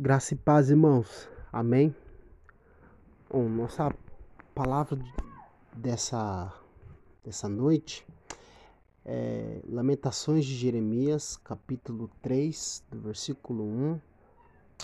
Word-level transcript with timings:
Graça 0.00 0.32
e 0.32 0.36
paz, 0.36 0.70
irmãos. 0.70 1.28
Amém. 1.52 1.92
Bom, 3.28 3.48
nossa 3.48 3.92
palavra 4.54 4.96
dessa, 5.74 6.54
dessa 7.24 7.48
noite 7.48 8.06
é 9.04 9.60
Lamentações 9.68 10.44
de 10.44 10.54
Jeremias, 10.54 11.36
capítulo 11.38 12.08
3, 12.22 12.84
do 12.88 13.00
versículo 13.00 13.64
1 13.64 14.00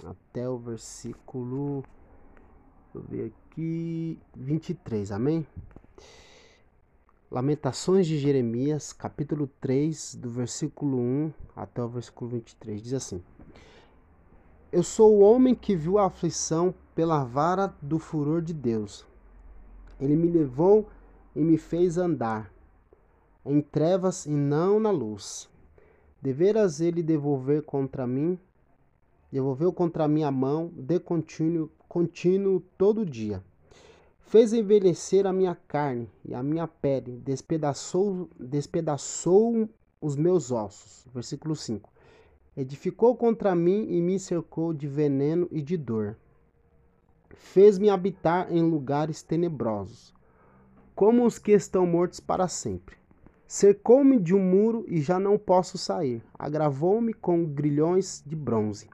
até 0.04 0.48
o 0.48 0.58
versículo. 0.58 1.84
Deixa 2.92 2.98
eu 2.98 3.02
ver 3.02 3.32
aqui. 3.52 4.18
23. 4.34 5.12
Amém. 5.12 5.46
Lamentações 7.30 8.08
de 8.08 8.18
Jeremias, 8.18 8.92
capítulo 8.92 9.46
3, 9.60 10.16
do 10.16 10.28
versículo 10.28 10.98
1 10.98 11.32
até 11.54 11.84
o 11.84 11.88
versículo 11.88 12.30
23. 12.32 12.82
Diz 12.82 12.94
assim. 12.94 13.22
Eu 14.74 14.82
sou 14.82 15.14
o 15.14 15.20
homem 15.20 15.54
que 15.54 15.76
viu 15.76 15.98
a 15.98 16.06
aflição 16.06 16.74
pela 16.96 17.22
vara 17.22 17.72
do 17.80 17.96
furor 17.96 18.42
de 18.42 18.52
Deus. 18.52 19.06
Ele 20.00 20.16
me 20.16 20.28
levou 20.28 20.88
e 21.32 21.44
me 21.44 21.56
fez 21.56 21.96
andar 21.96 22.52
em 23.46 23.60
trevas 23.60 24.26
e 24.26 24.32
não 24.32 24.80
na 24.80 24.90
luz. 24.90 25.48
Deveras 26.20 26.80
ele 26.80 27.04
devolver 27.04 27.62
contra 27.62 28.04
mim, 28.04 28.36
devolveu 29.30 29.72
contra 29.72 30.08
mim 30.08 30.24
a 30.24 30.32
mão 30.32 30.72
de 30.74 30.98
contínuo, 30.98 31.70
contínuo 31.88 32.58
todo 32.76 33.06
dia. 33.06 33.44
Fez 34.22 34.52
envelhecer 34.52 35.24
a 35.24 35.32
minha 35.32 35.54
carne 35.54 36.10
e 36.24 36.34
a 36.34 36.42
minha 36.42 36.66
pele, 36.66 37.22
despedaçou, 37.24 38.28
despedaçou 38.40 39.68
os 40.00 40.16
meus 40.16 40.50
ossos. 40.50 41.06
Versículo 41.14 41.54
5 41.54 41.93
Edificou 42.56 43.16
contra 43.16 43.52
mim 43.52 43.88
e 43.90 44.00
me 44.00 44.16
cercou 44.16 44.72
de 44.72 44.86
veneno 44.86 45.48
e 45.50 45.60
de 45.60 45.76
dor. 45.76 46.16
Fez-me 47.34 47.90
habitar 47.90 48.46
em 48.48 48.62
lugares 48.62 49.24
tenebrosos, 49.24 50.14
como 50.94 51.26
os 51.26 51.36
que 51.36 51.50
estão 51.50 51.84
mortos 51.84 52.20
para 52.20 52.46
sempre. 52.46 52.96
Cercou-me 53.48 54.20
de 54.20 54.32
um 54.32 54.38
muro 54.38 54.84
e 54.86 55.00
já 55.00 55.18
não 55.18 55.36
posso 55.36 55.76
sair. 55.76 56.22
Agravou-me 56.38 57.12
com 57.12 57.44
grilhões 57.44 58.22
de 58.24 58.36
bronze. 58.36 58.88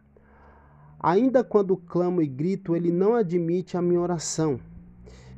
Ainda 0.98 1.45
quando 1.45 1.77
clamo 1.77 2.22
e 2.22 2.27
grito, 2.27 2.74
ele 2.74 2.91
não 2.91 3.14
admite 3.14 3.77
a 3.77 3.83
minha 3.83 4.00
oração. 4.00 4.58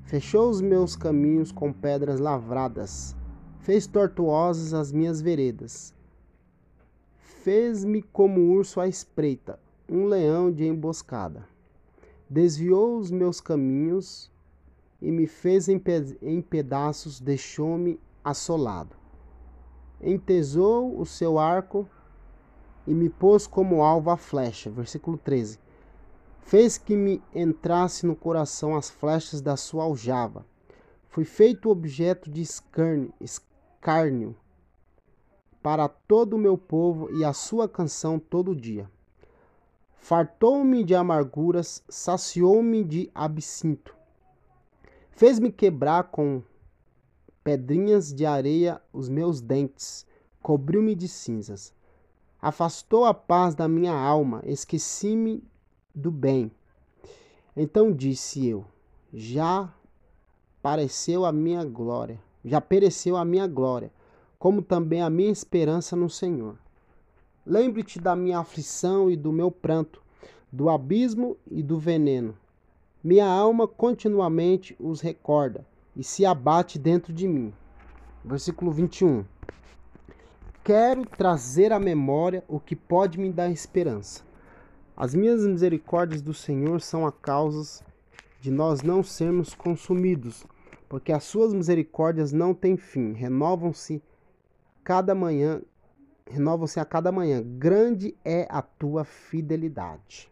Fechou 0.05 0.48
os 0.48 0.61
meus 0.61 0.95
caminhos 0.95 1.51
com 1.51 1.73
pedras 1.73 2.20
lavradas. 2.20 3.17
Fez 3.59 3.84
tortuosas 3.84 4.73
as 4.73 4.92
minhas 4.92 5.20
veredas 5.20 5.92
Fez-me 7.43 8.03
como 8.03 8.53
urso 8.53 8.81
à 8.81 8.87
espreita, 8.87 9.59
um 9.89 10.05
leão 10.05 10.48
de 10.48 10.65
emboscada. 10.65 11.45
Desviou 12.31 12.97
os 12.97 13.11
meus 13.11 13.41
caminhos 13.41 14.31
e 15.01 15.11
me 15.11 15.27
fez 15.27 15.69
em, 15.69 15.77
pe 15.77 16.17
em 16.23 16.41
pedaços, 16.41 17.20
deixou-me 17.20 17.98
assolado. 18.23 18.95
Entesou 20.01 20.97
o 20.97 21.05
seu 21.05 21.37
arco 21.37 21.89
e 22.87 22.95
me 22.95 23.09
pôs 23.09 23.45
como 23.45 23.83
alvo 23.83 24.11
a 24.11 24.17
flecha. 24.17 24.70
Versículo 24.70 25.19
13. 25.19 25.59
Fez 26.43 26.79
que 26.79 26.95
me 26.95 27.20
entrasse 27.35 28.07
no 28.07 28.15
coração 28.15 28.77
as 28.77 28.89
flechas 28.89 29.41
da 29.41 29.57
sua 29.57 29.83
aljava. 29.83 30.47
Fui 31.09 31.25
feito 31.25 31.70
objeto 31.70 32.31
de 32.31 32.41
escárnio, 32.41 33.13
escárnio 33.20 34.37
para 35.62 35.88
todo 35.88 36.34
o 36.34 36.38
meu 36.38 36.58
povo 36.58 37.08
e 37.16 37.24
a 37.24 37.32
sua 37.32 37.68
canção 37.68 38.18
todo 38.18 38.56
dia. 38.56 38.91
Fartou-me 39.96 40.82
de 40.82 40.94
amarguras, 40.94 41.84
saciou-me 41.88 42.82
de 42.82 43.08
absinto. 43.14 43.94
Fez-me 45.12 45.52
quebrar 45.52 46.05
com 46.10 46.42
pedrinhas 47.45 48.12
de 48.12 48.27
areia 48.27 48.83
os 48.92 49.08
meus 49.08 49.40
dentes, 49.40 50.05
cobriu-me 50.42 50.96
de 50.96 51.06
cinzas. 51.06 51.72
Afastou 52.40 53.05
a 53.05 53.14
paz 53.14 53.55
da 53.55 53.68
minha 53.68 53.95
alma, 53.95 54.42
esqueci-me 54.45 55.45
do 55.95 56.11
bem. 56.11 56.51
Então 57.56 57.92
disse 57.92 58.48
eu: 58.48 58.64
Já 59.14 59.72
pareceu 60.61 61.24
a 61.24 61.30
minha 61.30 61.64
glória, 61.64 62.20
já 62.45 62.61
pereceu 62.61 63.17
a 63.17 63.24
minha 63.24 63.46
glória 63.46 63.92
como 64.42 64.61
também 64.61 65.01
a 65.01 65.08
minha 65.08 65.30
esperança 65.30 65.95
no 65.95 66.11
Senhor. 66.11 66.57
Lembre-te 67.47 68.01
da 68.01 68.17
minha 68.17 68.41
aflição 68.41 69.08
e 69.08 69.14
do 69.14 69.30
meu 69.30 69.53
pranto, 69.53 70.03
do 70.51 70.69
abismo 70.69 71.36
e 71.48 71.63
do 71.63 71.79
veneno. 71.79 72.36
Minha 73.05 73.29
alma 73.29 73.69
continuamente 73.69 74.75
os 74.81 75.01
recorda 75.01 75.64
e 75.95 76.02
se 76.02 76.27
abate 76.27 76.77
dentro 76.77 77.13
de 77.13 77.29
mim. 77.29 77.55
Versículo 78.25 78.73
21. 78.73 79.25
Quero 80.64 81.07
trazer 81.07 81.73
à 81.73 81.79
memória 81.79 82.42
o 82.48 82.58
que 82.58 82.75
pode 82.75 83.20
me 83.20 83.31
dar 83.31 83.48
esperança. 83.48 84.25
As 84.97 85.14
minhas 85.14 85.47
misericórdias 85.47 86.20
do 86.20 86.35
Senhor 86.35 86.81
são 86.81 87.07
a 87.07 87.13
causa 87.13 87.85
de 88.41 88.51
nós 88.51 88.83
não 88.83 89.05
sermos 89.05 89.55
consumidos, 89.55 90.45
porque 90.89 91.13
as 91.13 91.23
suas 91.23 91.55
misericórdias 91.55 92.33
não 92.33 92.52
têm 92.52 92.77
fim, 92.77 93.13
renovam-se 93.13 94.02
cada 94.85 95.15
manhã, 95.15 95.63
renovam-se 96.27 96.81
a 96.81 96.85
cada 96.85 97.13
manhã. 97.13 97.43
Grande 97.43 98.17
é 98.25 98.47
a 98.51 98.63
tua 98.63 99.05
fidelidade. 99.05 100.31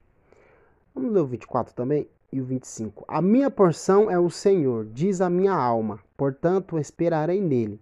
Vamos 0.94 1.12
ler 1.12 1.21
o 1.21 1.27
24 1.27 1.75
também 1.75 2.09
e 2.33 2.41
o 2.41 2.44
25. 2.44 3.05
A 3.06 3.21
minha 3.21 3.50
porção 3.50 4.11
é 4.11 4.19
o 4.19 4.31
Senhor, 4.31 4.87
diz 4.87 5.21
a 5.21 5.31
minha 5.31 5.55
alma, 5.55 6.00
portanto 6.16 6.78
esperarei 6.78 7.41
nele. 7.41 7.81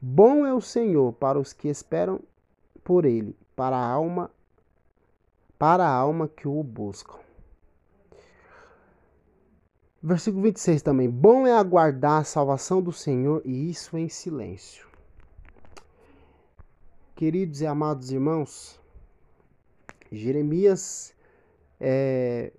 Bom 0.00 0.46
é 0.46 0.52
o 0.52 0.60
Senhor 0.60 1.12
para 1.14 1.38
os 1.38 1.52
que 1.52 1.68
esperam 1.68 2.20
por 2.84 3.04
ele, 3.04 3.36
para 3.54 3.76
a 3.76 3.86
alma, 3.86 4.30
para 5.58 5.84
a 5.84 5.92
alma 5.92 6.28
que 6.28 6.46
o 6.46 6.62
buscam. 6.62 7.18
Versículo 10.02 10.44
26 10.44 10.82
também. 10.82 11.10
Bom 11.10 11.46
é 11.46 11.52
aguardar 11.52 12.20
a 12.20 12.24
salvação 12.24 12.80
do 12.80 12.92
Senhor 12.92 13.42
e 13.44 13.70
isso 13.70 13.98
em 13.98 14.08
silêncio. 14.08 14.86
Queridos 17.16 17.62
e 17.62 17.66
amados 17.66 18.12
irmãos, 18.12 18.78
Jeremias 20.12 21.14
é, 21.80 22.52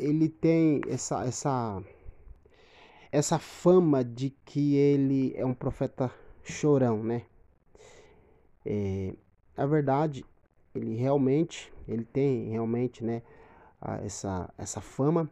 ele 0.00 0.28
tem 0.28 0.80
essa, 0.88 1.24
essa, 1.24 1.80
essa 3.12 3.38
fama 3.38 4.02
de 4.02 4.30
que 4.44 4.74
ele 4.74 5.32
é 5.36 5.46
um 5.46 5.54
profeta 5.54 6.12
chorão, 6.42 7.00
né? 7.00 7.26
É, 8.66 9.14
na 9.56 9.66
verdade, 9.66 10.24
ele 10.74 10.96
realmente, 10.96 11.72
ele 11.86 12.04
tem 12.04 12.50
realmente, 12.50 13.04
né, 13.04 13.22
essa, 14.02 14.52
essa 14.58 14.80
fama, 14.80 15.30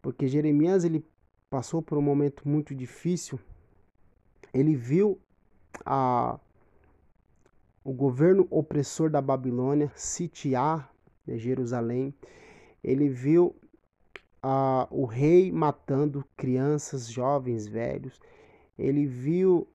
porque 0.00 0.26
Jeremias 0.26 0.84
ele 0.84 1.04
passou 1.50 1.82
por 1.82 1.98
um 1.98 2.02
momento 2.02 2.48
muito 2.48 2.74
difícil. 2.74 3.38
Ele 4.54 4.74
viu 4.74 5.20
a 5.84 6.40
o 7.84 7.92
governo 7.92 8.46
opressor 8.50 9.10
da 9.10 9.20
Babilônia 9.20 9.90
sitiar 9.94 10.92
né, 11.26 11.36
Jerusalém. 11.36 12.14
Ele 12.82 13.08
viu 13.08 13.54
uh, 14.44 14.86
o 14.90 15.04
rei 15.04 15.50
matando 15.50 16.24
crianças, 16.36 17.08
jovens, 17.08 17.66
velhos. 17.66 18.20
Ele 18.78 19.06
viu 19.06 19.66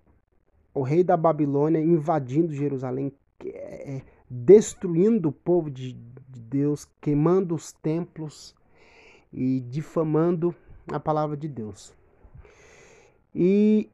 o 0.74 0.82
rei 0.82 1.04
da 1.04 1.18
Babilônia 1.18 1.80
invadindo 1.80 2.54
Jerusalém, 2.54 3.12
é, 3.46 4.02
destruindo 4.30 5.30
o 5.30 5.32
povo 5.32 5.72
de, 5.72 5.94
de 5.94 6.42
Deus, 6.42 6.88
queimando 7.02 7.56
os 7.56 7.72
templos 7.72 8.56
e 9.34 9.60
difamando 9.62 10.56
a 10.92 11.00
palavra 11.00 11.36
de 11.36 11.48
Deus. 11.48 11.96
E 13.34 13.90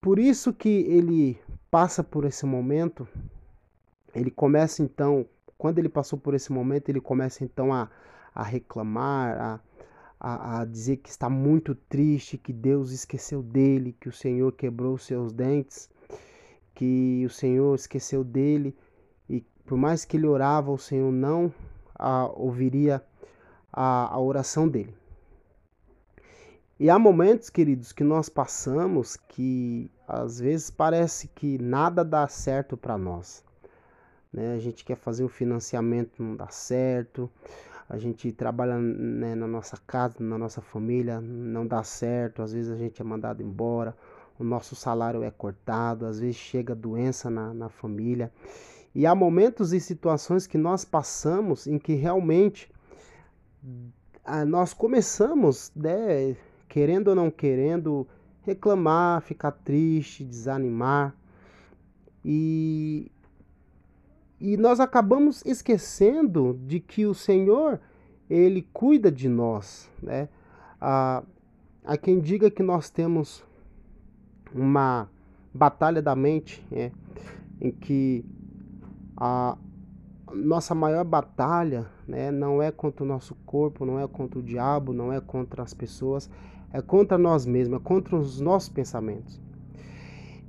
por 0.00 0.18
isso 0.18 0.52
que 0.52 0.68
ele 0.68 1.38
passa 1.70 2.04
por 2.04 2.24
esse 2.24 2.46
momento 2.46 3.06
ele 4.16 4.30
começa 4.30 4.82
então, 4.82 5.26
quando 5.58 5.78
ele 5.78 5.90
passou 5.90 6.18
por 6.18 6.32
esse 6.32 6.50
momento, 6.50 6.88
ele 6.88 7.00
começa 7.00 7.44
então 7.44 7.72
a, 7.72 7.90
a 8.34 8.42
reclamar, 8.42 9.38
a, 9.38 9.60
a, 10.18 10.60
a, 10.60 10.64
dizer 10.64 10.96
que 10.96 11.10
está 11.10 11.28
muito 11.28 11.74
triste, 11.74 12.38
que 12.38 12.52
Deus 12.52 12.92
esqueceu 12.92 13.42
dele, 13.42 13.94
que 14.00 14.08
o 14.08 14.12
Senhor 14.12 14.50
quebrou 14.52 14.96
seus 14.96 15.34
dentes, 15.34 15.90
que 16.74 17.24
o 17.26 17.30
Senhor 17.30 17.74
esqueceu 17.74 18.24
dele, 18.24 18.74
e 19.28 19.42
por 19.66 19.76
mais 19.76 20.06
que 20.06 20.16
ele 20.16 20.26
orava, 20.26 20.72
o 20.72 20.78
Senhor 20.78 21.12
não 21.12 21.52
a, 21.94 22.26
ouviria 22.34 23.04
a, 23.70 24.14
a 24.14 24.18
oração 24.18 24.66
dele. 24.66 24.94
E 26.80 26.88
há 26.88 26.98
momentos, 26.98 27.50
queridos, 27.50 27.92
que 27.92 28.04
nós 28.04 28.30
passamos 28.30 29.16
que 29.16 29.90
às 30.08 30.38
vezes 30.38 30.70
parece 30.70 31.28
que 31.28 31.58
nada 31.58 32.02
dá 32.02 32.26
certo 32.28 32.76
para 32.76 32.96
nós 32.96 33.45
né? 34.36 34.54
A 34.54 34.58
gente 34.58 34.84
quer 34.84 34.96
fazer 34.96 35.24
um 35.24 35.28
financiamento, 35.28 36.22
não 36.22 36.36
dá 36.36 36.48
certo. 36.48 37.28
A 37.88 37.96
gente 37.96 38.30
trabalha 38.32 38.78
né, 38.78 39.34
na 39.34 39.46
nossa 39.46 39.76
casa, 39.86 40.16
na 40.20 40.36
nossa 40.36 40.60
família, 40.60 41.20
não 41.20 41.66
dá 41.66 41.82
certo. 41.82 42.42
Às 42.42 42.52
vezes 42.52 42.70
a 42.70 42.76
gente 42.76 43.00
é 43.00 43.04
mandado 43.04 43.42
embora, 43.42 43.96
o 44.38 44.44
nosso 44.44 44.76
salário 44.76 45.22
é 45.22 45.30
cortado, 45.30 46.04
às 46.04 46.20
vezes 46.20 46.36
chega 46.36 46.74
doença 46.74 47.30
na, 47.30 47.54
na 47.54 47.68
família. 47.68 48.30
E 48.94 49.06
há 49.06 49.14
momentos 49.14 49.72
e 49.72 49.80
situações 49.80 50.46
que 50.46 50.58
nós 50.58 50.84
passamos 50.84 51.66
em 51.66 51.78
que 51.78 51.94
realmente 51.94 52.70
ah, 54.24 54.44
nós 54.44 54.74
começamos, 54.74 55.72
né, 55.74 56.36
querendo 56.68 57.08
ou 57.08 57.14
não 57.14 57.30
querendo, 57.30 58.06
reclamar, 58.42 59.22
ficar 59.22 59.52
triste, 59.52 60.24
desanimar. 60.24 61.14
E, 62.24 63.10
e 64.40 64.56
nós 64.56 64.80
acabamos 64.80 65.42
esquecendo 65.46 66.58
de 66.66 66.78
que 66.78 67.06
o 67.06 67.14
Senhor, 67.14 67.80
Ele 68.28 68.66
cuida 68.72 69.10
de 69.10 69.28
nós. 69.28 69.90
Né? 70.02 70.28
Há, 70.80 71.22
há 71.84 71.96
quem 71.96 72.20
diga 72.20 72.50
que 72.50 72.62
nós 72.62 72.90
temos 72.90 73.42
uma 74.54 75.08
batalha 75.54 76.02
da 76.02 76.14
mente, 76.14 76.64
né? 76.70 76.92
em 77.60 77.70
que 77.70 78.24
a 79.16 79.56
nossa 80.34 80.74
maior 80.74 81.04
batalha 81.04 81.86
né, 82.06 82.30
não 82.30 82.62
é 82.62 82.70
contra 82.70 83.02
o 83.04 83.06
nosso 83.06 83.34
corpo, 83.46 83.86
não 83.86 83.98
é 83.98 84.06
contra 84.06 84.38
o 84.38 84.42
diabo, 84.42 84.92
não 84.92 85.10
é 85.10 85.20
contra 85.20 85.62
as 85.62 85.72
pessoas, 85.72 86.28
é 86.72 86.82
contra 86.82 87.16
nós 87.16 87.46
mesmos, 87.46 87.80
é 87.80 87.82
contra 87.82 88.16
os 88.16 88.38
nossos 88.38 88.68
pensamentos. 88.68 89.40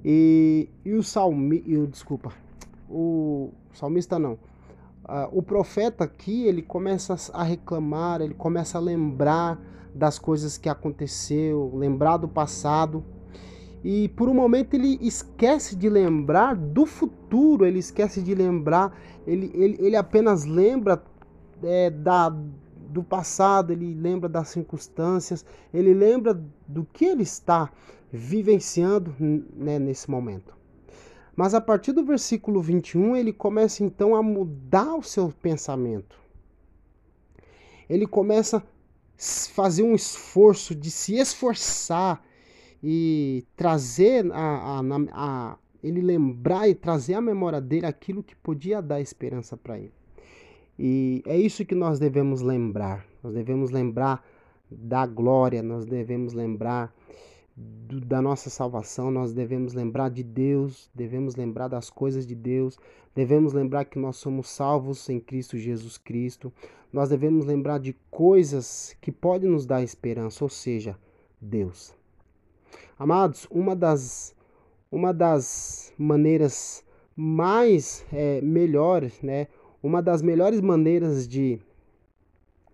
E, 0.03 0.69
e 0.83 0.93
o 0.93 1.03
salmista, 1.03 1.87
desculpa, 1.87 2.33
o 2.89 3.51
salmista 3.77 4.17
não, 4.17 4.33
uh, 4.33 5.29
o 5.31 5.41
profeta 5.41 6.03
aqui, 6.03 6.45
ele 6.45 6.61
começa 6.61 7.15
a 7.33 7.43
reclamar, 7.43 8.21
ele 8.21 8.33
começa 8.33 8.77
a 8.77 8.81
lembrar 8.81 9.59
das 9.93 10.19
coisas 10.19 10.57
que 10.57 10.69
aconteceu, 10.69 11.71
lembrar 11.75 12.17
do 12.17 12.27
passado, 12.27 13.03
e 13.83 14.09
por 14.09 14.27
um 14.27 14.33
momento 14.33 14.73
ele 14.73 14.97
esquece 15.01 15.75
de 15.75 15.89
lembrar 15.89 16.55
do 16.55 16.85
futuro, 16.85 17.65
ele 17.65 17.79
esquece 17.79 18.21
de 18.21 18.33
lembrar, 18.33 18.97
ele, 19.25 19.51
ele, 19.53 19.77
ele 19.79 19.95
apenas 19.95 20.45
lembra 20.45 21.01
é, 21.63 21.89
da, 21.89 22.29
do 22.29 23.03
passado, 23.03 23.71
ele 23.71 23.93
lembra 23.93 24.27
das 24.27 24.49
circunstâncias, 24.49 25.45
ele 25.73 25.93
lembra 25.93 26.33
do 26.67 26.83
que 26.85 27.05
ele 27.05 27.23
está 27.23 27.71
vivenciando 28.11 29.13
né, 29.19 29.77
nesse 29.77 30.09
momento. 30.09 30.56
Mas 31.37 31.53
a 31.53 31.61
partir 31.61 31.91
do 31.91 32.03
versículo 32.03 32.59
21, 32.59 33.15
ele 33.15 33.31
começa 33.31 33.83
então 33.83 34.15
a 34.15 34.23
mudar 34.23 34.95
o 34.95 35.03
seu 35.03 35.29
pensamento. 35.29 36.19
Ele 37.87 38.07
começa 38.07 38.57
a 38.57 38.61
fazer 39.53 39.83
um 39.83 39.93
esforço 39.93 40.73
de 40.73 40.89
se 40.89 41.13
esforçar 41.13 42.25
e 42.83 43.45
trazer 43.55 44.31
a, 44.31 44.79
a, 44.79 44.81
a, 45.11 45.57
ele 45.83 46.01
lembrar 46.01 46.67
e 46.67 46.73
trazer 46.73 47.13
à 47.13 47.21
memória 47.21 47.61
dele 47.61 47.85
aquilo 47.85 48.23
que 48.23 48.35
podia 48.35 48.81
dar 48.81 48.99
esperança 48.99 49.55
para 49.55 49.77
ele. 49.77 49.93
E 50.79 51.21
é 51.27 51.37
isso 51.37 51.63
que 51.63 51.75
nós 51.75 51.99
devemos 51.99 52.41
lembrar. 52.41 53.05
Nós 53.23 53.35
devemos 53.35 53.69
lembrar 53.69 54.25
da 54.71 55.05
glória, 55.05 55.61
nós 55.61 55.85
devemos 55.85 56.33
lembrar 56.33 56.91
do, 57.57 57.99
da 57.99 58.21
nossa 58.21 58.51
salvação, 58.51 59.09
nós 59.09 59.33
devemos 59.33 59.73
lembrar 59.73 60.09
de 60.09 60.21
Deus, 60.21 60.91
devemos 60.93 61.35
lembrar 61.35 61.67
das 61.67 61.89
coisas 61.89 62.27
de 62.27 62.35
Deus, 62.35 62.77
devemos 63.15 63.51
lembrar 63.51 63.85
que 63.85 63.97
nós 63.97 64.17
somos 64.17 64.47
salvos 64.47 65.09
em 65.09 65.19
Cristo 65.19 65.57
Jesus 65.57 65.97
Cristo, 65.97 66.53
nós 66.93 67.09
devemos 67.09 67.45
lembrar 67.45 67.79
de 67.79 67.93
coisas 68.11 68.95
que 69.01 69.11
podem 69.11 69.49
nos 69.49 69.65
dar 69.65 69.81
esperança, 69.81 70.43
ou 70.43 70.49
seja, 70.49 70.95
Deus. 71.41 71.95
Amados, 72.99 73.47
uma 73.49 73.75
das, 73.75 74.35
uma 74.91 75.11
das 75.11 75.91
maneiras 75.97 76.85
mais 77.15 78.05
é, 78.13 78.39
melhores, 78.41 79.19
né, 79.21 79.47
uma 79.81 80.01
das 80.01 80.21
melhores 80.21 80.61
maneiras 80.61 81.27
de 81.27 81.59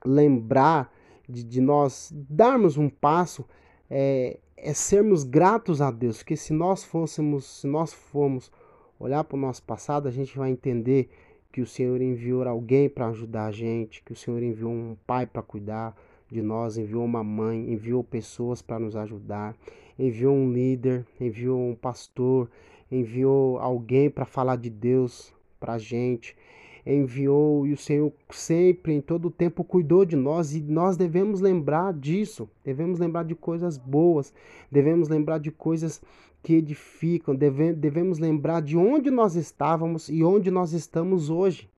lembrar, 0.05 0.93
de, 1.27 1.41
de 1.41 1.61
nós 1.61 2.13
darmos 2.29 2.77
um 2.77 2.89
passo, 2.89 3.45
é, 3.89 4.39
é, 4.63 4.73
sermos 4.73 5.23
gratos 5.23 5.81
a 5.81 5.91
Deus. 5.91 6.17
Porque 6.17 6.35
se 6.35 6.53
nós 6.53 6.83
fôssemos, 6.83 7.61
se 7.61 7.67
nós 7.67 7.93
formos 7.93 8.51
olhar 8.99 9.23
para 9.23 9.35
o 9.35 9.39
nosso 9.39 9.61
passado, 9.63 10.07
a 10.07 10.11
gente 10.11 10.37
vai 10.37 10.49
entender 10.49 11.09
que 11.51 11.61
o 11.61 11.67
Senhor 11.67 12.01
enviou 12.01 12.47
alguém 12.47 12.89
para 12.89 13.07
ajudar 13.09 13.45
a 13.45 13.51
gente, 13.51 14.01
que 14.03 14.13
o 14.13 14.15
Senhor 14.15 14.41
enviou 14.41 14.71
um 14.71 14.95
pai 15.05 15.25
para 15.27 15.41
cuidar 15.41 15.95
de 16.27 16.41
nós, 16.41 16.77
enviou 16.77 17.05
uma 17.05 17.23
mãe, 17.23 17.71
enviou 17.71 18.03
pessoas 18.03 18.61
para 18.61 18.79
nos 18.79 18.95
ajudar, 18.95 19.55
enviou 19.99 20.33
um 20.33 20.51
líder, 20.51 21.05
enviou 21.19 21.59
um 21.59 21.75
pastor, 21.75 22.49
enviou 22.91 23.59
alguém 23.59 24.09
para 24.09 24.25
falar 24.25 24.55
de 24.55 24.69
Deus 24.69 25.33
para 25.59 25.73
a 25.73 25.77
gente 25.77 26.35
enviou 26.85 27.65
e 27.65 27.73
o 27.73 27.77
Senhor 27.77 28.11
sempre, 28.29 28.93
em 28.93 29.01
todo 29.01 29.27
o 29.27 29.31
tempo, 29.31 29.63
cuidou 29.63 30.03
de 30.03 30.15
nós 30.15 30.53
e 30.53 30.61
nós 30.61 30.97
devemos 30.97 31.39
lembrar 31.39 31.93
disso, 31.93 32.49
devemos 32.63 32.99
lembrar 32.99 33.23
de 33.23 33.35
coisas 33.35 33.77
boas, 33.77 34.33
devemos 34.71 35.07
lembrar 35.07 35.39
de 35.39 35.51
coisas 35.51 36.01
que 36.41 36.53
edificam, 36.53 37.33
deve, 37.33 37.71
devemos 37.73 38.19
lembrar 38.19 38.61
de 38.61 38.77
onde 38.77 39.09
nós 39.09 39.35
estávamos 39.35 40.09
e 40.09 40.23
onde 40.23 40.51
nós 40.51 40.73
estamos 40.73 41.29
hoje. 41.29 41.69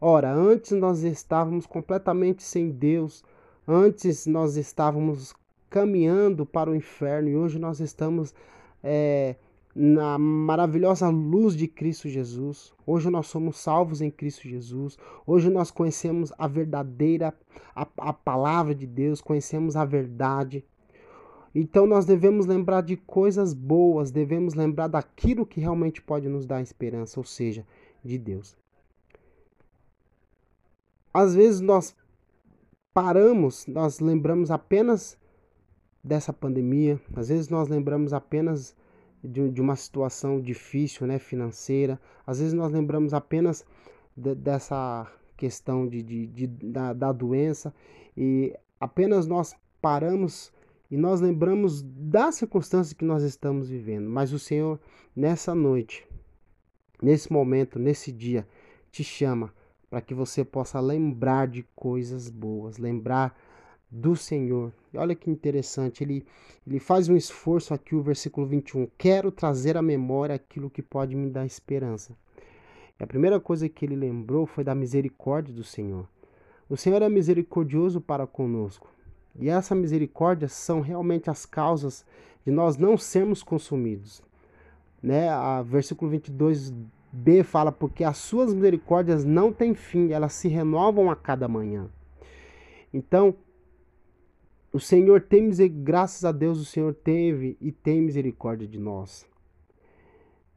Ora, 0.00 0.32
antes 0.32 0.70
nós 0.72 1.02
estávamos 1.02 1.66
completamente 1.66 2.42
sem 2.42 2.70
Deus, 2.70 3.24
antes 3.66 4.26
nós 4.26 4.56
estávamos 4.56 5.34
caminhando 5.68 6.46
para 6.46 6.70
o 6.70 6.76
inferno 6.76 7.28
e 7.28 7.36
hoje 7.36 7.58
nós 7.58 7.80
estamos 7.80 8.32
é, 8.82 9.34
na 9.74 10.16
maravilhosa 10.18 11.08
luz 11.08 11.56
de 11.56 11.66
Cristo 11.66 12.08
Jesus. 12.08 12.72
Hoje 12.86 13.10
nós 13.10 13.26
somos 13.26 13.56
salvos 13.56 14.00
em 14.00 14.10
Cristo 14.10 14.48
Jesus. 14.48 14.96
Hoje 15.26 15.50
nós 15.50 15.70
conhecemos 15.70 16.32
a 16.38 16.46
verdadeira, 16.46 17.34
a, 17.74 17.86
a 17.98 18.12
palavra 18.12 18.74
de 18.74 18.86
Deus, 18.86 19.20
conhecemos 19.20 19.74
a 19.74 19.84
verdade. 19.84 20.64
Então 21.52 21.86
nós 21.86 22.04
devemos 22.04 22.46
lembrar 22.46 22.82
de 22.82 22.96
coisas 22.96 23.52
boas, 23.52 24.10
devemos 24.10 24.54
lembrar 24.54 24.88
daquilo 24.88 25.46
que 25.46 25.60
realmente 25.60 26.00
pode 26.00 26.28
nos 26.28 26.46
dar 26.46 26.62
esperança, 26.62 27.18
ou 27.18 27.24
seja, 27.24 27.66
de 28.04 28.18
Deus. 28.18 28.56
Às 31.12 31.34
vezes 31.34 31.60
nós 31.60 31.96
paramos, 32.92 33.66
nós 33.66 33.98
lembramos 33.98 34.50
apenas 34.50 35.18
dessa 36.02 36.32
pandemia, 36.32 37.00
às 37.14 37.28
vezes 37.28 37.48
nós 37.48 37.68
lembramos 37.68 38.12
apenas 38.12 38.76
de, 39.24 39.50
de 39.50 39.60
uma 39.60 39.74
situação 39.76 40.40
difícil, 40.40 41.06
né, 41.06 41.18
financeira. 41.18 42.00
Às 42.26 42.38
vezes 42.38 42.52
nós 42.52 42.70
lembramos 42.70 43.14
apenas 43.14 43.64
de, 44.16 44.34
dessa 44.34 45.10
questão 45.36 45.88
de, 45.88 46.02
de, 46.02 46.26
de 46.26 46.46
da, 46.46 46.92
da 46.92 47.12
doença 47.12 47.74
e 48.16 48.54
apenas 48.78 49.26
nós 49.26 49.54
paramos 49.80 50.52
e 50.90 50.96
nós 50.96 51.20
lembramos 51.20 51.82
da 51.82 52.30
circunstância 52.30 52.94
que 52.94 53.04
nós 53.04 53.22
estamos 53.22 53.68
vivendo. 53.68 54.08
Mas 54.08 54.32
o 54.32 54.38
Senhor, 54.38 54.78
nessa 55.16 55.54
noite, 55.54 56.06
nesse 57.02 57.32
momento, 57.32 57.78
nesse 57.78 58.12
dia, 58.12 58.46
te 58.92 59.02
chama 59.02 59.52
para 59.90 60.00
que 60.00 60.14
você 60.14 60.44
possa 60.44 60.78
lembrar 60.80 61.48
de 61.48 61.64
coisas 61.74 62.28
boas, 62.28 62.78
lembrar 62.78 63.36
do 63.94 64.16
Senhor. 64.16 64.72
Olha 64.96 65.14
que 65.14 65.30
interessante, 65.30 66.02
ele, 66.02 66.26
ele 66.66 66.80
faz 66.80 67.08
um 67.08 67.16
esforço 67.16 67.72
aqui, 67.72 67.94
o 67.94 68.02
versículo 68.02 68.44
21. 68.44 68.88
Quero 68.98 69.30
trazer 69.30 69.76
à 69.76 69.82
memória 69.82 70.34
aquilo 70.34 70.68
que 70.68 70.82
pode 70.82 71.14
me 71.14 71.30
dar 71.30 71.46
esperança. 71.46 72.12
E 72.98 73.04
a 73.04 73.06
primeira 73.06 73.38
coisa 73.38 73.68
que 73.68 73.84
ele 73.84 73.94
lembrou 73.94 74.46
foi 74.46 74.64
da 74.64 74.74
misericórdia 74.74 75.54
do 75.54 75.62
Senhor. 75.62 76.08
O 76.68 76.76
Senhor 76.76 77.02
é 77.02 77.08
misericordioso 77.08 78.00
para 78.00 78.26
conosco. 78.26 78.88
E 79.38 79.48
essa 79.48 79.76
misericórdia 79.76 80.48
são 80.48 80.80
realmente 80.80 81.30
as 81.30 81.46
causas 81.46 82.04
de 82.44 82.50
nós 82.50 82.76
não 82.76 82.98
sermos 82.98 83.44
consumidos. 83.44 84.22
Né? 85.00 85.28
A 85.28 85.62
versículo 85.62 86.10
22b 86.10 87.44
fala: 87.44 87.70
Porque 87.70 88.02
as 88.02 88.16
suas 88.16 88.52
misericórdias 88.52 89.24
não 89.24 89.52
têm 89.52 89.72
fim, 89.72 90.10
elas 90.10 90.32
se 90.32 90.48
renovam 90.48 91.10
a 91.10 91.16
cada 91.16 91.46
manhã. 91.46 91.88
Então, 92.92 93.34
o 94.74 94.80
Senhor 94.80 95.20
tem 95.20 95.40
misericórdia, 95.40 95.84
graças 95.84 96.24
a 96.24 96.32
Deus 96.32 96.58
o 96.58 96.64
Senhor 96.64 96.92
teve 96.92 97.56
e 97.60 97.70
tem 97.70 98.02
misericórdia 98.02 98.66
de 98.66 98.76
nós. 98.76 99.24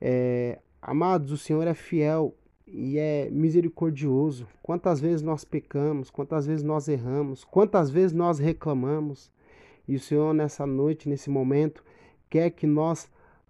É, 0.01 0.57
amados, 0.81 1.31
o 1.31 1.38
Senhor 1.38 1.67
é 1.67 1.75
fiel 1.75 2.33
e 2.65 2.97
é 2.97 3.29
misericordioso. 3.29 4.47
Quantas 4.63 5.00
vezes 5.00 5.21
nós 5.21 5.45
pecamos, 5.45 6.09
quantas 6.09 6.47
vezes 6.47 6.63
nós 6.63 6.88
erramos, 6.88 7.43
quantas 7.43 7.91
vezes 7.91 8.12
nós 8.12 8.39
reclamamos. 8.39 9.31
E 9.88 9.95
o 9.95 10.00
Senhor, 10.00 10.33
nessa 10.33 10.65
noite, 10.65 11.07
nesse 11.07 11.29
momento, 11.29 11.83
quer 12.27 12.50
que 12.50 12.65
nós 12.65 13.07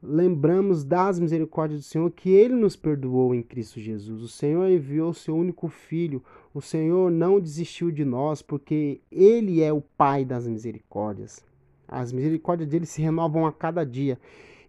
lembramos 0.07 0.83
das 0.83 1.19
misericórdias 1.19 1.81
do 1.81 1.85
Senhor 1.85 2.09
que 2.11 2.29
Ele 2.29 2.55
nos 2.55 2.75
perdoou 2.75 3.35
em 3.35 3.43
Cristo 3.43 3.79
Jesus. 3.79 4.21
O 4.21 4.27
Senhor 4.27 4.67
enviou 4.69 5.13
seu 5.13 5.35
único 5.35 5.67
Filho. 5.67 6.23
O 6.53 6.61
Senhor 6.61 7.11
não 7.11 7.39
desistiu 7.39 7.91
de 7.91 8.05
nós 8.05 8.41
porque 8.41 9.01
Ele 9.11 9.61
é 9.61 9.71
o 9.71 9.81
Pai 9.81 10.23
das 10.23 10.47
misericórdias. 10.47 11.45
As 11.87 12.11
misericórdias 12.11 12.69
dele 12.69 12.85
se 12.85 13.01
renovam 13.01 13.45
a 13.45 13.51
cada 13.51 13.85
dia. 13.85 14.19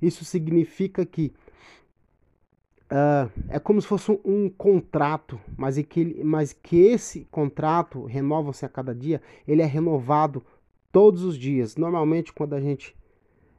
Isso 0.00 0.24
significa 0.24 1.06
que 1.06 1.32
uh, 2.90 3.30
é 3.48 3.58
como 3.58 3.80
se 3.80 3.88
fosse 3.88 4.10
um 4.24 4.48
contrato, 4.48 5.40
mas 5.56 5.76
que, 5.82 6.22
mas 6.22 6.52
que 6.52 6.76
esse 6.76 7.26
contrato 7.30 8.04
renova-se 8.04 8.64
a 8.64 8.68
cada 8.68 8.94
dia. 8.94 9.20
Ele 9.46 9.62
é 9.62 9.66
renovado 9.66 10.44
todos 10.92 11.22
os 11.22 11.36
dias. 11.36 11.76
Normalmente, 11.76 12.32
quando 12.32 12.54
a 12.54 12.60
gente 12.60 12.96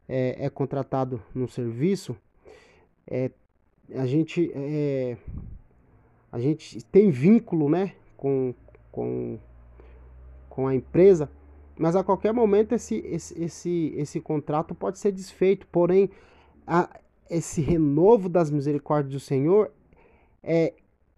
é, 0.09 0.45
é 0.45 0.49
contratado 0.49 1.21
no 1.33 1.47
serviço, 1.47 2.17
é, 3.07 3.29
a 3.95 4.05
gente 4.05 4.51
é, 4.53 5.15
a 6.31 6.39
gente 6.39 6.83
tem 6.85 7.09
vínculo, 7.09 7.69
né, 7.69 7.93
com, 8.17 8.53
com, 8.91 9.39
com 10.49 10.67
a 10.67 10.75
empresa, 10.75 11.29
mas 11.77 11.95
a 11.95 12.03
qualquer 12.03 12.33
momento 12.33 12.73
esse, 12.73 12.97
esse, 13.05 13.41
esse, 13.41 13.93
esse 13.95 14.19
contrato 14.19 14.75
pode 14.75 14.99
ser 14.99 15.11
desfeito. 15.11 15.65
Porém, 15.67 16.09
a, 16.67 16.99
esse 17.29 17.61
renovo 17.61 18.27
das 18.27 18.51
misericórdias 18.51 19.13
do 19.13 19.19
Senhor 19.19 19.71
é 20.43 20.73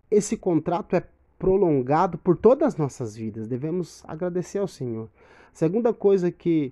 esse 0.10 0.38
contrato 0.38 0.96
é 0.96 1.04
prolongado 1.40 2.18
por 2.18 2.38
todas 2.38 2.70
as 2.70 2.78
nossas 2.78 3.16
vidas. 3.16 3.48
Devemos 3.48 4.04
agradecer 4.06 4.60
ao 4.60 4.68
Senhor. 4.68 5.10
Segunda 5.54 5.94
coisa 5.94 6.32
que 6.32 6.72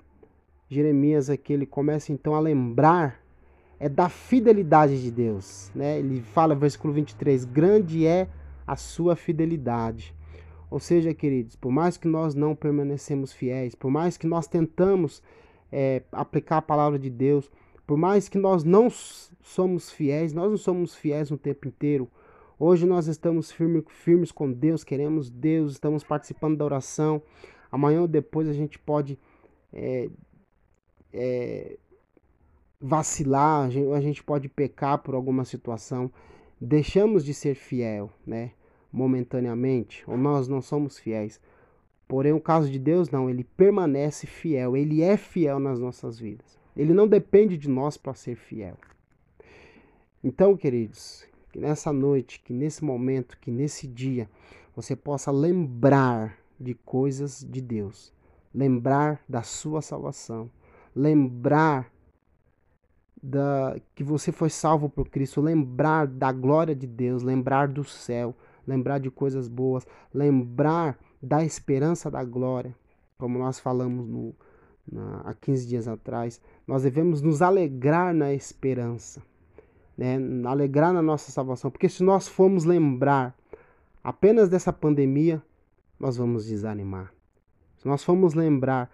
Jeremias 0.69 1.29
aqui 1.29 1.51
ele 1.51 1.65
começa 1.65 2.13
então 2.13 2.35
a 2.35 2.39
lembrar 2.39 3.19
é 3.79 3.89
da 3.89 4.09
fidelidade 4.09 5.01
de 5.01 5.09
Deus, 5.09 5.71
né? 5.73 5.97
Ele 5.99 6.21
fala 6.21 6.53
versículo 6.53 6.93
23, 6.93 7.45
grande 7.45 8.05
é 8.05 8.27
a 8.67 8.75
sua 8.75 9.15
fidelidade. 9.15 10.13
Ou 10.69 10.79
seja, 10.79 11.13
queridos, 11.13 11.55
por 11.55 11.71
mais 11.71 11.97
que 11.97 12.07
nós 12.07 12.35
não 12.35 12.53
permanecemos 12.55 13.33
fiéis, 13.33 13.73
por 13.73 13.89
mais 13.89 14.17
que 14.17 14.27
nós 14.27 14.47
tentamos 14.47 15.23
é, 15.71 16.03
aplicar 16.11 16.57
a 16.57 16.61
palavra 16.61 16.99
de 16.99 17.09
Deus, 17.09 17.49
por 17.87 17.97
mais 17.97 18.29
que 18.29 18.37
nós 18.37 18.63
não 18.63 18.87
somos 19.41 19.89
fiéis, 19.89 20.33
nós 20.33 20.51
não 20.51 20.57
somos 20.57 20.93
fiéis 20.93 21.31
no 21.31 21.37
tempo 21.37 21.67
inteiro. 21.67 22.07
Hoje 22.59 22.85
nós 22.85 23.07
estamos 23.07 23.51
firme, 23.51 23.83
firmes 23.87 24.31
com 24.31 24.51
Deus, 24.51 24.83
queremos 24.83 25.29
Deus, 25.29 25.71
estamos 25.71 26.03
participando 26.03 26.57
da 26.57 26.65
oração. 26.65 27.21
Amanhã 27.71 28.01
ou 28.01 28.07
depois 28.07 28.47
a 28.47 28.53
gente 28.53 28.77
pode 28.77 29.17
é, 29.73 30.09
é, 31.13 31.77
vacilar, 32.79 33.69
a 33.95 34.01
gente 34.01 34.23
pode 34.23 34.47
pecar 34.47 34.99
por 34.99 35.15
alguma 35.15 35.43
situação, 35.43 36.11
deixamos 36.59 37.25
de 37.25 37.33
ser 37.33 37.55
fiel, 37.55 38.09
né? 38.25 38.51
Momentaneamente, 38.91 40.03
ou 40.07 40.17
nós 40.17 40.47
não 40.47 40.61
somos 40.61 40.97
fiéis. 40.97 41.39
Porém, 42.07 42.33
o 42.33 42.41
caso 42.41 42.71
de 42.71 42.79
Deus 42.79 43.09
não, 43.09 43.29
ele 43.29 43.43
permanece 43.43 44.25
fiel, 44.25 44.75
ele 44.75 45.01
é 45.01 45.15
fiel 45.15 45.59
nas 45.59 45.79
nossas 45.79 46.19
vidas. 46.19 46.57
Ele 46.75 46.93
não 46.93 47.07
depende 47.07 47.57
de 47.57 47.69
nós 47.69 47.97
para 47.97 48.15
ser 48.15 48.35
fiel. 48.35 48.77
Então, 50.23 50.57
queridos, 50.57 51.25
que 51.51 51.59
nessa 51.59 51.93
noite, 51.93 52.41
que 52.43 52.51
nesse 52.51 52.83
momento, 52.83 53.37
que 53.39 53.51
nesse 53.51 53.87
dia, 53.87 54.29
você 54.75 54.95
possa 54.95 55.31
lembrar 55.31 56.37
de 56.59 56.73
coisas 56.73 57.45
de 57.47 57.61
Deus, 57.61 58.13
lembrar 58.53 59.23
da 59.27 59.43
sua 59.43 59.81
salvação, 59.81 60.49
lembrar 60.95 61.91
da, 63.21 63.75
que 63.93 64.03
você 64.03 64.31
foi 64.31 64.49
salvo 64.49 64.89
por 64.89 65.09
Cristo, 65.09 65.41
lembrar 65.41 66.07
da 66.07 66.31
glória 66.31 66.75
de 66.75 66.87
Deus, 66.87 67.21
lembrar 67.21 67.67
do 67.67 67.83
céu, 67.83 68.35
lembrar 68.65 68.99
de 68.99 69.09
coisas 69.11 69.47
boas, 69.47 69.85
lembrar 70.13 70.97
da 71.21 71.43
esperança 71.43 72.09
da 72.09 72.23
glória, 72.23 72.75
como 73.17 73.37
nós 73.37 73.59
falamos 73.59 74.07
no, 74.07 74.33
na, 74.89 75.21
há 75.25 75.33
15 75.33 75.67
dias 75.67 75.87
atrás. 75.87 76.41
Nós 76.65 76.83
devemos 76.83 77.21
nos 77.21 77.41
alegrar 77.41 78.13
na 78.13 78.33
esperança, 78.33 79.21
né? 79.97 80.17
alegrar 80.45 80.93
na 80.93 81.01
nossa 81.01 81.31
salvação, 81.31 81.69
porque 81.69 81.89
se 81.89 82.03
nós 82.03 82.27
formos 82.27 82.63
lembrar 82.63 83.35
apenas 84.03 84.47
dessa 84.47 84.71
pandemia, 84.71 85.43
nós 85.99 86.15
vamos 86.15 86.45
desanimar. 86.45 87.13
Se 87.77 87.87
nós 87.87 88.03
formos 88.03 88.33
lembrar 88.33 88.89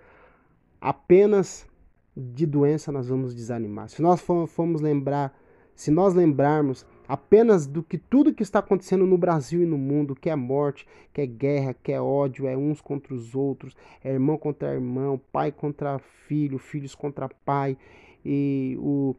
apenas 0.81 1.67
de 2.15 2.45
doença 2.45 2.91
nós 2.91 3.09
vamos 3.09 3.35
desanimar. 3.35 3.89
Se 3.89 4.01
nós 4.01 4.21
formos 4.21 4.81
lembrar, 4.81 5.37
se 5.75 5.91
nós 5.91 6.13
lembrarmos 6.13 6.85
apenas 7.07 7.67
do 7.67 7.83
que 7.83 7.97
tudo 7.97 8.33
que 8.33 8.43
está 8.43 8.59
acontecendo 8.59 9.05
no 9.05 9.17
Brasil 9.17 9.61
e 9.61 9.65
no 9.65 9.77
mundo, 9.77 10.15
que 10.15 10.29
é 10.29 10.35
morte, 10.35 10.87
que 11.13 11.21
é 11.21 11.25
guerra, 11.25 11.73
que 11.73 11.91
é 11.91 12.01
ódio, 12.01 12.47
é 12.47 12.55
uns 12.57 12.81
contra 12.81 13.13
os 13.13 13.35
outros, 13.35 13.75
é 14.03 14.11
irmão 14.11 14.37
contra 14.37 14.73
irmão, 14.73 15.19
pai 15.31 15.51
contra 15.51 15.99
filho, 15.99 16.57
filhos 16.57 16.95
contra 16.95 17.29
pai, 17.45 17.77
e 18.23 18.75
o 18.79 19.15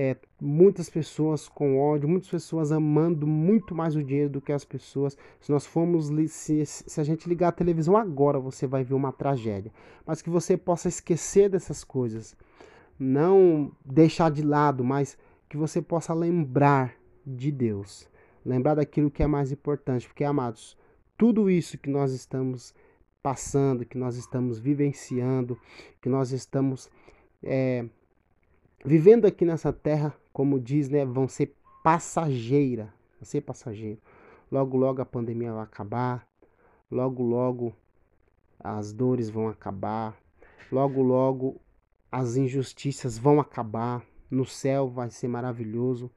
é, 0.00 0.16
muitas 0.40 0.88
pessoas 0.88 1.48
com 1.48 1.76
ódio, 1.76 2.08
muitas 2.08 2.30
pessoas 2.30 2.70
amando 2.70 3.26
muito 3.26 3.74
mais 3.74 3.96
o 3.96 4.04
dinheiro 4.04 4.30
do 4.30 4.40
que 4.40 4.52
as 4.52 4.64
pessoas. 4.64 5.18
Se 5.40 5.50
nós 5.50 5.66
formos, 5.66 6.06
se, 6.30 6.64
se 6.64 7.00
a 7.00 7.02
gente 7.02 7.28
ligar 7.28 7.48
a 7.48 7.52
televisão 7.52 7.96
agora, 7.96 8.38
você 8.38 8.64
vai 8.64 8.84
ver 8.84 8.94
uma 8.94 9.10
tragédia. 9.10 9.72
Mas 10.06 10.22
que 10.22 10.30
você 10.30 10.56
possa 10.56 10.86
esquecer 10.86 11.50
dessas 11.50 11.82
coisas, 11.82 12.36
não 12.96 13.72
deixar 13.84 14.30
de 14.30 14.40
lado, 14.40 14.84
mas 14.84 15.18
que 15.48 15.56
você 15.56 15.82
possa 15.82 16.14
lembrar 16.14 16.94
de 17.26 17.50
Deus, 17.50 18.08
lembrar 18.44 18.76
daquilo 18.76 19.10
que 19.10 19.24
é 19.24 19.26
mais 19.26 19.50
importante, 19.50 20.06
porque 20.06 20.22
amados, 20.22 20.78
tudo 21.16 21.50
isso 21.50 21.76
que 21.76 21.90
nós 21.90 22.12
estamos 22.12 22.72
passando, 23.20 23.84
que 23.84 23.98
nós 23.98 24.14
estamos 24.14 24.60
vivenciando, 24.60 25.58
que 26.00 26.08
nós 26.08 26.30
estamos 26.30 26.88
é, 27.42 27.84
vivendo 28.88 29.26
aqui 29.26 29.44
nessa 29.44 29.70
terra, 29.70 30.14
como 30.32 30.58
diz, 30.58 30.88
né, 30.88 31.04
vão 31.04 31.28
ser 31.28 31.54
passageira, 31.84 32.84
vão 33.20 33.24
ser 33.24 33.42
passageiro. 33.42 34.00
Logo, 34.50 34.78
logo 34.78 35.02
a 35.02 35.04
pandemia 35.04 35.52
vai 35.52 35.62
acabar, 35.62 36.26
logo, 36.90 37.22
logo 37.22 37.74
as 38.58 38.90
dores 38.90 39.28
vão 39.28 39.46
acabar, 39.46 40.16
logo, 40.72 41.02
logo 41.02 41.60
as 42.10 42.36
injustiças 42.36 43.18
vão 43.18 43.38
acabar, 43.38 44.02
no 44.30 44.46
céu 44.46 44.88
vai 44.88 45.10
ser 45.10 45.28
maravilhoso. 45.28 46.10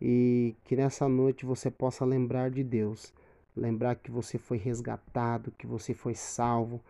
E 0.00 0.56
que 0.64 0.74
nessa 0.74 1.08
noite 1.08 1.46
você 1.46 1.70
possa 1.70 2.04
lembrar 2.04 2.50
de 2.50 2.64
Deus, 2.64 3.14
lembrar 3.56 3.94
que 3.94 4.10
você 4.10 4.38
foi 4.38 4.58
resgatado, 4.58 5.52
que 5.52 5.68
você 5.68 5.94
foi 5.94 6.16
salvo, 6.16 6.80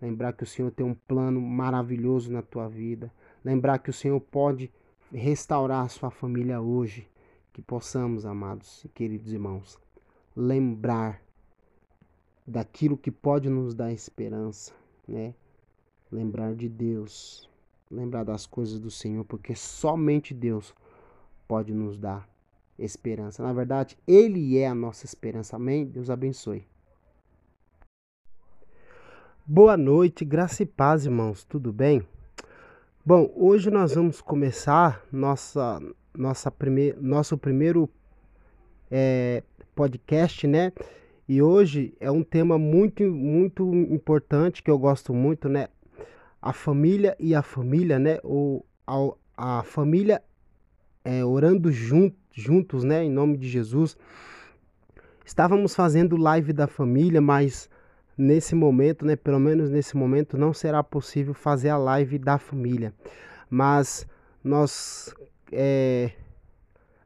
lembrar 0.00 0.32
que 0.32 0.44
o 0.44 0.46
Senhor 0.46 0.70
tem 0.70 0.86
um 0.86 0.94
plano 0.94 1.40
maravilhoso 1.40 2.32
na 2.32 2.40
tua 2.40 2.68
vida, 2.68 3.12
Lembrar 3.44 3.78
que 3.78 3.90
o 3.90 3.92
Senhor 3.92 4.20
pode 4.20 4.70
restaurar 5.12 5.84
a 5.84 5.88
sua 5.88 6.10
família 6.10 6.60
hoje. 6.60 7.08
Que 7.52 7.60
possamos, 7.60 8.24
amados 8.24 8.84
e 8.84 8.88
queridos 8.88 9.32
irmãos, 9.32 9.78
lembrar 10.36 11.20
daquilo 12.46 12.96
que 12.96 13.10
pode 13.10 13.48
nos 13.48 13.74
dar 13.74 13.92
esperança, 13.92 14.72
né? 15.06 15.34
Lembrar 16.10 16.54
de 16.54 16.68
Deus, 16.68 17.48
lembrar 17.90 18.24
das 18.24 18.46
coisas 18.46 18.78
do 18.78 18.90
Senhor, 18.90 19.24
porque 19.24 19.54
somente 19.54 20.32
Deus 20.32 20.74
pode 21.46 21.74
nos 21.74 21.98
dar 21.98 22.28
esperança. 22.78 23.42
Na 23.42 23.52
verdade, 23.52 23.98
Ele 24.06 24.56
é 24.56 24.66
a 24.66 24.74
nossa 24.74 25.04
esperança. 25.04 25.56
Amém? 25.56 25.84
Deus 25.86 26.08
abençoe. 26.08 26.64
Boa 29.44 29.76
noite, 29.76 30.24
graça 30.24 30.62
e 30.62 30.66
paz, 30.66 31.04
irmãos. 31.04 31.44
Tudo 31.44 31.72
bem? 31.72 32.06
Bom, 33.10 33.28
hoje 33.34 33.72
nós 33.72 33.96
vamos 33.96 34.20
começar 34.20 35.04
nossa, 35.10 35.82
nossa 36.16 36.48
prime, 36.48 36.92
nosso 37.00 37.36
primeiro 37.36 37.90
é, 38.88 39.42
podcast, 39.74 40.46
né? 40.46 40.72
E 41.28 41.42
hoje 41.42 41.92
é 41.98 42.08
um 42.08 42.22
tema 42.22 42.56
muito, 42.56 43.02
muito 43.02 43.74
importante 43.74 44.62
que 44.62 44.70
eu 44.70 44.78
gosto 44.78 45.12
muito, 45.12 45.48
né? 45.48 45.66
A 46.40 46.52
família 46.52 47.16
e 47.18 47.34
a 47.34 47.42
família, 47.42 47.98
né? 47.98 48.20
Ou 48.22 48.64
a, 48.86 49.58
a 49.58 49.62
família 49.64 50.22
é, 51.04 51.24
orando 51.24 51.72
jun, 51.72 52.12
juntos, 52.30 52.84
né? 52.84 53.02
Em 53.02 53.10
nome 53.10 53.36
de 53.36 53.48
Jesus. 53.48 53.96
Estávamos 55.24 55.74
fazendo 55.74 56.16
live 56.16 56.52
da 56.52 56.68
família, 56.68 57.20
mas 57.20 57.68
nesse 58.20 58.54
momento, 58.54 59.06
né, 59.06 59.16
pelo 59.16 59.40
menos 59.40 59.70
nesse 59.70 59.96
momento, 59.96 60.36
não 60.36 60.52
será 60.52 60.84
possível 60.84 61.32
fazer 61.32 61.70
a 61.70 61.78
live 61.78 62.18
da 62.18 62.36
família. 62.36 62.92
Mas 63.48 64.06
nós, 64.44 65.14
é, 65.50 66.12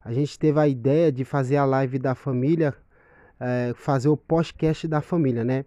a 0.03 0.11
gente 0.11 0.37
teve 0.37 0.59
a 0.59 0.67
ideia 0.67 1.11
de 1.13 1.23
fazer 1.23 1.55
a 1.55 1.63
live 1.63 1.97
da 1.99 2.15
família, 2.15 2.75
é, 3.39 3.73
fazer 3.77 4.09
o 4.09 4.17
podcast 4.17 4.85
da 4.89 4.99
família, 4.99 5.45
né? 5.45 5.63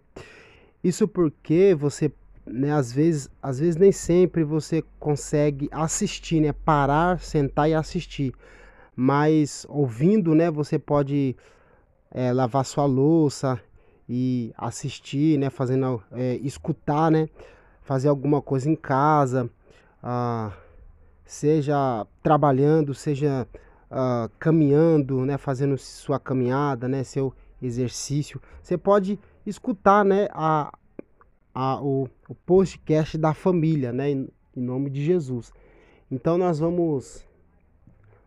Isso 0.83 1.07
porque 1.07 1.75
você 1.75 2.11
né, 2.45 2.71
às 2.71 2.91
vezes, 2.91 3.29
às 3.41 3.59
vezes 3.59 3.75
nem 3.75 3.91
sempre 3.91 4.43
você 4.43 4.83
consegue 4.99 5.67
assistir, 5.71 6.41
né, 6.41 6.53
parar, 6.53 7.19
sentar 7.19 7.69
e 7.69 7.73
assistir. 7.73 8.33
Mas 8.95 9.65
ouvindo, 9.67 10.35
né, 10.35 10.49
você 10.51 10.77
pode 10.77 11.35
é, 12.11 12.31
lavar 12.31 12.65
sua 12.65 12.85
louça 12.85 13.59
e 14.09 14.51
assistir, 14.57 15.37
né, 15.37 15.51
fazendo, 15.51 16.01
é, 16.11 16.37
escutar, 16.37 17.11
né, 17.11 17.29
fazer 17.83 18.09
alguma 18.09 18.41
coisa 18.41 18.67
em 18.67 18.75
casa, 18.75 19.47
ah, 20.01 20.51
seja 21.23 22.07
trabalhando, 22.23 22.95
seja 22.95 23.47
ah, 23.91 24.27
caminhando, 24.39 25.23
né, 25.25 25.37
fazendo 25.37 25.77
sua 25.77 26.19
caminhada, 26.19 26.87
né, 26.87 27.03
seu 27.03 27.31
exercício. 27.61 28.41
Você 28.63 28.75
pode 28.77 29.19
escutar, 29.45 30.03
né, 30.03 30.27
a, 30.31 30.73
a, 31.53 31.79
o, 31.79 32.09
o 32.27 32.33
podcast 32.33 33.15
da 33.15 33.35
família, 33.35 33.93
né, 33.93 34.09
em, 34.09 34.27
em 34.57 34.61
nome 34.61 34.89
de 34.89 35.05
Jesus. 35.05 35.53
Então 36.09 36.35
nós 36.35 36.57
vamos 36.57 37.23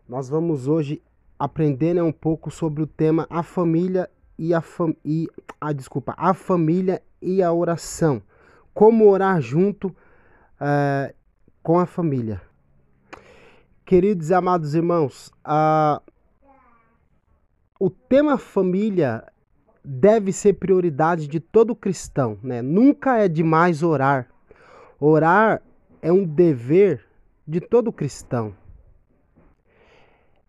nós 0.07 0.29
vamos 0.29 0.67
hoje 0.67 1.01
aprender 1.37 1.93
né, 1.93 2.03
um 2.03 2.11
pouco 2.11 2.51
sobre 2.51 2.83
o 2.83 2.87
tema 2.87 3.25
a 3.29 3.41
família 3.43 4.09
e 4.43 4.53
a 4.53 4.59
fam 4.59 4.93
e 5.05 5.29
a 5.61 5.69
ah, 5.69 5.71
desculpa 5.71 6.13
a 6.17 6.33
família 6.33 7.01
e 7.21 7.41
a 7.41 7.53
oração, 7.53 8.21
como 8.73 9.07
orar 9.07 9.39
junto 9.39 9.95
é, 10.59 11.15
com 11.61 11.79
a 11.79 11.85
família. 11.85 12.41
Queridos 13.85 14.31
e 14.31 14.33
amados 14.33 14.75
irmãos, 14.75 15.31
a, 15.45 16.01
o 17.79 17.89
tema 17.89 18.37
família 18.37 19.23
deve 19.81 20.33
ser 20.33 20.55
prioridade 20.55 21.25
de 21.25 21.39
todo 21.39 21.73
cristão, 21.73 22.37
né? 22.43 22.61
Nunca 22.61 23.19
é 23.19 23.29
demais 23.29 23.81
orar. 23.81 24.27
Orar 24.99 25.61
é 26.01 26.11
um 26.11 26.25
dever 26.25 27.05
de 27.47 27.61
todo 27.61 27.93
cristão. 27.93 28.53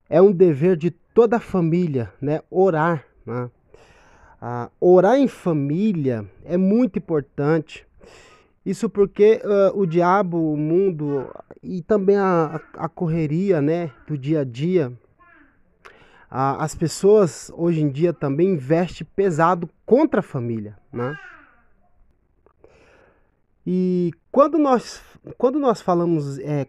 É 0.09 0.21
um 0.21 0.33
dever 0.33 0.77
de 0.77 0.91
toda 0.91 1.37
a 1.37 1.41
família, 1.41 2.13
né? 2.21 2.41
Orar, 2.51 3.07
né? 3.25 3.49
Ah, 4.41 4.71
orar 4.81 5.17
em 5.17 5.29
família 5.29 6.25
é 6.45 6.57
muito 6.57 6.99
importante. 6.99 7.87
Isso 8.65 8.89
porque 8.89 9.43
uh, 9.45 9.79
o 9.79 9.87
diabo, 9.87 10.53
o 10.53 10.57
mundo 10.57 11.31
e 11.63 11.83
também 11.83 12.17
a, 12.17 12.61
a 12.75 12.89
correria, 12.89 13.61
né, 13.61 13.91
do 14.07 14.17
dia 14.17 14.41
a 14.41 14.45
dia, 14.45 14.93
as 16.37 16.75
pessoas 16.75 17.51
hoje 17.55 17.81
em 17.81 17.89
dia 17.89 18.13
também 18.13 18.55
investem 18.55 19.07
pesado 19.15 19.71
contra 19.87 20.19
a 20.19 20.23
família, 20.23 20.77
né? 20.93 21.17
E 23.65 24.11
quando 24.33 24.59
nós, 24.59 25.01
quando 25.39 25.61
nós 25.61 25.81
falamos 25.81 26.41
é, 26.41 26.67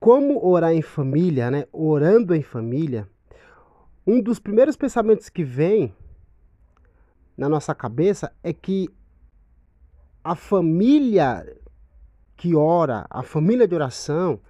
como 0.00 0.44
orar 0.44 0.72
em 0.72 0.82
família, 0.82 1.52
né? 1.52 1.66
Orando 1.72 2.34
em 2.34 2.42
família, 2.42 3.08
um 4.04 4.20
dos 4.20 4.40
primeiros 4.40 4.76
pensamentos 4.76 5.28
que 5.28 5.44
vem 5.44 5.94
na 7.36 7.48
nossa 7.48 7.74
cabeça 7.74 8.32
é 8.42 8.52
que 8.52 8.88
a 10.22 10.34
família 10.34 11.46
que 12.36 12.54
ora, 12.54 13.06
a 13.10 13.22
família 13.22 13.68
de 13.68 13.74
oração, 13.74 14.40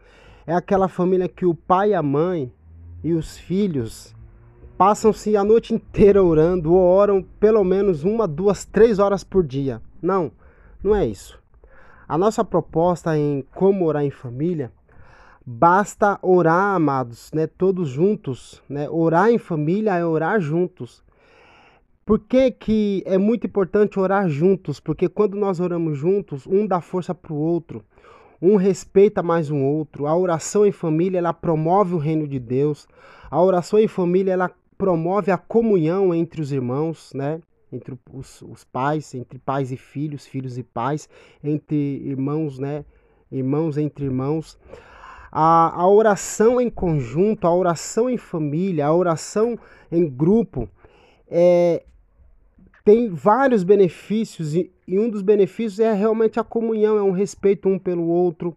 é 0.46 0.54
aquela 0.54 0.88
família 0.88 1.28
que 1.28 1.44
o 1.44 1.54
pai, 1.54 1.92
a 1.92 2.02
mãe 2.02 2.52
e 3.02 3.12
os 3.12 3.36
filhos 3.36 4.14
passam-se 4.78 5.36
a 5.36 5.44
noite 5.44 5.74
inteira 5.74 6.22
orando 6.22 6.72
ou 6.72 6.80
oram 6.80 7.22
pelo 7.38 7.62
menos 7.64 8.04
uma, 8.04 8.26
duas, 8.28 8.64
três 8.64 8.98
horas 8.98 9.24
por 9.24 9.44
dia. 9.44 9.82
Não, 10.00 10.30
não 10.82 10.94
é 10.94 11.06
isso. 11.06 11.38
A 12.08 12.16
nossa 12.16 12.44
proposta 12.44 13.16
em 13.16 13.44
como 13.54 13.84
orar 13.84 14.04
em 14.04 14.10
família, 14.10 14.72
basta 15.44 16.18
orar, 16.22 16.76
amados, 16.76 17.30
né, 17.32 17.46
todos 17.46 17.88
juntos, 17.88 18.62
né? 18.68 18.88
Orar 18.88 19.30
em 19.30 19.38
família 19.38 19.96
é 19.96 20.04
orar 20.04 20.40
juntos. 20.40 21.02
Por 22.10 22.18
que, 22.18 22.50
que 22.50 23.04
é 23.06 23.16
muito 23.16 23.46
importante 23.46 24.00
orar 24.00 24.28
juntos? 24.28 24.80
Porque 24.80 25.08
quando 25.08 25.36
nós 25.36 25.60
oramos 25.60 25.96
juntos, 25.96 26.44
um 26.44 26.66
dá 26.66 26.80
força 26.80 27.14
para 27.14 27.32
o 27.32 27.36
outro, 27.36 27.84
um 28.42 28.56
respeita 28.56 29.22
mais 29.22 29.48
um 29.48 29.62
outro. 29.62 30.08
A 30.08 30.16
oração 30.16 30.66
em 30.66 30.72
família, 30.72 31.18
ela 31.18 31.32
promove 31.32 31.94
o 31.94 31.98
reino 31.98 32.26
de 32.26 32.40
Deus. 32.40 32.88
A 33.30 33.40
oração 33.40 33.78
em 33.78 33.86
família, 33.86 34.32
ela 34.32 34.50
promove 34.76 35.30
a 35.30 35.38
comunhão 35.38 36.12
entre 36.12 36.40
os 36.40 36.50
irmãos, 36.50 37.12
né? 37.14 37.40
Entre 37.70 37.96
os, 38.12 38.42
os 38.42 38.64
pais, 38.64 39.14
entre 39.14 39.38
pais 39.38 39.70
e 39.70 39.76
filhos, 39.76 40.26
filhos 40.26 40.58
e 40.58 40.64
pais, 40.64 41.08
entre 41.44 41.76
irmãos, 41.76 42.58
né? 42.58 42.84
Irmãos 43.30 43.78
entre 43.78 44.06
irmãos. 44.06 44.58
A, 45.30 45.80
a 45.80 45.88
oração 45.88 46.60
em 46.60 46.70
conjunto, 46.70 47.46
a 47.46 47.54
oração 47.54 48.10
em 48.10 48.18
família, 48.18 48.88
a 48.88 48.92
oração 48.92 49.56
em 49.92 50.08
grupo, 50.08 50.68
é, 51.28 51.84
tem 52.84 53.08
vários 53.08 53.62
benefícios 53.62 54.54
e, 54.54 54.70
um 54.88 55.08
dos 55.08 55.22
benefícios 55.22 55.78
é 55.78 55.92
realmente 55.92 56.40
a 56.40 56.44
comunhão, 56.44 56.98
é 56.98 57.02
um 57.02 57.12
respeito 57.12 57.68
um 57.68 57.78
pelo 57.78 58.06
outro. 58.06 58.56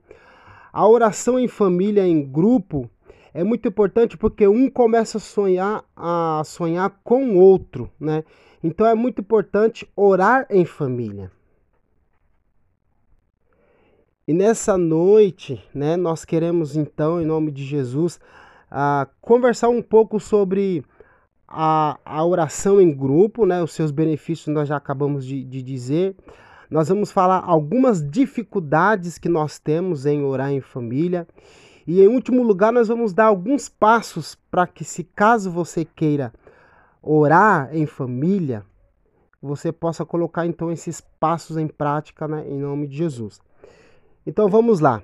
A 0.72 0.88
oração 0.88 1.38
em 1.38 1.48
família, 1.48 2.08
em 2.08 2.24
grupo, 2.24 2.90
é 3.34 3.44
muito 3.44 3.68
importante 3.68 4.18
porque 4.18 4.48
um 4.48 4.70
começa 4.70 5.18
a 5.18 5.22
sonhar 5.22 5.84
a 5.96 6.42
sonhar 6.46 7.00
com 7.04 7.32
o 7.32 7.38
outro, 7.38 7.90
né? 8.00 8.24
Então 8.64 8.88
é 8.88 8.96
muito 8.96 9.22
importante 9.22 9.88
orar 9.96 10.48
em 10.50 10.66
família. 10.66 11.32
E 14.26 14.34
nessa 14.34 14.78
noite, 14.78 15.62
né, 15.76 15.98
nós 15.98 16.24
queremos 16.24 16.78
então, 16.78 17.22
em 17.22 17.26
nome 17.26 17.52
de 17.52 17.66
Jesus, 17.66 18.22
uh, 18.72 19.06
conversar 19.20 19.68
um 19.68 19.82
pouco 19.82 20.18
sobre 20.18 20.82
a, 21.48 22.00
a 22.06 22.26
oração 22.26 22.82
em 22.82 22.96
grupo, 22.96 23.46
né, 23.46 23.62
os 23.62 23.74
seus 23.74 23.92
benefícios 23.92 24.54
nós 24.54 24.68
já 24.68 24.78
acabamos 24.78 25.26
de, 25.26 25.44
de 25.44 25.62
dizer. 25.62 26.16
Nós 26.70 26.90
vamos 26.90 27.12
falar 27.12 27.44
algumas 27.46 28.02
dificuldades 28.08 29.18
que 29.18 29.30
nós 29.30 29.60
temos 29.60 30.06
em 30.06 30.24
orar 30.24 30.52
em 30.52 30.62
família 30.62 31.28
e 31.86 32.02
em 32.02 32.08
último 32.08 32.44
lugar, 32.44 32.72
nós 32.72 32.88
vamos 32.88 33.14
dar 33.14 33.26
alguns 33.26 33.68
passos 33.68 34.36
para 34.50 34.66
que, 34.66 34.86
se 34.86 35.04
caso 35.04 35.52
você 35.52 35.84
queira 35.84 36.34
orar 37.02 37.76
em 37.76 37.86
família, 37.86 38.64
você 39.42 39.72
possa 39.72 40.06
colocar 40.06 40.46
então 40.46 40.72
esses 40.72 41.02
passos 41.02 41.58
em 41.58 41.68
prática 41.68 42.28
né, 42.28 42.48
em 42.48 42.58
nome 42.58 42.88
de 42.88 42.96
Jesus. 42.96 43.42
Então 44.26 44.48
vamos 44.48 44.80
lá. 44.80 45.04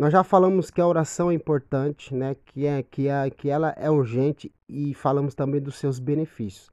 Nós 0.00 0.14
já 0.14 0.24
falamos 0.24 0.70
que 0.70 0.80
a 0.80 0.86
oração 0.86 1.30
é 1.30 1.34
importante, 1.34 2.14
né? 2.14 2.34
Que 2.46 2.64
é 2.64 2.82
que 2.82 3.06
é 3.06 3.28
que 3.28 3.50
ela 3.50 3.74
é 3.76 3.90
urgente 3.90 4.50
e 4.66 4.94
falamos 4.94 5.34
também 5.34 5.60
dos 5.60 5.76
seus 5.76 5.98
benefícios. 5.98 6.70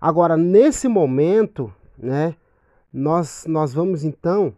Agora 0.00 0.34
nesse 0.34 0.88
momento, 0.88 1.70
né? 1.98 2.34
Nós 2.90 3.44
nós 3.46 3.74
vamos 3.74 4.02
então 4.02 4.54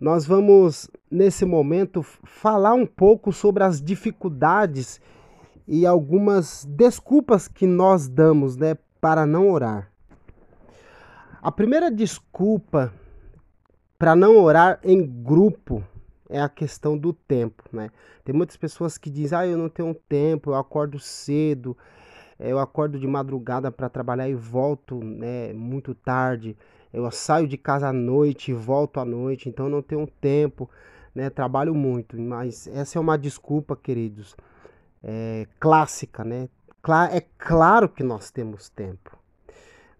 nós 0.00 0.24
vamos, 0.24 0.90
nesse 1.10 1.44
momento, 1.44 2.02
falar 2.02 2.72
um 2.72 2.86
pouco 2.86 3.30
sobre 3.30 3.62
as 3.62 3.82
dificuldades 3.82 4.98
e 5.68 5.84
algumas 5.84 6.64
desculpas 6.64 7.46
que 7.46 7.66
nós 7.66 8.08
damos 8.08 8.56
né, 8.56 8.78
para 8.98 9.26
não 9.26 9.50
orar. 9.50 9.92
A 11.42 11.52
primeira 11.52 11.90
desculpa 11.90 12.90
para 13.98 14.16
não 14.16 14.38
orar 14.38 14.80
em 14.82 15.06
grupo 15.06 15.84
é 16.30 16.40
a 16.40 16.48
questão 16.48 16.96
do 16.96 17.12
tempo, 17.12 17.64
né? 17.72 17.90
Tem 18.24 18.34
muitas 18.34 18.56
pessoas 18.56 18.96
que 18.96 19.10
dizem: 19.10 19.36
"Ah, 19.38 19.46
eu 19.46 19.58
não 19.58 19.68
tenho 19.68 19.94
tempo, 19.94 20.50
eu 20.50 20.54
acordo 20.54 20.98
cedo, 20.98 21.76
eu 22.38 22.58
acordo 22.58 22.98
de 22.98 23.06
madrugada 23.06 23.70
para 23.70 23.88
trabalhar 23.88 24.28
e 24.28 24.34
volto, 24.34 25.02
né, 25.04 25.52
muito 25.52 25.94
tarde. 25.94 26.56
Eu 26.92 27.08
saio 27.10 27.46
de 27.46 27.56
casa 27.58 27.88
à 27.88 27.92
noite 27.92 28.50
e 28.50 28.54
volto 28.54 28.98
à 28.98 29.04
noite, 29.04 29.48
então 29.48 29.68
não 29.68 29.82
tenho 29.82 30.06
tempo, 30.06 30.68
né? 31.14 31.28
Trabalho 31.30 31.74
muito, 31.74 32.18
mas 32.20 32.66
essa 32.68 32.98
é 32.98 33.00
uma 33.00 33.18
desculpa, 33.18 33.76
queridos, 33.76 34.36
é, 35.02 35.46
clássica, 35.60 36.24
né? 36.24 36.48
É 37.12 37.20
claro 37.38 37.88
que 37.88 38.02
nós 38.02 38.30
temos 38.30 38.70
tempo, 38.70 39.16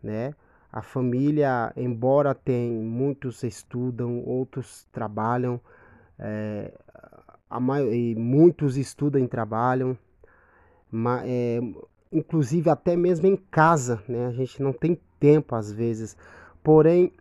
né? 0.02 0.34
A 0.72 0.82
família, 0.82 1.72
embora 1.76 2.34
tem 2.34 2.70
muitos 2.70 3.42
estudam, 3.42 4.22
outros 4.24 4.86
trabalham, 4.92 5.60
é, 6.20 6.72
a 7.48 7.58
muitos 8.16 8.76
estudam 8.76 9.20
e 9.20 9.26
trabalham, 9.26 9.98
é, 11.24 11.60
inclusive 12.12 12.70
até 12.70 12.94
mesmo 12.94 13.26
em 13.26 13.36
casa, 13.36 14.02
né? 14.08 14.26
A 14.26 14.32
gente 14.32 14.62
não 14.62 14.72
tem 14.72 15.00
tempo 15.18 15.54
às 15.54 15.72
vezes 15.72 16.16
Porém, 16.62 17.12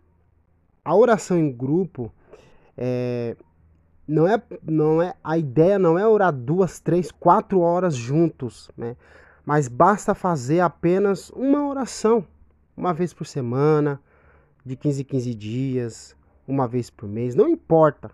a 0.84 0.94
oração 0.94 1.38
em 1.38 1.50
grupo 1.50 2.12
é, 2.76 3.36
não 4.06 4.26
é, 4.26 4.42
não 4.62 5.02
é 5.02 5.14
a 5.24 5.38
ideia 5.38 5.78
não 5.78 5.98
é 5.98 6.06
orar 6.06 6.32
duas, 6.32 6.78
três, 6.78 7.10
quatro 7.10 7.60
horas 7.60 7.94
juntos, 7.94 8.70
né? 8.76 8.96
Mas 9.44 9.66
basta 9.66 10.14
fazer 10.14 10.60
apenas 10.60 11.30
uma 11.30 11.66
oração, 11.66 12.24
uma 12.76 12.92
vez 12.92 13.12
por 13.12 13.26
semana, 13.26 14.00
de 14.64 14.76
15 14.76 15.00
em 15.00 15.04
15 15.04 15.34
dias, 15.34 16.16
uma 16.46 16.68
vez 16.68 16.90
por 16.90 17.08
mês, 17.08 17.34
não 17.34 17.48
importa. 17.48 18.10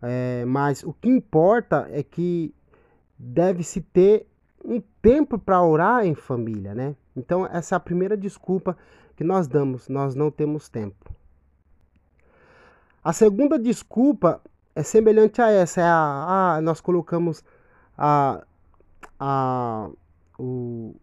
É, 0.00 0.44
mas 0.44 0.82
o 0.82 0.92
que 0.92 1.08
importa 1.08 1.88
é 1.90 2.02
que 2.02 2.54
deve-se 3.18 3.80
ter 3.80 4.26
um 4.64 4.80
tempo 5.02 5.38
para 5.38 5.62
orar 5.62 6.04
em 6.04 6.14
família, 6.14 6.74
né? 6.74 6.94
Então, 7.16 7.46
essa 7.46 7.74
é 7.74 7.76
a 7.76 7.80
primeira 7.80 8.16
desculpa 8.16 8.76
que 9.16 9.24
nós 9.24 9.48
damos, 9.48 9.88
nós 9.88 10.14
não 10.14 10.30
temos 10.30 10.68
tempo. 10.68 11.12
A 13.02 13.12
segunda 13.12 13.58
desculpa 13.58 14.40
é 14.74 14.82
semelhante 14.82 15.40
a 15.40 15.50
essa, 15.50 15.80
é 15.80 15.84
a, 15.84 16.56
a 16.56 16.60
nós 16.60 16.80
colocamos 16.80 17.42
a, 17.96 18.44
a, 19.18 19.90
o, 20.38 20.94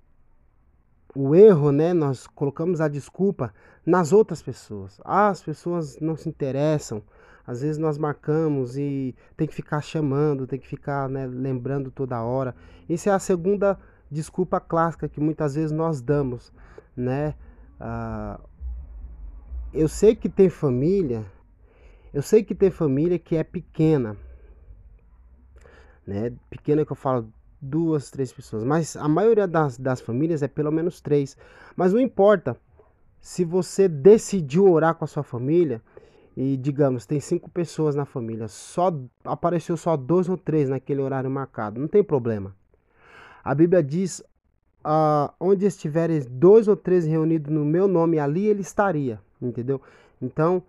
o 1.13 1.35
erro, 1.35 1.71
né? 1.71 1.93
Nós 1.93 2.27
colocamos 2.27 2.79
a 2.79 2.87
desculpa 2.87 3.53
nas 3.85 4.13
outras 4.13 4.41
pessoas. 4.41 5.01
Ah, 5.03 5.29
as 5.29 5.41
pessoas 5.41 5.99
não 5.99 6.15
se 6.15 6.29
interessam. 6.29 7.03
Às 7.47 7.61
vezes 7.61 7.77
nós 7.77 7.97
marcamos 7.97 8.77
e 8.77 9.15
tem 9.37 9.47
que 9.47 9.53
ficar 9.53 9.81
chamando, 9.81 10.47
tem 10.47 10.59
que 10.59 10.67
ficar 10.67 11.07
né, 11.07 11.27
lembrando 11.27 11.91
toda 11.91 12.23
hora. 12.23 12.55
Isso 12.89 13.07
é 13.09 13.11
a 13.11 13.19
segunda 13.19 13.77
desculpa 14.09 14.59
clássica 14.59 15.07
que 15.07 15.19
muitas 15.19 15.55
vezes 15.55 15.71
nós 15.71 16.01
damos, 16.01 16.51
né? 16.95 17.35
Ah, 17.79 18.39
eu 19.73 19.87
sei 19.87 20.15
que 20.15 20.29
tem 20.29 20.49
família, 20.49 21.25
eu 22.13 22.21
sei 22.21 22.43
que 22.43 22.55
tem 22.55 22.71
família 22.71 23.19
que 23.19 23.35
é 23.35 23.43
pequena, 23.43 24.17
né? 26.05 26.33
Pequena 26.49 26.85
que 26.85 26.91
eu 26.91 26.95
falo 26.95 27.31
duas, 27.61 28.09
três 28.09 28.31
pessoas, 28.31 28.63
mas 28.63 28.95
a 28.95 29.07
maioria 29.07 29.47
das, 29.47 29.77
das 29.77 30.01
famílias 30.01 30.41
é 30.41 30.47
pelo 30.47 30.71
menos 30.71 31.01
três. 31.01 31.37
Mas 31.75 31.93
não 31.93 31.99
importa 31.99 32.57
se 33.19 33.43
você 33.43 33.87
decidiu 33.87 34.71
orar 34.71 34.95
com 34.95 35.03
a 35.03 35.07
sua 35.07 35.23
família 35.23 35.81
e 36.35 36.57
digamos 36.57 37.05
tem 37.05 37.19
cinco 37.19 37.49
pessoas 37.49 37.95
na 37.95 38.05
família, 38.05 38.47
só 38.47 38.93
apareceu 39.23 39.77
só 39.77 39.95
dois 39.95 40.27
ou 40.27 40.37
três 40.37 40.69
naquele 40.69 41.01
horário 41.01 41.29
marcado, 41.29 41.79
não 41.79 41.87
tem 41.87 42.03
problema. 42.03 42.55
A 43.43 43.53
Bíblia 43.53 43.83
diz 43.83 44.23
uh, 44.85 45.31
onde 45.39 45.65
estiverem 45.65 46.19
dois 46.29 46.67
ou 46.67 46.75
três 46.75 47.05
reunidos 47.05 47.51
no 47.51 47.63
meu 47.63 47.87
nome, 47.87 48.19
ali 48.19 48.47
ele 48.47 48.61
estaria, 48.61 49.19
entendeu? 49.41 49.81
Então, 50.21 50.63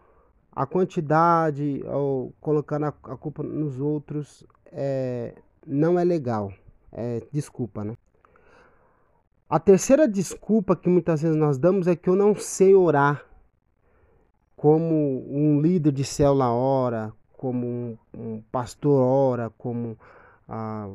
a 0.56 0.64
quantidade 0.66 1.82
ou 1.86 2.32
colocando 2.40 2.84
a 2.84 2.92
culpa 2.92 3.42
nos 3.42 3.80
outros 3.80 4.44
é, 4.72 5.34
não 5.66 5.98
é 5.98 6.04
legal. 6.04 6.52
É, 6.92 7.22
desculpa, 7.30 7.84
né? 7.84 7.94
A 9.48 9.60
terceira 9.60 10.08
desculpa 10.08 10.74
que 10.74 10.88
muitas 10.88 11.22
vezes 11.22 11.36
nós 11.36 11.58
damos 11.58 11.86
é 11.86 11.94
que 11.94 12.08
eu 12.08 12.16
não 12.16 12.34
sei 12.34 12.74
orar 12.74 13.24
como 14.56 15.24
um 15.28 15.60
líder 15.60 15.92
de 15.92 16.04
célula 16.04 16.50
ora, 16.50 17.12
como 17.36 17.66
um, 17.66 17.98
um 18.14 18.42
pastor 18.50 19.00
ora, 19.00 19.50
como 19.58 19.98
ah, 20.48 20.88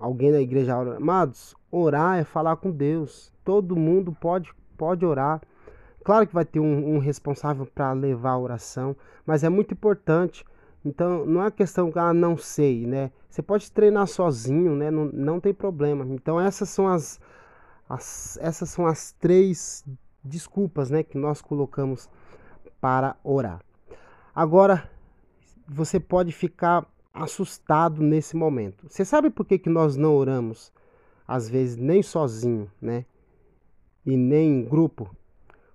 alguém 0.00 0.32
da 0.32 0.40
igreja 0.40 0.76
ora. 0.76 0.96
Amados, 0.96 1.54
orar 1.70 2.18
é 2.18 2.24
falar 2.24 2.56
com 2.56 2.70
Deus. 2.70 3.30
Todo 3.44 3.76
mundo 3.76 4.16
pode, 4.18 4.50
pode 4.76 5.04
orar. 5.04 5.42
Claro 6.02 6.26
que 6.26 6.34
vai 6.34 6.44
ter 6.44 6.58
um, 6.60 6.94
um 6.94 6.98
responsável 6.98 7.66
para 7.66 7.92
levar 7.92 8.30
a 8.30 8.38
oração, 8.38 8.96
mas 9.26 9.44
é 9.44 9.48
muito 9.48 9.74
importante. 9.74 10.44
Então, 10.84 11.24
não 11.24 11.44
é 11.44 11.50
questão 11.50 11.92
que 11.92 11.98
ah, 11.98 12.12
não 12.12 12.36
sei, 12.36 12.86
né? 12.86 13.12
Você 13.28 13.40
pode 13.40 13.70
treinar 13.70 14.08
sozinho, 14.08 14.74
né? 14.74 14.90
Não, 14.90 15.04
não 15.04 15.38
tem 15.38 15.54
problema. 15.54 16.04
Então, 16.08 16.40
essas 16.40 16.70
são 16.70 16.88
as, 16.88 17.20
as, 17.88 18.36
essas 18.40 18.70
são 18.70 18.84
as 18.86 19.12
três 19.12 19.84
desculpas, 20.24 20.90
né, 20.90 21.02
que 21.02 21.18
nós 21.18 21.42
colocamos 21.42 22.08
para 22.82 23.14
orar. 23.22 23.60
Agora, 24.34 24.90
você 25.68 26.00
pode 26.00 26.32
ficar 26.32 26.84
assustado 27.14 28.02
nesse 28.02 28.36
momento. 28.36 28.88
Você 28.88 29.04
sabe 29.04 29.30
por 29.30 29.46
que, 29.46 29.56
que 29.56 29.70
nós 29.70 29.96
não 29.96 30.16
oramos, 30.16 30.72
às 31.26 31.48
vezes, 31.48 31.76
nem 31.76 32.02
sozinho, 32.02 32.68
né? 32.80 33.04
E 34.04 34.16
nem 34.16 34.58
em 34.58 34.64
grupo? 34.64 35.14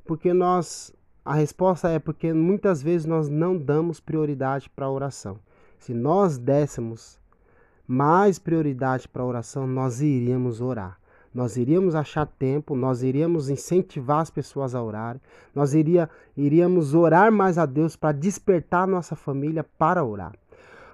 Porque 0.06 0.34
nós. 0.34 0.94
A 1.24 1.34
resposta 1.34 1.90
é 1.90 2.00
porque 2.00 2.34
muitas 2.34 2.82
vezes 2.82 3.06
nós 3.06 3.30
não 3.30 3.58
damos 3.58 4.02
prioridade 4.02 4.70
para 4.70 4.86
a 4.86 4.92
oração. 4.92 5.40
Se 5.78 5.94
nós 5.94 6.38
dessemos 6.38 7.20
mais 7.86 8.38
prioridade 8.38 9.08
para 9.08 9.24
a 9.24 9.26
oração, 9.26 9.66
nós 9.66 10.02
iríamos 10.02 10.60
orar. 10.60 11.00
Nós 11.38 11.56
iríamos 11.56 11.94
achar 11.94 12.26
tempo, 12.26 12.76
nós 12.76 13.04
iríamos 13.04 13.48
incentivar 13.48 14.22
as 14.22 14.32
pessoas 14.32 14.74
a 14.74 14.82
orar, 14.82 15.22
nós 15.54 15.76
iria, 15.76 16.10
iríamos 16.36 16.96
orar 16.96 17.32
mais 17.32 17.60
a 17.60 17.66
Deus 17.68 17.96
para 17.96 18.12
despertar 18.12 18.88
nossa 18.88 19.16
família 19.16 19.64
para 19.64 20.04
orar. 20.04 20.34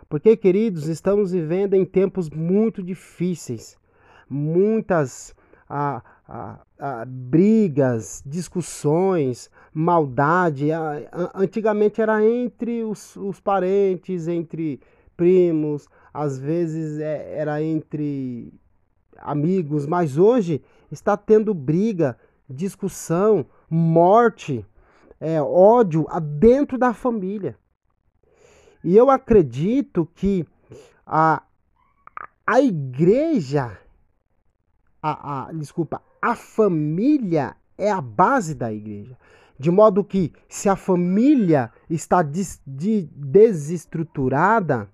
Porque, 0.10 0.36
queridos, 0.36 0.90
estamos 0.90 1.32
vivendo 1.32 1.76
em 1.76 1.86
tempos 1.86 2.30
muito 2.30 2.84
difíceis, 2.84 3.78
muitas 4.30 5.34
ah, 5.70 6.04
ah, 6.28 6.60
ah, 6.78 7.06
brigas, 7.08 8.22
discussões, 8.26 9.50
maldade. 9.74 10.68
antigamente 11.34 12.02
era 12.02 12.22
entre 12.22 12.84
os, 12.84 13.16
os, 13.16 13.40
parentes, 13.40 14.28
entre 14.28 14.82
primos, 15.16 15.88
às 16.14 16.38
vezes 16.38 17.00
é, 17.00 17.34
era 17.38 17.64
entre 17.64 18.52
amigos, 19.24 19.86
mas 19.86 20.18
hoje 20.18 20.62
está 20.92 21.18
tendo 21.18 21.54
briga, 21.54 22.18
discussão, 22.50 23.46
morte, 23.70 24.66
é, 25.20 25.42
ódio 25.42 26.06
dentro 26.40 26.78
da 26.78 26.94
família. 26.94 27.58
E 28.84 28.96
eu 28.96 29.10
acredito 29.10 30.08
que 30.14 30.46
a, 31.06 31.42
a 32.46 32.62
igreja, 32.62 33.78
a, 35.02 35.48
a, 35.48 35.54
desculpa, 35.54 36.02
a 36.22 36.36
família 36.36 37.56
é 37.78 37.90
a 37.90 38.02
base 38.02 38.54
da 38.54 38.72
igreja. 38.72 39.18
De 39.58 39.72
modo 39.72 40.04
que, 40.04 40.34
se 40.50 40.68
a 40.68 40.76
família 40.76 41.72
está 41.90 42.22
des, 42.22 42.62
de, 42.68 43.04
desestruturada, 43.16 44.90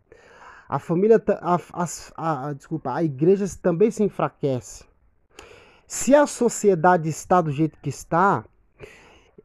a 0.69 0.77
família, 0.77 1.19
a, 1.41 1.57
a, 1.73 2.47
a, 2.47 2.53
desculpa, 2.53 2.93
a 2.93 3.03
igreja 3.03 3.45
também 3.59 3.89
se 3.89 4.03
enfraquece. 4.03 4.85
Se 5.87 6.13
a 6.13 6.27
sociedade 6.27 7.09
está 7.09 7.41
do 7.41 7.49
jeito 7.49 7.79
que 7.81 7.89
está, 7.89 8.45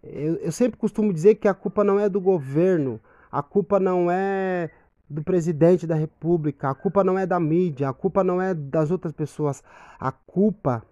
eu, 0.03 0.35
eu 0.37 0.53
sempre 0.53 0.79
costumo 0.79 1.15
dizer 1.15 1.37
que 1.37 1.49
a 1.49 1.55
culpa 1.55 1.83
não 1.83 1.99
é 1.99 2.11
do 2.11 2.21
governo, 2.21 3.01
a 3.33 3.43
culpa 3.43 3.81
não 3.81 4.11
é 4.11 4.71
do 5.09 5.23
presidente 5.23 5.87
da 5.87 5.95
república, 5.95 6.69
a 6.69 6.75
culpa 6.75 7.03
não 7.03 7.19
é 7.19 7.27
da 7.27 7.41
mídia, 7.41 7.89
a 7.89 7.95
culpa 7.95 8.23
não 8.23 8.43
é 8.43 8.53
das 8.53 8.91
outras 8.91 9.15
pessoas. 9.15 9.65
A 9.99 10.13
culpa, 10.13 10.83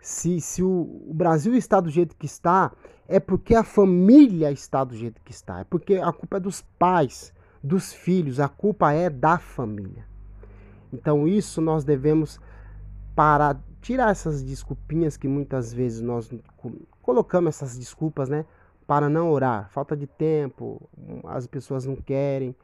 se, 0.00 0.40
se 0.40 0.62
o, 0.62 1.02
o 1.08 1.12
Brasil 1.12 1.56
está 1.56 1.80
do 1.80 1.90
jeito 1.90 2.14
que 2.14 2.26
está, 2.26 2.70
é 3.08 3.18
porque 3.18 3.52
a 3.52 3.64
família 3.64 4.52
está 4.52 4.84
do 4.84 4.94
jeito 4.94 5.20
que 5.22 5.32
está. 5.32 5.60
É 5.60 5.64
porque 5.64 5.96
a 5.96 6.12
culpa 6.12 6.36
é 6.36 6.40
dos 6.40 6.62
pais, 6.78 7.32
dos 7.62 7.92
filhos, 7.92 8.40
a 8.40 8.48
culpa 8.48 8.92
é 8.92 9.10
da 9.10 9.38
família. 9.38 10.04
Então 10.92 11.26
isso 11.26 11.60
nós 11.60 11.84
devemos 11.84 12.40
parar, 13.14 13.60
tirar 13.80 14.10
essas 14.10 14.42
desculpinhas 14.42 15.16
que 15.16 15.28
muitas 15.28 15.72
vezes 15.72 16.00
nós 16.00 16.30
colocamos 17.02 17.48
essas 17.48 17.78
desculpas, 17.78 18.28
né? 18.28 18.44
para 18.86 19.08
não 19.08 19.30
orar, 19.30 19.68
falta 19.70 19.96
de 19.96 20.06
tempo, 20.06 20.80
as 21.24 21.46
pessoas 21.46 21.84
não 21.84 21.96
querem. 21.96 22.54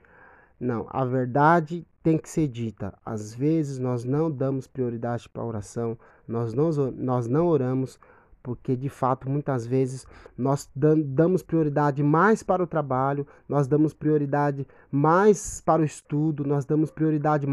Não, 0.59 0.87
a 0.91 1.05
verdade 1.05 1.85
tem 2.03 2.17
que 2.17 2.31
ser 2.31 2.47
dita. 2.47 2.95
Às 3.05 3.35
vezes 3.35 3.79
nós 3.79 4.05
não 4.05 4.31
damos 4.31 4.69
prioridade 4.69 5.29
para 5.29 5.43
a 5.43 5.47
oração, 5.47 5.99
nós 6.27 6.55
não, 6.55 6.71
nós 6.93 7.27
não 7.27 7.47
oramos 7.47 7.99
porque 8.43 8.75
de 8.77 8.89
fato 8.89 9.29
muitas 9.29 9.67
vezes 9.67 10.07
nós 10.37 10.69
damos 10.75 11.43
prioridade 11.43 12.03
mais 12.03 12.43
para 12.43 12.63
o 12.63 12.67
trabalho, 12.67 13.27
nós 13.49 13.67
damos 13.67 13.95
prioridade 13.95 14.67
mais 14.91 15.61
para 15.61 15.83
o 15.83 15.85
estudo, 15.85 16.45
nós 16.45 16.65
damos 16.65 16.91
prioridade 16.91 17.47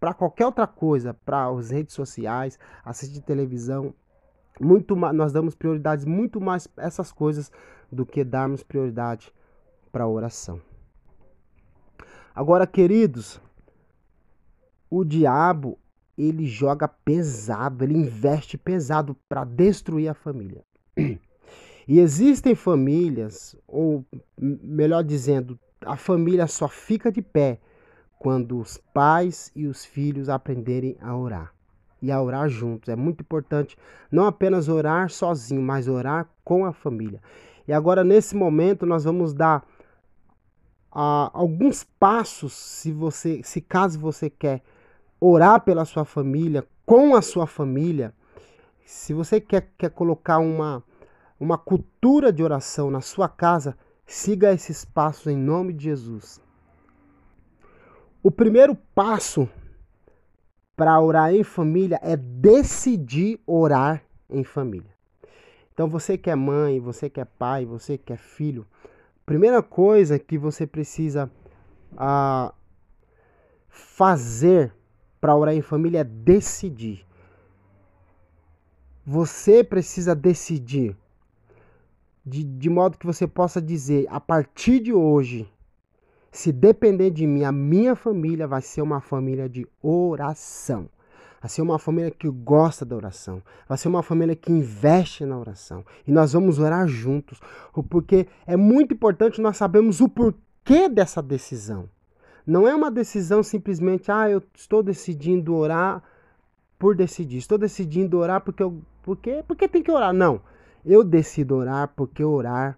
para 0.00 0.14
qualquer 0.14 0.46
outra 0.46 0.66
coisa, 0.66 1.12
para 1.12 1.48
as 1.48 1.70
redes 1.70 1.94
sociais, 1.94 2.58
assistir 2.84 3.20
televisão, 3.20 3.94
muito 4.60 4.94
nós 4.96 5.32
damos 5.32 5.54
prioridades 5.54 6.04
muito 6.04 6.40
mais 6.40 6.68
essas 6.76 7.12
coisas 7.12 7.50
do 7.90 8.06
que 8.06 8.24
darmos 8.24 8.62
prioridade 8.62 9.32
para 9.90 10.04
a 10.04 10.08
oração. 10.08 10.60
Agora, 12.34 12.66
queridos, 12.66 13.40
o 14.88 15.04
diabo 15.04 15.78
ele 16.16 16.46
joga 16.46 16.86
pesado, 16.86 17.84
ele 17.84 17.96
investe 17.96 18.58
pesado 18.58 19.16
para 19.28 19.44
destruir 19.44 20.08
a 20.08 20.14
família. 20.14 20.64
E 21.88 21.98
existem 21.98 22.54
famílias, 22.54 23.56
ou 23.66 24.06
melhor 24.38 25.02
dizendo, 25.02 25.58
a 25.84 25.96
família 25.96 26.46
só 26.46 26.68
fica 26.68 27.10
de 27.10 27.20
pé 27.20 27.58
quando 28.20 28.60
os 28.60 28.78
pais 28.94 29.50
e 29.54 29.66
os 29.66 29.84
filhos 29.84 30.28
aprenderem 30.28 30.96
a 31.00 31.16
orar 31.16 31.52
e 32.00 32.10
a 32.12 32.22
orar 32.22 32.48
juntos. 32.48 32.88
É 32.88 32.94
muito 32.94 33.22
importante 33.22 33.76
não 34.12 34.26
apenas 34.26 34.68
orar 34.68 35.10
sozinho, 35.10 35.60
mas 35.60 35.88
orar 35.88 36.28
com 36.44 36.64
a 36.64 36.72
família. 36.72 37.20
E 37.66 37.72
agora, 37.72 38.04
nesse 38.04 38.36
momento, 38.36 38.86
nós 38.86 39.04
vamos 39.04 39.32
dar 39.34 39.66
ah, 40.90 41.30
alguns 41.32 41.84
passos, 41.84 42.52
se 42.52 42.92
você, 42.92 43.42
se 43.42 43.60
caso 43.60 43.98
você 43.98 44.30
quer 44.30 44.62
orar 45.24 45.60
pela 45.60 45.84
sua 45.84 46.04
família, 46.04 46.66
com 46.84 47.14
a 47.14 47.22
sua 47.22 47.46
família, 47.46 48.12
se 48.84 49.14
você 49.14 49.40
quer, 49.40 49.70
quer 49.78 49.90
colocar 49.90 50.38
uma, 50.38 50.82
uma 51.38 51.56
cultura 51.56 52.32
de 52.32 52.42
oração 52.42 52.90
na 52.90 53.00
sua 53.00 53.28
casa, 53.28 53.78
siga 54.04 54.52
esses 54.52 54.84
passos 54.84 55.28
em 55.28 55.36
nome 55.36 55.72
de 55.72 55.84
Jesus. 55.84 56.40
O 58.20 58.32
primeiro 58.32 58.74
passo 58.74 59.48
para 60.76 61.00
orar 61.00 61.32
em 61.32 61.44
família 61.44 62.00
é 62.02 62.16
decidir 62.16 63.40
orar 63.46 64.02
em 64.28 64.42
família. 64.42 64.90
Então 65.72 65.88
você 65.88 66.18
que 66.18 66.30
é 66.30 66.34
mãe, 66.34 66.80
você 66.80 67.08
que 67.08 67.20
é 67.20 67.24
pai, 67.24 67.64
você 67.64 67.96
que 67.96 68.12
é 68.12 68.16
filho, 68.16 68.66
primeira 69.24 69.62
coisa 69.62 70.18
que 70.18 70.36
você 70.36 70.66
precisa 70.66 71.30
ah, 71.96 72.52
fazer 73.68 74.74
para 75.22 75.36
orar 75.36 75.54
em 75.54 75.62
família 75.62 76.00
é 76.00 76.04
decidir. 76.04 77.06
Você 79.06 79.62
precisa 79.62 80.16
decidir 80.16 80.96
de, 82.26 82.42
de 82.42 82.68
modo 82.68 82.98
que 82.98 83.06
você 83.06 83.24
possa 83.28 83.62
dizer: 83.62 84.04
a 84.10 84.18
partir 84.18 84.80
de 84.80 84.92
hoje, 84.92 85.48
se 86.32 86.50
depender 86.50 87.10
de 87.10 87.24
mim, 87.24 87.44
a 87.44 87.52
minha 87.52 87.94
família 87.94 88.48
vai 88.48 88.60
ser 88.60 88.82
uma 88.82 89.00
família 89.00 89.48
de 89.48 89.64
oração. 89.80 90.88
Vai 91.40 91.48
ser 91.48 91.62
uma 91.62 91.78
família 91.78 92.10
que 92.10 92.28
gosta 92.28 92.84
da 92.84 92.96
oração. 92.96 93.40
Vai 93.68 93.78
ser 93.78 93.86
uma 93.86 94.02
família 94.02 94.34
que 94.34 94.50
investe 94.50 95.24
na 95.24 95.38
oração. 95.38 95.84
E 96.06 96.10
nós 96.10 96.32
vamos 96.32 96.58
orar 96.58 96.86
juntos. 96.88 97.40
Porque 97.88 98.26
é 98.46 98.56
muito 98.56 98.94
importante 98.94 99.40
nós 99.40 99.56
sabermos 99.56 100.00
o 100.00 100.08
porquê 100.08 100.88
dessa 100.88 101.20
decisão. 101.22 101.88
Não 102.46 102.66
é 102.66 102.74
uma 102.74 102.90
decisão 102.90 103.42
simplesmente, 103.42 104.10
ah, 104.10 104.28
eu 104.28 104.42
estou 104.54 104.82
decidindo 104.82 105.54
orar 105.54 106.02
por 106.78 106.96
decidir. 106.96 107.38
Estou 107.38 107.56
decidindo 107.56 108.18
orar 108.18 108.40
porque 108.40 108.62
eu. 108.62 108.76
Porque, 109.02 109.44
porque 109.46 109.68
tem 109.68 109.82
que 109.82 109.90
orar. 109.90 110.12
Não. 110.12 110.40
Eu 110.84 111.04
decido 111.04 111.54
orar 111.54 111.92
porque 111.94 112.24
orar 112.24 112.76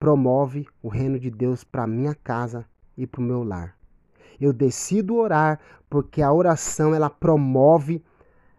promove 0.00 0.66
o 0.82 0.88
reino 0.88 1.18
de 1.18 1.30
Deus 1.30 1.62
para 1.62 1.86
minha 1.86 2.14
casa 2.14 2.64
e 2.96 3.06
para 3.06 3.20
o 3.20 3.24
meu 3.24 3.44
lar. 3.44 3.76
Eu 4.40 4.52
decido 4.52 5.16
orar 5.16 5.60
porque 5.88 6.22
a 6.22 6.32
oração 6.32 6.94
ela 6.94 7.10
promove 7.10 8.02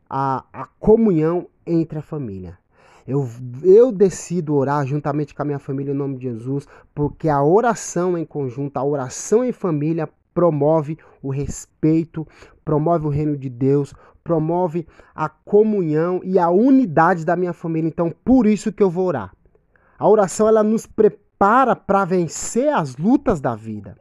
a, 0.10 0.46
a 0.54 0.66
comunhão 0.80 1.48
entre 1.66 2.00
a 2.00 2.02
família. 2.02 2.58
Eu, 3.08 3.28
eu 3.64 3.92
decido 3.92 4.56
orar 4.56 4.86
juntamente 4.86 5.34
com 5.34 5.42
a 5.42 5.46
minha 5.46 5.60
família 5.60 5.92
em 5.92 5.98
nome 5.98 6.18
de 6.18 6.24
Jesus, 6.24 6.68
porque 6.94 7.28
a 7.28 7.44
oração 7.44 8.18
em 8.18 8.26
conjunto, 8.26 8.78
a 8.78 8.84
oração 8.84 9.44
em 9.44 9.52
família 9.52 10.08
promove 10.34 10.98
o 11.22 11.30
respeito, 11.30 12.28
promove 12.64 13.06
o 13.06 13.10
reino 13.10 13.38
de 13.38 13.50
Deus, 13.50 13.94
promove 14.24 14.88
a 15.14 15.28
comunhão 15.28 16.22
e 16.24 16.38
a 16.38 16.50
unidade 16.50 17.26
da 17.26 17.36
minha 17.36 17.54
família. 17.54 17.88
Então, 17.88 18.14
por 18.24 18.46
isso 18.46 18.72
que 18.72 18.84
eu 18.84 18.90
vou 18.90 19.08
orar. 19.08 19.34
A 19.98 20.08
oração 20.08 20.48
ela 20.48 20.64
nos 20.64 20.86
prepara 20.86 21.76
para 21.76 22.06
vencer 22.06 22.74
as 22.74 22.96
lutas 22.98 23.40
da 23.40 23.56
vida. 23.56 23.98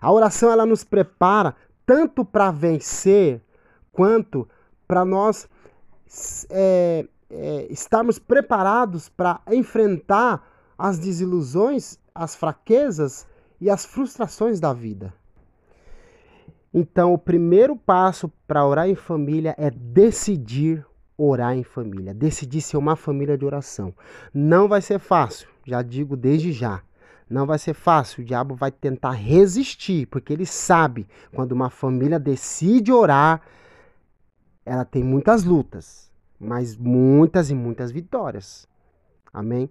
A 0.00 0.10
oração 0.10 0.50
ela 0.50 0.66
nos 0.66 0.82
prepara 0.82 1.54
tanto 1.86 2.24
para 2.24 2.50
vencer 2.50 3.40
quanto 3.92 4.48
para 4.88 5.04
nós 5.04 5.48
é, 6.50 7.06
é, 7.30 7.66
estarmos 7.70 8.18
preparados 8.18 9.08
para 9.08 9.40
enfrentar 9.50 10.46
as 10.76 10.98
desilusões, 10.98 11.98
as 12.14 12.34
fraquezas 12.34 13.26
e 13.62 13.70
as 13.70 13.84
frustrações 13.84 14.58
da 14.58 14.72
vida. 14.72 15.14
Então, 16.74 17.14
o 17.14 17.18
primeiro 17.18 17.76
passo 17.76 18.28
para 18.44 18.66
orar 18.66 18.88
em 18.88 18.96
família 18.96 19.54
é 19.56 19.70
decidir 19.70 20.84
orar 21.16 21.56
em 21.56 21.62
família, 21.62 22.12
decidir 22.12 22.60
ser 22.60 22.76
uma 22.76 22.96
família 22.96 23.38
de 23.38 23.44
oração. 23.44 23.94
Não 24.34 24.66
vai 24.66 24.82
ser 24.82 24.98
fácil, 24.98 25.48
já 25.64 25.80
digo 25.80 26.16
desde 26.16 26.50
já. 26.50 26.82
Não 27.30 27.46
vai 27.46 27.56
ser 27.56 27.72
fácil, 27.72 28.22
o 28.22 28.26
diabo 28.26 28.56
vai 28.56 28.72
tentar 28.72 29.12
resistir, 29.12 30.06
porque 30.06 30.32
ele 30.32 30.44
sabe 30.44 31.06
quando 31.32 31.52
uma 31.52 31.70
família 31.70 32.18
decide 32.18 32.90
orar, 32.90 33.42
ela 34.66 34.84
tem 34.84 35.04
muitas 35.04 35.44
lutas, 35.44 36.10
mas 36.38 36.76
muitas 36.76 37.48
e 37.48 37.54
muitas 37.54 37.92
vitórias. 37.92 38.66
Amém? 39.32 39.70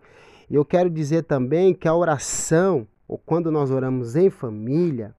E 0.50 0.56
eu 0.56 0.64
quero 0.64 0.90
dizer 0.90 1.24
também 1.24 1.74
que 1.74 1.90
a 1.90 1.94
oração, 1.94 2.88
ou 3.12 3.18
quando 3.18 3.52
nós 3.52 3.72
oramos 3.72 4.16
em 4.16 4.30
família, 4.30 5.14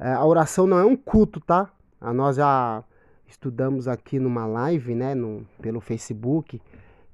é, 0.00 0.14
a 0.14 0.24
oração 0.24 0.66
não 0.66 0.78
é 0.78 0.84
um 0.84 0.96
culto, 0.96 1.38
tá? 1.40 1.70
Nós 2.00 2.36
já 2.36 2.82
estudamos 3.26 3.86
aqui 3.86 4.18
numa 4.18 4.46
live, 4.46 4.94
né, 4.94 5.14
no, 5.14 5.46
pelo 5.60 5.78
Facebook, 5.78 6.60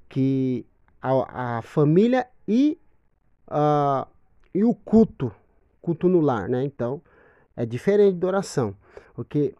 que 0.09 0.65
a, 1.03 1.57
a 1.59 1.63
família 1.63 2.29
e 2.47 2.79
uh, 3.49 4.07
e 4.55 4.65
o 4.65 4.73
culto, 4.73 5.33
culto 5.83 6.09
no 6.09 6.21
lar, 6.21 6.49
né? 6.49 6.65
Então, 6.65 7.03
é 7.57 7.67
diferente 7.67 8.19
da 8.19 8.29
oração. 8.29 8.77
Porque, 9.15 9.53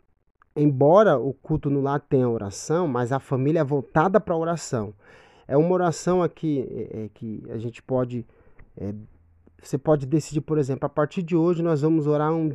embora 0.55 1.19
o 1.19 1.35
culto 1.35 1.69
no 1.69 1.81
lar 1.81 2.01
tenha 2.01 2.29
oração, 2.29 2.87
mas 2.87 3.11
a 3.11 3.19
família 3.19 3.61
é 3.61 3.65
voltada 3.65 4.21
para 4.21 4.35
a 4.35 4.39
oração. 4.39 4.95
É 5.49 5.57
uma 5.57 5.73
oração 5.73 6.23
aqui 6.23 6.67
é, 6.71 7.05
é, 7.05 7.09
que 7.09 7.43
a 7.51 7.59
gente 7.59 7.83
pode. 7.83 8.25
É, 8.77 8.95
você 9.63 9.77
pode 9.77 10.07
decidir, 10.07 10.41
por 10.41 10.59
exemplo, 10.59 10.87
a 10.87 10.89
partir 10.89 11.23
de 11.23 11.37
hoje 11.37 11.63
nós 11.63 11.83
vamos 11.83 12.07
orar 12.07 12.33
um, 12.33 12.51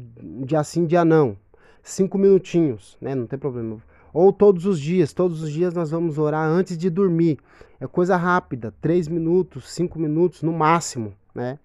dia 0.45 0.63
sim, 0.63 0.85
dia 0.85 1.03
não. 1.03 1.37
Cinco 1.81 2.17
minutinhos, 2.17 2.97
né? 3.01 3.13
Não 3.13 3.27
tem 3.27 3.37
problema. 3.37 3.77
Ou 4.13 4.31
todos 4.31 4.65
os 4.65 4.79
dias, 4.79 5.11
todos 5.11 5.41
os 5.41 5.51
dias 5.51 5.73
nós 5.73 5.91
vamos 5.91 6.17
orar 6.17 6.47
antes 6.47 6.77
de 6.77 6.89
dormir. 6.89 7.39
É 7.79 7.87
coisa 7.87 8.15
rápida, 8.15 8.73
três 8.79 9.07
minutos, 9.07 9.73
cinco 9.73 9.99
minutos 9.99 10.43
no 10.43 10.53
máximo, 10.53 11.13
né? 11.35 11.59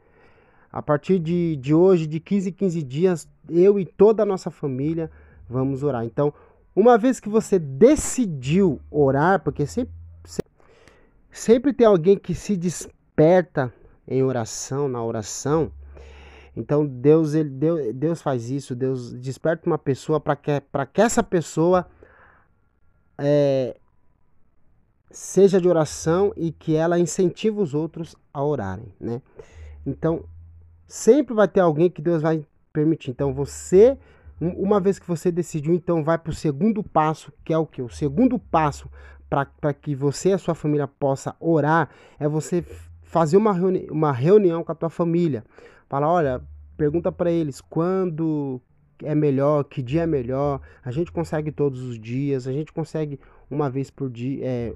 A 0.73 0.83
partir 0.83 1.19
de, 1.19 1.57
de 1.57 1.73
hoje, 1.73 2.07
de 2.07 2.21
15 2.21 2.51
em 2.51 2.53
15 2.53 2.83
dias, 2.83 3.29
eu 3.49 3.79
e 3.79 3.87
toda 3.87 4.23
a 4.23 4.27
nossa 4.27 4.51
família 4.51 5.11
vamos 5.49 5.83
orar. 5.83 6.05
Então, 6.05 6.33
uma 6.75 6.99
vez 6.99 7.21
que 7.21 7.29
você 7.29 7.59
decidiu 7.59 8.81
orar, 8.91 9.43
porque 9.43 9.67
sempre, 9.67 9.95
sempre 11.31 11.73
tem 11.73 11.87
alguém 11.87 12.19
que 12.19 12.35
se 12.35 12.57
desperta 12.57 13.73
em 14.09 14.23
oração, 14.23 14.89
na 14.89 15.05
oração. 15.05 15.71
Então 16.57 16.85
Deus, 16.85 17.35
ele, 17.35 17.51
Deus, 17.51 17.95
Deus 17.95 18.23
faz 18.23 18.51
isso, 18.51 18.75
Deus 18.75 19.13
desperta 19.13 19.69
uma 19.69 19.79
pessoa 19.79 20.19
para 20.19 20.35
que, 20.35 20.51
que 20.93 21.01
essa 21.01 21.23
pessoa 21.23 21.87
é, 23.17 23.77
seja 25.11 25.61
de 25.61 25.69
oração 25.69 26.33
e 26.37 26.51
que 26.51 26.75
ela 26.75 26.99
incentive 26.99 27.61
os 27.61 27.75
outros 27.75 28.17
a 28.35 28.43
orarem, 28.43 28.93
né? 28.99 29.23
Então 29.87 30.25
Sempre 30.89 31.35
vai 31.35 31.47
ter 31.47 31.61
alguém 31.61 31.91
que 31.91 32.01
Deus 32.01 32.23
vai 32.23 32.43
permitir. 32.73 33.11
Então 33.11 33.35
você, 33.35 33.99
uma 34.41 34.81
vez 34.81 34.99
que 34.99 35.07
você 35.07 35.31
decidiu, 35.31 35.75
então 35.75 36.03
vai 36.03 36.17
para 36.17 36.31
o 36.31 36.35
segundo 36.35 36.83
passo, 36.83 37.31
que 37.45 37.53
é 37.53 37.59
o 37.59 37.67
que? 37.67 37.83
O 37.83 37.91
segundo 37.91 38.39
passo 38.39 38.91
para 39.29 39.75
que 39.75 39.95
você 39.95 40.31
e 40.31 40.33
a 40.33 40.39
sua 40.39 40.55
família 40.55 40.89
possa 40.89 41.37
orar 41.39 41.91
é 42.19 42.27
você 42.27 42.65
fazer 43.09 43.39
uma, 43.39 43.53
reuni 43.55 43.89
uma 43.91 44.13
reunião 44.13 44.63
com 44.63 44.71
a 44.71 44.75
tua 44.75 44.91
família. 44.91 45.43
Fala, 45.89 46.07
olha, 46.07 46.43
pergunta 46.77 47.11
para 47.11 47.31
eles 47.31 47.61
quando 47.61 48.61
é 49.03 49.15
melhor, 49.15 49.65
que 49.65 49.83
dia 49.83 50.03
é 50.03 50.07
melhor. 50.07 50.61
A 50.85 50.91
gente 50.91 51.11
consegue 51.11 51.51
todos 51.51 51.83
os 51.83 51.99
dias, 51.99 52.47
a 52.47 52.53
gente 52.53 52.71
consegue 52.71 53.19
uma 53.51 53.71
vez 53.71 53.91
por 53.91 54.11
dia, 54.11 54.45
é, 54.45 54.75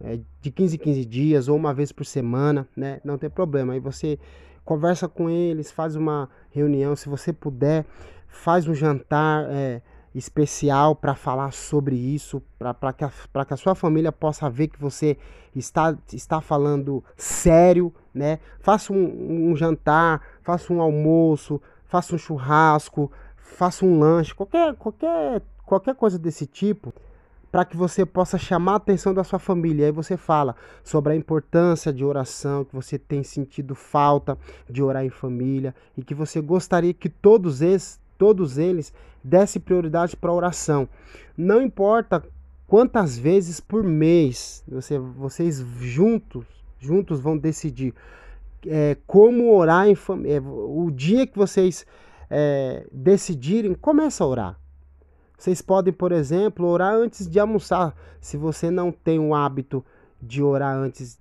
é, 0.00 0.20
de 0.40 0.50
15 0.52 0.76
em 0.76 0.78
15 0.78 1.04
dias 1.04 1.48
ou 1.48 1.56
uma 1.56 1.74
vez 1.74 1.90
por 1.90 2.06
semana, 2.06 2.66
né? 2.76 3.00
Não 3.04 3.18
tem 3.18 3.28
problema. 3.28 3.72
Aí 3.72 3.80
você 3.80 4.20
conversa 4.64 5.08
com 5.08 5.28
eles, 5.28 5.72
faz 5.72 5.96
uma 5.96 6.28
reunião, 6.50 6.94
se 6.94 7.08
você 7.08 7.32
puder, 7.32 7.84
faz 8.28 8.68
um 8.68 8.74
jantar 8.74 9.46
é, 9.50 9.82
especial 10.18 10.96
para 10.96 11.14
falar 11.14 11.52
sobre 11.52 11.96
isso, 11.96 12.42
para 12.58 12.92
que, 12.92 13.04
a, 13.04 13.10
que 13.44 13.54
a 13.54 13.56
sua 13.56 13.74
família 13.74 14.10
possa 14.10 14.50
ver 14.50 14.68
que 14.68 14.80
você 14.80 15.16
está, 15.54 15.96
está 16.12 16.40
falando 16.40 17.04
sério, 17.16 17.92
né? 18.12 18.40
Faça 18.60 18.92
um, 18.92 19.50
um 19.50 19.56
jantar, 19.56 20.20
faça 20.42 20.72
um 20.72 20.80
almoço, 20.80 21.60
faça 21.86 22.14
um 22.14 22.18
churrasco, 22.18 23.10
faça 23.36 23.84
um 23.84 23.98
lanche, 23.98 24.34
qualquer, 24.34 24.74
qualquer, 24.74 25.42
qualquer 25.64 25.94
coisa 25.94 26.18
desse 26.18 26.46
tipo 26.46 26.92
para 27.50 27.64
que 27.64 27.76
você 27.76 28.04
possa 28.04 28.36
chamar 28.36 28.72
a 28.72 28.76
atenção 28.76 29.14
da 29.14 29.24
sua 29.24 29.38
família. 29.38 29.86
Aí 29.86 29.92
você 29.92 30.16
fala 30.16 30.54
sobre 30.84 31.12
a 31.12 31.16
importância 31.16 31.92
de 31.92 32.04
oração, 32.04 32.64
que 32.64 32.74
você 32.74 32.98
tem 32.98 33.22
sentido 33.22 33.74
falta 33.74 34.36
de 34.68 34.82
orar 34.82 35.04
em 35.04 35.10
família 35.10 35.74
e 35.96 36.02
que 36.02 36.14
você 36.14 36.40
gostaria 36.40 36.92
que 36.92 37.08
todos 37.08 37.62
eles, 37.62 37.98
todos 38.18 38.58
eles 38.58 38.92
dessem 39.22 39.60
prioridade 39.60 40.16
para 40.16 40.32
oração. 40.32 40.88
Não 41.36 41.62
importa 41.62 42.24
quantas 42.66 43.18
vezes 43.18 43.60
por 43.60 43.82
mês 43.82 44.62
você, 44.68 44.98
vocês 44.98 45.58
juntos, 45.80 46.44
juntos 46.78 47.20
vão 47.20 47.36
decidir 47.36 47.94
é, 48.66 48.96
como 49.06 49.54
orar 49.54 49.88
em. 49.88 49.94
É, 50.26 50.40
o 50.40 50.90
dia 50.90 51.26
que 51.26 51.36
vocês 51.36 51.86
é, 52.30 52.86
decidirem, 52.92 53.74
começa 53.74 54.24
a 54.24 54.26
orar. 54.26 54.60
Vocês 55.36 55.62
podem, 55.62 55.92
por 55.92 56.10
exemplo, 56.10 56.66
orar 56.66 56.94
antes 56.94 57.28
de 57.28 57.38
almoçar. 57.38 57.94
Se 58.20 58.36
você 58.36 58.70
não 58.70 58.90
tem 58.90 59.18
o 59.18 59.34
hábito 59.34 59.84
de 60.20 60.42
orar 60.42 60.76
antes, 60.76 61.18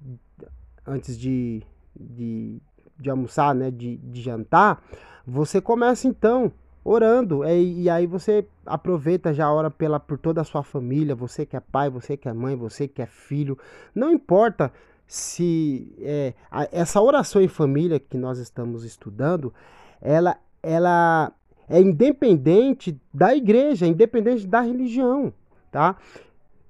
antes 0.86 1.18
de, 1.18 1.62
de, 1.96 2.60
de 3.00 3.10
almoçar, 3.10 3.54
né, 3.54 3.70
de, 3.70 3.98
de 3.98 4.22
jantar, 4.22 4.84
você 5.26 5.62
começa 5.62 6.08
então 6.08 6.52
orando. 6.88 7.44
E, 7.44 7.84
e, 7.84 7.90
aí 7.90 8.08
você 8.08 8.48
aproveita 8.66 9.34
já 9.34 9.52
ora 9.52 9.70
pela, 9.70 10.00
por 10.00 10.18
toda 10.18 10.40
a 10.40 10.44
sua 10.46 10.64
família, 10.64 11.14
você 11.14 11.46
que 11.46 11.58
é 11.58 11.60
pai, 11.60 11.90
você 11.90 12.16
que 12.16 12.30
é 12.30 12.34
mãe, 12.34 12.56
você 12.56 12.88
que 12.88 13.02
é 13.02 13.06
filho. 13.06 13.58
Não 13.94 14.10
importa 14.10 14.72
se 15.06 15.94
é, 16.00 16.34
a, 16.50 16.68
essa 16.72 17.02
oração 17.02 17.42
em 17.42 17.48
família 17.48 18.00
que 18.00 18.18
nós 18.18 18.40
estamos 18.40 18.86
estudando, 18.86 19.54
ela, 20.02 20.38
ela 20.64 21.34
é 21.68 21.82
independente 21.82 23.00
da 23.14 23.36
igreja, 23.36 23.86
é 23.86 23.90
independente 23.90 24.48
da 24.48 24.62
religião, 24.62 25.34
tá? 25.70 25.98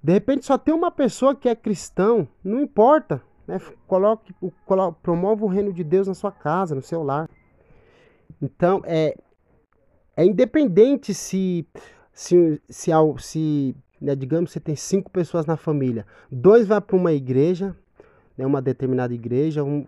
De 0.02 0.14
repente 0.14 0.46
só 0.46 0.58
tem 0.58 0.74
uma 0.74 0.90
pessoa 0.90 1.36
que 1.36 1.50
é 1.50 1.56
cristão, 1.56 2.28
não 2.44 2.60
importa, 2.60 3.22
né? 3.48 3.60
Coloque, 3.88 4.34
coloque, 4.66 5.00
promova 5.02 5.46
o 5.46 5.48
reino 5.48 5.72
de 5.72 5.84
Deus 5.84 6.08
na 6.08 6.14
sua 6.16 6.32
casa, 6.32 6.74
no 6.74 6.82
seu 6.82 7.04
lar. 7.04 7.30
Então, 8.42 8.82
é, 8.86 9.16
é 10.18 10.26
independente 10.26 11.14
se, 11.14 11.66
se, 12.12 12.60
se, 12.68 12.92
se 13.20 13.76
né, 14.02 14.16
digamos, 14.16 14.52
você 14.52 14.60
tem 14.60 14.76
cinco 14.76 15.12
pessoas 15.12 15.46
na 15.46 15.56
família, 15.56 16.06
dois 16.32 16.68
vai 16.68 16.82
para 16.82 16.96
uma 16.96 17.14
igreja, 17.14 17.76
né, 18.36 18.46
uma 18.46 18.62
determinada 18.62 19.14
igreja, 19.14 19.64
um, 19.64 19.86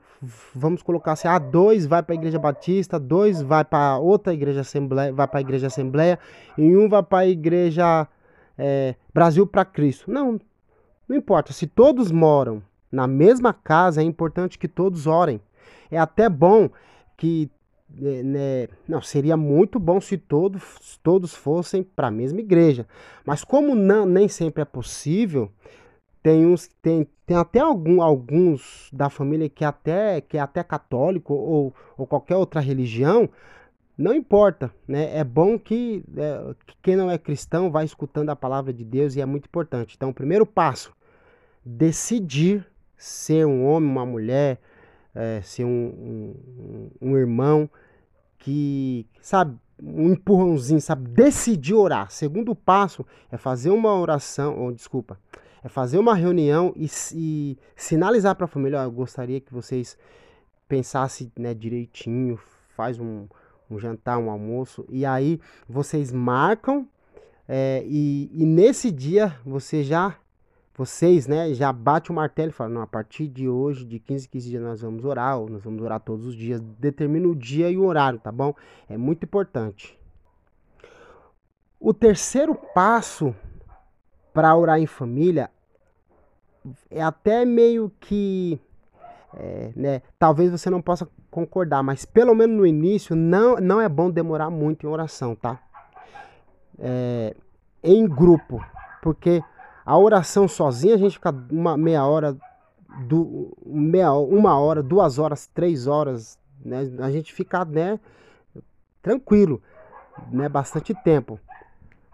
vamos 0.53 0.83
colocar 0.83 1.13
assim, 1.13 1.27
ah, 1.27 1.39
dois 1.39 1.87
vai 1.87 2.03
para 2.03 2.13
a 2.13 2.17
igreja 2.17 2.37
batista, 2.37 2.99
dois 2.99 3.41
vai 3.41 3.65
para 3.65 3.97
outra 3.97 4.31
igreja 4.31 4.61
assembleia, 4.61 5.11
vai 5.11 5.27
para 5.27 5.39
a 5.39 5.41
igreja 5.41 5.67
assembleia, 5.67 6.19
e 6.55 6.77
um 6.77 6.87
vai 6.87 7.01
para 7.01 7.19
a 7.19 7.27
igreja 7.27 8.07
é, 8.55 8.93
Brasil 9.11 9.47
para 9.47 9.65
Cristo. 9.65 10.11
Não, 10.11 10.39
não 11.07 11.17
importa. 11.17 11.53
Se 11.53 11.65
todos 11.65 12.11
moram 12.11 12.61
na 12.91 13.07
mesma 13.07 13.51
casa, 13.51 14.01
é 14.01 14.03
importante 14.03 14.59
que 14.59 14.67
todos 14.67 15.07
orem. 15.07 15.41
É 15.89 15.97
até 15.97 16.29
bom 16.29 16.69
que 17.17 17.49
né, 17.89 18.67
não 18.87 19.01
seria 19.01 19.35
muito 19.35 19.79
bom 19.79 19.99
se 19.99 20.17
todos 20.17 20.99
todos 21.01 21.33
fossem 21.33 21.83
para 21.83 22.07
a 22.07 22.11
mesma 22.11 22.39
igreja, 22.39 22.87
mas 23.25 23.43
como 23.43 23.75
não 23.75 24.05
nem 24.05 24.27
sempre 24.27 24.61
é 24.61 24.65
possível, 24.65 25.51
tem 26.21 26.45
uns 26.45 26.69
tem, 26.81 27.07
tem 27.25 27.37
até 27.37 27.59
algum, 27.59 28.01
alguns 28.01 28.89
da 28.93 29.09
família 29.09 29.49
que 29.49 29.65
até 29.65 30.21
que 30.21 30.37
é 30.37 30.41
até 30.41 30.63
católico 30.63 31.33
ou, 31.33 31.73
ou 31.97 32.05
qualquer 32.05 32.35
outra 32.35 32.59
religião, 32.59 33.29
não 33.99 34.13
importa, 34.13 34.73
né? 34.87 35.17
É 35.17 35.25
bom 35.25 35.59
que, 35.59 36.05
é, 36.15 36.53
que 36.65 36.75
quem 36.81 36.95
não 36.95 37.11
é 37.11 37.17
cristão 37.17 37.69
vai 37.69 37.83
escutando 37.83 38.29
a 38.29 38.35
palavra 38.35 38.71
de 38.71 38.85
Deus 38.85 39.13
e 39.13 39.19
é 39.21 39.25
muito 39.25 39.47
importante. 39.47 39.95
Então, 39.97 40.09
o 40.09 40.13
primeiro 40.13 40.45
passo, 40.45 40.93
decidir 41.65 42.65
ser 42.95 43.45
um 43.45 43.65
homem, 43.65 43.89
uma 43.89 44.05
mulher, 44.05 44.61
é, 45.13 45.41
ser 45.41 45.65
um, 45.65 45.69
um, 45.69 46.91
um 47.01 47.17
irmão 47.17 47.69
que, 48.37 49.05
sabe, 49.21 49.57
um 49.81 50.11
empurrãozinho, 50.11 50.81
sabe, 50.81 51.09
decidir 51.09 51.73
orar. 51.73 52.09
Segundo 52.11 52.55
passo 52.55 53.05
é 53.31 53.37
fazer 53.37 53.69
uma 53.69 53.93
oração, 53.97 54.57
ou 54.59 54.71
desculpa, 54.71 55.19
é 55.63 55.69
fazer 55.69 55.97
uma 55.97 56.15
reunião 56.15 56.73
e, 56.75 56.89
e 57.13 57.57
sinalizar 57.75 58.35
para 58.35 58.45
a 58.45 58.47
família, 58.47 58.83
eu 58.83 58.91
gostaria 58.91 59.39
que 59.39 59.53
vocês 59.53 59.97
pensassem 60.67 61.31
né, 61.37 61.53
direitinho, 61.53 62.39
faz 62.75 62.99
um, 62.99 63.27
um 63.69 63.79
jantar, 63.79 64.17
um 64.17 64.29
almoço, 64.29 64.85
e 64.89 65.05
aí 65.05 65.39
vocês 65.67 66.11
marcam 66.11 66.87
é, 67.51 67.83
e, 67.87 68.29
e, 68.31 68.45
nesse 68.45 68.91
dia 68.91 69.35
você 69.43 69.83
já, 69.83 70.15
vocês, 70.79 71.27
né, 71.27 71.53
já 71.53 71.73
bate 71.73 72.09
o 72.09 72.13
martelo 72.13 72.51
e 72.51 72.53
fala, 72.53 72.69
não, 72.69 72.81
a 72.81 72.87
partir 72.87 73.27
de 73.27 73.49
hoje, 73.49 73.83
de 73.83 73.99
15 73.99 74.29
15 74.29 74.49
dias 74.49 74.63
nós 74.63 74.81
vamos 74.81 75.03
orar, 75.03 75.37
ou 75.37 75.49
nós 75.49 75.61
vamos 75.61 75.83
orar 75.83 75.99
todos 75.99 76.25
os 76.25 76.33
dias, 76.33 76.61
determina 76.61 77.27
o 77.27 77.35
dia 77.35 77.69
e 77.69 77.77
o 77.77 77.83
horário, 77.83 78.17
tá 78.17 78.31
bom? 78.31 78.55
É 78.87 78.95
muito 78.95 79.25
importante. 79.25 79.99
O 81.77 81.93
terceiro 81.93 82.55
passo 82.73 83.35
para 84.33 84.55
orar 84.55 84.79
em 84.79 84.85
família 84.85 85.51
é 86.89 87.03
até 87.03 87.43
meio 87.43 87.91
que 87.99 88.57
é, 89.33 89.73
né, 89.75 90.01
talvez 90.17 90.49
você 90.49 90.69
não 90.69 90.81
possa 90.81 91.05
concordar, 91.29 91.83
mas 91.83 92.05
pelo 92.05 92.33
menos 92.33 92.55
no 92.55 92.65
início 92.65 93.17
não, 93.17 93.57
não 93.57 93.81
é 93.81 93.89
bom 93.89 94.09
demorar 94.09 94.49
muito 94.49 94.87
em 94.87 94.89
oração, 94.89 95.35
tá? 95.35 95.59
É, 96.79 97.35
em 97.83 98.07
grupo, 98.07 98.65
porque 99.01 99.43
a 99.89 99.97
oração 99.97 100.47
sozinha 100.47 100.93
a 100.93 100.97
gente 100.99 101.13
fica 101.13 101.33
uma 101.49 101.75
meia 101.75 102.05
hora, 102.05 102.37
do, 103.07 103.57
meia, 103.65 104.11
uma 104.13 104.55
hora, 104.55 104.83
duas 104.83 105.17
horas, 105.17 105.47
três 105.47 105.87
horas, 105.87 106.37
né? 106.63 106.87
A 106.99 107.09
gente 107.09 107.33
fica 107.33 107.65
né, 107.65 107.99
tranquilo, 109.01 109.59
né? 110.31 110.47
Bastante 110.47 110.93
tempo. 110.93 111.39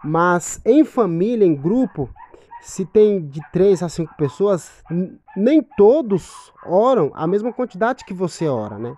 Mas 0.02 0.58
em 0.64 0.86
família, 0.86 1.44
em 1.44 1.54
grupo, 1.54 2.08
se 2.62 2.86
tem 2.86 3.26
de 3.26 3.42
três 3.52 3.82
a 3.82 3.90
cinco 3.90 4.16
pessoas, 4.16 4.82
nem 5.36 5.60
todos 5.60 6.50
oram 6.64 7.12
a 7.14 7.26
mesma 7.26 7.52
quantidade 7.52 8.06
que 8.06 8.14
você 8.14 8.48
ora, 8.48 8.78
né? 8.78 8.96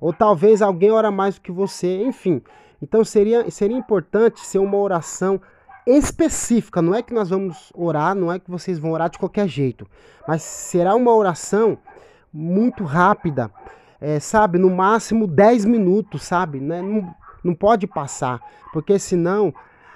Ou 0.00 0.12
talvez 0.12 0.62
alguém 0.62 0.92
ora 0.92 1.10
mais 1.10 1.34
do 1.34 1.40
que 1.40 1.50
você, 1.50 2.04
enfim. 2.04 2.40
Então 2.80 3.04
seria, 3.04 3.50
seria 3.50 3.76
importante 3.76 4.38
ser 4.46 4.60
uma 4.60 4.76
oração 4.76 5.40
específica. 5.86 6.80
Não 6.80 6.94
é 6.94 7.02
que 7.02 7.14
nós 7.14 7.30
vamos 7.30 7.72
orar, 7.74 8.14
não 8.14 8.32
é 8.32 8.38
que 8.38 8.50
vocês 8.50 8.78
vão 8.78 8.92
orar 8.92 9.10
de 9.10 9.18
qualquer 9.18 9.48
jeito, 9.48 9.86
mas 10.26 10.42
será 10.42 10.94
uma 10.94 11.14
oração 11.14 11.78
muito 12.32 12.84
rápida, 12.84 13.50
é, 14.00 14.18
sabe? 14.18 14.58
No 14.58 14.70
máximo 14.70 15.26
10 15.26 15.64
minutos, 15.64 16.24
sabe? 16.24 16.60
Né? 16.60 16.82
Não, 16.82 17.14
não 17.42 17.54
pode 17.54 17.86
passar, 17.86 18.40
porque 18.72 18.98
senão 18.98 19.54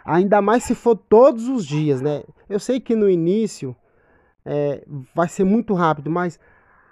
Ainda 0.09 0.41
mais 0.41 0.65
se 0.65 0.75
for 0.75 0.97
todos 0.97 1.49
os 1.49 1.67
dias, 1.67 2.01
né? 2.01 2.23
Eu 2.49 2.59
sei 2.59 2.81
que 2.81 2.97
no 2.97 3.11
início 3.11 3.77
é, 4.43 4.83
vai 5.15 5.29
ser 5.29 5.45
muito 5.45 5.75
rápido, 5.75 6.11
mas 6.11 6.41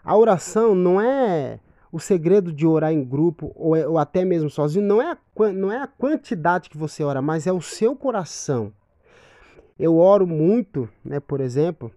a 0.04 0.14
oração 0.14 0.74
não 0.74 1.00
é 1.00 1.59
o 1.90 1.98
segredo 1.98 2.52
de 2.52 2.66
orar 2.66 2.92
em 2.92 3.02
grupo 3.02 3.52
ou, 3.56 3.74
é, 3.74 3.88
ou 3.88 3.96
até 3.96 4.22
mesmo 4.22 4.50
sozinho, 4.50 4.85
não 4.85 5.00
é, 5.00 5.12
a, 5.12 5.18
não 5.50 5.72
é 5.72 5.78
a 5.78 5.87
quantidade 5.87 6.68
que 6.68 6.76
você 6.76 7.02
ora, 7.02 7.22
mas 7.22 7.46
é 7.46 7.52
o 7.52 7.62
seu 7.62 7.96
coração. 7.96 8.70
Eu 9.78 9.96
oro 9.98 10.26
muito, 10.26 10.88
né, 11.04 11.20
por 11.20 11.40
exemplo, 11.40 11.92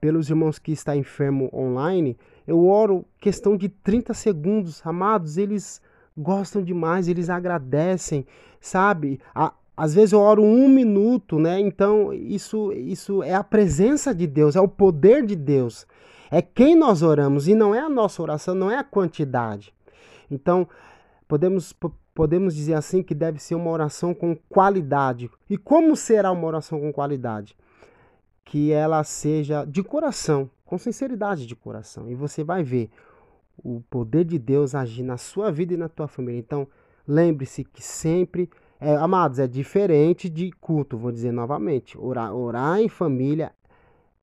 pelos 0.00 0.28
irmãos 0.28 0.58
que 0.58 0.72
estão 0.72 0.94
enfermo 0.94 1.50
online, 1.52 2.16
eu 2.46 2.64
oro 2.66 3.04
questão 3.18 3.56
de 3.56 3.68
30 3.68 4.14
segundos, 4.14 4.82
amados, 4.84 5.38
eles 5.38 5.80
gostam 6.16 6.62
demais, 6.62 7.08
eles 7.08 7.28
agradecem, 7.28 8.26
sabe? 8.60 9.20
A, 9.34 9.52
às 9.76 9.94
vezes 9.94 10.12
eu 10.12 10.20
oro 10.20 10.42
um 10.42 10.68
minuto, 10.68 11.38
né? 11.38 11.60
Então 11.60 12.12
isso, 12.12 12.72
isso 12.72 13.22
é 13.22 13.34
a 13.34 13.44
presença 13.44 14.14
de 14.14 14.26
Deus, 14.26 14.56
é 14.56 14.60
o 14.60 14.68
poder 14.68 15.24
de 15.24 15.36
Deus. 15.36 15.86
É 16.30 16.40
quem 16.40 16.74
nós 16.74 17.02
oramos 17.02 17.46
e 17.46 17.54
não 17.54 17.74
é 17.74 17.80
a 17.80 17.88
nossa 17.88 18.22
oração, 18.22 18.54
não 18.54 18.70
é 18.70 18.78
a 18.78 18.84
quantidade. 18.84 19.72
Então 20.30 20.66
podemos, 21.28 21.74
podemos 22.16 22.54
dizer 22.54 22.72
assim 22.72 23.02
que 23.02 23.14
deve 23.14 23.38
ser 23.38 23.54
uma 23.54 23.70
oração 23.70 24.14
com 24.14 24.34
qualidade. 24.48 25.30
E 25.50 25.58
como 25.58 25.94
será 25.94 26.32
uma 26.32 26.46
oração 26.46 26.80
com 26.80 26.90
qualidade? 26.90 27.54
Que 28.42 28.72
ela 28.72 29.04
seja 29.04 29.66
de 29.66 29.82
coração, 29.82 30.50
com 30.64 30.78
sinceridade 30.78 31.46
de 31.46 31.54
coração. 31.54 32.10
E 32.10 32.14
você 32.14 32.42
vai 32.42 32.62
ver 32.62 32.88
o 33.62 33.82
poder 33.90 34.24
de 34.24 34.38
Deus 34.38 34.74
agir 34.74 35.02
na 35.02 35.18
sua 35.18 35.52
vida 35.52 35.74
e 35.74 35.76
na 35.76 35.90
tua 35.90 36.08
família. 36.08 36.38
Então 36.38 36.66
lembre-se 37.06 37.64
que 37.64 37.82
sempre 37.82 38.48
é, 38.80 38.96
amados, 38.96 39.38
é 39.38 39.46
diferente 39.46 40.30
de 40.30 40.50
culto, 40.52 40.96
vou 40.96 41.12
dizer 41.12 41.32
novamente. 41.32 41.98
Orar, 41.98 42.34
orar 42.34 42.80
em 42.80 42.88
família 42.88 43.52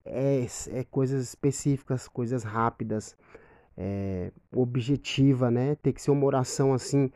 é, 0.03 0.47
é 0.71 0.83
coisas 0.85 1.23
específicas, 1.23 2.07
coisas 2.07 2.43
rápidas, 2.43 3.15
é, 3.77 4.31
objetiva, 4.51 5.51
né? 5.51 5.75
Tem 5.75 5.93
que 5.93 6.01
ser 6.01 6.09
uma 6.09 6.25
oração 6.25 6.73
assim 6.73 7.11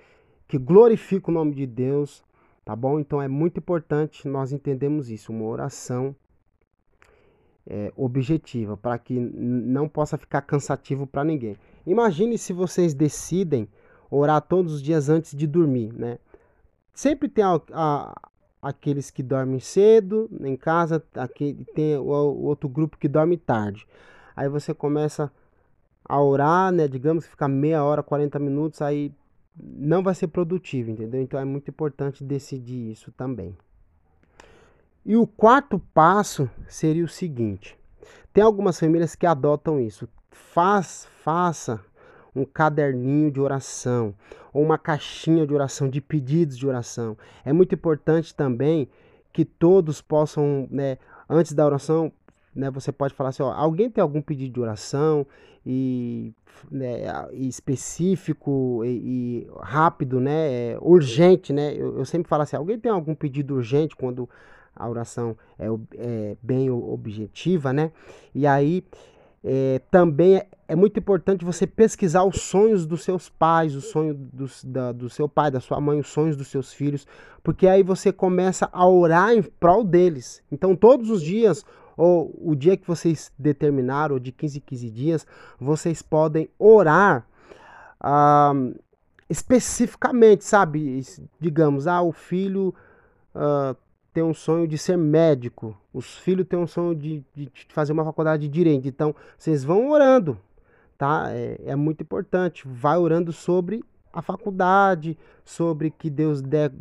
que 0.48 0.58
glorifica 0.58 1.30
o 1.30 1.34
nome 1.34 1.54
de 1.54 1.66
Deus, 1.66 2.24
tá 2.64 2.76
bom? 2.76 3.00
Então 3.00 3.22
é 3.22 3.28
muito 3.28 3.60
importante 3.60 4.28
nós 4.28 4.52
entendemos 4.52 5.10
isso, 5.10 5.32
uma 5.32 5.46
oração 5.46 6.16
é, 7.66 7.92
objetiva, 7.98 8.78
para 8.78 8.98
que 8.98 9.20
não 9.20 9.90
possa 9.90 10.18
ficar 10.18 10.42
cansativo 10.42 11.06
para 11.06 11.24
ninguém. 11.24 11.58
Imagine 11.86 12.38
se 12.38 12.54
vocês 12.54 12.94
decidem 12.94 13.68
orar 14.10 14.42
todos 14.42 14.76
os 14.76 14.82
dias 14.82 15.10
antes 15.10 15.36
de 15.36 15.46
dormir, 15.46 15.92
né? 15.94 16.18
Sempre 16.94 17.28
tem 17.28 17.44
a, 17.44 17.62
a, 17.74 18.16
aqueles 18.62 19.12
que 19.12 19.22
dormem 19.22 19.60
cedo 19.60 20.30
em 20.42 20.56
casa, 20.56 21.04
aqui, 21.14 21.66
tem 21.76 21.98
o, 21.98 22.04
o 22.04 22.44
outro 22.46 22.70
grupo 22.70 22.98
que 22.98 23.08
dorme 23.08 23.38
tarde. 23.38 23.86
Aí 24.36 24.48
você 24.48 24.74
começa 24.74 25.32
a 26.06 26.22
orar, 26.22 26.72
né? 26.72 26.88
Digamos 26.88 27.26
que 27.26 27.32
ficar 27.32 27.50
meia 27.50 27.84
hora, 27.84 28.02
40 28.02 28.40
minutos, 28.40 28.82
aí 28.82 29.12
não 29.60 30.04
vai 30.04 30.14
ser 30.14 30.28
produtivo, 30.28 30.92
entendeu? 30.92 31.22
Então 31.22 31.40
é 31.40 31.46
muito 31.46 31.70
importante 31.70 32.24
decidir 32.24 32.92
isso 32.92 33.12
também. 33.12 33.56
E 35.06 35.16
o 35.16 35.26
quarto 35.26 35.80
passo 35.94 36.50
seria 36.68 37.06
o 37.06 37.10
seguinte: 37.10 37.78
tem 38.34 38.44
algumas 38.44 38.80
famílias 38.80 39.16
que 39.16 39.26
adotam 39.26 39.80
isso. 39.80 40.08
Faz, 40.30 41.08
faça 41.24 41.80
um 42.36 42.46
caderninho 42.46 43.32
de 43.32 43.40
oração 43.40 44.14
ou 44.54 44.64
uma 44.64 44.78
caixinha 44.78 45.46
de 45.48 45.54
oração 45.54 45.90
de 45.90 46.02
pedidos 46.02 46.58
de 46.58 46.68
oração. 46.68 47.18
É 47.44 47.52
muito 47.52 47.74
importante 47.74 48.36
também 48.36 48.88
que 49.34 49.46
todos 49.46 50.02
possam, 50.02 50.68
né, 50.70 50.98
antes 51.30 51.54
da 51.54 51.66
oração, 51.66 52.12
né, 52.58 52.72
você 52.72 52.92
pode 52.92 53.14
falar 53.14 53.30
assim, 53.30 53.44
ó, 53.44 53.52
alguém 53.52 53.90
tem 53.90 54.02
algum 54.02 54.22
pedido 54.22 54.54
de 54.54 54.60
oração 54.60 55.26
e, 55.64 56.34
né, 56.72 57.04
específico 57.34 58.82
e, 58.84 58.88
e, 58.90 59.48
rápido, 59.62 60.20
né, 60.20 60.72
é, 60.72 60.78
urgente, 60.82 61.54
né? 61.54 61.74
Eu, 61.76 62.00
eu, 62.00 62.06
sempre 62.06 62.28
falo 62.28 62.44
assim, 62.44 62.56
alguém 62.56 62.80
tem 62.80 62.92
algum 62.92 63.14
pedido 63.14 63.54
urgente 63.54 63.96
quando 63.96 64.28
a 64.76 64.90
oração 64.90 65.38
é, 65.60 65.68
é 65.98 66.38
bem 66.42 66.70
objetiva, 66.72 67.72
né? 67.72 67.92
E 68.34 68.48
aí 68.48 68.84
é, 69.44 69.80
também 69.92 70.38
é, 70.38 70.48
é, 70.68 70.76
muito 70.76 71.00
importante 71.00 71.46
você 71.46 71.68
pesquisar 71.68 72.24
os 72.24 72.42
sonhos 72.42 72.86
dos 72.86 73.04
seus 73.04 73.30
pais, 73.30 73.76
o 73.76 73.82
sonho 73.82 74.14
dos, 74.14 74.64
da, 74.64 74.92
do 74.92 75.10
seu 75.10 75.30
pai, 75.30 75.52
da 75.52 75.60
sua 75.60 75.80
mãe, 75.80 76.00
os 76.00 76.08
sonhos 76.08 76.36
dos 76.36 76.48
seus 76.48 76.74
filhos, 76.74 77.06
porque 77.44 77.68
aí 77.68 77.84
você 77.84 78.12
começa 78.12 78.68
a 78.72 78.88
orar 78.88 79.32
em 79.32 79.44
prol 79.44 79.84
deles. 79.84 80.42
Então, 80.52 80.76
todos 80.76 81.10
os 81.10 81.22
dias, 81.22 81.64
ou 81.98 82.34
o 82.40 82.56
dia 82.56 82.78
que 82.78 82.88
vocês 82.88 83.32
determinaram, 83.38 84.14
ou 84.14 84.20
de 84.20 84.32
15 84.32 84.60
em 84.60 84.62
15 84.62 84.90
dias, 84.92 85.28
vocês 85.60 86.02
podem 86.02 86.48
orar 86.60 87.28
ah, 88.00 88.54
especificamente, 89.30 90.46
sabe? 90.46 91.02
Digamos, 91.40 91.88
ah, 91.88 92.02
o 92.02 92.12
filho. 92.12 92.74
Ah, 93.34 93.76
tem 94.14 94.24
um 94.24 94.34
sonho 94.34 94.68
de 94.68 94.80
ser 94.80 94.98
médico, 94.98 95.80
os 95.94 96.18
filhos 96.18 96.48
têm 96.48 96.58
um 96.58 96.66
sonho 96.66 96.96
de, 96.96 97.24
de 97.36 97.52
fazer 97.70 97.94
uma 97.94 98.04
faculdade 98.04 98.42
de 98.42 98.50
direito. 98.50 98.88
Então, 98.88 99.14
vocês 99.38 99.64
vão 99.64 99.92
orando, 99.92 100.40
tá? 100.98 101.28
É, 101.30 101.62
é 101.66 101.76
muito 101.76 102.02
importante. 102.02 102.68
Vai 102.68 102.98
orando 102.98 103.32
sobre 103.32 103.84
a 104.12 104.24
faculdade, 104.24 105.16
sobre 105.46 105.92
que 105.92 106.10
Deus 106.10 106.42
dê, 106.42 106.72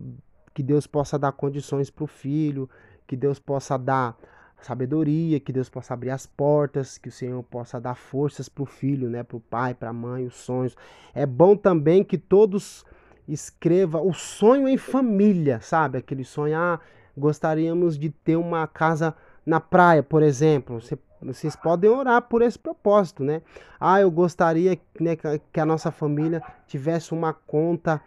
que 0.55 0.63
Deus 0.63 0.87
possa 0.87 1.19
dar 1.19 1.31
condições 1.33 1.91
para 1.91 2.05
o 2.05 2.07
filho, 2.07 2.71
que 3.07 3.15
Deus 3.15 3.39
possa 3.39 3.77
dar 3.77 4.17
sabedoria, 4.61 5.39
que 5.39 5.53
Deus 5.53 5.69
possa 5.69 5.95
abrir 5.95 6.11
as 6.11 6.27
portas, 6.27 6.99
que 6.99 7.09
o 7.09 7.13
Senhor 7.13 7.43
possa 7.43 7.81
dar 7.81 7.95
forças 7.95 8.49
para 8.49 8.63
o 8.63 8.67
filho, 8.67 9.09
né, 9.09 9.23
para 9.23 9.37
o 9.37 9.41
pai, 9.41 9.75
para 9.75 9.91
a 9.91 9.93
mãe, 9.93 10.27
os 10.27 10.35
sonhos. 10.35 10.77
É 11.15 11.27
bom 11.27 11.57
também 11.57 12.03
que 12.03 12.19
todos 12.19 12.85
escreva 13.29 14.01
o 14.01 14.13
sonho 14.13 14.69
em 14.69 14.77
família, 14.77 15.61
sabe? 15.61 15.99
Aquele 15.99 16.25
sonho, 16.25 16.57
ah, 16.57 16.81
gostaríamos 17.17 17.99
de 17.99 18.11
ter 18.11 18.37
uma 18.37 18.67
casa 18.67 19.15
na 19.45 19.61
praia, 19.61 20.03
por 20.03 20.23
exemplo. 20.23 20.81
Você, 20.81 20.99
vocês 21.21 21.57
podem 21.57 21.91
orar 21.91 22.23
por 22.23 22.43
esse 22.43 22.59
propósito, 22.59 23.25
né? 23.25 23.43
Ah, 23.81 24.01
eu 24.01 24.11
gostaria 24.11 24.79
né, 25.01 25.17
que 25.53 25.61
a 25.61 25.67
nossa 25.67 25.91
família 25.91 26.43
tivesse 26.67 27.13
uma 27.13 27.33
conta, 27.33 28.01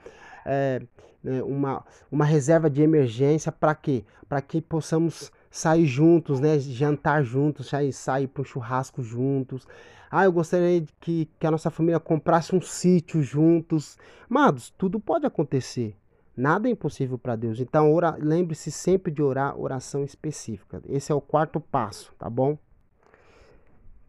é, 0.45 0.81
uma, 1.23 1.83
uma 2.11 2.25
reserva 2.25 2.69
de 2.69 2.81
emergência 2.81 3.51
para 3.51 3.75
quê? 3.75 4.05
Para 4.27 4.41
que 4.41 4.61
possamos 4.61 5.31
sair 5.49 5.85
juntos, 5.85 6.39
né? 6.39 6.59
Jantar 6.59 7.23
juntos, 7.23 7.67
sair, 7.67 7.91
sair 7.91 8.27
para 8.27 8.41
um 8.41 8.45
churrasco 8.45 9.01
juntos. 9.01 9.67
Ah, 10.11 10.25
eu 10.25 10.31
gostaria 10.31 10.83
que, 10.99 11.29
que 11.39 11.45
a 11.45 11.51
nossa 11.51 11.69
família 11.69 11.99
comprasse 11.99 12.55
um 12.55 12.61
sítio 12.61 13.21
juntos. 13.21 13.97
Amados, 14.29 14.73
tudo 14.77 14.99
pode 14.99 15.25
acontecer. 15.25 15.95
Nada 16.35 16.67
é 16.67 16.71
impossível 16.71 17.17
para 17.17 17.35
Deus. 17.35 17.59
Então, 17.59 17.93
lembre-se 18.17 18.71
sempre 18.71 19.11
de 19.11 19.21
orar 19.21 19.59
oração 19.59 20.03
específica. 20.03 20.81
Esse 20.87 21.11
é 21.11 21.15
o 21.15 21.21
quarto 21.21 21.59
passo, 21.59 22.13
tá 22.17 22.29
bom? 22.29 22.57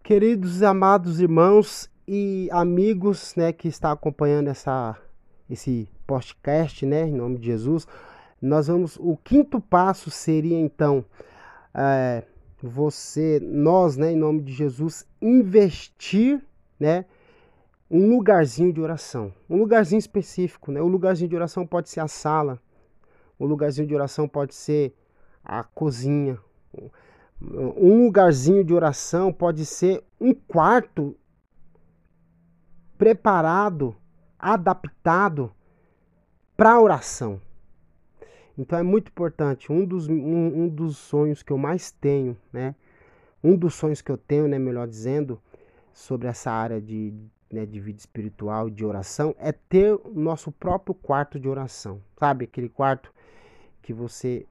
Queridos 0.02 0.62
amados 0.62 1.20
irmãos 1.20 1.90
e 2.06 2.48
amigos, 2.52 3.34
né, 3.36 3.52
que 3.52 3.68
está 3.68 3.92
acompanhando 3.92 4.48
essa 4.48 4.96
esse 5.48 5.88
podcast, 6.06 6.86
né, 6.86 7.08
em 7.08 7.12
nome 7.12 7.38
de 7.38 7.46
Jesus, 7.46 7.86
nós 8.40 8.68
vamos. 8.68 8.96
O 9.00 9.16
quinto 9.16 9.60
passo 9.60 10.10
seria 10.10 10.58
então 10.58 11.04
é, 11.74 12.24
você, 12.62 13.40
nós, 13.40 13.96
né, 13.96 14.12
em 14.12 14.16
nome 14.16 14.42
de 14.42 14.52
Jesus, 14.52 15.06
investir, 15.20 16.44
né, 16.78 17.04
um 17.90 18.08
lugarzinho 18.08 18.72
de 18.72 18.80
oração, 18.80 19.32
um 19.48 19.56
lugarzinho 19.56 19.98
específico, 19.98 20.70
né? 20.70 20.80
O 20.80 20.86
lugarzinho 20.86 21.28
de 21.28 21.34
oração 21.34 21.66
pode 21.66 21.88
ser 21.88 22.00
a 22.00 22.06
sala, 22.06 22.60
o 23.36 23.44
lugarzinho 23.44 23.88
de 23.88 23.94
oração 23.94 24.28
pode 24.28 24.54
ser 24.54 24.94
a 25.44 25.64
cozinha, 25.64 26.38
um 27.40 28.04
lugarzinho 28.04 28.62
de 28.62 28.72
oração 28.72 29.32
pode 29.32 29.64
ser 29.66 30.04
um 30.20 30.32
quarto 30.32 31.16
preparado, 32.96 33.96
adaptado 34.38 35.50
para 36.56 36.80
oração. 36.80 37.40
Então 38.56 38.78
é 38.78 38.82
muito 38.82 39.08
importante. 39.08 39.72
Um 39.72 39.84
dos, 39.84 40.08
um, 40.08 40.62
um 40.64 40.68
dos 40.68 40.96
sonhos 40.96 41.42
que 41.42 41.52
eu 41.52 41.58
mais 41.58 41.90
tenho, 41.90 42.36
né? 42.52 42.74
Um 43.42 43.56
dos 43.56 43.74
sonhos 43.74 44.02
que 44.02 44.10
eu 44.10 44.18
tenho, 44.18 44.46
né, 44.46 44.58
melhor 44.58 44.86
dizendo, 44.86 45.40
sobre 45.92 46.28
essa 46.28 46.50
área 46.50 46.80
de, 46.80 47.14
né, 47.50 47.64
de 47.64 47.80
vida 47.80 47.98
espiritual, 47.98 48.68
de 48.68 48.84
oração, 48.84 49.34
é 49.38 49.50
ter 49.50 49.94
o 49.94 50.12
nosso 50.14 50.52
próprio 50.52 50.94
quarto 50.94 51.40
de 51.40 51.48
oração. 51.48 52.02
Sabe? 52.18 52.44
Aquele 52.44 52.68
quarto 52.68 53.12
que 53.82 53.92
você 53.92 54.46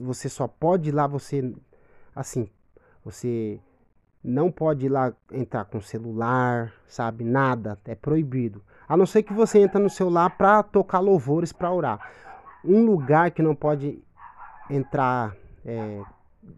você 0.00 0.28
só 0.28 0.46
pode 0.46 0.90
ir 0.90 0.92
lá, 0.92 1.06
você 1.06 1.52
assim, 2.14 2.48
você 3.04 3.58
não 4.22 4.50
pode 4.52 4.86
ir 4.86 4.88
lá 4.88 5.12
entrar 5.32 5.64
com 5.64 5.80
celular, 5.80 6.72
sabe? 6.86 7.24
Nada, 7.24 7.78
é 7.84 7.94
proibido. 7.94 8.62
A 8.88 8.96
não 8.96 9.06
ser 9.06 9.22
que 9.22 9.32
você 9.32 9.58
entre 9.58 9.80
no 9.80 9.90
celular 9.90 10.30
para 10.36 10.62
tocar 10.62 11.00
louvores 11.00 11.52
para 11.52 11.72
orar. 11.72 12.12
Um 12.64 12.84
lugar 12.84 13.30
que 13.30 13.42
não 13.42 13.54
pode 13.54 14.02
entrar, 14.70 15.34
é, 15.64 16.02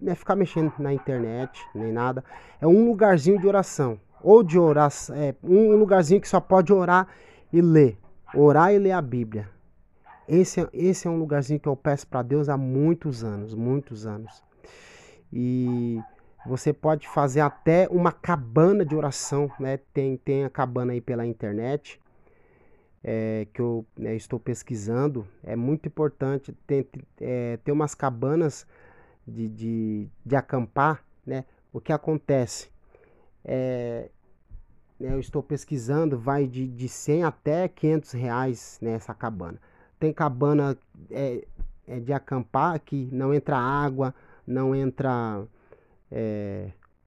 é 0.06 0.14
ficar 0.14 0.36
mexendo 0.36 0.72
na 0.78 0.92
internet, 0.92 1.64
nem 1.74 1.92
nada. 1.92 2.24
É 2.60 2.66
um 2.66 2.86
lugarzinho 2.86 3.38
de 3.38 3.46
oração 3.46 3.98
ou 4.22 4.42
de 4.42 4.58
orar, 4.58 4.90
é, 5.12 5.34
um 5.42 5.76
lugarzinho 5.76 6.20
que 6.20 6.28
só 6.28 6.40
pode 6.40 6.72
orar 6.72 7.06
e 7.52 7.60
ler. 7.60 7.98
Orar 8.34 8.72
e 8.72 8.78
ler 8.78 8.92
a 8.92 9.02
Bíblia. 9.02 9.48
Esse, 10.28 10.68
esse 10.72 11.08
é 11.08 11.10
um 11.10 11.18
lugarzinho 11.18 11.58
que 11.58 11.68
eu 11.68 11.76
peço 11.76 12.06
para 12.06 12.22
Deus 12.22 12.48
há 12.48 12.56
muitos 12.56 13.24
anos, 13.24 13.54
muitos 13.54 14.06
anos. 14.06 14.44
E 15.32 16.00
você 16.46 16.72
pode 16.72 17.08
fazer 17.08 17.40
até 17.40 17.88
uma 17.90 18.12
cabana 18.12 18.84
de 18.84 18.94
oração, 18.94 19.50
né? 19.58 19.78
Tem, 19.92 20.16
tem 20.16 20.44
a 20.44 20.50
cabana 20.50 20.92
aí 20.92 21.00
pela 21.00 21.26
internet, 21.26 21.99
é, 23.02 23.46
que 23.52 23.60
eu 23.60 23.86
né, 23.96 24.14
estou 24.14 24.38
pesquisando. 24.38 25.26
É 25.42 25.56
muito 25.56 25.86
importante 25.86 26.52
ter, 26.66 26.88
é, 27.20 27.56
ter 27.58 27.72
umas 27.72 27.94
cabanas 27.94 28.66
de, 29.26 29.48
de, 29.48 30.08
de 30.24 30.36
acampar, 30.36 31.04
né? 31.26 31.44
O 31.72 31.80
que 31.80 31.92
acontece? 31.92 32.70
é, 33.44 34.10
né, 34.98 35.14
eu 35.14 35.20
estou 35.20 35.42
pesquisando, 35.42 36.18
vai 36.18 36.46
de, 36.46 36.66
de 36.66 36.88
100 36.88 37.24
até 37.24 37.68
500 37.68 38.12
reais 38.12 38.78
nessa 38.80 39.14
cabana. 39.14 39.58
Tem 39.98 40.12
cabana 40.12 40.76
é, 41.10 41.46
é 41.86 42.00
de 42.00 42.12
acampar 42.12 42.78
que 42.80 43.08
não 43.12 43.34
entra 43.34 43.56
água, 43.56 44.14
não 44.46 44.74
entra 44.74 45.42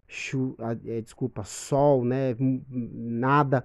chu, 0.07 0.55
desculpa, 1.03 1.43
sol, 1.43 2.05
né, 2.05 2.35
nada. 2.39 3.63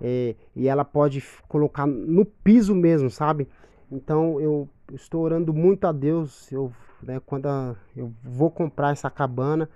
É, 0.00 0.34
e 0.54 0.68
ela 0.68 0.84
pode 0.84 1.22
colocar 1.48 1.86
no 1.86 2.24
piso 2.24 2.74
mesmo, 2.74 3.10
sabe? 3.10 3.48
Então 3.90 4.40
eu 4.40 4.68
estou 4.92 5.22
orando 5.22 5.52
muito 5.52 5.86
a 5.86 5.92
Deus. 5.92 6.50
Eu, 6.50 6.72
né, 7.02 7.20
quando 7.24 7.46
a, 7.46 7.76
eu 7.96 8.12
vou 8.22 8.50
comprar 8.50 8.92
essa 8.92 9.10
cabana, 9.10 9.68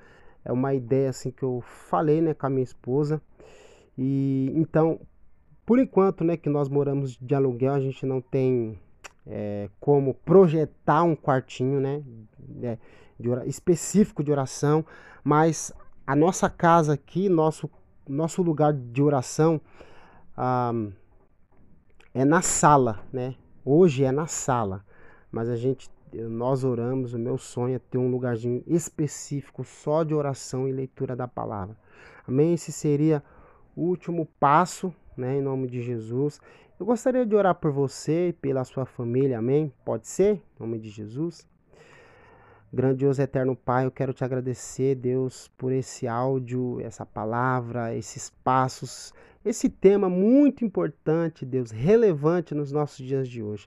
é 0.44 0.52
uma 0.52 0.74
ideia 0.74 1.10
assim 1.10 1.30
que 1.30 1.42
eu 1.42 1.62
falei, 1.62 2.20
né, 2.20 2.34
com 2.34 2.46
a 2.46 2.50
minha 2.50 2.62
esposa. 2.62 3.20
E 3.96 4.52
então, 4.54 5.00
por 5.64 5.78
enquanto, 5.78 6.24
né, 6.24 6.36
que 6.36 6.48
nós 6.48 6.68
moramos 6.68 7.16
de 7.16 7.34
aluguel, 7.34 7.74
a 7.74 7.80
gente 7.80 8.06
não 8.06 8.20
tem 8.20 8.78
é, 9.26 9.68
como 9.80 10.14
projetar 10.14 11.02
um 11.02 11.14
quartinho, 11.14 11.80
né, 11.80 12.02
é, 12.62 12.78
de 13.18 13.28
específico 13.46 14.22
de 14.22 14.30
oração, 14.30 14.84
mas 15.24 15.72
a 16.06 16.14
nossa 16.14 16.48
casa 16.48 16.94
aqui, 16.94 17.28
nosso 17.28 17.68
nosso 18.08 18.42
lugar 18.42 18.72
de 18.72 19.02
oração 19.02 19.60
é 22.14 22.24
na 22.24 22.42
sala, 22.42 23.00
né? 23.12 23.34
Hoje 23.64 24.04
é 24.04 24.12
na 24.12 24.26
sala, 24.26 24.84
mas 25.30 25.48
a 25.48 25.56
gente 25.56 25.90
nós 26.12 26.64
oramos, 26.64 27.12
o 27.12 27.18
meu 27.18 27.36
sonho 27.36 27.76
é 27.76 27.78
ter 27.78 27.98
um 27.98 28.10
lugarzinho 28.10 28.62
específico 28.66 29.62
só 29.62 30.02
de 30.02 30.14
oração 30.14 30.66
e 30.66 30.72
leitura 30.72 31.14
da 31.14 31.28
palavra. 31.28 31.76
Amém? 32.26 32.54
Esse 32.54 32.72
seria 32.72 33.22
último 33.76 34.26
passo, 34.40 34.94
né, 35.16 35.36
em 35.38 35.42
nome 35.42 35.68
de 35.68 35.82
Jesus. 35.82 36.40
Eu 36.78 36.86
gostaria 36.86 37.26
de 37.26 37.34
orar 37.34 37.54
por 37.54 37.72
você 37.72 38.28
e 38.28 38.32
pela 38.32 38.64
sua 38.64 38.86
família, 38.86 39.38
amém? 39.38 39.72
Pode 39.84 40.06
ser? 40.06 40.36
Em 40.36 40.60
nome 40.60 40.78
de 40.78 40.88
Jesus. 40.88 41.46
Grandioso 42.72 43.20
eterno 43.20 43.56
Pai, 43.56 43.86
eu 43.86 43.90
quero 43.90 44.12
te 44.12 44.22
agradecer, 44.22 44.94
Deus, 44.94 45.48
por 45.56 45.72
esse 45.72 46.06
áudio, 46.06 46.78
essa 46.80 47.04
palavra, 47.04 47.94
esses 47.94 48.30
passos, 48.44 49.12
esse 49.48 49.68
tema 49.68 50.08
muito 50.08 50.64
importante, 50.64 51.46
Deus, 51.46 51.70
relevante 51.70 52.54
nos 52.54 52.70
nossos 52.70 53.04
dias 53.04 53.28
de 53.28 53.42
hoje. 53.42 53.66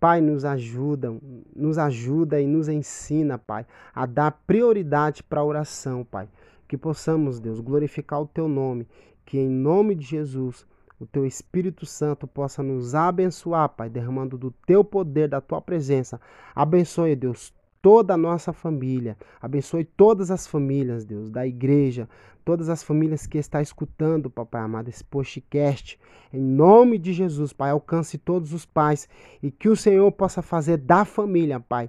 Pai, 0.00 0.20
nos 0.20 0.44
ajuda, 0.44 1.14
nos 1.54 1.76
ajuda 1.76 2.40
e 2.40 2.46
nos 2.46 2.68
ensina, 2.68 3.36
Pai, 3.36 3.66
a 3.94 4.06
dar 4.06 4.30
prioridade 4.46 5.22
para 5.22 5.40
a 5.40 5.44
oração, 5.44 6.04
Pai. 6.04 6.28
Que 6.66 6.76
possamos, 6.76 7.40
Deus, 7.40 7.60
glorificar 7.60 8.22
o 8.22 8.26
teu 8.26 8.48
nome, 8.48 8.86
que 9.26 9.38
em 9.38 9.48
nome 9.48 9.94
de 9.94 10.06
Jesus 10.06 10.66
o 11.00 11.06
teu 11.06 11.26
Espírito 11.26 11.84
Santo 11.84 12.26
possa 12.26 12.62
nos 12.62 12.94
abençoar, 12.94 13.68
Pai, 13.68 13.90
derramando 13.90 14.38
do 14.38 14.50
teu 14.66 14.82
poder, 14.82 15.28
da 15.28 15.40
tua 15.40 15.60
presença. 15.60 16.20
Abençoe, 16.54 17.14
Deus, 17.14 17.52
toda 17.88 18.12
a 18.12 18.18
nossa 18.18 18.52
família. 18.52 19.16
Abençoe 19.40 19.82
todas 19.82 20.30
as 20.30 20.46
famílias, 20.46 21.06
Deus, 21.06 21.30
da 21.30 21.46
igreja, 21.46 22.06
todas 22.44 22.68
as 22.68 22.82
famílias 22.82 23.26
que 23.26 23.38
está 23.38 23.62
escutando, 23.62 24.28
papai 24.28 24.60
amado, 24.60 24.90
esse 24.90 25.02
podcast. 25.02 25.98
Em 26.30 26.38
nome 26.38 26.98
de 26.98 27.14
Jesus, 27.14 27.50
Pai, 27.50 27.70
alcance 27.70 28.18
todos 28.18 28.52
os 28.52 28.66
pais 28.66 29.08
e 29.42 29.50
que 29.50 29.70
o 29.70 29.76
Senhor 29.76 30.12
possa 30.12 30.42
fazer 30.42 30.76
da 30.76 31.06
família, 31.06 31.60
Pai, 31.60 31.88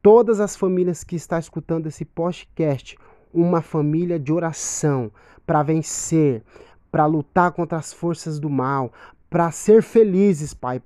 todas 0.00 0.38
as 0.38 0.54
famílias 0.54 1.02
que 1.02 1.16
está 1.16 1.40
escutando 1.40 1.88
esse 1.88 2.04
podcast, 2.04 2.96
uma 3.34 3.60
família 3.60 4.20
de 4.20 4.32
oração 4.32 5.10
para 5.44 5.64
vencer, 5.64 6.44
para 6.88 7.04
lutar 7.04 7.50
contra 7.50 7.78
as 7.78 7.92
forças 7.92 8.38
do 8.38 8.48
mal, 8.48 8.92
para 9.28 9.50
ser 9.50 9.82
felizes, 9.82 10.54
Pai, 10.54 10.80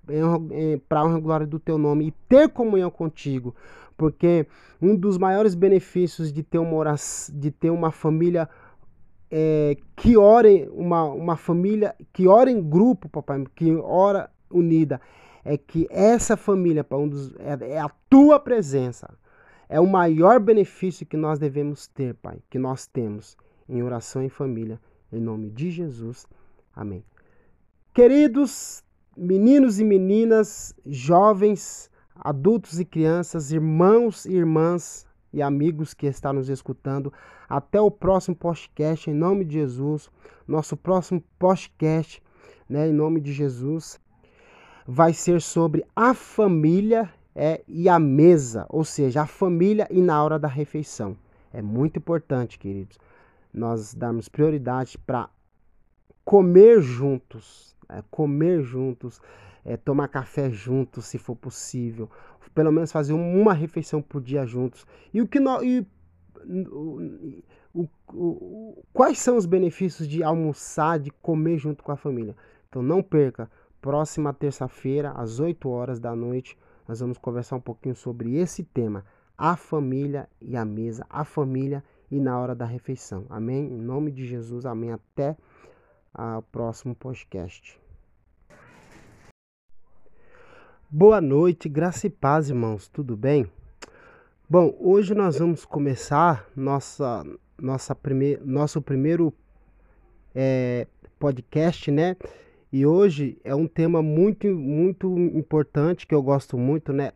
para 0.88 1.00
a 1.00 1.18
glória 1.18 1.46
do 1.46 1.58
teu 1.58 1.76
nome 1.76 2.06
e 2.06 2.10
ter 2.26 2.48
comunhão 2.48 2.90
contigo 2.90 3.54
porque 3.96 4.46
um 4.80 4.94
dos 4.94 5.18
maiores 5.18 5.54
benefícios 5.54 6.32
de 6.32 6.42
ter 6.42 6.58
uma, 6.58 6.74
oração, 6.74 7.34
de 7.38 7.50
ter 7.50 7.70
uma 7.70 7.90
família 7.90 8.48
é, 9.30 9.76
que 9.96 10.16
ora, 10.16 10.48
uma, 10.72 11.04
uma 11.04 11.36
família 11.36 11.94
que 12.12 12.28
ora 12.28 12.50
em 12.50 12.62
grupo, 12.62 13.08
papai, 13.08 13.44
que 13.54 13.74
ora 13.76 14.30
unida, 14.50 15.00
é 15.44 15.56
que 15.56 15.86
essa 15.90 16.36
família, 16.36 16.84
pai, 16.84 16.98
um 16.98 17.08
dos, 17.08 17.34
é, 17.36 17.74
é 17.74 17.78
a 17.80 17.90
tua 18.10 18.38
presença. 18.38 19.08
É 19.68 19.80
o 19.80 19.86
maior 19.86 20.38
benefício 20.38 21.04
que 21.04 21.16
nós 21.16 21.38
devemos 21.40 21.88
ter, 21.88 22.14
Pai, 22.14 22.38
que 22.48 22.58
nós 22.58 22.86
temos 22.86 23.36
em 23.68 23.82
oração 23.82 24.22
em 24.22 24.28
família. 24.28 24.80
Em 25.12 25.20
nome 25.20 25.50
de 25.50 25.70
Jesus. 25.70 26.26
Amém. 26.74 27.02
Queridos 27.92 28.84
meninos 29.16 29.80
e 29.80 29.84
meninas, 29.84 30.74
jovens, 30.84 31.90
adultos 32.20 32.80
e 32.80 32.84
crianças, 32.84 33.52
irmãos 33.52 34.24
e 34.24 34.32
irmãs 34.32 35.06
e 35.32 35.42
amigos 35.42 35.94
que 35.94 36.06
estão 36.06 36.32
nos 36.32 36.48
escutando. 36.48 37.12
Até 37.48 37.80
o 37.80 37.90
próximo 37.90 38.34
podcast, 38.34 39.10
em 39.10 39.14
nome 39.14 39.44
de 39.44 39.54
Jesus. 39.54 40.10
Nosso 40.46 40.76
próximo 40.76 41.22
podcast, 41.38 42.22
né, 42.68 42.88
em 42.88 42.92
nome 42.92 43.20
de 43.20 43.32
Jesus, 43.32 44.00
vai 44.86 45.12
ser 45.12 45.40
sobre 45.40 45.84
a 45.94 46.14
família 46.14 47.12
é, 47.34 47.62
e 47.68 47.88
a 47.88 47.98
mesa, 47.98 48.64
ou 48.68 48.84
seja, 48.84 49.22
a 49.22 49.26
família 49.26 49.86
e 49.90 50.00
na 50.00 50.22
hora 50.22 50.38
da 50.38 50.48
refeição. 50.48 51.16
É 51.52 51.60
muito 51.60 51.98
importante, 51.98 52.58
queridos, 52.58 52.98
nós 53.52 53.94
darmos 53.94 54.28
prioridade 54.28 54.96
para 54.98 55.28
comer 56.24 56.80
juntos, 56.80 57.76
é, 57.88 58.02
comer 58.10 58.62
juntos 58.62 59.20
é, 59.66 59.76
tomar 59.76 60.06
café 60.06 60.48
juntos, 60.48 61.06
se 61.06 61.18
for 61.18 61.34
possível, 61.34 62.08
pelo 62.54 62.70
menos 62.70 62.92
fazer 62.92 63.12
uma 63.12 63.52
refeição 63.52 64.00
por 64.00 64.22
dia 64.22 64.46
juntos. 64.46 64.86
E 65.12 65.20
o 65.20 65.26
que 65.26 65.40
nós, 65.40 65.60
e, 65.64 65.84
o, 66.46 67.34
o, 67.74 67.88
o, 68.12 68.84
quais 68.92 69.18
são 69.18 69.36
os 69.36 69.44
benefícios 69.44 70.06
de 70.06 70.22
almoçar, 70.22 71.00
de 71.00 71.10
comer 71.10 71.58
junto 71.58 71.82
com 71.82 71.90
a 71.90 71.96
família? 71.96 72.36
Então 72.68 72.80
não 72.80 73.02
perca, 73.02 73.50
próxima 73.82 74.32
terça-feira, 74.32 75.10
às 75.10 75.40
8 75.40 75.68
horas 75.68 75.98
da 75.98 76.14
noite, 76.14 76.56
nós 76.86 77.00
vamos 77.00 77.18
conversar 77.18 77.56
um 77.56 77.60
pouquinho 77.60 77.96
sobre 77.96 78.36
esse 78.36 78.62
tema, 78.62 79.04
a 79.36 79.56
família 79.56 80.28
e 80.40 80.56
a 80.56 80.64
mesa, 80.64 81.04
a 81.10 81.24
família 81.24 81.82
e 82.08 82.20
na 82.20 82.38
hora 82.38 82.54
da 82.54 82.64
refeição. 82.64 83.26
Amém? 83.28 83.66
Em 83.66 83.80
nome 83.80 84.12
de 84.12 84.24
Jesus, 84.24 84.64
amém. 84.64 84.92
Até 84.92 85.36
o 86.14 86.42
próximo 86.42 86.94
podcast. 86.94 87.85
Boa 90.88 91.20
noite, 91.20 91.68
graça 91.68 92.06
e 92.06 92.10
paz, 92.10 92.48
irmãos, 92.48 92.86
tudo 92.86 93.16
bem? 93.16 93.50
Bom, 94.48 94.72
hoje 94.78 95.16
nós 95.16 95.36
vamos 95.36 95.64
começar 95.64 96.48
nossa, 96.54 97.24
nossa 97.60 97.92
prime 97.92 98.36
nosso 98.44 98.80
primeiro 98.80 99.34
é, 100.32 100.86
podcast, 101.18 101.90
né? 101.90 102.16
E 102.72 102.86
hoje 102.86 103.36
é 103.42 103.52
um 103.52 103.66
tema 103.66 104.00
muito, 104.00 104.46
muito 104.46 105.18
importante 105.18 106.06
que 106.06 106.14
eu 106.14 106.22
gosto 106.22 106.56
muito, 106.56 106.92
né? 106.92 107.10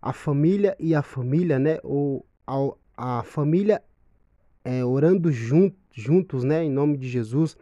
A 0.00 0.12
família 0.12 0.76
e 0.78 0.94
a 0.94 1.02
família, 1.02 1.58
né? 1.58 1.80
Ou 1.82 2.24
a, 2.46 3.18
a 3.18 3.22
família 3.24 3.82
é, 4.64 4.84
orando 4.84 5.32
jun 5.32 5.72
juntos, 5.90 6.44
né? 6.44 6.62
Em 6.62 6.70
nome 6.70 6.96
de 6.96 7.08
Jesus. 7.08 7.56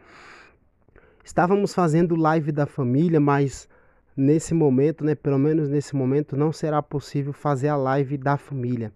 Estávamos 1.23 1.73
fazendo 1.73 2.15
live 2.15 2.51
da 2.51 2.67
família, 2.67 3.19
mas 3.19 3.67
nesse 4.15 4.53
momento, 4.53 5.03
né, 5.03 5.15
pelo 5.15 5.37
menos 5.37 5.69
nesse 5.69 5.95
momento, 5.95 6.35
não 6.35 6.51
será 6.51 6.81
possível 6.81 7.33
fazer 7.33 7.69
a 7.69 7.75
live 7.75 8.17
da 8.17 8.37
família. 8.37 8.91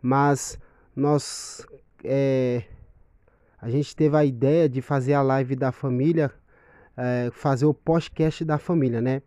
Mas 0.00 0.58
nós, 0.94 1.66
é, 2.02 2.64
a 3.60 3.70
gente 3.70 3.94
teve 3.94 4.16
a 4.16 4.24
ideia 4.24 4.68
de 4.68 4.80
fazer 4.80 5.14
a 5.14 5.22
live 5.22 5.56
da 5.56 5.72
família, 5.72 6.30
é, 6.96 7.30
fazer 7.32 7.66
o 7.66 7.74
podcast 7.74 8.44
da 8.44 8.58
família, 8.58 9.00
né? 9.00 9.22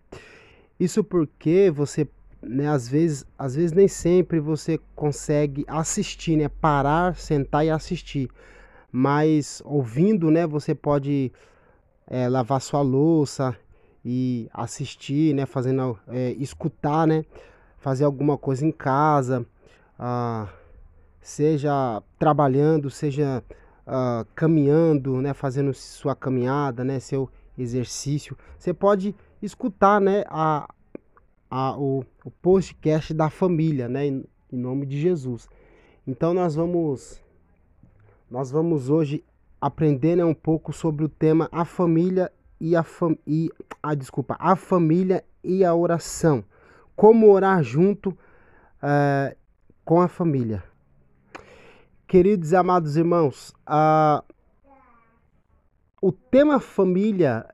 Isso 0.80 1.04
porque 1.04 1.72
você, 1.74 2.08
né, 2.42 2.68
às 2.68 2.88
vezes, 2.88 3.26
às 3.38 3.56
vezes 3.56 3.72
nem 3.72 3.88
sempre 3.88 4.40
você 4.40 4.80
consegue 4.96 5.66
assistir, 5.68 6.38
né, 6.38 6.50
parar, 6.50 7.16
sentar 7.16 7.66
e 7.66 7.70
assistir. 7.70 8.30
Mas 8.92 9.62
ouvindo, 9.66 10.32
né, 10.32 10.46
você 10.46 10.74
pode 10.74 11.32
é, 12.08 12.30
lavar 12.30 12.62
sua 12.62 12.82
louça, 12.82 13.56
e 14.10 14.50
assistir, 14.54 15.36
né, 15.36 15.46
fazendo, 15.46 16.00
é, 16.08 16.32
escutar, 16.40 17.06
né, 17.06 17.26
fazer 17.78 18.06
alguma 18.06 18.38
coisa 18.38 18.66
em 18.66 18.72
casa, 18.72 19.46
ah, 20.00 20.48
seja 21.20 22.02
trabalhando, 22.18 22.90
seja 22.90 23.44
ah, 23.86 24.26
caminhando, 24.34 25.22
né, 25.22 25.34
fazendo 25.34 25.74
sua 25.74 26.16
caminhada, 26.16 26.86
né, 26.86 27.02
seu 27.02 27.30
exercício, 27.58 28.38
você 28.58 28.74
pode 28.74 29.14
escutar, 29.42 30.00
né, 30.00 30.24
a, 30.30 30.74
a, 31.52 31.78
o, 31.78 32.06
o 32.24 32.32
podcast 32.32 33.14
da 33.14 33.30
família, 33.30 33.90
né, 33.90 34.06
em, 34.06 34.24
em 34.50 34.58
nome 34.58 34.86
de 34.86 35.02
Jesus. 35.02 35.50
Então 36.08 36.34
nós 36.34 36.56
vamos, 36.56 37.22
nós 38.32 38.50
vamos 38.52 38.90
hoje 38.90 39.22
aprender 39.60 40.16
né, 40.16 40.24
um 40.24 40.34
pouco 40.34 40.72
sobre 40.72 41.04
o 41.04 41.10
tema 41.10 41.50
a 41.52 41.66
família 41.66 42.32
e 42.60 42.76
a, 42.76 42.84
fam 42.84 43.18
e, 43.26 43.52
a, 43.82 43.94
desculpa, 43.94 44.36
a 44.40 44.56
família 44.56 45.24
e 45.44 45.64
a 45.64 45.74
oração. 45.74 46.44
Como 46.96 47.30
orar 47.30 47.64
junto 47.64 48.10
uh, 48.10 49.36
com 49.86 50.02
a 50.02 50.08
família. 50.08 50.64
Queridos 52.08 52.52
e 52.52 52.56
amados 52.56 52.98
irmãos, 52.98 53.54
uh, 53.68 54.24
o 56.02 56.12
tema 56.12 56.60
família 56.60 57.46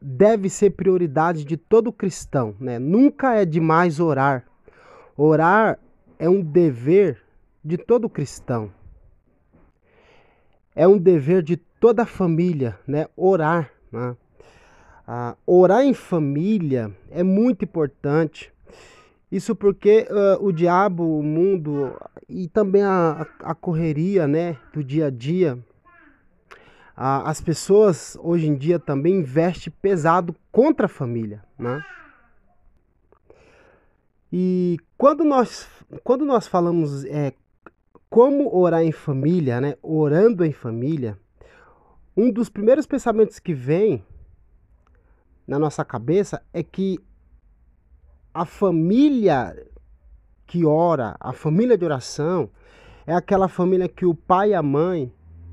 deve 0.00 0.50
ser 0.50 0.70
prioridade 0.70 1.44
de 1.44 1.56
todo 1.56 1.92
cristão. 1.92 2.54
Né? 2.58 2.78
Nunca 2.78 3.34
é 3.34 3.44
demais 3.44 4.00
orar. 4.00 4.44
Orar 5.16 5.78
é 6.18 6.28
um 6.28 6.42
dever 6.42 7.22
de 7.64 7.78
todo 7.78 8.08
cristão. 8.08 8.72
É 10.74 10.88
um 10.88 10.98
dever 10.98 11.42
de 11.42 11.56
toda 11.56 12.06
família, 12.06 12.78
né? 12.86 13.06
Orar. 13.16 13.70
Né? 13.90 14.16
Ah, 15.14 15.36
orar 15.46 15.84
em 15.84 15.92
família 15.92 16.90
é 17.10 17.22
muito 17.22 17.66
importante. 17.66 18.50
Isso 19.30 19.54
porque 19.54 20.08
uh, 20.10 20.42
o 20.42 20.50
diabo, 20.50 21.18
o 21.18 21.22
mundo 21.22 21.94
e 22.26 22.48
também 22.48 22.82
a, 22.82 23.26
a 23.40 23.54
correria 23.54 24.26
né, 24.26 24.56
do 24.72 24.82
dia 24.82 25.08
a 25.08 25.10
dia, 25.10 25.58
uh, 26.96 27.26
as 27.26 27.42
pessoas 27.42 28.16
hoje 28.22 28.46
em 28.46 28.56
dia 28.56 28.78
também 28.78 29.16
investem 29.16 29.70
pesado 29.82 30.34
contra 30.50 30.86
a 30.86 30.88
família. 30.88 31.44
Né? 31.58 31.84
E 34.32 34.78
quando 34.96 35.24
nós, 35.24 35.68
quando 36.02 36.24
nós 36.24 36.46
falamos 36.46 37.04
é, 37.04 37.34
como 38.08 38.56
orar 38.56 38.82
em 38.82 38.92
família, 38.92 39.60
né, 39.60 39.76
orando 39.82 40.42
em 40.42 40.52
família, 40.52 41.18
um 42.16 42.32
dos 42.32 42.48
primeiros 42.48 42.86
pensamentos 42.86 43.38
que 43.38 43.52
vem 43.52 44.02
na 45.52 45.58
nossa 45.58 45.84
cabeça 45.84 46.42
é 46.50 46.62
que 46.62 46.98
a 48.32 48.46
família 48.46 49.54
que 50.46 50.64
ora, 50.64 51.14
a 51.20 51.34
família 51.34 51.76
de 51.76 51.84
oração, 51.84 52.48
é 53.06 53.14
aquela 53.14 53.48
família 53.48 53.86
que 53.86 54.06
o 54.06 54.14
pai, 54.14 54.54
a 54.54 54.62
mãe 54.62 55.12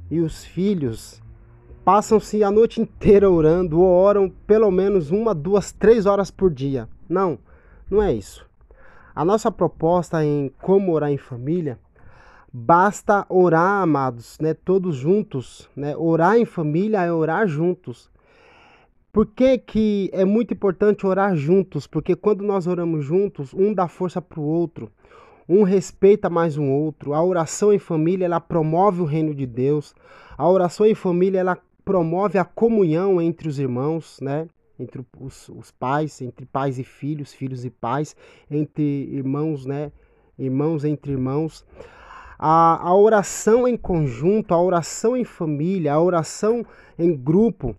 e 0.10 0.22
os 0.22 0.46
filhos 0.46 1.22
passam-se 1.84 2.42
a 2.46 2.50
noite 2.50 2.80
inteira 2.80 3.30
orando 3.30 3.82
ou 3.82 3.88
oram 3.88 4.30
pelo 4.48 4.72
menos 4.72 5.12
uma, 5.12 5.36
duas, 5.36 5.74
três 5.74 6.06
horas 6.06 6.32
por 6.32 6.50
dia. 6.50 6.88
Não, 7.10 7.38
não 7.92 8.02
é 8.02 8.14
isso. 8.14 8.48
A 9.14 9.26
nossa 9.26 9.52
proposta 9.52 10.24
em 10.24 10.50
como 10.62 10.94
orar 10.94 11.12
em 11.12 11.18
família, 11.18 11.78
basta 12.54 13.26
orar, 13.28 13.82
amados, 13.82 14.38
né, 14.40 14.54
todos 14.54 14.96
juntos, 14.96 15.70
né? 15.76 15.94
Orar 15.98 16.38
em 16.38 16.46
família 16.46 17.04
é 17.04 17.12
orar 17.12 17.46
juntos. 17.50 18.10
Por 19.12 19.26
que, 19.26 19.58
que 19.58 20.10
é 20.14 20.24
muito 20.24 20.54
importante 20.54 21.06
orar 21.06 21.36
juntos? 21.36 21.88
Porque 21.88 22.16
quando 22.16 22.44
nós 22.44 22.68
oramos 22.68 23.04
juntos, 23.04 23.54
um 23.56 23.74
dá 23.74 23.88
força 23.88 24.22
para 24.22 24.40
o 24.40 24.44
outro, 24.44 24.92
um 25.48 25.64
respeita 25.64 26.30
mais 26.30 26.58
um 26.58 26.70
outro. 26.70 27.14
A 27.14 27.24
oração 27.24 27.74
em 27.74 27.80
família, 27.80 28.26
ela 28.26 28.40
promove 28.40 29.02
o 29.02 29.06
reino 29.06 29.34
de 29.34 29.48
Deus. 29.48 29.96
A 30.38 30.48
oração 30.48 30.86
em 30.86 30.94
família, 30.94 31.40
ela 31.40 31.58
promove 31.84 32.38
a 32.38 32.46
comunhão 32.46 33.20
entre 33.20 33.50
os 33.50 33.58
irmãos, 33.58 34.20
né? 34.22 34.48
Entre 34.80 35.04
os, 35.20 35.50
os 35.50 35.72
pais, 35.72 36.22
entre 36.22 36.46
pais 36.46 36.78
e 36.78 36.84
filhos, 36.84 37.34
filhos 37.34 37.66
e 37.66 37.72
pais, 37.72 38.16
entre 38.50 38.84
irmãos, 39.12 39.66
né? 39.66 39.92
Irmãos 40.38 40.86
entre 40.86 41.12
irmãos. 41.12 41.66
A, 42.38 42.88
a 42.88 42.96
oração 42.96 43.68
em 43.68 43.76
conjunto, 43.76 44.54
a 44.54 44.62
oração 44.62 45.18
em 45.18 45.26
família, 45.26 45.94
a 45.94 46.00
oração 46.00 46.64
em 46.98 47.14
grupo, 47.18 47.76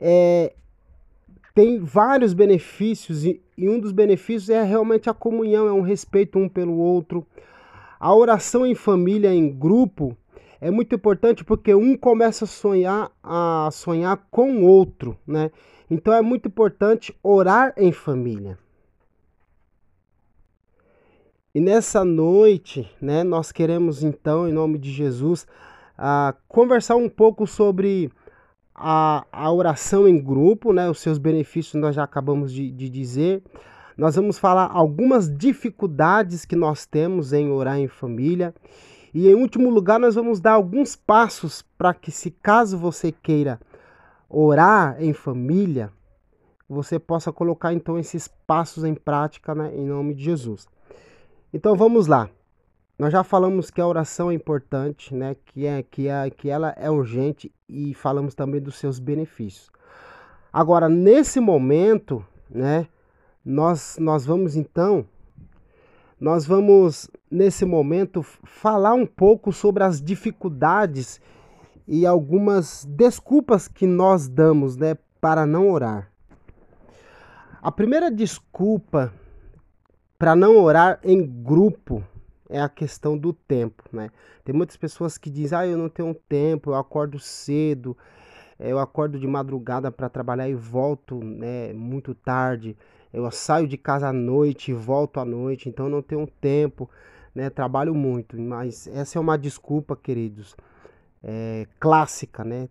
é, 0.00 0.54
tem 1.54 1.78
vários 1.78 2.32
benefícios 2.32 3.24
e, 3.24 3.40
e, 3.56 3.68
um 3.68 3.78
dos 3.78 3.92
benefícios 3.92 4.48
é 4.50 4.62
realmente 4.62 5.10
a 5.10 5.14
comunhão, 5.14 5.68
é 5.68 5.72
um 5.72 5.82
respeito 5.82 6.38
um 6.38 6.48
pelo 6.48 6.76
outro. 6.76 7.26
A 8.00 8.14
oração 8.14 8.66
em 8.66 8.74
família, 8.74 9.32
em 9.32 9.48
grupo, 9.50 10.16
é 10.60 10.70
muito 10.70 10.94
importante 10.94 11.44
porque 11.44 11.74
um 11.74 11.96
começa 11.96 12.44
a 12.44 12.48
sonhar 12.48 13.10
a 13.22 13.68
sonhar 13.72 14.26
com 14.30 14.52
o 14.52 14.64
outro, 14.64 15.16
né? 15.26 15.50
Então 15.90 16.14
é 16.14 16.22
muito 16.22 16.48
importante 16.48 17.14
orar 17.22 17.74
em 17.76 17.92
família. 17.92 18.58
E 21.54 21.60
nessa 21.60 22.02
noite, 22.02 22.90
né, 22.98 23.22
nós 23.22 23.52
queremos 23.52 24.02
então, 24.02 24.48
em 24.48 24.52
nome 24.52 24.78
de 24.78 24.90
Jesus, 24.90 25.46
uh, 25.98 26.34
conversar 26.48 26.96
um 26.96 27.10
pouco 27.10 27.46
sobre 27.46 28.10
a, 28.84 29.24
a 29.30 29.52
oração 29.52 30.08
em 30.08 30.20
grupo, 30.20 30.72
né? 30.72 30.90
Os 30.90 30.98
seus 30.98 31.16
benefícios 31.16 31.80
nós 31.80 31.94
já 31.94 32.02
acabamos 32.02 32.52
de, 32.52 32.68
de 32.68 32.90
dizer. 32.90 33.40
Nós 33.96 34.16
vamos 34.16 34.38
falar 34.38 34.68
algumas 34.72 35.32
dificuldades 35.32 36.44
que 36.44 36.56
nós 36.56 36.84
temos 36.84 37.32
em 37.32 37.48
orar 37.50 37.78
em 37.78 37.86
família. 37.86 38.52
E 39.14 39.28
em 39.28 39.34
último 39.34 39.70
lugar, 39.70 40.00
nós 40.00 40.16
vamos 40.16 40.40
dar 40.40 40.52
alguns 40.52 40.96
passos 40.96 41.62
para 41.78 41.94
que, 41.94 42.10
se 42.10 42.32
caso 42.32 42.76
você 42.76 43.12
queira 43.12 43.60
orar 44.28 44.96
em 44.98 45.12
família, 45.12 45.92
você 46.68 46.98
possa 46.98 47.30
colocar 47.30 47.72
então 47.72 47.96
esses 47.98 48.26
passos 48.26 48.82
em 48.82 48.94
prática 48.94 49.54
né, 49.54 49.72
em 49.76 49.86
nome 49.86 50.14
de 50.14 50.24
Jesus. 50.24 50.66
Então 51.54 51.76
vamos 51.76 52.08
lá. 52.08 52.28
Nós 52.98 53.12
já 53.12 53.24
falamos 53.24 53.70
que 53.70 53.80
a 53.80 53.86
oração 53.86 54.30
é 54.30 54.34
importante, 54.34 55.14
né? 55.14 55.34
Que 55.46 55.66
é 55.66 55.82
que 55.82 56.08
é 56.08 56.30
que 56.30 56.48
ela 56.48 56.74
é 56.76 56.90
urgente 56.90 57.52
e 57.68 57.94
falamos 57.94 58.34
também 58.34 58.60
dos 58.60 58.76
seus 58.76 58.98
benefícios. 58.98 59.70
Agora, 60.52 60.88
nesse 60.88 61.40
momento, 61.40 62.24
né, 62.48 62.86
nós 63.44 63.96
nós 63.98 64.26
vamos 64.26 64.56
então 64.56 65.06
nós 66.22 66.46
vamos 66.46 67.10
nesse 67.28 67.64
momento 67.64 68.22
falar 68.22 68.94
um 68.94 69.04
pouco 69.04 69.52
sobre 69.52 69.82
as 69.82 70.00
dificuldades 70.00 71.20
e 71.84 72.06
algumas 72.06 72.84
desculpas 72.84 73.66
que 73.66 73.88
nós 73.88 74.28
damos, 74.28 74.76
né, 74.76 74.96
para 75.20 75.44
não 75.44 75.68
orar. 75.68 76.12
A 77.60 77.72
primeira 77.72 78.08
desculpa 78.08 79.12
para 80.16 80.36
não 80.36 80.58
orar 80.58 81.00
em 81.02 81.26
grupo 81.26 82.04
é 82.52 82.60
a 82.60 82.68
questão 82.68 83.16
do 83.16 83.32
tempo, 83.32 83.82
né? 83.92 84.10
Tem 84.44 84.54
muitas 84.54 84.76
pessoas 84.76 85.16
que 85.18 85.30
dizem: 85.30 85.58
"Ah, 85.58 85.66
eu 85.66 85.78
não 85.78 85.88
tenho 85.88 86.14
tempo, 86.14 86.70
eu 86.70 86.74
acordo 86.74 87.18
cedo, 87.18 87.96
eh, 88.58 88.70
eu 88.72 88.78
acordo 88.78 89.18
de 89.18 89.26
madrugada 89.26 89.90
para 89.90 90.08
trabalhar 90.08 90.48
e 90.48 90.54
volto, 90.54 91.22
né, 91.24 91.72
muito 91.72 92.14
tarde. 92.14 92.76
Eu 93.12 93.30
saio 93.30 93.66
de 93.68 93.76
casa 93.76 94.08
à 94.08 94.12
noite 94.12 94.70
e 94.70 94.74
volto 94.74 95.18
à 95.20 95.24
noite, 95.24 95.68
então 95.68 95.88
não 95.88 96.02
tenho 96.02 96.26
tempo, 96.40 96.88
né? 97.34 97.50
Trabalho 97.50 97.94
muito". 97.94 98.38
Mas 98.40 98.86
essa 98.88 99.18
é 99.18 99.20
uma 99.20 99.38
desculpa, 99.38 99.96
queridos, 99.96 100.56
é, 101.22 101.66
clássica, 101.80 102.44
né? 102.44 102.68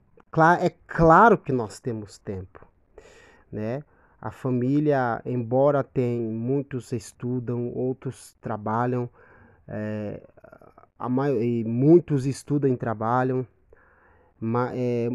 É 0.61 0.69
claro 0.87 1.37
que 1.37 1.51
nós 1.51 1.79
temos 1.79 2.17
tempo, 2.19 2.65
né? 3.51 3.83
A 4.21 4.31
família, 4.31 5.21
embora 5.25 5.83
tem 5.83 6.19
muitos 6.21 6.91
estudam, 6.93 7.69
outros 7.73 8.35
trabalham, 8.39 9.09
é, 9.71 10.21
a 10.99 11.07
muitos 11.65 12.25
estudam 12.25 12.69
e 12.69 12.75
trabalham, 12.75 13.47
é, 14.73 15.09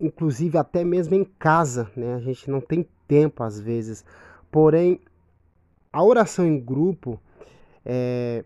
inclusive 0.00 0.58
até 0.58 0.84
mesmo 0.84 1.14
em 1.14 1.24
casa, 1.24 1.90
né? 1.96 2.14
A 2.14 2.20
gente 2.20 2.50
não 2.50 2.60
tem 2.60 2.86
tempo 3.06 3.42
às 3.42 3.60
vezes. 3.60 4.04
Porém, 4.50 5.00
a 5.92 6.02
oração 6.02 6.44
em 6.44 6.58
grupo 6.58 7.20
é, 7.84 8.44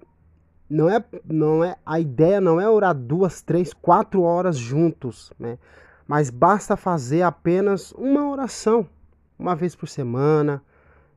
não 0.68 0.88
é, 0.90 1.02
não 1.24 1.64
é 1.64 1.76
a 1.84 1.98
ideia 1.98 2.40
não 2.40 2.60
é 2.60 2.68
orar 2.68 2.94
duas, 2.94 3.40
três, 3.40 3.72
quatro 3.72 4.22
horas 4.22 4.56
juntos, 4.56 5.32
né? 5.38 5.58
Mas 6.06 6.28
basta 6.28 6.76
fazer 6.76 7.22
apenas 7.22 7.92
uma 7.92 8.30
oração, 8.30 8.86
uma 9.38 9.56
vez 9.56 9.74
por 9.74 9.88
semana, 9.88 10.62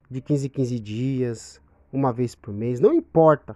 de 0.10 0.22
15 0.22 0.48
em 0.48 0.50
15 0.50 0.80
dias, 0.80 1.62
uma 1.92 2.14
vez 2.14 2.34
por 2.34 2.54
mês, 2.54 2.80
não 2.80 2.94
importa. 2.94 3.56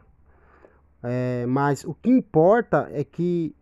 É, 1.03 1.45
mas 1.47 1.83
o 1.83 1.93
que 1.93 2.09
importa 2.09 2.87
é 2.91 3.03
que 3.03 3.55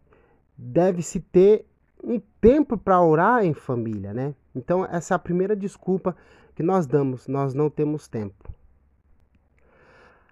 deve-se 0.58 1.20
ter 1.20 1.66
um 2.04 2.22
tempo 2.42 2.78
para 2.78 3.02
orar 3.02 3.46
em 3.46 3.54
família, 3.54 4.14
né? 4.14 4.34
Então, 4.56 4.86
essa 4.86 5.14
é 5.14 5.16
a 5.16 5.20
primeira 5.20 5.56
desculpa 5.56 6.16
que 6.56 6.64
nós 6.64 6.86
damos, 6.86 7.28
nós 7.28 7.54
não 7.54 7.70
temos 7.70 8.08
tempo. 8.08 8.54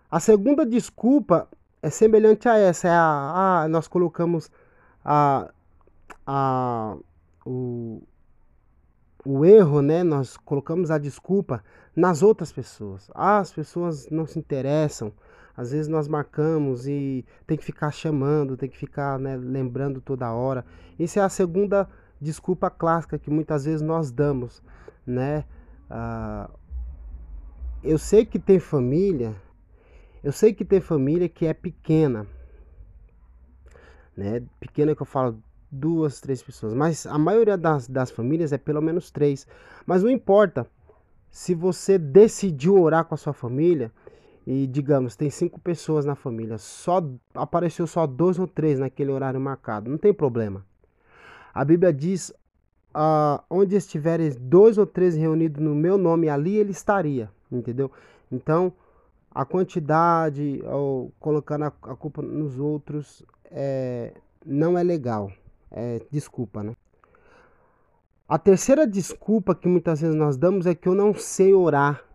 A 0.09 0.19
segunda 0.19 0.65
desculpa 0.65 1.47
é 1.81 1.89
semelhante 1.89 2.47
a 2.47 2.57
essa, 2.57 2.87
é 2.87 2.91
a, 2.91 3.63
a 3.63 3.67
nós 3.67 3.87
colocamos 3.87 4.49
a, 5.03 5.51
a, 6.25 6.97
o, 7.45 8.01
o 9.25 9.45
erro, 9.45 9.81
né? 9.81 10.03
Nós 10.03 10.37
colocamos 10.37 10.91
a 10.91 10.97
desculpa 10.97 11.63
nas 11.95 12.21
outras 12.21 12.51
pessoas. 12.51 13.09
Ah, 13.13 13.39
as 13.39 13.51
pessoas 13.51 14.09
não 14.09 14.25
se 14.25 14.39
interessam, 14.39 15.11
às 15.57 15.71
vezes 15.71 15.87
nós 15.87 16.07
marcamos 16.07 16.87
e 16.87 17.25
tem 17.47 17.57
que 17.57 17.65
ficar 17.65 17.89
chamando, 17.89 18.55
tem 18.55 18.69
que 18.69 18.77
ficar 18.77 19.17
né, 19.17 19.35
lembrando 19.35 19.99
toda 19.99 20.31
hora. 20.31 20.63
Isso 20.99 21.17
é 21.17 21.23
a 21.23 21.29
segunda 21.29 21.89
desculpa 22.21 22.69
clássica 22.69 23.17
que 23.17 23.31
muitas 23.31 23.65
vezes 23.65 23.81
nós 23.81 24.11
damos, 24.11 24.61
né? 25.05 25.45
Ah, 25.89 26.47
eu 27.83 27.97
sei 27.97 28.23
que 28.23 28.37
tem 28.37 28.59
família, 28.59 29.35
eu 30.23 30.31
sei 30.31 30.53
que 30.53 30.63
tem 30.63 30.79
família 30.79 31.27
que 31.27 31.47
é 31.47 31.53
pequena, 31.55 32.27
né? 34.15 34.43
Pequena 34.59 34.95
que 34.95 35.01
eu 35.01 35.07
falo 35.07 35.41
duas, 35.71 36.21
três 36.21 36.41
pessoas, 36.43 36.73
mas 36.75 37.07
a 37.07 37.17
maioria 37.17 37.57
das, 37.57 37.87
das 37.87 38.11
famílias 38.11 38.53
é 38.53 38.59
pelo 38.59 38.81
menos 38.81 39.09
três. 39.09 39.47
Mas 39.87 40.03
não 40.03 40.09
importa, 40.09 40.67
se 41.31 41.55
você 41.55 41.97
decidiu 41.97 42.79
orar 42.79 43.05
com 43.05 43.15
a 43.15 43.17
sua 43.17 43.33
família, 43.33 43.91
e 44.49 44.65
digamos, 44.65 45.17
tem 45.17 45.29
cinco 45.29 45.59
pessoas 45.59 46.05
na 46.05 46.15
família, 46.15 46.57
só 46.57 47.03
apareceu 47.33 47.85
só 47.85 48.07
dois 48.07 48.39
ou 48.39 48.47
três 48.47 48.79
naquele 48.79 49.11
horário 49.11 49.41
marcado, 49.41 49.91
não 49.91 49.97
tem 49.97 50.13
problema. 50.13 50.65
A 51.53 51.65
Bíblia 51.65 51.91
diz: 51.91 52.33
ah, 52.93 53.43
onde 53.49 53.75
estiverem 53.75 54.31
dois 54.39 54.77
ou 54.77 54.85
três 54.85 55.17
reunidos 55.17 55.61
no 55.61 55.75
meu 55.75 55.97
nome, 55.97 56.29
ali 56.29 56.55
ele 56.55 56.71
estaria, 56.71 57.29
entendeu? 57.51 57.91
Então, 58.31 58.71
a 59.29 59.43
quantidade, 59.43 60.61
ou 60.63 61.11
colocando 61.19 61.65
a, 61.65 61.71
culpa 61.71 62.21
nos 62.21 62.57
outros, 62.57 63.25
é, 63.51 64.13
não 64.45 64.77
é 64.77 64.83
legal. 64.83 65.29
É, 65.69 66.01
desculpa, 66.09 66.63
né? 66.63 66.73
A 68.29 68.39
terceira 68.39 68.87
desculpa 68.87 69.53
que 69.53 69.67
muitas 69.67 69.99
vezes 69.99 70.15
nós 70.15 70.37
damos 70.37 70.65
é 70.65 70.73
que 70.73 70.87
eu 70.87 70.95
não 70.95 71.13
sei 71.13 71.53
orar 71.53 72.06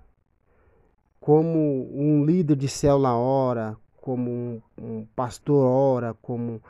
como 1.23 1.89
um 1.95 2.25
líder 2.25 2.57
de 2.57 2.69
célula 2.69 3.15
ora, 3.15 3.77
como 4.01 4.29
um, 4.29 4.63
um 4.77 5.07
pastor 5.15 5.65
ora, 5.65 6.15
como 6.21 6.61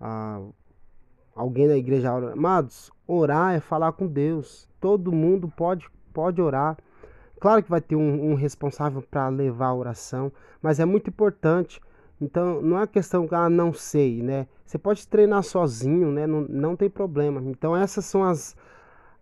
ah, 0.00 0.42
alguém 1.32 1.68
da 1.68 1.76
igreja 1.76 2.12
ora. 2.12 2.32
Amados, 2.32 2.90
Orar 3.06 3.54
é 3.54 3.60
falar 3.60 3.92
com 3.92 4.08
Deus. 4.08 4.68
Todo 4.80 5.12
mundo 5.12 5.48
pode, 5.48 5.88
pode 6.12 6.42
orar. 6.42 6.76
Claro 7.40 7.62
que 7.62 7.70
vai 7.70 7.80
ter 7.80 7.94
um, 7.94 8.32
um 8.32 8.34
responsável 8.34 9.00
para 9.00 9.28
levar 9.28 9.68
a 9.68 9.74
oração, 9.74 10.32
mas 10.60 10.80
é 10.80 10.84
muito 10.84 11.08
importante. 11.08 11.80
Então, 12.20 12.60
não 12.60 12.80
é 12.80 12.88
questão 12.88 13.28
que 13.28 13.34
ah, 13.34 13.48
não 13.48 13.72
sei, 13.72 14.22
né? 14.24 14.48
Você 14.66 14.76
pode 14.76 15.06
treinar 15.06 15.44
sozinho, 15.44 16.10
né? 16.10 16.26
Não, 16.26 16.40
não 16.42 16.74
tem 16.74 16.90
problema. 16.90 17.40
Então, 17.42 17.76
essas 17.76 18.04
são 18.06 18.24
as, 18.24 18.56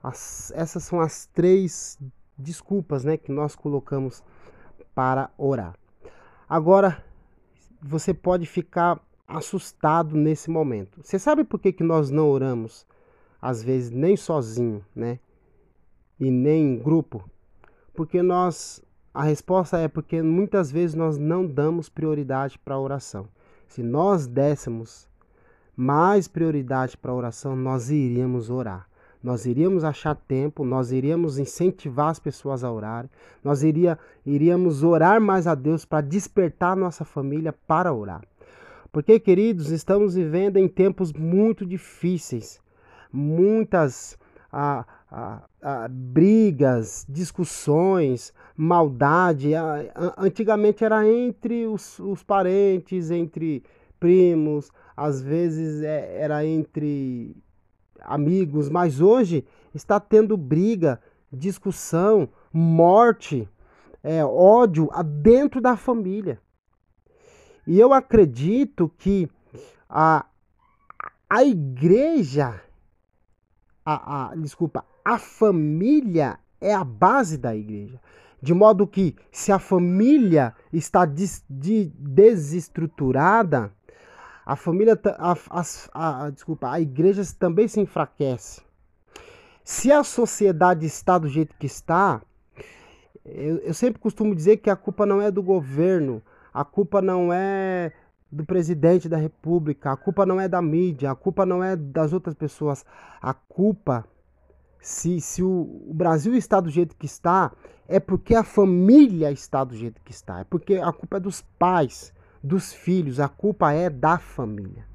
as, 0.03 0.51
essas 0.57 0.82
são 0.82 0.99
as 0.99 1.26
três 1.26 1.99
desculpas, 2.39 3.05
né, 3.05 3.16
que 3.16 3.32
nós 3.32 3.57
colocamos 3.57 4.22
para 4.99 5.30
orar. 5.38 5.76
Agora, 6.49 7.05
você 7.80 8.12
pode 8.12 8.46
ficar 8.46 9.01
assustado 9.28 10.16
nesse 10.16 10.51
momento. 10.51 11.01
Você 11.01 11.20
sabe 11.20 11.44
por 11.44 11.61
que, 11.61 11.72
que 11.72 11.84
nós 11.84 12.11
não 12.11 12.28
oramos, 12.28 12.84
às 13.40 13.62
vezes, 13.62 13.92
nem 13.92 14.16
sozinho, 14.16 14.84
né? 14.96 15.20
E 16.18 16.32
nem 16.32 16.74
em 16.74 16.78
grupo? 16.80 17.30
Porque 17.94 18.20
nós. 18.22 18.82
A 19.14 19.22
resposta 19.22 19.78
é 19.78 19.86
porque 19.86 20.20
muitas 20.20 20.68
vezes 20.68 20.96
nós 20.96 21.16
não 21.16 21.46
damos 21.46 21.88
prioridade 21.88 22.59
para 22.59 22.74
a 22.74 22.80
oração. 22.80 23.28
Se 23.68 23.84
nós 23.84 24.26
dessemos 24.26 25.09
mais 25.76 26.26
prioridade 26.26 26.96
para 26.96 27.12
a 27.12 27.14
oração, 27.14 27.55
nós 27.55 27.88
iríamos 27.88 28.51
orar. 28.51 28.88
Nós 29.22 29.46
iríamos 29.46 29.82
achar 29.82 30.14
tempo, 30.14 30.64
nós 30.64 30.92
iríamos 30.92 31.38
incentivar 31.38 32.08
as 32.08 32.18
pessoas 32.18 32.62
a 32.62 32.70
orar, 32.70 33.08
nós 33.42 33.62
iria, 33.62 33.98
iríamos 34.24 34.82
orar 34.82 35.20
mais 35.20 35.46
a 35.46 35.54
Deus 35.54 35.84
para 35.84 36.00
despertar 36.00 36.76
nossa 36.76 37.04
família 37.04 37.52
para 37.52 37.92
orar. 37.92 38.22
Porque, 38.92 39.18
queridos, 39.18 39.70
estamos 39.70 40.14
vivendo 40.14 40.56
em 40.56 40.68
tempos 40.68 41.12
muito 41.12 41.66
difíceis, 41.66 42.60
muitas 43.12 44.16
ah, 44.52 44.86
ah, 45.10 45.42
ah, 45.60 45.88
brigas, 45.90 47.04
discussões, 47.08 48.32
maldade. 48.56 49.50
antigamente 50.16 50.84
era 50.84 51.06
entre 51.06 51.66
os, 51.66 51.98
os 51.98 52.22
parentes, 52.22 53.10
entre 53.10 53.62
primos, 53.98 54.70
às 54.96 55.20
vezes 55.20 55.82
é, 55.82 56.20
era 56.20 56.44
entre 56.46 57.36
amigos, 58.01 58.68
mas 58.68 59.01
hoje 59.01 59.44
está 59.74 60.01
tendo 60.01 60.36
briga, 60.36 61.01
discussão, 61.32 62.28
morte, 62.53 63.49
é, 64.03 64.24
ódio 64.24 64.88
dentro 65.22 65.61
da 65.61 65.76
família. 65.76 66.40
E 67.66 67.78
eu 67.78 67.92
acredito 67.92 68.90
que 68.96 69.28
a, 69.88 70.24
a 71.28 71.44
igreja, 71.44 72.61
a, 73.84 74.30
a, 74.30 74.34
desculpa, 74.36 74.84
a 75.05 75.18
família 75.18 76.38
é 76.61 76.74
a 76.74 76.84
base 76.84 77.36
da 77.36 77.55
igreja. 77.55 78.01
De 78.40 78.55
modo 78.55 78.86
que, 78.86 79.16
se 79.32 79.51
a 79.51 79.59
família 79.59 80.55
está 80.72 81.05
des, 81.05 81.44
de, 81.51 81.92
desestruturada, 81.99 83.72
a 84.49 84.57
família, 84.57 84.99
a, 85.18 85.36
a, 85.51 86.24
a, 86.24 86.30
desculpa, 86.30 86.70
a 86.70 86.80
igreja 86.80 87.22
também 87.38 87.68
se 87.68 87.78
enfraquece. 87.80 88.62
Se 89.62 89.92
a 89.92 90.03
sociedade 90.03 90.86
está 90.86 91.18
do 91.18 91.28
jeito 91.28 91.55
que 91.59 91.66
está, 91.66 92.22
eu, 93.26 93.59
eu 93.59 93.74
sempre 93.74 94.01
costumo 94.01 94.34
dizer 94.34 94.57
que 94.57 94.70
a 94.70 94.74
culpa 94.74 95.05
não 95.05 95.20
é 95.20 95.30
do 95.30 95.42
governo, 95.42 96.22
a 96.51 96.64
culpa 96.64 97.03
não 97.03 97.30
é 97.30 97.92
do 98.32 98.42
presidente 98.42 99.07
da 99.07 99.18
república, 99.18 99.92
a 99.92 99.96
culpa 99.99 100.24
não 100.24 100.40
é 100.40 100.49
da 100.49 100.62
mídia, 100.62 101.11
a 101.11 101.14
culpa 101.14 101.44
não 101.44 101.62
é 101.62 101.76
das 101.76 102.14
outras 102.14 102.34
pessoas. 102.34 102.86
A 103.20 103.34
culpa, 103.34 104.07
se, 104.80 105.20
se 105.20 105.42
o, 105.42 105.84
o 105.86 105.92
Brasil 105.92 106.34
está 106.34 106.59
do 106.59 106.70
jeito 106.70 106.96
que 106.96 107.05
está, 107.05 107.53
é 107.86 108.01
porque 108.01 108.34
a 108.34 108.42
família 108.42 109.30
está 109.30 109.62
do 109.62 109.76
jeito 109.76 110.01
que 110.01 110.11
está. 110.11 110.40
É 110.40 110.44
porque 110.44 110.76
a 110.76 110.90
culpa 110.90 111.18
é 111.18 111.20
dos 111.20 111.42
pais 111.59 112.16
dos 112.43 112.72
filhos, 112.72 113.20
a 113.20 113.28
culpa 113.28 113.72
é 113.72 113.91
da 113.91 114.18
família. 114.18 114.86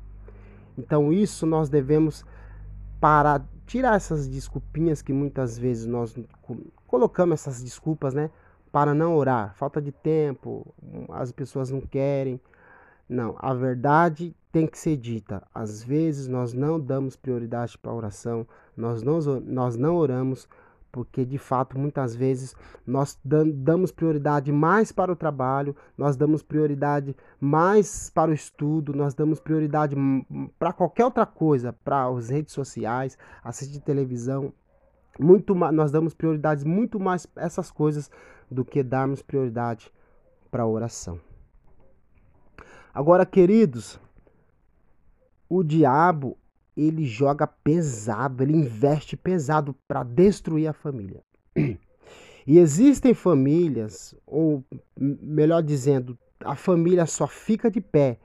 Então 0.77 1.11
isso 1.11 1.45
nós 1.45 1.69
devemos 1.69 2.25
para 2.99 3.41
tirar 3.65 3.95
essas 3.95 4.27
desculpinhas 4.27 5.01
que 5.01 5.13
muitas 5.13 5.57
vezes 5.57 5.85
nós 5.85 6.15
colocamos 6.87 7.41
essas 7.41 7.61
desculpas, 7.61 8.13
né, 8.13 8.29
para 8.71 8.93
não 8.93 9.15
orar, 9.15 9.53
falta 9.55 9.81
de 9.81 9.91
tempo, 9.91 10.65
as 11.09 11.31
pessoas 11.31 11.69
não 11.69 11.81
querem. 11.81 12.39
Não, 13.07 13.35
a 13.37 13.53
verdade 13.53 14.35
tem 14.51 14.65
que 14.65 14.79
ser 14.79 14.97
dita. 14.97 15.43
Às 15.53 15.83
vezes 15.83 16.27
nós 16.27 16.53
não 16.53 16.79
damos 16.79 17.15
prioridade 17.15 17.77
para 17.77 17.91
a 17.91 17.95
oração, 17.95 18.47
nós 18.75 19.03
não, 19.03 19.19
nós 19.41 19.75
não 19.75 19.95
oramos 19.95 20.47
porque 20.93 21.25
de 21.25 21.39
fato 21.39 21.77
muitas 21.77 22.15
vezes 22.15 22.55
nós 22.85 23.19
damos 23.25 23.91
prioridade 23.91 24.51
mais 24.51 24.91
para 24.91 25.11
o 25.11 25.15
trabalho, 25.15 25.75
nós 25.97 26.15
damos 26.15 26.43
prioridade 26.43 27.15
mais 27.41 28.11
para 28.11 28.29
o 28.29 28.33
estudo, 28.33 28.93
nós 28.93 29.15
damos 29.15 29.39
prioridade 29.39 29.95
para 30.59 30.71
qualquer 30.71 31.03
outra 31.03 31.25
coisa, 31.25 31.73
para 31.73 32.05
as 32.05 32.29
redes 32.29 32.53
sociais, 32.53 33.17
assistir 33.43 33.79
televisão, 33.79 34.53
muito 35.19 35.55
nós 35.55 35.91
damos 35.91 36.13
prioridades 36.13 36.63
muito 36.63 36.99
mais 36.99 37.25
essas 37.35 37.71
coisas 37.71 38.09
do 38.49 38.63
que 38.63 38.83
darmos 38.83 39.23
prioridade 39.23 39.91
para 40.51 40.61
a 40.61 40.67
oração. 40.67 41.19
Agora, 42.93 43.25
queridos, 43.25 43.99
o 45.49 45.63
diabo 45.63 46.37
ele 46.75 47.05
joga 47.05 47.45
pesado, 47.45 48.43
ele 48.43 48.55
investe 48.55 49.15
pesado 49.15 49.75
para 49.87 50.03
destruir 50.03 50.67
a 50.67 50.73
família. 50.73 51.21
E 52.45 52.59
existem 52.59 53.13
famílias, 53.13 54.13
ou 54.27 54.65
melhor 54.99 55.63
dizendo, 55.63 56.19
a 56.43 56.55
família 56.55 57.05
só 57.05 57.25
fica 57.25 57.71
de 57.71 57.79
pé 57.79 58.19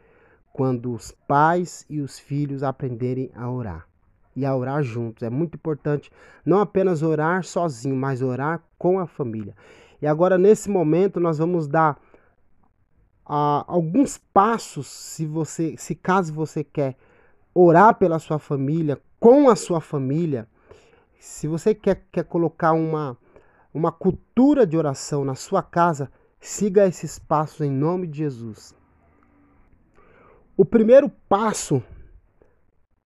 quando 0.53 0.93
os 0.93 1.13
pais 1.29 1.87
e 1.89 2.01
os 2.01 2.19
filhos 2.19 2.65
aprenderem 2.65 3.31
a 3.33 3.49
orar 3.49 3.87
e 4.35 4.45
a 4.45 4.55
orar 4.57 4.83
juntos. 4.83 5.23
É 5.23 5.31
muito 5.31 5.55
importante 5.55 6.11
não 6.45 6.61
apenas 6.61 7.03
orar 7.03 7.45
sozinho, 7.45 7.95
mas 7.95 8.21
orar 8.21 8.61
com 8.77 8.99
a 8.99 9.07
família. 9.07 9.55
E 10.03 10.07
agora 10.07 10.37
nesse 10.37 10.69
momento 10.69 11.21
nós 11.21 11.39
vamos 11.39 11.69
dar 11.69 11.97
uh, 13.25 13.65
alguns 13.67 14.19
passos, 14.19 14.87
se 14.87 15.27
você, 15.27 15.77
se 15.77 15.95
caso 15.95 16.33
você 16.33 16.65
quer 16.65 16.97
orar 17.61 17.97
pela 17.97 18.21
sua 18.21 18.39
família, 18.39 19.01
com 19.19 19.51
a 19.51 19.57
sua 19.57 19.81
família, 19.81 20.47
se 21.19 21.49
você 21.49 21.75
quer, 21.75 22.05
quer 22.13 22.23
colocar 22.23 22.73
uma, 22.73 23.19
uma 23.75 23.91
cultura 23.91 24.65
de 24.65 24.77
oração 24.77 25.25
na 25.25 25.35
sua 25.35 25.61
casa, 25.61 26.09
siga 26.39 26.87
esses 26.87 27.19
passos 27.19 27.63
em 27.63 27.71
nome 27.71 28.07
de 28.07 28.19
Jesus. 28.19 28.73
O 30.57 30.65
primeiro 30.65 31.09
passo 31.29 31.83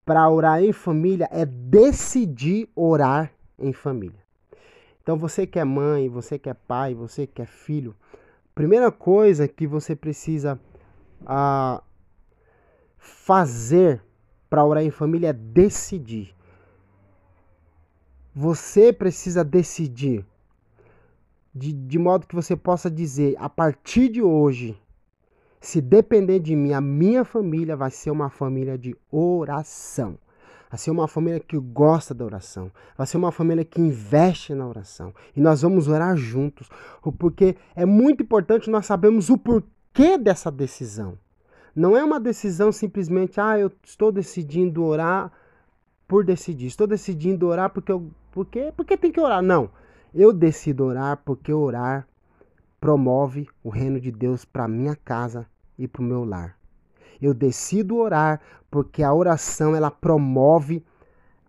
para 0.05 0.29
orar 0.29 0.63
em 0.63 0.71
família 0.71 1.27
é 1.31 1.45
decidir 1.45 2.69
orar 2.75 3.31
em 3.57 3.73
família. 3.73 4.21
Então, 5.01 5.17
você 5.17 5.47
que 5.47 5.57
é 5.57 5.63
mãe, 5.63 6.09
você 6.09 6.37
que 6.37 6.49
é 6.49 6.53
pai, 6.53 6.93
você 6.93 7.25
que 7.25 7.41
é 7.41 7.45
filho, 7.45 7.95
primeira 8.53 8.91
coisa 8.91 9.47
que 9.47 9.65
você 9.65 9.95
precisa 9.95 10.59
ah, 11.25 11.81
fazer 12.97 14.01
para 14.53 14.63
orar 14.63 14.83
em 14.83 14.91
família 14.91 15.29
é 15.29 15.33
decidir. 15.33 16.31
Você 18.35 18.93
precisa 18.93 19.43
decidir. 19.43 20.23
De, 21.51 21.73
de 21.73 21.97
modo 21.97 22.27
que 22.27 22.35
você 22.35 22.55
possa 22.55 22.87
dizer, 22.87 23.35
a 23.39 23.49
partir 23.49 24.09
de 24.09 24.21
hoje, 24.21 24.79
se 25.59 25.81
depender 25.81 26.37
de 26.37 26.55
mim, 26.55 26.71
a 26.71 26.79
minha 26.79 27.25
família 27.25 27.75
vai 27.75 27.89
ser 27.89 28.11
uma 28.11 28.29
família 28.29 28.77
de 28.77 28.95
oração. 29.09 30.19
Vai 30.69 30.77
ser 30.77 30.91
uma 30.91 31.07
família 31.07 31.39
que 31.39 31.57
gosta 31.57 32.13
da 32.13 32.23
oração. 32.23 32.71
Vai 32.95 33.07
ser 33.07 33.17
uma 33.17 33.31
família 33.31 33.65
que 33.65 33.81
investe 33.81 34.53
na 34.53 34.67
oração. 34.67 35.15
E 35.35 35.41
nós 35.41 35.63
vamos 35.63 35.87
orar 35.87 36.15
juntos. 36.15 36.69
Porque 37.17 37.55
é 37.75 37.87
muito 37.87 38.21
importante 38.21 38.69
nós 38.69 38.85
sabermos 38.85 39.31
o 39.31 39.37
porquê 39.37 40.15
dessa 40.15 40.51
decisão. 40.51 41.17
Não 41.75 41.97
é 41.97 42.03
uma 42.03 42.19
decisão 42.19 42.71
simplesmente, 42.71 43.39
ah, 43.39 43.57
eu 43.57 43.71
estou 43.83 44.11
decidindo 44.11 44.83
orar 44.83 45.31
por 46.07 46.23
decidir. 46.23 46.67
Estou 46.67 46.85
decidindo 46.85 47.47
orar 47.47 47.71
porque 47.71 47.91
eu, 47.91 48.11
porque, 48.31 48.71
porque 48.75 48.95
tem 48.95 49.11
que 49.11 49.19
orar. 49.19 49.41
Não. 49.41 49.69
Eu 50.13 50.31
decido 50.31 50.85
orar 50.85 51.21
porque 51.25 51.51
orar 51.51 52.07
promove 52.79 53.47
o 53.63 53.69
reino 53.69 53.99
de 53.99 54.11
Deus 54.11 54.45
para 54.45 54.67
minha 54.67 54.95
casa 54.95 55.47
e 55.77 55.87
para 55.87 56.01
o 56.01 56.05
meu 56.05 56.23
lar. 56.23 56.57
Eu 57.21 57.33
decido 57.33 57.97
orar 57.97 58.41
porque 58.69 59.01
a 59.01 59.13
oração 59.13 59.75
ela 59.75 59.89
promove 59.89 60.85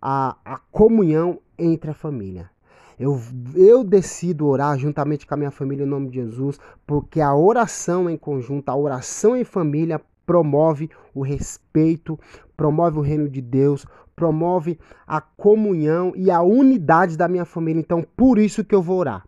a, 0.01 0.37
a 0.45 0.57
comunhão 0.71 1.39
entre 1.57 1.91
a 1.91 1.93
família. 1.93 2.49
Eu, 2.97 3.21
eu 3.55 3.83
decido 3.83 4.47
orar 4.47 4.77
juntamente 4.77 5.27
com 5.27 5.33
a 5.33 5.37
minha 5.37 5.51
família 5.51 5.83
em 5.83 5.89
nome 5.89 6.09
de 6.09 6.15
Jesus, 6.15 6.59
porque 6.87 7.19
a 7.19 7.35
oração 7.35 8.09
em 8.09 8.17
conjunto, 8.17 8.69
a 8.69 8.75
oração 8.75 9.35
em 9.35 9.43
família 9.43 10.01
promove 10.25 10.89
o 11.13 11.21
respeito, 11.21 12.19
promove 12.55 12.97
o 12.97 13.01
reino 13.01 13.29
de 13.29 13.41
Deus, 13.41 13.85
promove 14.15 14.79
a 15.05 15.19
comunhão 15.19 16.13
e 16.15 16.31
a 16.31 16.41
unidade 16.41 17.17
da 17.17 17.27
minha 17.27 17.45
família. 17.45 17.79
Então, 17.79 18.05
por 18.15 18.37
isso 18.39 18.63
que 18.63 18.73
eu 18.73 18.81
vou 18.81 18.99
orar. 18.99 19.25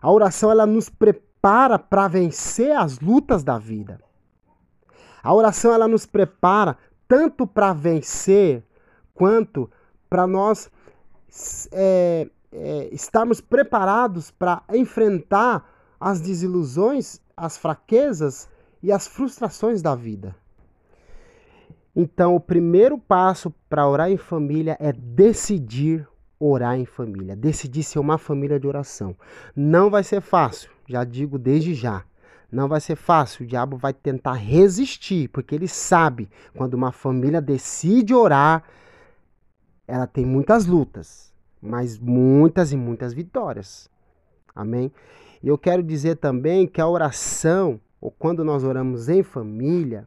A 0.00 0.10
oração 0.10 0.50
ela 0.50 0.66
nos 0.66 0.88
prepara 0.88 1.78
para 1.78 2.08
vencer 2.08 2.76
as 2.76 2.98
lutas 2.98 3.42
da 3.42 3.58
vida. 3.58 4.00
A 5.22 5.32
oração 5.32 5.72
ela 5.72 5.88
nos 5.88 6.06
prepara 6.06 6.76
tanto 7.08 7.46
para 7.46 7.72
vencer 7.72 8.62
quanto 9.14 9.70
para 10.08 10.26
nós 10.26 10.70
é, 11.72 12.28
é, 12.52 12.88
estarmos 12.92 13.40
preparados 13.40 14.30
para 14.30 14.62
enfrentar 14.72 15.68
as 15.98 16.20
desilusões, 16.20 17.20
as 17.36 17.56
fraquezas 17.56 18.48
e 18.82 18.92
as 18.92 19.06
frustrações 19.06 19.82
da 19.82 19.94
vida. 19.94 20.34
Então, 21.94 22.36
o 22.36 22.40
primeiro 22.40 22.98
passo 22.98 23.52
para 23.68 23.88
orar 23.88 24.10
em 24.10 24.18
família 24.18 24.76
é 24.78 24.92
decidir 24.92 26.06
orar 26.38 26.78
em 26.78 26.84
família, 26.84 27.34
decidir 27.34 27.82
ser 27.82 27.98
uma 27.98 28.18
família 28.18 28.60
de 28.60 28.66
oração. 28.66 29.16
Não 29.54 29.88
vai 29.88 30.04
ser 30.04 30.20
fácil, 30.20 30.70
já 30.86 31.04
digo 31.04 31.38
desde 31.38 31.74
já. 31.74 32.04
Não 32.52 32.68
vai 32.68 32.80
ser 32.80 32.96
fácil, 32.96 33.44
o 33.44 33.48
diabo 33.48 33.76
vai 33.76 33.92
tentar 33.92 34.34
resistir, 34.34 35.28
porque 35.28 35.54
ele 35.54 35.66
sabe 35.66 36.28
quando 36.54 36.74
uma 36.74 36.92
família 36.92 37.40
decide 37.40 38.14
orar, 38.14 38.62
ela 39.88 40.06
tem 40.06 40.24
muitas 40.24 40.66
lutas, 40.66 41.32
mas 41.60 41.98
muitas 41.98 42.72
e 42.72 42.76
muitas 42.76 43.12
vitórias. 43.12 43.90
Amém? 44.54 44.92
E 45.42 45.48
eu 45.48 45.58
quero 45.58 45.82
dizer 45.82 46.16
também 46.16 46.66
que 46.66 46.80
a 46.80 46.88
oração, 46.88 47.80
ou 48.06 48.12
quando 48.12 48.44
nós 48.44 48.62
oramos 48.62 49.08
em 49.08 49.24
família, 49.24 50.06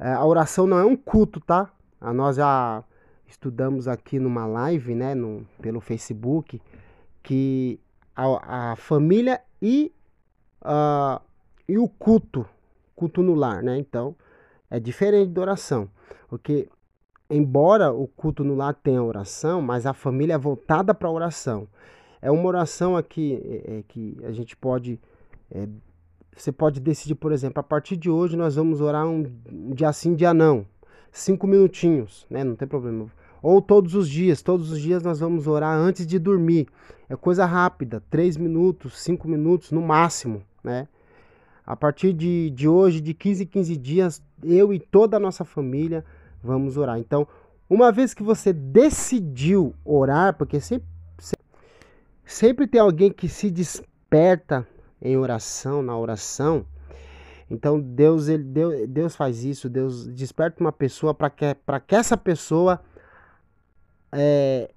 é, 0.00 0.14
a 0.14 0.24
oração 0.26 0.66
não 0.66 0.76
é 0.76 0.84
um 0.84 0.96
culto, 0.96 1.38
tá? 1.38 1.70
Nós 2.12 2.34
já 2.34 2.82
estudamos 3.24 3.86
aqui 3.86 4.18
numa 4.18 4.44
live, 4.46 4.96
né, 4.96 5.14
no, 5.14 5.46
pelo 5.62 5.80
Facebook, 5.80 6.60
que 7.22 7.78
a, 8.16 8.72
a 8.72 8.76
família 8.76 9.40
e, 9.62 9.92
uh, 10.60 11.22
e 11.68 11.78
o 11.78 11.88
culto, 11.88 12.44
culto 12.96 13.22
no 13.22 13.36
lar, 13.36 13.62
né? 13.62 13.78
Então, 13.78 14.16
é 14.68 14.80
diferente 14.80 15.30
da 15.30 15.40
oração, 15.40 15.88
porque 16.28 16.68
embora 17.30 17.92
o 17.92 18.08
culto 18.08 18.42
no 18.42 18.56
lar 18.56 18.74
tenha 18.74 19.00
oração, 19.00 19.62
mas 19.62 19.86
a 19.86 19.94
família 19.94 20.34
é 20.34 20.38
voltada 20.38 20.92
para 20.92 21.06
a 21.06 21.12
oração. 21.12 21.68
É 22.20 22.28
uma 22.28 22.48
oração 22.48 22.96
aqui 22.96 23.40
é, 23.44 23.78
é, 23.78 23.82
que 23.86 24.18
a 24.24 24.32
gente 24.32 24.56
pode 24.56 25.00
é, 25.48 25.68
você 26.36 26.50
pode 26.50 26.80
decidir, 26.80 27.14
por 27.14 27.32
exemplo, 27.32 27.60
a 27.60 27.62
partir 27.62 27.96
de 27.96 28.10
hoje 28.10 28.36
nós 28.36 28.56
vamos 28.56 28.80
orar 28.80 29.06
um, 29.06 29.24
dia 29.74 29.92
sim, 29.92 30.14
dia 30.14 30.34
não. 30.34 30.66
Cinco 31.12 31.46
minutinhos, 31.46 32.26
né? 32.28 32.42
Não 32.42 32.56
tem 32.56 32.66
problema. 32.66 33.06
Ou 33.40 33.62
todos 33.62 33.94
os 33.94 34.08
dias, 34.08 34.42
todos 34.42 34.72
os 34.72 34.80
dias 34.80 35.02
nós 35.02 35.20
vamos 35.20 35.46
orar 35.46 35.76
antes 35.76 36.06
de 36.06 36.18
dormir. 36.18 36.66
É 37.08 37.14
coisa 37.14 37.44
rápida, 37.44 38.02
três 38.10 38.36
minutos, 38.36 39.00
cinco 39.00 39.28
minutos 39.28 39.70
no 39.70 39.80
máximo, 39.80 40.42
né? 40.62 40.88
A 41.64 41.76
partir 41.76 42.12
de, 42.12 42.50
de 42.50 42.66
hoje, 42.66 43.00
de 43.00 43.14
15 43.14 43.44
em 43.44 43.46
15 43.46 43.76
dias, 43.76 44.22
eu 44.42 44.72
e 44.72 44.78
toda 44.78 45.16
a 45.16 45.20
nossa 45.20 45.44
família 45.44 46.04
vamos 46.42 46.76
orar. 46.76 46.98
Então, 46.98 47.26
uma 47.70 47.92
vez 47.92 48.12
que 48.12 48.22
você 48.22 48.52
decidiu 48.52 49.74
orar, 49.84 50.36
porque 50.36 50.60
sempre, 50.60 50.86
sempre 52.24 52.66
tem 52.66 52.80
alguém 52.80 53.10
que 53.10 53.28
se 53.28 53.50
desperta 53.50 54.66
em 55.04 55.16
oração, 55.18 55.82
na 55.82 55.96
oração. 55.96 56.64
Então 57.50 57.78
Deus, 57.78 58.26
ele, 58.26 58.42
Deus, 58.42 58.88
Deus 58.88 59.14
faz 59.14 59.44
isso, 59.44 59.68
Deus 59.68 60.06
desperta 60.06 60.64
uma 60.64 60.72
pessoa 60.72 61.12
para 61.12 61.28
que, 61.28 61.54
que 61.86 61.94
essa 61.94 62.16
pessoa 62.16 62.80
é, 64.10 64.70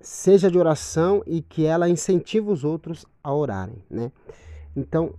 seja 0.00 0.50
de 0.50 0.58
oração 0.58 1.22
e 1.26 1.40
que 1.40 1.64
ela 1.64 1.88
incentive 1.88 2.50
os 2.50 2.62
outros 2.62 3.06
a 3.24 3.32
orarem, 3.32 3.82
né? 3.90 4.12
Então 4.76 5.14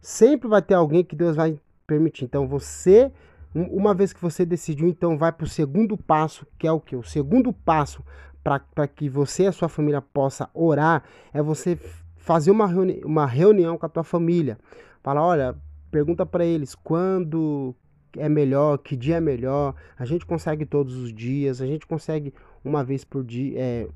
sempre 0.00 0.46
vai 0.46 0.60
ter 0.60 0.74
alguém 0.74 1.02
que 1.02 1.16
Deus 1.16 1.34
vai 1.34 1.58
permitir. 1.86 2.24
Então 2.24 2.46
você, 2.46 3.10
uma 3.54 3.94
vez 3.94 4.12
que 4.12 4.20
você 4.20 4.44
decidiu, 4.44 4.86
então 4.86 5.16
vai 5.16 5.32
para 5.32 5.44
o 5.44 5.48
segundo 5.48 5.96
passo, 5.96 6.46
que 6.58 6.66
é 6.66 6.72
o 6.72 6.80
que? 6.80 6.94
O 6.94 7.02
segundo 7.02 7.52
passo 7.52 8.04
para 8.42 8.86
que 8.86 9.08
você 9.08 9.44
e 9.44 9.46
a 9.46 9.52
sua 9.52 9.70
família 9.70 10.02
possa 10.02 10.50
orar 10.52 11.02
é 11.32 11.42
você 11.42 11.78
fazer 12.24 12.50
uma, 12.50 12.66
reuni 12.66 13.02
uma 13.04 13.26
reunião 13.26 13.76
com 13.76 13.84
a 13.84 13.88
tua 13.88 14.02
família. 14.02 14.58
Falar, 15.02 15.22
olha, 15.22 15.54
pergunta 15.90 16.24
para 16.24 16.42
eles 16.42 16.74
quando 16.74 17.74
é 18.16 18.30
melhor, 18.30 18.78
que 18.78 18.96
dia 18.96 19.16
é 19.16 19.20
melhor. 19.20 19.74
A 19.98 20.06
gente 20.06 20.24
consegue 20.24 20.64
todos 20.64 20.96
os 20.96 21.12
dias, 21.12 21.60
a 21.60 21.66
gente 21.66 21.86
consegue 21.86 22.32
uma 22.64 22.82
vez 22.82 23.04
por 23.04 23.22
dia, 23.22 23.60
é, 23.60 23.88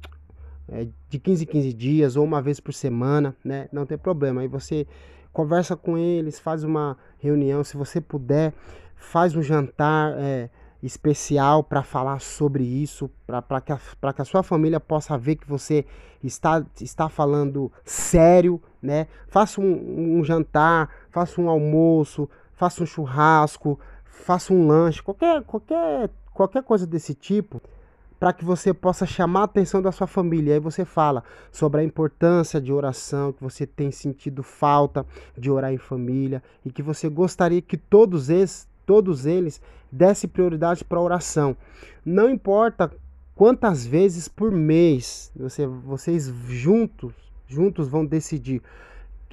é, 0.68 0.88
de 1.08 1.18
15 1.18 1.44
em 1.44 1.46
15 1.46 1.72
dias 1.72 2.16
ou 2.16 2.24
uma 2.24 2.42
vez 2.42 2.60
por 2.60 2.74
semana, 2.74 3.34
né? 3.42 3.66
Não 3.72 3.86
tem 3.86 3.96
problema. 3.96 4.42
Aí 4.42 4.48
você 4.48 4.86
conversa 5.32 5.74
com 5.74 5.96
eles, 5.96 6.38
faz 6.38 6.62
uma 6.64 6.98
reunião, 7.18 7.64
se 7.64 7.78
você 7.78 7.98
puder, 7.98 8.52
faz 8.94 9.34
um 9.34 9.40
jantar. 9.40 10.14
É, 10.18 10.50
especial 10.82 11.62
para 11.64 11.82
falar 11.82 12.20
sobre 12.20 12.64
isso, 12.64 13.10
para 13.26 13.60
que, 13.60 13.72
a, 13.72 13.78
que 14.12 14.22
a 14.22 14.24
sua 14.24 14.42
família 14.42 14.78
possa 14.78 15.18
ver 15.18 15.36
que 15.36 15.48
você 15.48 15.84
está, 16.22 16.64
está 16.80 17.08
falando 17.08 17.70
sério, 17.84 18.60
né? 18.80 19.06
Faça 19.28 19.60
um, 19.60 20.18
um 20.18 20.24
jantar, 20.24 20.88
faça 21.10 21.40
um 21.40 21.48
almoço, 21.48 22.28
faça 22.54 22.82
um 22.82 22.86
churrasco, 22.86 23.78
faça 24.04 24.52
um 24.52 24.66
lanche, 24.66 25.02
qualquer, 25.02 25.42
qualquer, 25.42 26.10
qualquer 26.32 26.62
coisa 26.62 26.86
desse 26.86 27.14
tipo, 27.14 27.60
para 28.18 28.32
que 28.32 28.44
você 28.44 28.74
possa 28.74 29.06
chamar 29.06 29.42
a 29.42 29.44
atenção 29.44 29.80
da 29.80 29.92
sua 29.92 30.06
família. 30.06 30.54
Aí 30.54 30.60
você 30.60 30.84
fala 30.84 31.22
sobre 31.52 31.80
a 31.80 31.84
importância 31.84 32.60
de 32.60 32.72
oração, 32.72 33.32
que 33.32 33.42
você 33.42 33.66
tem 33.66 33.90
sentido 33.90 34.42
falta 34.42 35.06
de 35.36 35.50
orar 35.50 35.72
em 35.72 35.78
família 35.78 36.42
e 36.64 36.70
que 36.70 36.82
você 36.82 37.08
gostaria 37.08 37.62
que 37.62 37.76
todos 37.76 38.28
esses 38.28 38.68
todos 38.88 39.26
eles 39.26 39.60
desse 39.92 40.26
prioridade 40.26 40.82
para 40.82 40.98
oração. 40.98 41.54
Não 42.02 42.30
importa 42.30 42.90
quantas 43.34 43.86
vezes 43.86 44.28
por 44.28 44.50
mês 44.50 45.30
você, 45.36 45.66
vocês 45.66 46.32
juntos, 46.48 47.12
juntos 47.46 47.86
vão 47.86 48.06
decidir 48.06 48.62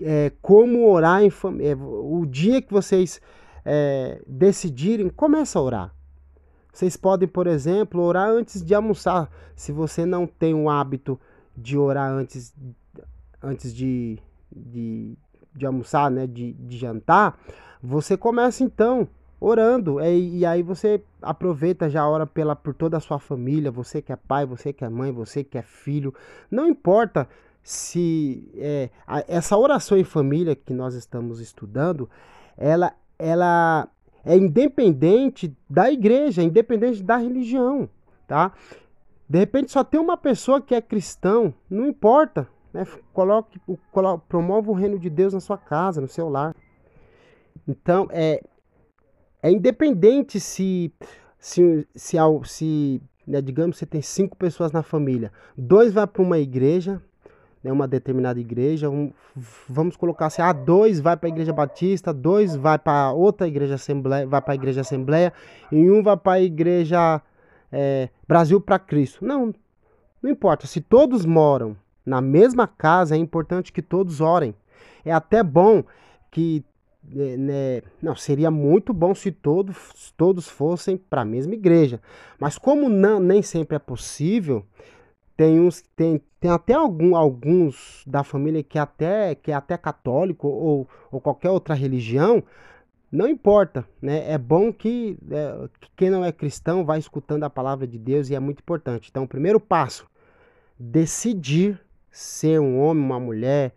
é, 0.01 0.29
como 0.41 0.85
orar 0.91 1.23
em 1.23 1.29
família. 1.29 1.71
É, 1.71 1.75
o 1.75 2.25
dia 2.25 2.61
que 2.61 2.73
vocês 2.73 3.21
é, 3.63 4.21
decidirem, 4.27 5.07
começa 5.07 5.57
a 5.57 5.61
orar. 5.61 5.95
Vocês 6.73 6.97
podem, 6.97 7.25
por 7.25 7.47
exemplo, 7.47 8.01
orar 8.01 8.27
antes 8.27 8.61
de 8.61 8.75
almoçar. 8.75 9.31
Se 9.55 9.71
você 9.71 10.05
não 10.05 10.27
tem 10.27 10.53
o 10.53 10.69
hábito 10.69 11.17
de 11.55 11.77
orar 11.77 12.11
antes, 12.11 12.53
antes 13.41 13.73
de, 13.73 14.19
de, 14.53 15.17
de 15.55 15.65
almoçar, 15.65 16.11
né, 16.11 16.27
de, 16.27 16.51
de 16.51 16.77
jantar, 16.77 17.39
você 17.81 18.17
começa 18.17 18.61
então 18.61 19.07
orando. 19.39 19.99
E, 20.01 20.39
e 20.39 20.45
aí 20.45 20.63
você 20.63 21.01
aproveita 21.21 21.89
já 21.89 22.07
ora 22.07 22.25
pela, 22.25 22.55
por 22.55 22.73
toda 22.73 22.97
a 22.97 22.99
sua 22.99 23.19
família, 23.19 23.71
você 23.71 24.01
que 24.01 24.11
é 24.11 24.15
pai, 24.15 24.45
você 24.45 24.71
que 24.71 24.83
é 24.83 24.89
mãe, 24.89 25.11
você 25.11 25.43
que 25.43 25.57
é 25.57 25.61
filho. 25.61 26.13
Não 26.49 26.67
importa 26.67 27.27
se 27.61 28.51
é, 28.55 28.89
a, 29.07 29.23
essa 29.27 29.57
oração 29.57 29.97
em 29.97 30.03
família 30.03 30.55
que 30.55 30.73
nós 30.73 30.93
estamos 30.93 31.39
estudando, 31.39 32.09
ela, 32.57 32.93
ela 33.17 33.87
é 34.23 34.37
independente 34.37 35.55
da 35.69 35.91
igreja, 35.91 36.43
independente 36.43 37.01
da 37.03 37.17
religião, 37.17 37.89
tá? 38.27 38.51
De 39.27 39.39
repente 39.39 39.71
só 39.71 39.83
tem 39.83 39.99
uma 39.99 40.15
pessoa 40.15 40.61
que 40.61 40.75
é 40.75 40.81
cristão, 40.81 41.53
não 41.67 41.87
importa, 41.87 42.47
né? 42.71 42.85
Coloque, 43.13 43.59
coloque, 43.91 44.25
promova 44.27 44.69
o 44.69 44.75
reino 44.75 44.99
de 44.99 45.09
Deus 45.09 45.33
na 45.33 45.39
sua 45.39 45.57
casa, 45.57 45.99
no 45.99 46.07
seu 46.07 46.29
lar. 46.29 46.55
Então, 47.67 48.07
é, 48.11 48.43
é 49.45 49.51
independente 49.51 50.39
se, 50.39 50.91
se, 51.37 51.87
se, 51.93 52.17
se 52.45 53.01
né, 53.27 53.39
digamos, 53.39 53.77
você 53.77 53.85
tem 53.85 54.01
cinco 54.01 54.35
pessoas 54.35 54.71
na 54.71 54.81
família, 54.81 55.31
dois 55.55 55.93
vai 55.93 56.07
para 56.07 56.23
uma 56.23 56.39
igreja, 56.39 56.99
né, 57.63 57.71
uma 57.71 57.87
determinada 57.87 58.39
igreja, 58.39 58.89
um, 58.89 59.13
vamos 59.69 59.95
colocar 59.95 60.25
assim, 60.25 60.41
ah, 60.41 60.51
dois 60.51 60.99
vai 60.99 61.15
para 61.15 61.29
a 61.29 61.31
igreja 61.31 61.53
batista, 61.53 62.11
dois 62.11 62.55
vai 62.55 62.79
para 62.79 63.11
outra 63.11 63.47
igreja 63.47 63.75
assembleia, 63.75 64.25
vai 64.25 64.41
para 64.41 64.53
a 64.53 64.55
igreja 64.55 64.81
assembleia, 64.81 65.31
e 65.71 65.91
um 65.91 66.01
vai 66.01 66.17
para 66.17 66.33
a 66.33 66.41
igreja 66.41 67.21
é, 67.71 68.09
Brasil 68.27 68.59
para 68.59 68.79
Cristo. 68.79 69.23
Não, 69.23 69.53
não 70.23 70.31
importa, 70.31 70.65
se 70.65 70.81
todos 70.81 71.23
moram 71.23 71.77
na 72.03 72.19
mesma 72.19 72.65
casa, 72.65 73.13
é 73.13 73.19
importante 73.19 73.71
que 73.71 73.83
todos 73.83 74.21
orem. 74.21 74.55
É 75.05 75.11
até 75.11 75.43
bom 75.43 75.83
que 76.31 76.65
né, 77.07 77.37
né, 77.37 77.81
não, 78.01 78.15
seria 78.15 78.49
muito 78.49 78.93
bom 78.93 79.13
se 79.13 79.31
todos, 79.31 80.11
todos 80.17 80.47
fossem 80.47 80.97
para 80.97 81.21
a 81.21 81.25
mesma 81.25 81.53
igreja. 81.53 82.01
Mas 82.39 82.57
como 82.57 82.89
não, 82.89 83.19
nem 83.19 83.41
sempre 83.41 83.75
é 83.75 83.79
possível, 83.79 84.65
tem 85.37 85.59
uns 85.59 85.83
tem, 85.95 86.21
tem 86.39 86.51
até 86.51 86.73
algum, 86.73 87.15
alguns 87.15 88.03
da 88.07 88.23
família 88.23 88.63
que 88.63 88.79
até 88.79 89.35
que 89.35 89.51
é 89.51 89.53
até 89.53 89.77
católico 89.77 90.47
ou, 90.47 90.87
ou 91.11 91.19
qualquer 91.19 91.49
outra 91.49 91.75
religião, 91.75 92.43
não 93.11 93.27
importa, 93.27 93.85
né? 94.01 94.29
É 94.31 94.37
bom 94.37 94.73
que, 94.73 95.17
é, 95.31 95.69
que 95.79 95.89
quem 95.95 96.09
não 96.09 96.23
é 96.23 96.31
cristão 96.31 96.83
vai 96.83 96.99
escutando 96.99 97.43
a 97.43 97.49
palavra 97.49 97.87
de 97.87 97.97
Deus 97.97 98.29
e 98.29 98.35
é 98.35 98.39
muito 98.39 98.59
importante. 98.59 99.09
Então, 99.09 99.23
o 99.23 99.27
primeiro 99.27 99.59
passo, 99.59 100.05
decidir 100.77 101.79
ser 102.11 102.59
um 102.59 102.79
homem, 102.79 103.03
uma 103.03 103.19
mulher, 103.19 103.73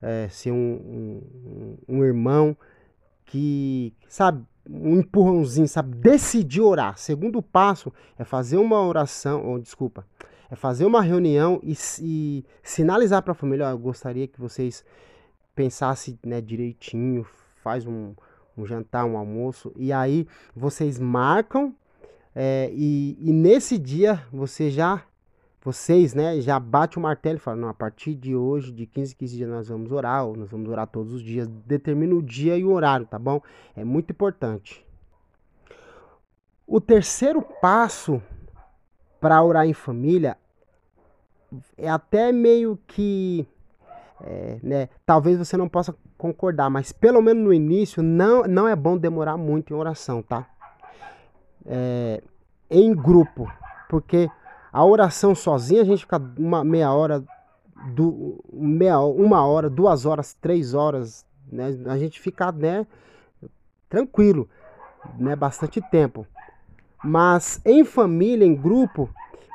é, 0.00 0.28
ser 0.28 0.52
um, 0.52 0.56
um, 0.56 1.76
um 1.88 2.04
irmão 2.04 2.56
que, 3.24 3.92
sabe, 4.08 4.44
um 4.68 4.98
empurrãozinho, 4.98 5.66
sabe? 5.68 5.96
Decidir 5.96 6.60
orar. 6.60 6.98
Segundo 6.98 7.42
passo 7.42 7.92
é 8.18 8.24
fazer 8.24 8.56
uma 8.58 8.80
oração, 8.86 9.44
ou 9.46 9.58
desculpa, 9.58 10.04
é 10.50 10.56
fazer 10.56 10.84
uma 10.84 11.02
reunião 11.02 11.60
e, 11.62 11.76
e 12.00 12.44
sinalizar 12.62 13.22
para 13.22 13.32
a 13.32 13.34
família, 13.34 13.70
eu 13.70 13.78
gostaria 13.78 14.26
que 14.26 14.40
vocês 14.40 14.84
pensassem 15.54 16.18
né, 16.24 16.40
direitinho, 16.40 17.26
faz 17.62 17.86
um, 17.86 18.14
um 18.56 18.64
jantar, 18.64 19.04
um 19.04 19.16
almoço, 19.16 19.72
e 19.76 19.92
aí 19.92 20.26
vocês 20.54 20.98
marcam 20.98 21.74
é, 22.34 22.70
e, 22.72 23.18
e, 23.20 23.32
nesse 23.32 23.76
dia 23.76 24.22
você 24.32 24.70
já, 24.70 25.02
vocês, 25.62 26.14
né, 26.14 26.40
já 26.40 26.58
bate 26.58 26.98
o 26.98 27.00
martelo 27.00 27.36
e 27.36 27.40
fala, 27.40 27.56
não, 27.56 27.68
a 27.68 27.74
partir 27.74 28.14
de 28.14 28.34
hoje, 28.34 28.72
de 28.72 28.86
15 28.86 29.14
15 29.14 29.36
dias 29.36 29.50
nós 29.50 29.68
vamos 29.68 29.90
orar, 29.90 30.24
ou 30.24 30.36
nós 30.36 30.50
vamos 30.50 30.68
orar 30.68 30.86
todos 30.86 31.12
os 31.12 31.22
dias, 31.22 31.48
determina 31.48 32.14
o 32.14 32.22
dia 32.22 32.56
e 32.56 32.64
o 32.64 32.72
horário, 32.72 33.06
tá 33.06 33.18
bom? 33.18 33.42
É 33.74 33.84
muito 33.84 34.10
importante. 34.10 34.86
O 36.66 36.80
terceiro 36.80 37.42
passo 37.60 38.22
para 39.20 39.42
orar 39.42 39.66
em 39.66 39.72
família 39.72 40.36
é 41.76 41.88
até 41.88 42.30
meio 42.30 42.78
que 42.86 43.46
é, 44.20 44.58
né, 44.62 44.88
talvez 45.06 45.38
você 45.38 45.56
não 45.56 45.68
possa 45.68 45.94
concordar, 46.16 46.68
mas 46.68 46.92
pelo 46.92 47.22
menos 47.22 47.42
no 47.42 47.52
início 47.52 48.02
não, 48.02 48.42
não 48.42 48.66
é 48.66 48.74
bom 48.74 48.98
demorar 48.98 49.36
muito 49.36 49.72
em 49.72 49.76
oração, 49.76 50.22
tá? 50.22 50.46
É, 51.64 52.22
em 52.70 52.94
grupo, 52.94 53.50
porque 53.88 54.28
a 54.72 54.84
oração 54.84 55.34
sozinha 55.34 55.82
a 55.82 55.84
gente 55.84 56.00
fica 56.00 56.20
uma 56.38 56.64
meia 56.64 56.92
hora, 56.92 57.24
do, 57.94 58.42
meia, 58.52 58.98
uma 58.98 59.46
hora, 59.46 59.70
duas 59.70 60.04
horas, 60.04 60.34
três 60.34 60.74
horas, 60.74 61.24
né? 61.50 61.78
A 61.86 61.96
gente 61.96 62.20
fica 62.20 62.52
né, 62.52 62.86
tranquilo, 63.88 64.48
né? 65.18 65.34
Bastante 65.36 65.80
tempo. 65.80 66.26
Mas 67.02 67.60
em 67.64 67.84
família, 67.84 68.44
em 68.44 68.54
grupo, 68.54 69.08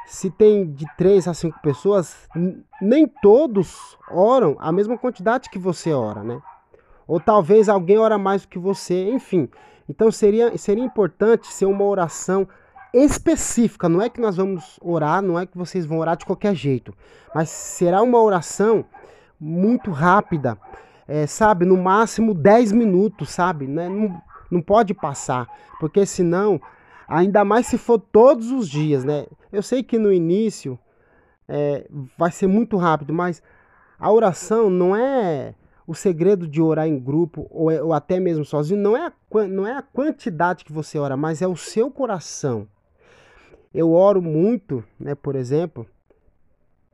se 0.07 0.30
tem 0.30 0.72
de 0.72 0.86
três 0.97 1.28
a 1.28 1.34
cinco 1.34 1.59
pessoas, 1.61 2.28
nem 2.82 3.07
todos 3.07 3.97
oram 4.09 4.55
a 4.59 4.72
mesma 4.72 4.97
quantidade 4.97 5.49
que 5.49 5.59
você 5.59 5.91
ora, 5.91 6.24
né? 6.24 6.41
Ou 7.07 7.20
talvez 7.20 7.68
alguém 7.68 7.97
ora 7.97 8.18
mais 8.18 8.43
do 8.43 8.47
que 8.47 8.57
você, 8.57 9.09
enfim. 9.09 9.49
Então 9.88 10.09
seria, 10.11 10.57
seria 10.57 10.84
importante 10.84 11.47
ser 11.47 11.66
uma 11.66 11.84
oração 11.84 12.47
específica. 12.94 13.89
Não 13.89 14.02
é 14.02 14.10
que 14.10 14.22
nós 14.22 14.38
vamos 14.38 14.80
orar, 14.82 15.22
não 15.22 15.39
é 15.39 15.46
que 15.46 15.58
vocês 15.58 15.86
vão 15.86 16.00
orar 16.00 16.16
de 16.16 16.26
qualquer 16.26 16.56
jeito, 16.56 16.94
mas 17.34 17.50
será 17.50 18.02
uma 18.02 18.22
oração 18.22 18.86
muito 19.39 19.91
rápida, 19.91 20.58
é, 21.08 21.26
sabe? 21.26 21.66
No 21.66 21.76
máximo 21.76 22.34
10 22.34 22.72
minutos, 22.72 23.32
sabe? 23.32 23.68
Né? 23.68 23.89
Não, 23.89 24.22
não 24.50 24.62
pode 24.62 24.94
passar, 24.94 25.48
porque 25.80 26.06
senão 26.06 26.62
Ainda 27.08 27.44
mais 27.44 27.68
se 27.68 27.78
for 27.78 28.00
todos 28.00 28.52
os 28.52 28.68
dias, 28.68 29.04
né? 29.04 29.28
Eu 29.52 29.62
sei 29.62 29.84
que 29.84 30.00
no 30.00 30.12
início 30.12 30.80
é, 31.48 31.88
vai 32.18 32.32
ser 32.32 32.48
muito 32.48 32.78
rápido, 32.78 33.14
mas 33.14 33.41
a 34.00 34.12
oração 34.12 34.70
não 34.70 34.96
é 34.96 35.54
o 35.86 35.94
segredo 35.94 36.48
de 36.48 36.62
orar 36.62 36.88
em 36.88 36.98
grupo 36.98 37.46
ou, 37.52 37.70
é, 37.70 37.84
ou 37.84 37.94
até 37.94 38.20
mesmo 38.20 38.46
sozinho, 38.46 38.80
não 38.80 38.96
é, 38.96 39.08
a, 39.08 39.48
não 39.48 39.68
é 39.68 39.74
a 39.74 39.82
quantidade 39.82 40.64
que 40.64 40.72
você 40.72 40.98
ora, 40.98 41.18
mas 41.18 41.41
é 41.41 41.48
o 41.48 41.56
seu 41.56 41.91
coração. 41.91 42.68
Eu 43.74 43.91
oro 43.91 44.21
muito, 44.21 44.84
né, 44.99 45.15
por 45.15 45.36
exemplo, 45.36 45.88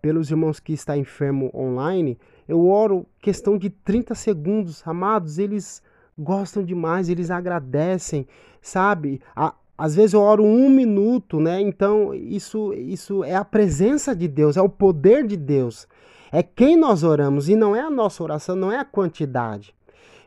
pelos 0.02 0.32
irmãos 0.32 0.60
que 0.60 0.74
estão 0.74 0.96
enfermo 0.96 1.52
online, 1.54 2.18
eu 2.48 2.66
oro 2.68 3.06
questão 3.22 3.58
de 3.58 3.70
30 3.70 4.16
segundos, 4.16 4.82
amados, 4.88 5.38
eles 5.38 5.84
gostam 6.18 6.64
demais, 6.64 7.10
eles 7.10 7.30
agradecem, 7.30 8.28
sabe? 8.62 9.22
A, 9.36 9.54
às 9.78 9.96
vezes 9.96 10.14
eu 10.14 10.22
oro 10.22 10.44
um 10.44 10.70
minuto, 10.70 11.40
né? 11.40 11.62
Então 11.62 12.14
isso, 12.14 12.74
isso 12.74 13.24
é 13.24 13.36
a 13.36 13.46
presença 13.46 14.16
de 14.16 14.28
Deus, 14.28 14.58
é 14.58 14.62
o 14.62 14.70
poder 14.70 15.26
de 15.26 15.38
Deus. 15.38 15.88
É 16.32 16.44
quem 16.44 16.76
nós 16.78 17.04
oramos 17.04 17.50
e 17.50 17.56
não 17.56 17.76
é 17.76 17.82
a 17.82 17.90
nossa 17.90 18.22
oração, 18.24 18.56
não 18.56 18.72
é 18.72 18.78
a 18.78 18.86
quantidade. 18.86 19.74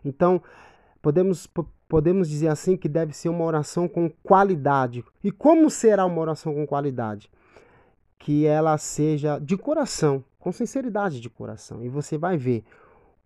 Então 0.04 0.42
podemos, 1.02 1.48
podemos 1.92 2.26
dizer 2.26 2.48
assim 2.48 2.74
que 2.74 2.88
deve 2.88 3.12
ser 3.12 3.28
uma 3.28 3.44
oração 3.44 3.86
com 3.86 4.08
qualidade. 4.08 5.04
E 5.22 5.30
como 5.30 5.68
será 5.68 6.06
uma 6.06 6.22
oração 6.22 6.54
com 6.54 6.66
qualidade? 6.66 7.30
Que 8.18 8.46
ela 8.46 8.78
seja 8.78 9.38
de 9.38 9.58
coração, 9.58 10.24
com 10.38 10.50
sinceridade 10.50 11.20
de 11.20 11.28
coração. 11.28 11.84
E 11.84 11.90
você 11.90 12.16
vai 12.16 12.38
ver 12.38 12.64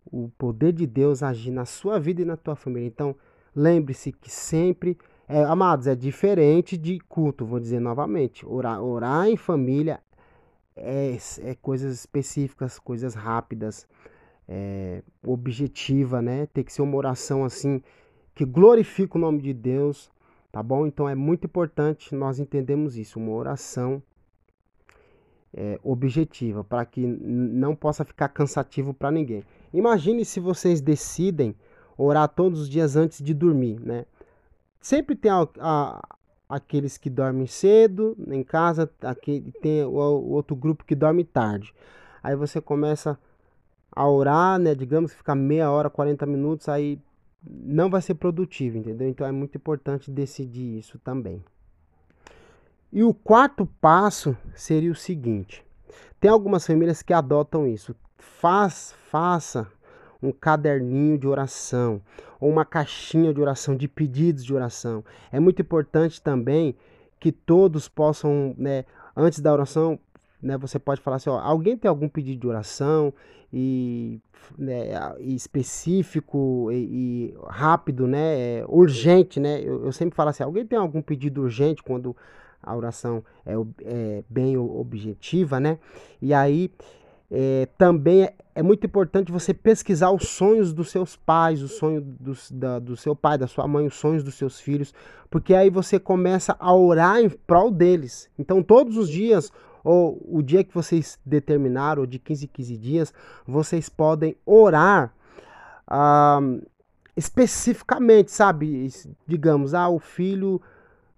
o 0.04 0.28
poder 0.36 0.72
de 0.72 0.84
Deus 0.84 1.22
agir 1.22 1.52
na 1.52 1.64
sua 1.64 2.00
vida 2.00 2.22
e 2.22 2.24
na 2.24 2.36
tua 2.36 2.56
família. 2.56 2.88
Então 2.88 3.14
lembre-se 3.54 4.10
que 4.10 4.28
sempre 4.28 4.98
é, 5.28 5.44
amados, 5.44 5.86
é 5.86 5.94
diferente 5.94 6.76
de 6.76 6.98
culto, 7.08 7.46
vou 7.46 7.60
dizer 7.60 7.78
novamente. 7.78 8.44
Orar, 8.44 8.82
orar 8.82 9.28
em 9.28 9.36
família 9.36 10.00
é, 10.74 11.16
é 11.44 11.54
coisas 11.54 11.94
específicas, 11.94 12.80
coisas 12.80 13.14
rápidas, 13.14 13.86
é, 14.48 15.04
objetiva, 15.24 16.20
né? 16.20 16.48
Tem 16.52 16.64
que 16.64 16.72
ser 16.72 16.82
uma 16.82 16.96
oração 16.96 17.44
assim 17.44 17.80
que 18.37 18.45
glorifica 18.45 19.16
o 19.16 19.20
nome 19.20 19.41
de 19.41 19.55
Deus, 19.55 20.11
tá 20.53 20.62
bom? 20.62 20.87
Então 20.87 21.09
é 21.09 21.14
muito 21.14 21.47
importante 21.47 22.14
nós 22.14 22.39
entendemos 22.39 22.95
isso, 22.95 23.18
uma 23.18 23.32
oração 23.32 24.03
é, 25.55 25.80
objetiva, 25.82 26.62
para 26.62 26.84
que 26.84 27.07
não 27.07 27.74
possa 27.74 28.05
ficar 28.05 28.28
cansativo 28.28 28.93
para 28.93 29.11
ninguém. 29.11 29.43
Imagine 29.72 30.22
se 30.22 30.39
vocês 30.39 30.82
decidem 30.82 31.57
orar 31.97 32.28
todos 32.28 32.61
os 32.61 32.68
dias 32.68 32.95
antes 32.95 33.24
de 33.24 33.32
dormir, 33.32 33.80
né? 33.80 34.05
Sempre 34.82 35.16
tem 35.16 35.30
a, 35.30 35.49
a, 35.59 36.16
aqueles 36.47 36.99
que 36.99 37.09
dormem 37.09 37.47
cedo 37.47 38.14
em 38.28 38.45
casa, 38.45 38.91
aqui 39.01 39.51
tem 39.62 39.82
o, 39.82 39.89
o, 39.93 40.30
outro 40.32 40.55
grupo 40.55 40.84
que 40.84 40.95
dorme 40.95 41.24
tarde. 41.24 41.74
Aí 42.22 42.37
você 42.37 42.61
começa 42.61 43.18
a 43.91 44.07
orar, 44.07 44.59
né? 44.59 44.74
Digamos 44.74 45.12
que 45.12 45.16
fica 45.16 45.34
meia 45.34 45.70
hora, 45.70 45.89
40 45.89 46.26
minutos, 46.26 46.68
aí 46.68 47.01
não 47.43 47.91
vai 47.91 48.03
ser 48.03 48.14
produtivo, 48.14 48.78
entendeu? 48.78 49.09
Então 49.09 49.26
é 49.26 49.32
muito 49.32 49.57
importante 49.57 50.11
decidir 50.11 50.78
isso 50.78 50.99
também. 50.99 51.43
E 52.93 53.03
o 53.03 53.12
quarto 53.12 53.66
passo 53.80 54.37
seria 54.55 54.91
o 54.91 54.97
seguinte: 54.97 55.64
tem 56.20 56.30
algumas 56.30 56.66
famílias 56.66 57.03
que 57.03 57.12
adotam 57.12 57.66
isso. 57.66 57.95
Faz, 58.18 58.95
faça 59.11 59.70
um 60.22 60.32
caderninho 60.32 61.18
de 61.18 61.26
oração 61.26 62.01
ou 62.41 62.51
uma 62.51 62.64
caixinha 62.64 63.32
de 63.32 63.41
oração, 63.41 63.76
de 63.76 63.89
pedidos 63.89 64.45
de 64.45 64.55
oração. 64.55 65.05
É 65.30 65.41
muito 65.41 65.62
importante 65.62 66.20
também 66.20 66.76
que 67.18 67.32
todos 67.32 67.89
possam, 67.89 68.55
né, 68.59 68.84
antes 69.16 69.41
da 69.41 69.53
oração, 69.53 69.99
né, 70.47 70.57
você 70.57 70.78
pode 70.78 71.01
falar 71.01 71.16
assim, 71.16 71.28
ó, 71.28 71.38
alguém 71.38 71.76
tem 71.76 71.88
algum 71.88 72.09
pedido 72.09 72.40
de 72.40 72.47
oração 72.47 73.12
e, 73.53 74.20
né, 74.57 74.90
específico 75.20 76.70
e, 76.70 76.76
e, 76.76 77.34
rápido, 77.49 78.07
né, 78.07 78.38
é, 78.38 78.64
urgente, 78.68 79.40
né? 79.40 79.61
Eu, 79.61 79.84
eu, 79.84 79.92
sempre 79.92 80.14
falo 80.14 80.30
assim, 80.30 80.42
alguém 80.42 80.64
tem 80.64 80.78
algum 80.78 81.03
pedido 81.03 81.42
urgente 81.42 81.82
quando 81.82 82.16
a 82.62 82.74
oração 82.74 83.24
é, 83.44 83.55
é 83.84 84.24
bem 84.28 84.57
objetiva, 84.57 85.61
né? 85.61 85.78
E 86.20 86.32
aí 86.32 86.70
é, 87.30 87.68
também 87.76 88.24
é, 88.24 88.34
é 88.55 88.62
muito 88.62 88.86
importante 88.86 89.32
você 89.32 89.53
pesquisar 89.53 90.11
os 90.11 90.28
sonhos 90.28 90.72
dos 90.72 90.90
seus 90.90 91.16
pais, 91.16 91.62
o 91.62 91.68
sonho 91.68 92.01
dos, 92.01 92.51
da, 92.51 92.78
do 92.78 92.97
seu 92.97 93.14
pai, 93.14 93.36
da 93.36 93.47
sua 93.47 93.66
mãe, 93.66 93.86
os 93.86 93.94
sonhos 93.94 94.22
dos 94.22 94.34
seus 94.34 94.61
filhos, 94.61 94.94
porque 95.28 95.55
aí 95.55 95.68
você 95.68 95.99
começa 95.99 96.57
a 96.59 96.74
orar 96.74 97.18
em 97.18 97.28
prol 97.28 97.70
deles. 97.70 98.30
Então, 98.38 98.62
todos 98.62 98.97
os 98.97 99.09
dias, 99.09 99.53
ou 99.87 100.20
o 100.28 100.43
dia 100.43 100.64
que 100.64 100.74
vocês 100.74 101.16
determinaram, 101.24 102.01
ou 102.01 102.07
de 102.09 102.18
15 102.18 102.45
em 102.45 102.49
15 102.49 102.76
dias, 102.76 103.14
vocês 103.47 103.89
podem 103.89 104.37
orar 104.45 105.14
ah, 105.87 106.41
especificamente, 107.16 108.32
sabe? 108.32 108.89
Digamos, 109.24 109.74
ah, 109.74 109.89
o 109.89 110.01
filho. 110.01 110.61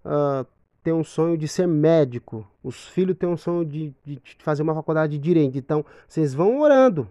Ah, 0.05 0.45
tem 0.83 0.93
um 0.93 1.03
sonho 1.03 1.37
de 1.37 1.45
ser 1.47 1.67
médico, 1.67 2.47
os 2.63 2.87
filhos 2.87 3.17
têm 3.17 3.27
um 3.27 3.35
sonho 3.35 3.65
de, 3.65 3.93
de 4.05 4.21
fazer 4.39 4.63
uma 4.63 4.73
faculdade 4.73 5.11
de 5.13 5.19
direito. 5.19 5.57
Então, 5.57 5.83
vocês 6.07 6.33
vão 6.33 6.61
orando, 6.61 7.07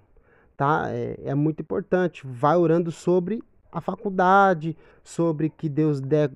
tá? 0.57 0.87
É, 0.91 1.19
é 1.25 1.35
muito 1.35 1.61
importante. 1.61 2.27
Vai 2.27 2.57
orando 2.57 2.91
sobre 2.91 3.43
a 3.71 3.81
faculdade, 3.81 4.77
sobre 5.05 5.51
que 5.51 5.69
Deus 5.69 6.01
dê, 6.01 6.31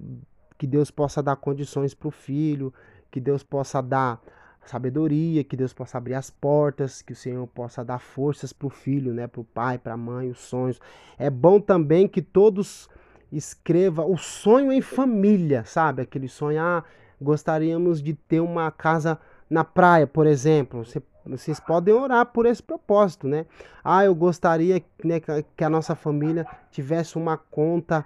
que 0.59 0.67
Deus 0.67 0.91
possa 0.91 1.23
dar 1.23 1.37
condições 1.37 1.95
para 1.95 2.09
o 2.09 2.11
filho, 2.11 2.73
que 3.11 3.19
Deus 3.19 3.43
possa 3.43 3.81
dar 3.81 4.21
sabedoria, 4.65 5.45
que 5.45 5.57
Deus 5.57 5.73
possa 5.73 5.99
abrir 5.99 6.15
as 6.15 6.31
portas, 6.31 7.03
que 7.03 7.13
o 7.13 7.17
Senhor 7.17 7.47
possa 7.49 7.85
dar 7.85 7.99
forças 7.99 8.53
para 8.53 8.67
o 8.67 8.71
filho, 8.71 9.13
né, 9.13 9.27
para 9.27 9.41
o 9.41 9.45
pai, 9.45 9.79
para 9.79 9.95
a 9.95 9.97
mãe, 9.97 10.31
os 10.31 10.39
sonhos. 10.39 10.81
É 11.19 11.29
bom 11.29 11.61
também 11.61 12.07
que 12.07 12.23
todos 12.23 12.89
escreva 13.31 14.05
o 14.05 14.17
sonho 14.17 14.71
em 14.71 14.81
família, 14.81 15.65
sabe? 15.65 16.03
Aquele 16.03 16.29
sonho, 16.29 16.61
ah, 16.61 16.85
gostaríamos 17.21 18.03
de 18.03 18.15
ter 18.15 18.41
uma 18.41 18.71
casa 18.71 19.19
na 19.49 19.65
praia, 19.65 20.07
por 20.07 20.27
exemplo. 20.27 20.85
Você, 20.85 21.03
vocês 21.25 21.59
podem 21.59 21.95
orar 21.95 22.27
por 22.27 22.47
esse 22.47 22.63
propósito, 22.63 23.27
né? 23.27 23.47
Ah, 23.83 24.05
eu 24.05 24.15
gostaria 24.15 24.83
né, 25.03 25.21
que 25.57 25.65
a 25.65 25.71
nossa 25.71 25.95
família 25.95 26.47
tivesse 26.71 27.17
uma 27.17 27.37
conta, 27.37 28.05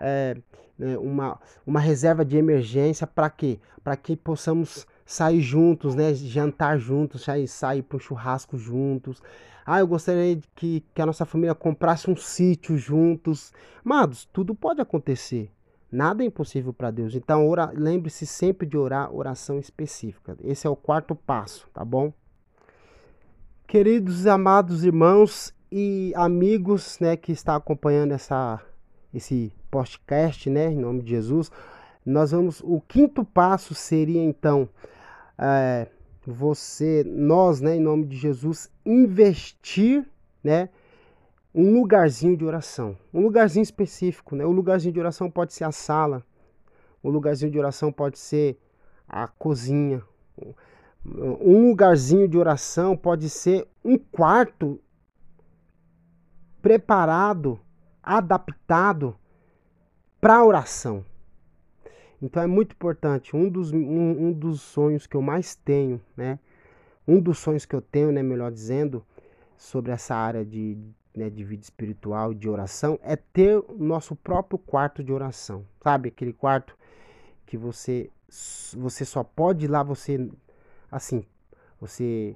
é, 0.00 0.36
uma, 0.78 1.38
uma 1.66 1.80
reserva 1.80 2.24
de 2.24 2.36
emergência 2.36 3.06
para 3.06 3.30
quê? 3.30 3.58
Para 3.82 3.96
que 3.96 4.14
possamos 4.14 4.86
sair 5.06 5.40
juntos, 5.40 5.94
né? 5.94 6.12
Jantar 6.12 6.78
juntos, 6.78 7.22
sair, 7.22 7.46
sair 7.46 7.82
para 7.82 7.96
um 7.96 8.00
churrasco 8.00 8.58
juntos. 8.58 9.22
Ah, 9.64 9.78
eu 9.80 9.86
gostaria 9.86 10.38
que, 10.54 10.84
que 10.92 11.00
a 11.00 11.06
nossa 11.06 11.24
família 11.24 11.54
comprasse 11.54 12.10
um 12.10 12.16
sítio 12.16 12.76
juntos. 12.76 13.52
Amados, 13.84 14.28
tudo 14.32 14.54
pode 14.54 14.80
acontecer. 14.80 15.50
Nada 15.90 16.24
é 16.24 16.26
impossível 16.26 16.72
para 16.72 16.90
Deus. 16.90 17.14
Então, 17.14 17.48
lembre-se 17.72 18.26
sempre 18.26 18.66
de 18.66 18.76
orar 18.76 19.14
oração 19.14 19.58
específica. 19.58 20.36
Esse 20.42 20.66
é 20.66 20.70
o 20.70 20.76
quarto 20.76 21.14
passo, 21.14 21.68
tá 21.72 21.84
bom? 21.84 22.12
Queridos 23.66 24.26
amados 24.26 24.84
irmãos 24.84 25.54
e 25.70 26.12
amigos, 26.14 26.98
né, 27.00 27.16
que 27.16 27.32
está 27.32 27.56
acompanhando 27.56 28.12
essa 28.12 28.60
esse 29.14 29.52
podcast, 29.70 30.50
né, 30.50 30.70
em 30.70 30.76
nome 30.76 31.02
de 31.02 31.10
Jesus, 31.10 31.50
nós 32.04 32.30
vamos. 32.30 32.60
O 32.62 32.80
quinto 32.80 33.24
passo 33.24 33.74
seria 33.74 34.22
então 34.22 34.68
é, 35.38 35.88
você, 36.26 37.04
nós, 37.04 37.60
né, 37.60 37.76
em 37.76 37.80
nome 37.80 38.06
de 38.06 38.16
Jesus, 38.16 38.70
investir, 38.84 40.04
né, 40.42 40.68
um 41.54 41.72
lugarzinho 41.72 42.36
de 42.36 42.44
oração, 42.44 42.96
um 43.14 43.22
lugarzinho 43.22 43.62
específico, 43.62 44.36
né? 44.36 44.44
O 44.44 44.50
lugarzinho 44.50 44.92
de 44.92 45.00
oração 45.00 45.30
pode 45.30 45.54
ser 45.54 45.64
a 45.64 45.72
sala, 45.72 46.22
o 47.02 47.08
lugarzinho 47.08 47.50
de 47.50 47.58
oração 47.58 47.90
pode 47.90 48.18
ser 48.18 48.58
a 49.08 49.26
cozinha, 49.26 50.02
um 51.04 51.68
lugarzinho 51.68 52.28
de 52.28 52.36
oração 52.36 52.94
pode 52.94 53.30
ser 53.30 53.66
um 53.82 53.96
quarto 53.96 54.78
preparado, 56.60 57.58
adaptado 58.02 59.16
para 60.20 60.44
oração. 60.44 61.04
Então 62.20 62.42
é 62.42 62.46
muito 62.46 62.72
importante. 62.72 63.36
Um 63.36 63.48
dos, 63.48 63.72
um, 63.72 64.28
um, 64.28 64.32
dos 64.32 64.60
sonhos 64.60 65.06
que 65.06 65.16
eu 65.16 65.22
mais 65.22 65.54
tenho, 65.54 66.00
né? 66.16 66.38
Um 67.06 67.20
dos 67.20 67.38
sonhos 67.38 67.64
que 67.66 67.74
eu 67.74 67.82
tenho, 67.82 68.10
né? 68.10 68.22
Melhor 68.22 68.50
dizendo, 68.50 69.04
sobre 69.56 69.92
essa 69.92 70.14
área 70.14 70.44
de, 70.44 70.78
né, 71.14 71.30
de 71.30 71.44
vida 71.44 71.62
espiritual, 71.62 72.34
de 72.34 72.48
oração, 72.48 72.98
é 73.02 73.16
ter 73.16 73.56
o 73.58 73.76
nosso 73.78 74.16
próprio 74.16 74.58
quarto 74.58 75.02
de 75.04 75.12
oração. 75.12 75.64
Sabe? 75.82 76.08
Aquele 76.08 76.32
quarto 76.32 76.76
que 77.44 77.56
você, 77.56 78.10
você 78.74 79.04
só 79.04 79.22
pode 79.22 79.66
ir 79.66 79.68
lá, 79.68 79.82
você, 79.82 80.30
assim, 80.90 81.24
você 81.80 82.34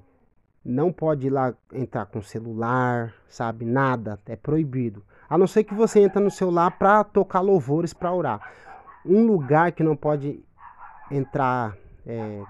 não 0.63 0.93
pode 0.93 1.27
ir 1.27 1.31
lá 1.31 1.53
entrar 1.73 2.05
com 2.05 2.21
celular, 2.21 3.13
sabe? 3.27 3.65
Nada, 3.65 4.19
é 4.27 4.35
proibido. 4.35 5.03
A 5.27 5.37
não 5.37 5.47
ser 5.47 5.63
que 5.63 5.73
você 5.73 6.01
entre 6.01 6.21
no 6.21 6.29
celular 6.29 6.77
para 6.77 7.03
tocar 7.03 7.41
louvores 7.41 7.93
para 7.93 8.13
orar 8.13 8.70
um 9.05 9.25
lugar 9.25 9.71
que 9.71 9.83
não 9.83 9.95
pode 9.95 10.43
entrar, 11.09 11.75
é, 12.05 12.41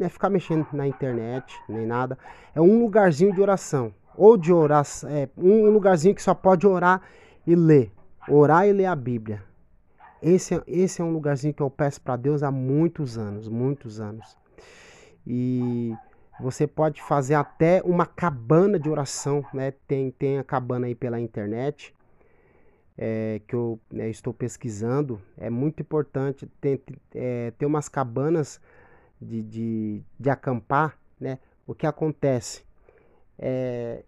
é 0.00 0.08
ficar 0.08 0.30
mexendo 0.30 0.66
na 0.72 0.86
internet, 0.86 1.54
nem 1.68 1.86
nada. 1.86 2.18
É 2.54 2.60
um 2.60 2.80
lugarzinho 2.80 3.32
de 3.34 3.40
oração. 3.40 3.92
Ou 4.16 4.36
de 4.36 4.52
oração, 4.52 5.10
é, 5.10 5.28
um 5.36 5.68
lugarzinho 5.70 6.14
que 6.14 6.22
só 6.22 6.34
pode 6.34 6.66
orar 6.66 7.02
e 7.46 7.54
ler. 7.54 7.92
Orar 8.28 8.66
e 8.66 8.72
ler 8.72 8.86
a 8.86 8.96
Bíblia. 8.96 9.42
Esse, 10.22 10.54
é, 10.54 10.62
esse 10.66 11.02
é 11.02 11.04
um 11.04 11.12
lugarzinho 11.12 11.52
que 11.52 11.62
eu 11.62 11.70
peço 11.70 12.00
para 12.00 12.16
Deus 12.16 12.42
há 12.42 12.50
muitos 12.50 13.18
anos, 13.18 13.48
muitos 13.48 14.00
anos. 14.00 14.36
E 15.26 15.94
você 16.40 16.66
pode 16.66 17.02
fazer 17.02 17.34
até 17.34 17.82
uma 17.84 18.06
cabana 18.06 18.78
de 18.78 18.88
oração, 18.88 19.44
né? 19.52 19.72
Tem, 19.86 20.10
tem 20.10 20.38
a 20.38 20.44
cabana 20.44 20.86
aí 20.86 20.94
pela 20.94 21.20
internet 21.20 21.95
é, 22.98 23.40
que 23.46 23.54
eu 23.54 23.78
né, 23.90 24.08
estou 24.08 24.32
pesquisando, 24.32 25.20
é 25.36 25.50
muito 25.50 25.80
importante 25.80 26.46
ter, 26.60 26.82
é, 27.14 27.50
ter 27.52 27.66
umas 27.66 27.88
cabanas 27.88 28.60
de, 29.20 29.42
de, 29.42 30.02
de, 30.18 30.30
acampar, 30.30 30.98
né? 31.20 31.38
O 31.66 31.74
que 31.74 31.86
acontece? 31.86 32.64
É, 33.38 34.02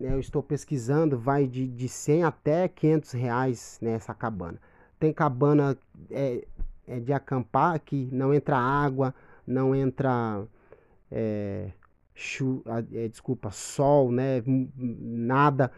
né, 0.00 0.14
eu 0.14 0.20
estou 0.20 0.42
pesquisando, 0.42 1.18
vai 1.18 1.46
de, 1.46 1.66
de 1.68 1.88
100 1.88 2.24
até 2.24 2.68
500 2.68 3.12
reais 3.12 3.78
nessa 3.80 4.12
cabana. 4.14 4.58
Tem 4.98 5.12
cabana 5.12 5.76
é, 6.10 6.44
é 6.86 6.98
de 6.98 7.12
acampar 7.12 7.78
que 7.80 8.08
não 8.12 8.34
entra 8.34 8.56
água, 8.56 9.14
não 9.46 9.74
entra 9.74 10.44
chu, 12.14 12.64
desculpa, 13.10 13.50
sol, 13.50 14.10
né? 14.10 14.42
Nada 14.46 15.70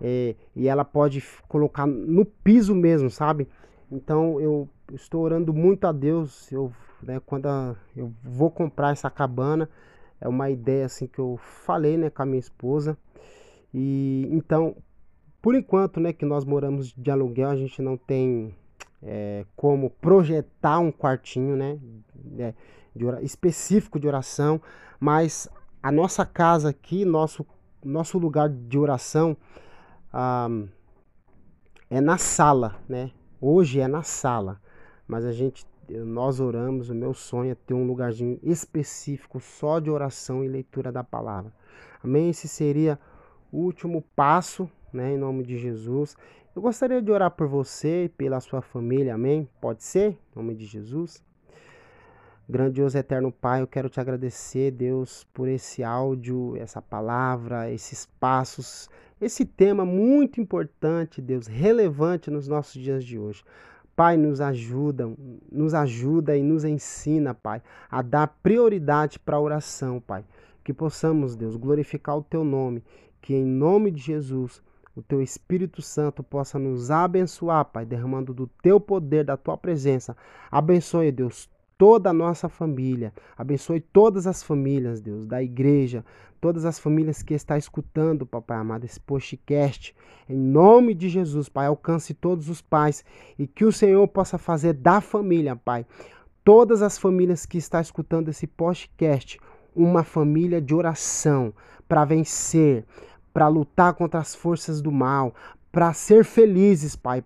é, 0.00 0.34
e 0.54 0.68
ela 0.68 0.84
pode 0.84 1.22
colocar 1.48 1.86
no 1.86 2.24
piso 2.24 2.74
mesmo, 2.74 3.10
sabe? 3.10 3.48
Então 3.90 4.40
eu 4.40 4.68
estou 4.92 5.22
orando 5.22 5.52
muito 5.52 5.86
a 5.86 5.92
Deus. 5.92 6.50
Eu, 6.52 6.72
né, 7.02 7.20
quando 7.24 7.46
a, 7.46 7.76
eu 7.96 8.12
vou 8.22 8.50
comprar 8.50 8.92
essa 8.92 9.10
cabana, 9.10 9.68
é 10.20 10.28
uma 10.28 10.50
ideia 10.50 10.86
assim 10.86 11.06
que 11.06 11.18
eu 11.18 11.38
falei, 11.38 11.96
né, 11.96 12.10
com 12.10 12.22
a 12.22 12.26
minha 12.26 12.40
esposa. 12.40 12.96
E 13.72 14.28
então, 14.30 14.76
por 15.40 15.54
enquanto, 15.54 16.00
né, 16.00 16.12
que 16.12 16.24
nós 16.24 16.44
moramos 16.44 16.92
de 16.92 17.10
aluguel, 17.10 17.50
a 17.50 17.56
gente 17.56 17.80
não 17.82 17.96
tem 17.96 18.54
é, 19.02 19.44
como 19.54 19.90
projetar 19.90 20.78
um 20.78 20.90
quartinho, 20.90 21.56
né, 21.56 21.78
é, 22.38 22.54
de 22.94 23.04
específico 23.22 24.00
de 24.00 24.08
oração, 24.08 24.60
mas 24.98 25.48
a 25.82 25.92
nossa 25.92 26.24
casa 26.24 26.70
aqui, 26.70 27.04
nosso 27.04 27.46
nosso 27.84 28.18
lugar 28.18 28.48
de 28.48 28.76
oração 28.76 29.36
ah, 30.12 30.48
é 31.90 32.00
na 32.00 32.18
sala, 32.18 32.76
né? 32.88 33.10
Hoje 33.40 33.80
é 33.80 33.86
na 33.86 34.02
sala, 34.02 34.60
mas 35.06 35.24
a 35.24 35.32
gente, 35.32 35.66
nós 35.88 36.40
oramos. 36.40 36.90
O 36.90 36.94
meu 36.94 37.14
sonho 37.14 37.52
é 37.52 37.54
ter 37.54 37.74
um 37.74 37.86
lugarzinho 37.86 38.38
específico 38.42 39.40
só 39.40 39.78
de 39.78 39.90
oração 39.90 40.42
e 40.42 40.48
leitura 40.48 40.90
da 40.90 41.04
palavra. 41.04 41.52
Amém? 42.02 42.30
Esse 42.30 42.48
seria 42.48 42.98
o 43.52 43.58
último 43.58 44.02
passo, 44.14 44.68
né? 44.92 45.12
Em 45.14 45.18
nome 45.18 45.44
de 45.44 45.58
Jesus. 45.58 46.16
Eu 46.54 46.62
gostaria 46.62 47.02
de 47.02 47.12
orar 47.12 47.30
por 47.30 47.46
você 47.46 48.04
e 48.04 48.08
pela 48.08 48.40
sua 48.40 48.62
família, 48.62 49.14
amém? 49.14 49.48
Pode 49.60 49.84
ser? 49.84 50.12
Em 50.12 50.36
nome 50.36 50.54
de 50.54 50.64
Jesus. 50.64 51.22
Grandioso 52.48 52.96
eterno 52.96 53.30
Pai, 53.30 53.60
eu 53.60 53.66
quero 53.66 53.88
te 53.88 54.00
agradecer, 54.00 54.70
Deus, 54.70 55.24
por 55.34 55.48
esse 55.48 55.82
áudio, 55.82 56.56
essa 56.56 56.80
palavra, 56.80 57.70
esses 57.70 58.06
passos 58.18 58.88
esse 59.20 59.44
tema 59.44 59.84
muito 59.84 60.40
importante, 60.40 61.22
Deus, 61.22 61.46
relevante 61.46 62.30
nos 62.30 62.46
nossos 62.46 62.80
dias 62.80 63.04
de 63.04 63.18
hoje. 63.18 63.42
Pai, 63.94 64.16
nos 64.18 64.42
ajuda, 64.42 65.10
nos 65.50 65.72
ajuda 65.72 66.36
e 66.36 66.42
nos 66.42 66.64
ensina, 66.64 67.32
Pai, 67.32 67.62
a 67.90 68.02
dar 68.02 68.26
prioridade 68.42 69.18
para 69.18 69.36
a 69.36 69.40
oração, 69.40 70.00
Pai. 70.00 70.22
Que 70.62 70.72
possamos, 70.72 71.34
Deus, 71.34 71.56
glorificar 71.56 72.18
o 72.18 72.22
teu 72.22 72.44
nome, 72.44 72.84
que 73.22 73.34
em 73.34 73.44
nome 73.44 73.90
de 73.90 74.02
Jesus 74.02 74.62
o 74.94 75.02
teu 75.02 75.22
Espírito 75.22 75.80
Santo 75.80 76.22
possa 76.22 76.58
nos 76.58 76.90
abençoar, 76.90 77.64
Pai, 77.64 77.86
derramando 77.86 78.34
do 78.34 78.46
teu 78.62 78.78
poder, 78.78 79.24
da 79.24 79.36
tua 79.36 79.56
presença. 79.56 80.14
Abençoe, 80.50 81.10
Deus, 81.10 81.48
toda 81.78 82.10
a 82.10 82.12
nossa 82.12 82.48
família. 82.48 83.12
Abençoe 83.36 83.80
todas 83.80 84.26
as 84.26 84.42
famílias, 84.42 85.00
Deus, 85.00 85.26
da 85.26 85.42
igreja, 85.42 86.04
todas 86.40 86.64
as 86.64 86.78
famílias 86.78 87.22
que 87.22 87.34
está 87.34 87.58
escutando, 87.58 88.26
papai 88.26 88.58
amado, 88.58 88.84
esse 88.84 89.00
podcast. 89.00 89.94
Em 90.28 90.36
nome 90.36 90.94
de 90.94 91.08
Jesus, 91.08 91.48
Pai, 91.48 91.66
alcance 91.66 92.14
todos 92.14 92.48
os 92.48 92.60
pais 92.60 93.04
e 93.38 93.46
que 93.46 93.64
o 93.64 93.72
Senhor 93.72 94.06
possa 94.08 94.38
fazer 94.38 94.72
da 94.72 95.00
família, 95.00 95.56
Pai, 95.56 95.86
todas 96.44 96.82
as 96.82 96.98
famílias 96.98 97.44
que 97.44 97.58
está 97.58 97.80
escutando 97.80 98.28
esse 98.28 98.46
podcast, 98.46 99.38
uma 99.74 100.02
família 100.02 100.60
de 100.60 100.74
oração 100.74 101.52
para 101.88 102.04
vencer, 102.04 102.84
para 103.32 103.48
lutar 103.48 103.92
contra 103.94 104.18
as 104.18 104.34
forças 104.34 104.80
do 104.80 104.90
mal, 104.90 105.34
para 105.76 105.92
ser 105.92 106.24
felizes, 106.24 106.96
Pai, 106.96 107.22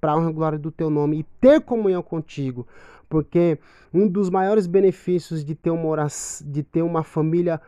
para 0.00 0.16
honra 0.16 0.30
e 0.30 0.32
glória 0.32 0.58
do 0.58 0.70
teu 0.70 0.88
nome 0.88 1.18
e 1.18 1.22
ter 1.38 1.60
comunhão 1.60 2.02
contigo 2.02 2.66
porque 3.06 3.58
um 3.92 4.08
dos 4.08 4.30
maiores 4.30 4.66
benefícios 4.66 5.44
de 5.44 5.54
ter 5.54 5.68
uma, 5.68 5.86
oração, 5.86 6.50
de 6.50 6.62
ter 6.62 6.80
uma 6.80 7.02
família 7.02 7.60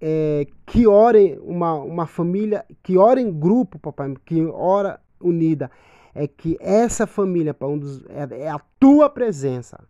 é, 0.00 0.46
que 0.64 0.86
ora, 0.86 1.18
uma, 1.40 1.74
uma 1.74 2.06
família 2.06 2.64
que 2.80 2.96
ora 2.96 3.20
em 3.20 3.32
grupo, 3.32 3.76
papai, 3.76 4.14
que 4.24 4.40
ora 4.44 5.00
unida, 5.20 5.68
é 6.14 6.28
que 6.28 6.56
essa 6.60 7.04
família, 7.04 7.52
pai, 7.52 7.68
um 7.70 7.78
dos, 7.78 8.04
é, 8.10 8.44
é 8.44 8.48
a 8.48 8.60
tua 8.78 9.10
presença. 9.10 9.82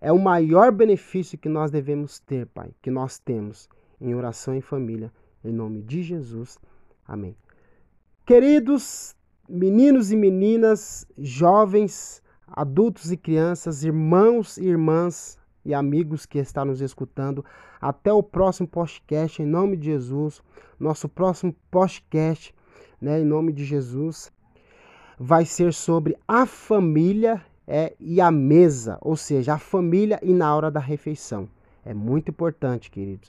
É 0.00 0.10
o 0.10 0.18
maior 0.18 0.72
benefício 0.72 1.36
que 1.36 1.50
nós 1.50 1.70
devemos 1.70 2.18
ter, 2.18 2.46
Pai, 2.46 2.70
que 2.80 2.90
nós 2.90 3.18
temos 3.18 3.68
em 4.00 4.14
oração 4.14 4.54
em 4.54 4.62
família, 4.62 5.12
em 5.44 5.52
nome 5.52 5.82
de 5.82 6.02
Jesus. 6.02 6.58
Amém. 7.06 7.36
Queridos, 8.30 9.16
meninos 9.48 10.12
e 10.12 10.16
meninas, 10.16 11.04
jovens, 11.18 12.22
adultos 12.46 13.10
e 13.10 13.16
crianças, 13.16 13.82
irmãos 13.82 14.56
e 14.56 14.66
irmãs 14.66 15.36
e 15.64 15.74
amigos 15.74 16.26
que 16.26 16.38
estão 16.38 16.66
nos 16.66 16.80
escutando. 16.80 17.44
Até 17.80 18.12
o 18.12 18.22
próximo 18.22 18.68
podcast, 18.68 19.42
em 19.42 19.46
nome 19.46 19.76
de 19.76 19.86
Jesus. 19.86 20.40
Nosso 20.78 21.08
próximo 21.08 21.52
podcast, 21.72 22.54
né, 23.00 23.20
em 23.20 23.24
nome 23.24 23.52
de 23.52 23.64
Jesus, 23.64 24.30
vai 25.18 25.44
ser 25.44 25.72
sobre 25.72 26.16
a 26.28 26.46
família 26.46 27.44
é, 27.66 27.96
e 27.98 28.20
a 28.20 28.30
mesa, 28.30 28.96
ou 29.00 29.16
seja, 29.16 29.54
a 29.54 29.58
família 29.58 30.20
e 30.22 30.32
na 30.32 30.54
hora 30.54 30.70
da 30.70 30.78
refeição. 30.78 31.48
É 31.84 31.92
muito 31.92 32.30
importante, 32.30 32.92
queridos, 32.92 33.28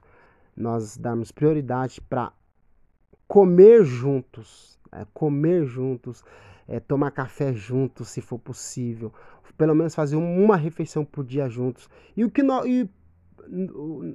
nós 0.55 0.95
darmos 0.95 1.31
prioridade 1.31 1.99
para 2.01 2.31
comer 3.27 3.83
juntos, 3.83 4.79
é, 4.91 5.05
comer 5.13 5.65
juntos, 5.65 6.23
é, 6.67 6.79
tomar 6.79 7.11
café 7.11 7.53
juntos, 7.53 8.09
se 8.09 8.21
for 8.21 8.39
possível, 8.39 9.13
pelo 9.57 9.75
menos 9.75 9.95
fazer 9.95 10.15
uma 10.15 10.55
refeição 10.55 11.05
por 11.05 11.23
dia 11.23 11.47
juntos. 11.49 11.89
E 12.15 12.23
o 12.23 12.31
que 12.31 12.41
nós, 12.41 12.65
o, 13.47 14.05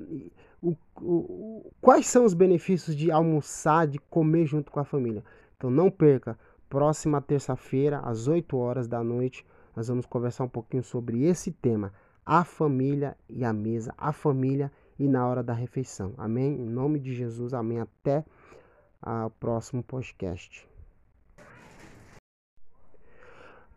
o, 0.62 0.76
o, 1.00 1.72
quais 1.80 2.06
são 2.06 2.24
os 2.24 2.34
benefícios 2.34 2.96
de 2.96 3.10
almoçar, 3.10 3.86
de 3.86 3.98
comer 3.98 4.46
junto 4.46 4.70
com 4.70 4.80
a 4.80 4.84
família? 4.84 5.24
Então 5.56 5.70
não 5.70 5.90
perca, 5.90 6.38
próxima 6.68 7.20
terça-feira, 7.20 8.00
às 8.00 8.28
8 8.28 8.56
horas 8.56 8.88
da 8.88 9.02
noite, 9.02 9.46
nós 9.74 9.88
vamos 9.88 10.06
conversar 10.06 10.44
um 10.44 10.48
pouquinho 10.48 10.82
sobre 10.82 11.24
esse 11.24 11.52
tema, 11.52 11.92
a 12.24 12.44
família 12.44 13.16
e 13.28 13.44
a 13.44 13.52
mesa, 13.52 13.94
a 13.96 14.12
família 14.12 14.72
e 14.98 15.06
na 15.06 15.26
hora 15.26 15.42
da 15.42 15.52
refeição. 15.52 16.14
Amém? 16.16 16.60
Em 16.60 16.66
nome 16.66 16.98
de 16.98 17.14
Jesus, 17.14 17.52
amém. 17.52 17.80
Até 17.80 18.24
o 19.02 19.30
próximo 19.30 19.82
podcast. 19.82 20.68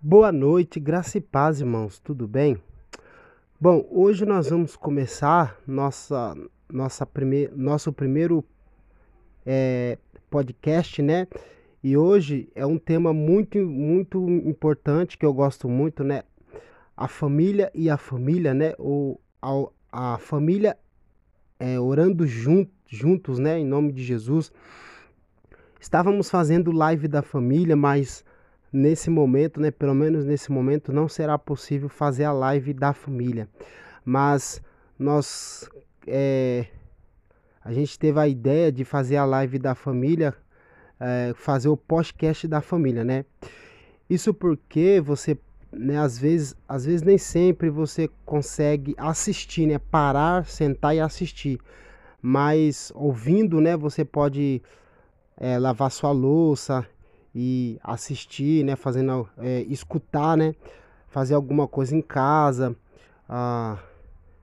Boa 0.01 0.31
noite, 0.31 0.79
graça 0.79 1.17
e 1.17 1.21
paz, 1.21 1.59
irmãos. 1.59 1.99
Tudo 1.99 2.27
bem? 2.27 2.57
Bom, 3.59 3.85
hoje 3.91 4.25
nós 4.25 4.49
vamos 4.49 4.77
começar 4.77 5.59
nossa, 5.67 6.33
nossa 6.71 7.05
prime 7.05 7.49
nosso 7.49 7.91
primeiro 7.91 8.45
é, 9.45 9.97
podcast, 10.29 11.01
né? 11.01 11.27
E 11.83 11.97
hoje 11.97 12.49
é 12.55 12.65
um 12.65 12.77
tema 12.77 13.13
muito, 13.13 13.57
muito 13.57 14.29
importante 14.29 15.17
que 15.17 15.25
eu 15.25 15.33
gosto 15.33 15.67
muito, 15.67 16.03
né? 16.03 16.23
A 16.95 17.07
família 17.07 17.69
e 17.73 17.89
a 17.89 17.97
família, 17.97 18.53
né? 18.53 18.73
Ou 18.77 19.19
a, 19.41 20.13
a 20.13 20.17
família 20.17 20.77
é, 21.59 21.77
orando 21.77 22.25
jun, 22.25 22.65
juntos, 22.87 23.39
né? 23.39 23.59
Em 23.59 23.65
nome 23.65 23.91
de 23.91 24.03
Jesus. 24.03 24.51
Estávamos 25.79 26.29
fazendo 26.29 26.71
live 26.71 27.07
da 27.07 27.21
família, 27.21 27.75
mas 27.75 28.25
nesse 28.71 29.09
momento, 29.09 29.61
né? 29.61 29.71
Pelo 29.71 29.95
menos 29.95 30.25
nesse 30.25 30.51
momento, 30.51 30.91
não 30.91 31.07
será 31.07 31.37
possível 31.37 31.87
fazer 31.87 32.25
a 32.25 32.31
live 32.31 32.73
da 32.73 32.93
família. 32.93 33.47
Mas 34.03 34.61
nós. 34.97 35.69
É, 36.05 36.65
a 37.63 37.71
gente 37.71 37.97
teve 37.97 38.19
a 38.19 38.27
ideia 38.27 38.71
de 38.71 38.83
fazer 38.83 39.17
a 39.17 39.25
live 39.25 39.59
da 39.59 39.75
família 39.75 40.35
é, 40.99 41.33
fazer 41.35 41.69
o 41.69 41.77
podcast 41.77 42.47
da 42.47 42.61
família, 42.61 43.03
né? 43.03 43.25
Isso 44.09 44.33
porque 44.33 44.99
você, 44.99 45.37
né, 45.71 45.97
às 45.97 46.17
vezes, 46.17 46.55
às 46.67 46.85
vezes 46.85 47.01
nem 47.01 47.17
sempre 47.17 47.69
você 47.69 48.09
consegue 48.25 48.93
assistir, 48.97 49.65
né? 49.65 49.79
Parar, 49.79 50.45
sentar 50.45 50.95
e 50.95 50.99
assistir. 50.99 51.59
Mas 52.21 52.91
ouvindo, 52.95 53.61
né, 53.61 53.77
você 53.77 54.03
pode 54.03 54.61
é, 55.39 55.57
lavar 55.57 55.89
sua 55.89 56.11
louça 56.11 56.85
e 57.33 57.79
assistir, 57.83 58.63
né? 58.63 58.75
Fazendo, 58.75 59.27
é, 59.37 59.61
escutar, 59.61 60.37
né? 60.37 60.53
Fazer 61.07 61.33
alguma 61.33 61.67
coisa 61.67 61.95
em 61.95 62.01
casa, 62.01 62.75
ah, 63.27 63.79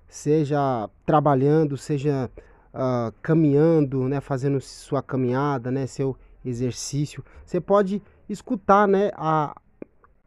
seja 0.09 0.90
trabalhando, 1.05 1.77
seja 1.77 2.31
ah, 2.74 3.12
caminhando, 3.23 4.09
né? 4.09 4.20
Fazendo 4.20 4.60
sua 4.60 5.02
caminhada, 5.02 5.70
né? 5.70 5.86
Seu 5.86 6.16
exercício, 6.48 7.24
você 7.44 7.60
pode 7.60 8.02
escutar 8.28 8.86
né, 8.86 9.10
a, 9.14 9.55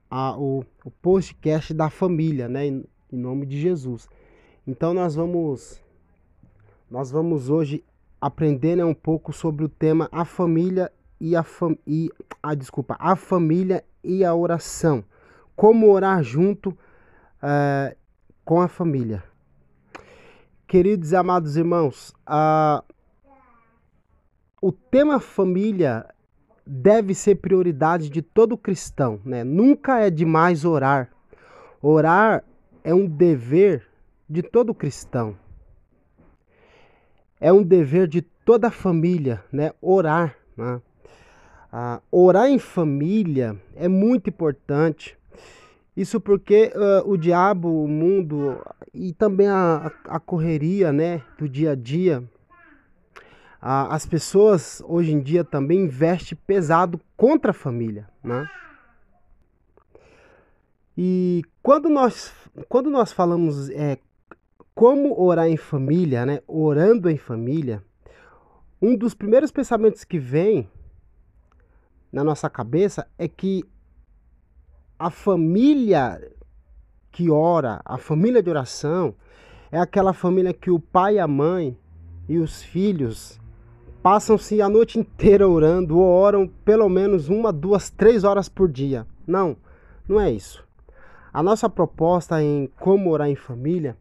a, 0.10 0.38
o, 0.38 0.66
o 0.84 0.92
podcast 0.92 1.74
da 1.74 1.90
família, 1.90 2.48
né, 2.48 2.68
em, 2.68 2.86
em 3.12 3.18
nome 3.18 3.46
de 3.46 3.60
Jesus. 3.60 4.08
Então 4.68 4.94
nós 4.94 5.16
vamos 5.16 5.82
nós 6.90 7.12
vamos 7.12 7.50
hoje 7.50 7.84
aprender 8.22 8.76
né, 8.76 8.84
um 8.84 8.94
pouco 8.94 9.32
sobre 9.32 9.64
o 9.64 9.70
tema 9.70 10.10
a 10.12 10.26
família 10.26 10.92
e 11.20 11.36
a 11.36 11.44
fam 11.44 11.78
e 11.86 12.10
a 12.42 12.56
desculpa 12.56 12.96
a 13.00 13.16
família 13.16 13.84
e 14.04 14.24
a 14.24 14.34
oração, 14.34 15.04
como 15.56 15.92
orar 15.92 16.24
junto 16.24 16.70
uh, 16.70 17.96
com 18.46 18.62
a 18.62 18.68
família. 18.68 19.24
Queridos 20.68 21.12
e 21.12 21.16
amados 21.16 21.58
irmãos, 21.58 22.14
uh, 22.28 22.84
o 24.62 24.72
tema 24.72 25.20
família 25.20 26.06
deve 26.66 27.16
ser 27.16 27.36
prioridade 27.36 28.10
de 28.10 28.22
todo 28.22 28.58
cristão, 28.58 29.20
né? 29.26 29.44
Nunca 29.44 30.00
é 30.00 30.10
demais 30.10 30.64
orar. 30.64 31.10
Orar 31.82 32.44
é 32.84 32.94
um 32.94 33.08
dever 33.08 33.88
de 34.30 34.44
todo 34.44 34.76
cristão. 34.76 35.36
É 37.40 37.52
um 37.52 37.64
dever 37.64 38.08
de 38.08 38.22
toda 38.22 38.70
família, 38.70 39.44
né? 39.52 39.72
Orar, 39.82 40.36
né? 40.58 40.82
Ah, 41.72 42.02
orar 42.12 42.48
em 42.48 42.60
família 42.60 43.56
é 43.76 43.88
muito 43.88 44.30
importante. 44.30 45.18
Isso 45.96 46.20
porque 46.20 46.72
uh, 46.76 47.10
o 47.10 47.18
diabo, 47.18 47.84
o 47.84 47.88
mundo 47.88 48.60
e 48.94 49.14
também 49.14 49.48
a, 49.48 49.92
a 50.06 50.20
correria, 50.20 50.92
né, 50.92 51.22
do 51.38 51.48
dia 51.48 51.72
a 51.72 51.76
dia 51.76 52.24
as 53.62 54.06
pessoas 54.06 54.82
hoje 54.86 55.12
em 55.12 55.20
dia 55.20 55.44
também 55.44 55.82
investem 55.82 56.38
pesado 56.48 57.00
contra 57.18 57.52
a 57.52 57.54
família, 57.54 58.08
né? 58.24 58.50
E 60.98 61.44
quando 61.62 61.90
nós, 61.90 62.34
quando 62.68 62.90
nós 62.90 63.12
falamos 63.12 63.70
é, 63.70 63.98
como 64.80 65.22
orar 65.22 65.50
em 65.50 65.58
família, 65.58 66.26
né? 66.26 66.40
Orando 66.48 67.10
em 67.10 67.18
família, 67.18 67.84
um 68.82 68.96
dos 68.96 69.14
primeiros 69.14 69.52
pensamentos 69.52 70.06
que 70.06 70.18
vem 70.18 70.70
na 72.10 72.24
nossa 72.24 72.50
cabeça 72.50 73.06
é 73.18 73.28
que 73.28 73.66
a 74.98 75.10
família 75.10 76.32
que 77.12 77.30
ora, 77.30 77.82
a 77.84 77.98
família 77.98 78.42
de 78.42 78.50
oração, 78.50 79.14
é 79.70 79.78
aquela 79.78 80.14
família 80.14 80.54
que 80.54 80.72
o 80.72 80.80
pai 80.80 81.20
a 81.20 81.28
mãe 81.28 81.78
e 82.30 82.38
os 82.38 82.64
filhos 82.64 83.38
passam-se 84.02 84.62
a 84.62 84.70
noite 84.70 84.98
inteira 84.98 85.46
orando 85.46 85.98
ou 85.98 86.06
oram 86.06 86.48
pelo 86.64 86.88
menos 86.88 87.28
uma, 87.28 87.52
duas, 87.52 87.90
três 87.90 88.24
horas 88.24 88.48
por 88.48 88.72
dia. 88.72 89.06
Não, 89.28 89.58
não 90.08 90.22
é 90.22 90.32
isso. 90.32 90.66
A 91.34 91.44
nossa 91.44 91.70
proposta 91.70 92.42
em 92.42 92.72
como 92.80 93.12
orar 93.12 93.28
em 93.28 93.36
família, 93.36 93.98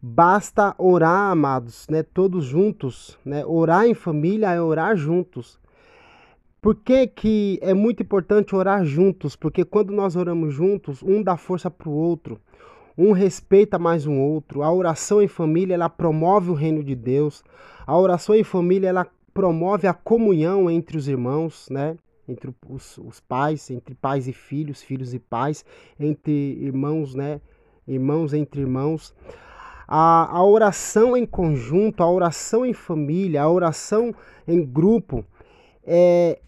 basta 0.00 0.74
orar, 0.78 1.30
amados, 1.30 1.86
né, 1.88 2.02
todos 2.02 2.44
juntos, 2.44 3.18
né? 3.24 3.44
Orar 3.44 3.86
em 3.86 3.94
família 3.94 4.50
é 4.50 4.60
orar 4.60 4.96
juntos. 4.96 5.58
Por 6.60 6.74
que, 6.74 7.06
que 7.06 7.58
é 7.62 7.72
muito 7.72 8.02
importante 8.02 8.54
orar 8.54 8.84
juntos? 8.84 9.34
Porque 9.34 9.64
quando 9.64 9.92
nós 9.92 10.16
oramos 10.16 10.54
juntos, 10.54 11.02
um 11.02 11.22
dá 11.22 11.36
força 11.36 11.70
para 11.70 11.88
o 11.88 11.92
outro, 11.92 12.38
um 12.96 13.12
respeita 13.12 13.78
mais 13.78 14.06
um 14.06 14.20
outro. 14.20 14.62
A 14.62 14.72
oração 14.72 15.22
em 15.22 15.28
família, 15.28 15.74
ela 15.74 15.88
promove 15.88 16.50
o 16.50 16.54
reino 16.54 16.84
de 16.84 16.94
Deus. 16.94 17.42
A 17.86 17.98
oração 17.98 18.34
em 18.34 18.44
família, 18.44 18.88
ela 18.88 19.06
promove 19.32 19.86
a 19.86 19.94
comunhão 19.94 20.70
entre 20.70 20.98
os 20.98 21.08
irmãos, 21.08 21.66
né? 21.70 21.96
Entre 22.28 22.54
os, 22.68 22.98
os 22.98 23.20
pais, 23.20 23.70
entre 23.70 23.94
pais 23.94 24.28
e 24.28 24.32
filhos, 24.32 24.82
filhos 24.82 25.14
e 25.14 25.18
pais, 25.18 25.64
entre 25.98 26.32
irmãos, 26.60 27.14
né? 27.14 27.40
Irmãos 27.88 28.34
entre 28.34 28.60
irmãos. 28.60 29.14
A, 29.92 30.36
a 30.36 30.44
oração 30.44 31.16
em 31.16 31.26
conjunto, 31.26 32.00
a 32.00 32.08
oração 32.08 32.64
em 32.64 32.72
família, 32.72 33.42
a 33.42 33.50
oração 33.50 34.14
em 34.46 34.64
grupo, 34.64 35.24
é, 35.84 36.38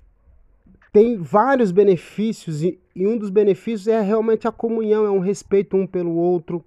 tem 0.93 1.17
vários 1.17 1.73
benefícios 1.73 2.63
e, 2.63 2.79
e, 2.95 3.05
um 3.05 3.19
dos 3.19 3.31
benefícios 3.31 3.89
é 3.89 4.01
realmente 4.01 4.47
a 4.47 4.53
comunhão, 4.53 5.05
é 5.05 5.11
um 5.11 5.19
respeito 5.19 5.77
um 5.77 5.89
pelo 5.89 6.15
outro. 6.15 6.65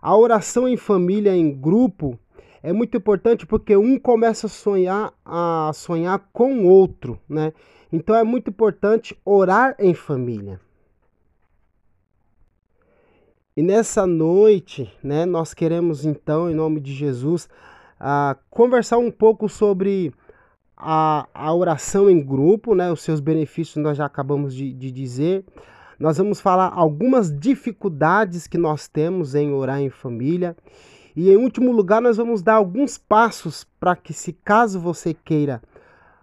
A 0.00 0.16
oração 0.16 0.68
em 0.68 0.76
família, 0.76 1.34
em 1.34 1.50
grupo, 1.50 2.16
é 2.62 2.72
muito 2.72 2.96
importante 2.96 3.44
porque 3.44 3.76
um 3.76 3.98
começa 3.98 4.46
a 4.46 4.50
sonhar 4.50 5.12
a 5.24 5.72
sonhar 5.74 6.28
com 6.32 6.54
o 6.54 6.66
outro, 6.68 7.18
né? 7.28 7.52
Então 7.92 8.14
é 8.14 8.22
muito 8.22 8.50
importante 8.50 9.18
orar 9.24 9.74
em 9.78 9.92
família. 9.92 10.60
E 13.56 13.62
nessa 13.62 14.06
noite, 14.06 14.92
né, 15.02 15.24
nós 15.24 15.54
queremos 15.54 16.04
então, 16.04 16.50
em 16.50 16.54
nome 16.54 16.78
de 16.78 16.92
Jesus, 16.92 17.48
uh, 17.98 18.38
conversar 18.50 18.98
um 18.98 19.10
pouco 19.10 19.48
sobre 19.48 20.12
a, 20.76 21.26
a 21.32 21.54
oração 21.54 22.10
em 22.10 22.22
grupo, 22.22 22.74
né? 22.74 22.92
Os 22.92 23.00
seus 23.00 23.18
benefícios 23.18 23.82
nós 23.82 23.96
já 23.96 24.04
acabamos 24.04 24.54
de, 24.54 24.74
de 24.74 24.92
dizer. 24.92 25.42
Nós 25.98 26.18
vamos 26.18 26.38
falar 26.38 26.70
algumas 26.70 27.34
dificuldades 27.34 28.46
que 28.46 28.58
nós 28.58 28.88
temos 28.88 29.34
em 29.34 29.50
orar 29.54 29.80
em 29.80 29.88
família. 29.88 30.54
E 31.16 31.30
em 31.30 31.36
último 31.36 31.72
lugar, 31.72 32.02
nós 32.02 32.18
vamos 32.18 32.42
dar 32.42 32.56
alguns 32.56 32.98
passos 32.98 33.64
para 33.80 33.96
que, 33.96 34.12
se 34.12 34.34
caso 34.34 34.78
você 34.78 35.14
queira 35.14 35.62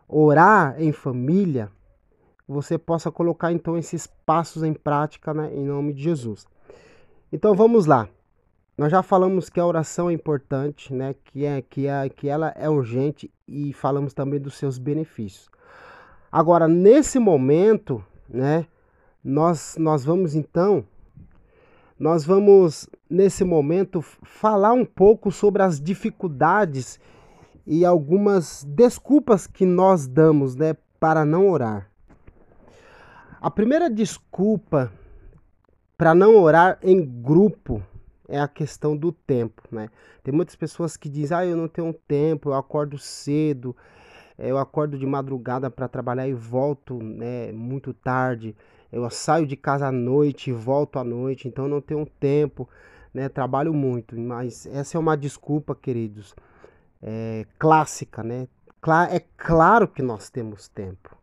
orar 0.07 0.75
em 0.79 0.91
família, 0.91 1.71
você 2.47 2.77
possa 2.77 3.09
colocar 3.09 3.51
então 3.51 3.75
esses 3.75 4.05
passos 4.05 4.61
em 4.61 4.73
prática 4.73 5.33
né, 5.33 5.51
em 5.51 5.65
nome 5.65 5.93
de 5.93 6.03
Jesus. 6.03 6.45
Então 7.33 7.55
vamos 7.55 7.87
lá. 7.87 8.07
Nós 8.77 8.91
já 8.91 9.01
falamos 9.01 9.49
que 9.49 9.59
a 9.59 9.65
oração 9.65 10.07
é 10.07 10.13
importante, 10.13 10.93
né? 10.93 11.15
Que 11.25 11.45
é 11.45 11.63
que 11.63 11.87
é 11.87 12.07
que 12.07 12.29
ela 12.29 12.53
é 12.55 12.69
urgente 12.69 13.27
e 13.47 13.73
falamos 13.73 14.13
também 14.13 14.39
dos 14.39 14.53
seus 14.53 14.77
benefícios. 14.77 15.49
Agora, 16.31 16.67
nesse 16.67 17.17
momento, 17.17 18.05
né, 18.29 18.67
nós 19.23 19.75
nós 19.79 20.05
vamos 20.05 20.35
então 20.35 20.85
nós 21.99 22.23
vamos 22.23 22.87
nesse 23.09 23.43
momento 23.43 23.99
falar 24.21 24.73
um 24.73 24.85
pouco 24.85 25.31
sobre 25.31 25.63
as 25.63 25.81
dificuldades 25.81 26.99
e 27.65 27.83
algumas 27.83 28.63
desculpas 28.63 29.47
que 29.47 29.65
nós 29.65 30.05
damos, 30.05 30.55
né, 30.55 30.75
para 30.99 31.25
não 31.25 31.49
orar. 31.49 31.89
A 33.41 33.49
primeira 33.49 33.89
desculpa 33.89 34.91
para 36.03 36.13
não 36.13 36.35
orar 36.35 36.77
em 36.83 37.01
grupo 37.01 37.81
é 38.27 38.37
a 38.37 38.45
questão 38.45 38.93
do 38.93 39.09
tempo, 39.09 39.63
né? 39.71 39.87
Tem 40.21 40.33
muitas 40.33 40.53
pessoas 40.53 40.97
que 40.97 41.07
dizem: 41.07 41.37
"Ah, 41.37 41.45
eu 41.45 41.55
não 41.55 41.69
tenho 41.69 41.93
tempo, 41.93 42.49
eu 42.49 42.55
acordo 42.55 42.97
cedo, 42.97 43.73
eh, 44.37 44.51
eu 44.51 44.57
acordo 44.57 44.97
de 44.97 45.05
madrugada 45.05 45.71
para 45.71 45.87
trabalhar 45.87 46.27
e 46.27 46.33
volto, 46.33 47.01
né, 47.01 47.53
muito 47.53 47.93
tarde. 47.93 48.53
Eu 48.91 49.09
saio 49.09 49.47
de 49.47 49.55
casa 49.55 49.87
à 49.87 49.93
noite 49.93 50.49
e 50.49 50.53
volto 50.53 50.99
à 50.99 51.05
noite, 51.05 51.47
então 51.47 51.69
não 51.69 51.79
tenho 51.79 52.05
tempo, 52.19 52.67
né? 53.13 53.29
Trabalho 53.29 53.73
muito". 53.73 54.19
Mas 54.19 54.65
essa 54.65 54.97
é 54.97 54.99
uma 54.99 55.15
desculpa, 55.15 55.73
queridos, 55.73 56.35
é, 57.01 57.45
clássica, 57.57 58.21
né? 58.21 58.49
É 59.09 59.21
claro 59.37 59.87
que 59.87 60.01
nós 60.01 60.29
temos 60.29 60.67
tempo, 60.67 61.17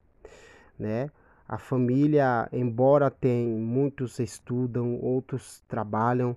né? 0.78 1.10
A 1.50 1.58
família, 1.58 2.48
embora 2.52 3.10
tem 3.10 3.48
muitos 3.48 4.20
estudam, 4.20 4.94
outros 5.02 5.64
trabalham, 5.66 6.36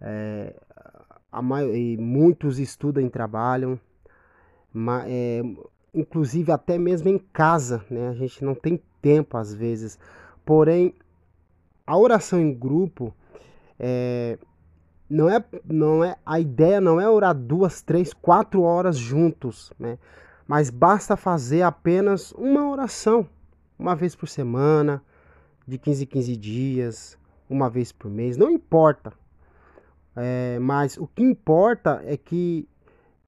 é, 0.00 0.54
a 1.30 1.42
muitos 1.42 2.58
estudam 2.58 3.04
e 3.04 3.10
trabalham, 3.10 3.78
é, 5.06 5.42
inclusive 5.92 6.50
até 6.50 6.78
mesmo 6.78 7.10
em 7.10 7.18
casa, 7.18 7.84
né? 7.90 8.08
A 8.08 8.14
gente 8.14 8.42
não 8.42 8.54
tem 8.54 8.80
tempo 9.02 9.36
às 9.36 9.52
vezes. 9.52 9.98
Porém, 10.42 10.94
a 11.86 11.98
oração 11.98 12.40
em 12.40 12.54
grupo 12.54 13.14
é, 13.78 14.38
não 15.06 15.28
é, 15.28 15.44
não 15.66 16.02
é 16.02 16.16
a 16.24 16.40
ideia 16.40 16.80
não 16.80 16.98
é 16.98 17.06
orar 17.06 17.34
duas, 17.34 17.82
três, 17.82 18.14
quatro 18.14 18.62
horas 18.62 18.96
juntos, 18.96 19.70
né? 19.78 19.98
Mas 20.48 20.70
basta 20.70 21.14
fazer 21.14 21.60
apenas 21.60 22.32
uma 22.32 22.70
oração, 22.70 23.28
uma 23.78 23.94
vez 23.94 24.14
por 24.14 24.28
semana, 24.28 25.02
de 25.66 25.78
15 25.78 26.04
em 26.04 26.06
15 26.06 26.36
dias, 26.36 27.18
uma 27.48 27.68
vez 27.68 27.92
por 27.92 28.10
mês, 28.10 28.36
não 28.36 28.50
importa. 28.50 29.12
É, 30.14 30.58
mas 30.60 30.96
o 30.96 31.06
que 31.06 31.22
importa 31.22 32.00
é 32.04 32.16
que 32.16 32.68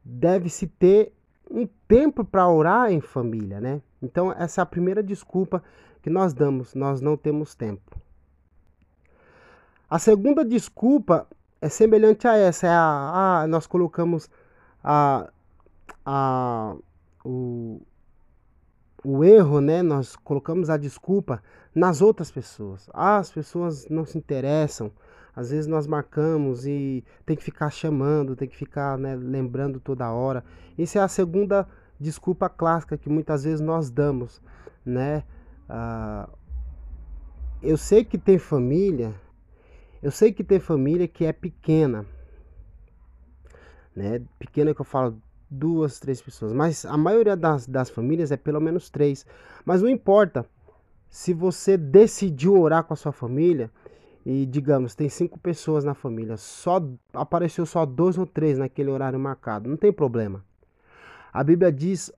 deve-se 0.04 0.66
ter 0.66 1.12
um 1.50 1.68
tempo 1.86 2.24
para 2.24 2.48
orar 2.48 2.90
em 2.90 3.00
família, 3.00 3.60
né? 3.60 3.82
Então, 4.00 4.32
essa 4.32 4.60
é 4.60 4.62
a 4.62 4.66
primeira 4.66 5.02
desculpa 5.02 5.62
que 6.02 6.08
nós 6.08 6.32
damos, 6.32 6.74
nós 6.74 7.00
não 7.00 7.16
temos 7.16 7.54
tempo. 7.54 8.00
A 9.90 9.98
segunda 9.98 10.44
desculpa 10.44 11.26
é 11.60 11.68
semelhante 11.68 12.28
a 12.28 12.36
essa, 12.36 12.66
é 12.66 12.70
a, 12.70 13.42
a 13.42 13.46
nós 13.46 13.66
colocamos 13.66 14.30
a, 14.82 15.30
a, 16.04 16.76
o, 17.24 17.80
o 19.10 19.24
erro, 19.24 19.58
né? 19.62 19.82
Nós 19.82 20.14
colocamos 20.16 20.68
a 20.68 20.76
desculpa 20.76 21.42
nas 21.74 22.02
outras 22.02 22.30
pessoas. 22.30 22.90
Ah, 22.92 23.16
as 23.16 23.32
pessoas 23.32 23.88
não 23.88 24.04
se 24.04 24.18
interessam, 24.18 24.92
às 25.34 25.50
vezes 25.50 25.66
nós 25.66 25.86
marcamos 25.86 26.66
e 26.66 27.02
tem 27.24 27.34
que 27.34 27.42
ficar 27.42 27.70
chamando, 27.70 28.36
tem 28.36 28.46
que 28.46 28.56
ficar 28.56 28.98
né, 28.98 29.16
lembrando 29.16 29.80
toda 29.80 30.12
hora. 30.12 30.44
Isso 30.76 30.98
é 30.98 31.00
a 31.00 31.08
segunda 31.08 31.66
desculpa 31.98 32.50
clássica 32.50 32.98
que 32.98 33.08
muitas 33.08 33.44
vezes 33.44 33.60
nós 33.60 33.88
damos, 33.88 34.42
né? 34.84 35.24
Ah, 35.66 36.28
eu 37.62 37.78
sei 37.78 38.04
que 38.04 38.18
tem 38.18 38.36
família, 38.36 39.14
eu 40.02 40.10
sei 40.10 40.32
que 40.34 40.44
tem 40.44 40.60
família 40.60 41.08
que 41.08 41.24
é 41.24 41.32
pequena, 41.32 42.04
né? 43.96 44.20
Pequena 44.38 44.74
que 44.74 44.82
eu 44.82 44.84
falo 44.84 45.18
duas, 45.50 45.98
três 45.98 46.20
pessoas, 46.20 46.52
mas 46.52 46.84
a 46.84 46.96
maioria 46.96 47.36
das, 47.36 47.66
das 47.66 47.90
famílias 47.90 48.30
é 48.30 48.36
pelo 48.36 48.60
menos 48.60 48.90
três. 48.90 49.26
Mas 49.64 49.82
não 49.82 49.88
importa, 49.88 50.46
se 51.08 51.32
você 51.32 51.76
decidiu 51.76 52.60
orar 52.60 52.84
com 52.84 52.92
a 52.92 52.96
sua 52.96 53.12
família, 53.12 53.70
e 54.24 54.44
digamos, 54.44 54.94
tem 54.94 55.08
cinco 55.08 55.38
pessoas 55.38 55.84
na 55.84 55.94
família, 55.94 56.36
só 56.36 56.82
apareceu 57.14 57.64
só 57.64 57.86
dois 57.86 58.18
ou 58.18 58.26
três 58.26 58.58
naquele 58.58 58.90
horário 58.90 59.18
marcado, 59.18 59.70
não 59.70 59.76
tem 59.76 59.92
problema. 59.92 60.44
A 61.32 61.42
Bíblia 61.42 61.72
diz: 61.72 62.12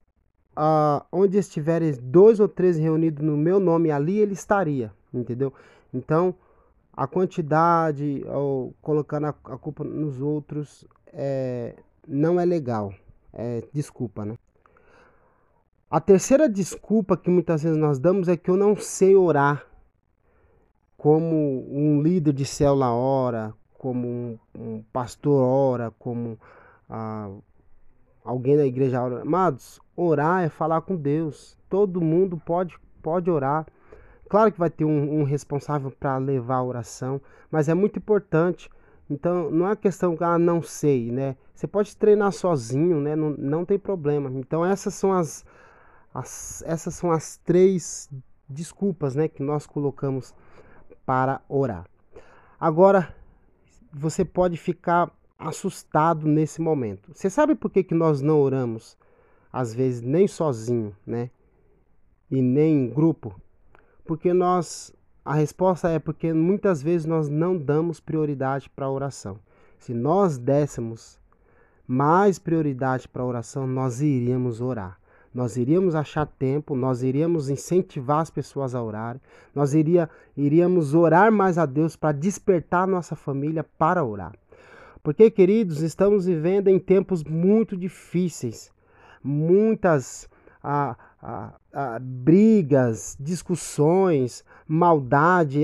ah, 0.55 1.05
onde 1.11 1.37
estiverem 1.37 1.93
dois 2.01 2.39
ou 2.39 2.47
três 2.47 2.77
reunidos 2.77 3.23
no 3.23 3.37
meu 3.37 3.59
nome, 3.59 3.91
ali 3.91 4.19
ele 4.19 4.33
estaria, 4.33 4.91
entendeu? 5.13 5.53
Então, 5.93 6.35
a 6.93 7.07
quantidade, 7.07 8.23
ou 8.27 8.73
colocando 8.81 9.27
a, 9.27 9.29
a 9.29 9.57
culpa 9.57 9.83
nos 9.83 10.21
outros, 10.21 10.85
é, 11.13 11.75
não 12.07 12.39
é 12.39 12.45
legal. 12.45 12.93
É, 13.33 13.63
desculpa, 13.73 14.25
né? 14.25 14.37
A 15.89 15.99
terceira 15.99 16.47
desculpa 16.47 17.17
que 17.17 17.29
muitas 17.29 17.63
vezes 17.63 17.77
nós 17.77 17.99
damos 17.99 18.27
é 18.27 18.37
que 18.37 18.49
eu 18.49 18.55
não 18.55 18.75
sei 18.77 19.15
orar 19.15 19.65
como 20.97 21.65
um 21.69 22.01
líder 22.01 22.31
de 22.31 22.45
célula 22.45 22.93
ora, 22.93 23.53
como 23.73 24.07
um, 24.07 24.39
um 24.55 24.83
pastor 24.93 25.43
ora, 25.43 25.91
como 25.97 26.39
ah, 26.87 27.29
alguém 28.23 28.55
da 28.55 28.65
igreja 28.65 29.01
ora. 29.01 29.21
Amados, 29.21 29.81
orar 29.95 30.43
é 30.43 30.49
falar 30.49 30.81
com 30.81 30.95
Deus. 30.95 31.57
Todo 31.67 31.99
mundo 31.99 32.37
pode, 32.37 32.77
pode 33.01 33.29
orar. 33.29 33.65
Claro 34.29 34.51
que 34.51 34.59
vai 34.59 34.69
ter 34.69 34.85
um, 34.85 35.21
um 35.21 35.23
responsável 35.23 35.91
para 35.91 36.17
levar 36.17 36.57
a 36.57 36.63
oração, 36.63 37.19
mas 37.49 37.67
é 37.67 37.73
muito 37.73 37.99
importante. 37.99 38.69
Então, 39.11 39.51
não 39.51 39.69
é 39.69 39.75
questão 39.75 40.15
que, 40.15 40.23
ah, 40.23 40.39
não 40.39 40.61
sei, 40.61 41.11
né? 41.11 41.35
Você 41.53 41.67
pode 41.67 41.97
treinar 41.97 42.31
sozinho, 42.31 43.01
né? 43.01 43.13
Não, 43.13 43.31
não 43.31 43.65
tem 43.65 43.77
problema. 43.77 44.31
Então, 44.33 44.65
essas 44.65 44.93
são 44.93 45.11
as, 45.11 45.45
as, 46.13 46.63
essas 46.65 46.95
são 46.95 47.11
as 47.11 47.35
três 47.35 48.09
desculpas, 48.47 49.13
né, 49.13 49.27
que 49.27 49.43
nós 49.43 49.67
colocamos 49.67 50.33
para 51.05 51.41
orar. 51.49 51.85
Agora, 52.57 53.13
você 53.91 54.23
pode 54.23 54.55
ficar 54.55 55.11
assustado 55.37 56.25
nesse 56.25 56.61
momento. 56.61 57.11
Você 57.13 57.29
sabe 57.29 57.53
por 57.53 57.69
que, 57.69 57.83
que 57.83 57.93
nós 57.93 58.21
não 58.21 58.39
oramos, 58.39 58.97
às 59.51 59.73
vezes, 59.73 60.01
nem 60.01 60.25
sozinho, 60.25 60.95
né? 61.05 61.29
E 62.29 62.41
nem 62.41 62.85
em 62.85 62.89
grupo? 62.89 63.35
Porque 64.05 64.31
nós. 64.31 64.93
A 65.23 65.33
resposta 65.33 65.89
é 65.89 65.99
porque 65.99 66.33
muitas 66.33 66.81
vezes 66.81 67.05
nós 67.05 67.29
não 67.29 67.57
damos 67.57 67.99
prioridade 67.99 68.69
para 68.69 68.85
a 68.85 68.91
oração. 68.91 69.39
Se 69.77 69.93
nós 69.93 70.37
dessemos 70.37 71.19
mais 71.87 72.39
prioridade 72.39 73.07
para 73.07 73.21
a 73.21 73.25
oração, 73.25 73.67
nós 73.67 74.01
iríamos 74.01 74.61
orar 74.61 75.01
nós 75.33 75.55
iríamos 75.55 75.95
achar 75.95 76.25
tempo, 76.25 76.75
nós 76.75 77.03
iríamos 77.03 77.49
incentivar 77.49 78.19
as 78.19 78.29
pessoas 78.29 78.75
a 78.75 78.83
orar, 78.83 79.17
nós 79.55 79.73
iria, 79.73 80.09
iríamos 80.35 80.93
orar 80.93 81.31
mais 81.31 81.57
a 81.57 81.65
Deus 81.65 81.95
para 81.95 82.11
despertar 82.11 82.85
nossa 82.85 83.15
família 83.15 83.63
para 83.63 84.03
orar. 84.03 84.33
Porque, 85.01 85.31
queridos, 85.31 85.81
estamos 85.81 86.25
vivendo 86.25 86.67
em 86.67 86.77
tempos 86.77 87.23
muito 87.23 87.77
difíceis, 87.77 88.71
muitas 89.23 90.29
ah, 90.61 90.95
ah, 91.21 91.53
ah, 91.71 91.99
brigas, 92.01 93.15
discussões, 93.19 94.43
maldade. 94.67 95.63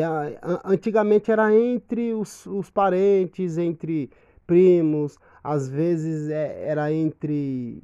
antigamente 0.63 1.31
era 1.31 1.53
entre 1.53 2.13
os, 2.13 2.45
os 2.45 2.69
parentes, 2.69 3.57
entre 3.57 4.11
primos, 4.45 5.17
às 5.43 5.67
vezes 5.67 6.29
é, 6.29 6.69
era 6.69 6.91
entre 6.93 7.84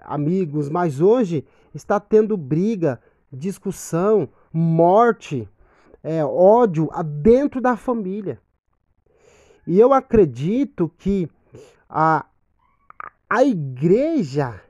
amigos, 0.00 0.68
mas 0.68 1.00
hoje 1.00 1.44
está 1.74 1.98
tendo 1.98 2.36
briga, 2.36 3.00
discussão, 3.32 4.28
morte, 4.52 5.48
é, 6.02 6.24
ódio 6.24 6.88
dentro 7.22 7.60
da 7.60 7.76
família. 7.76 8.40
E 9.66 9.78
eu 9.78 9.92
acredito 9.92 10.90
que 10.96 11.28
a, 11.88 12.24
a 13.28 13.44
igreja 13.44 14.60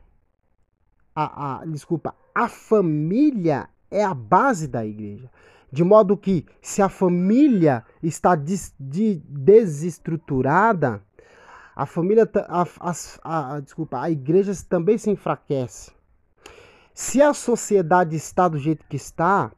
a, 1.14 1.60
a, 1.60 1.66
desculpa, 1.66 2.14
a 2.34 2.48
família 2.48 3.68
é 3.90 4.04
a 4.04 4.14
base 4.14 4.66
da 4.66 4.84
igreja. 4.84 5.30
De 5.72 5.84
modo 5.84 6.16
que, 6.16 6.46
se 6.60 6.82
a 6.82 6.88
família 6.88 7.84
está 8.02 8.34
des, 8.34 8.74
de, 8.78 9.16
desestruturada, 9.28 11.00
a 11.76 11.86
família, 11.86 12.28
a, 12.48 12.66
a, 12.80 13.54
a, 13.54 13.60
desculpa, 13.60 14.00
a 14.00 14.10
igreja 14.10 14.52
também 14.68 14.98
se 14.98 15.10
enfraquece. 15.10 15.92
Se 16.92 17.22
a 17.22 17.32
sociedade 17.32 18.16
está 18.16 18.48
do 18.48 18.58
jeito 18.58 18.84
que 18.88 18.96
está, 18.96 19.52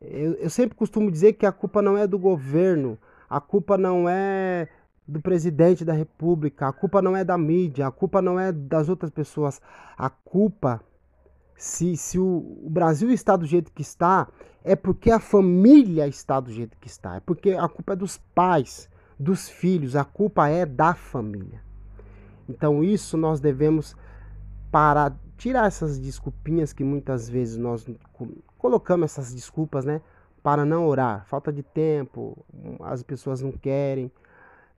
eu, 0.00 0.34
eu 0.34 0.50
sempre 0.50 0.76
costumo 0.76 1.10
dizer 1.10 1.32
que 1.32 1.46
a 1.46 1.52
culpa 1.52 1.80
não 1.80 1.96
é 1.96 2.06
do 2.06 2.18
governo, 2.18 2.98
a 3.28 3.40
culpa 3.40 3.78
não 3.78 4.08
é 4.08 4.68
do 5.08 5.20
presidente 5.20 5.84
da 5.84 5.92
república, 5.92 6.68
a 6.68 6.72
culpa 6.72 7.00
não 7.00 7.16
é 7.16 7.24
da 7.24 7.38
mídia, 7.38 7.86
a 7.86 7.90
culpa 7.90 8.20
não 8.20 8.38
é 8.38 8.52
das 8.52 8.88
outras 8.88 9.10
pessoas, 9.10 9.60
a 9.96 10.10
culpa 10.10 10.82
se, 11.56 11.96
se 11.96 12.18
o, 12.18 12.58
o, 12.64 12.68
Brasil 12.68 13.10
está 13.10 13.36
do 13.36 13.46
jeito 13.46 13.72
que 13.72 13.82
está, 13.82 14.28
é 14.62 14.76
porque 14.76 15.10
a 15.10 15.18
família 15.18 16.06
está 16.06 16.38
do 16.38 16.50
jeito 16.50 16.76
que 16.78 16.88
está. 16.88 17.16
É 17.16 17.20
porque 17.20 17.52
a 17.52 17.68
culpa 17.68 17.94
é 17.94 17.96
dos 17.96 18.18
pais, 18.34 18.88
dos 19.18 19.48
filhos, 19.48 19.96
a 19.96 20.04
culpa 20.04 20.48
é 20.48 20.66
da 20.66 20.94
família. 20.94 21.62
Então, 22.48 22.84
isso 22.84 23.16
nós 23.16 23.40
devemos 23.40 23.96
parar, 24.70 25.16
tirar 25.36 25.66
essas 25.66 25.98
desculpinhas 25.98 26.72
que 26.72 26.84
muitas 26.84 27.28
vezes 27.28 27.56
nós 27.56 27.86
colocamos 28.58 29.12
essas 29.12 29.32
desculpas, 29.32 29.84
né? 29.84 30.00
Para 30.42 30.64
não 30.64 30.86
orar. 30.86 31.24
Falta 31.26 31.52
de 31.52 31.62
tempo, 31.62 32.36
as 32.80 33.02
pessoas 33.02 33.40
não 33.40 33.52
querem. 33.52 34.12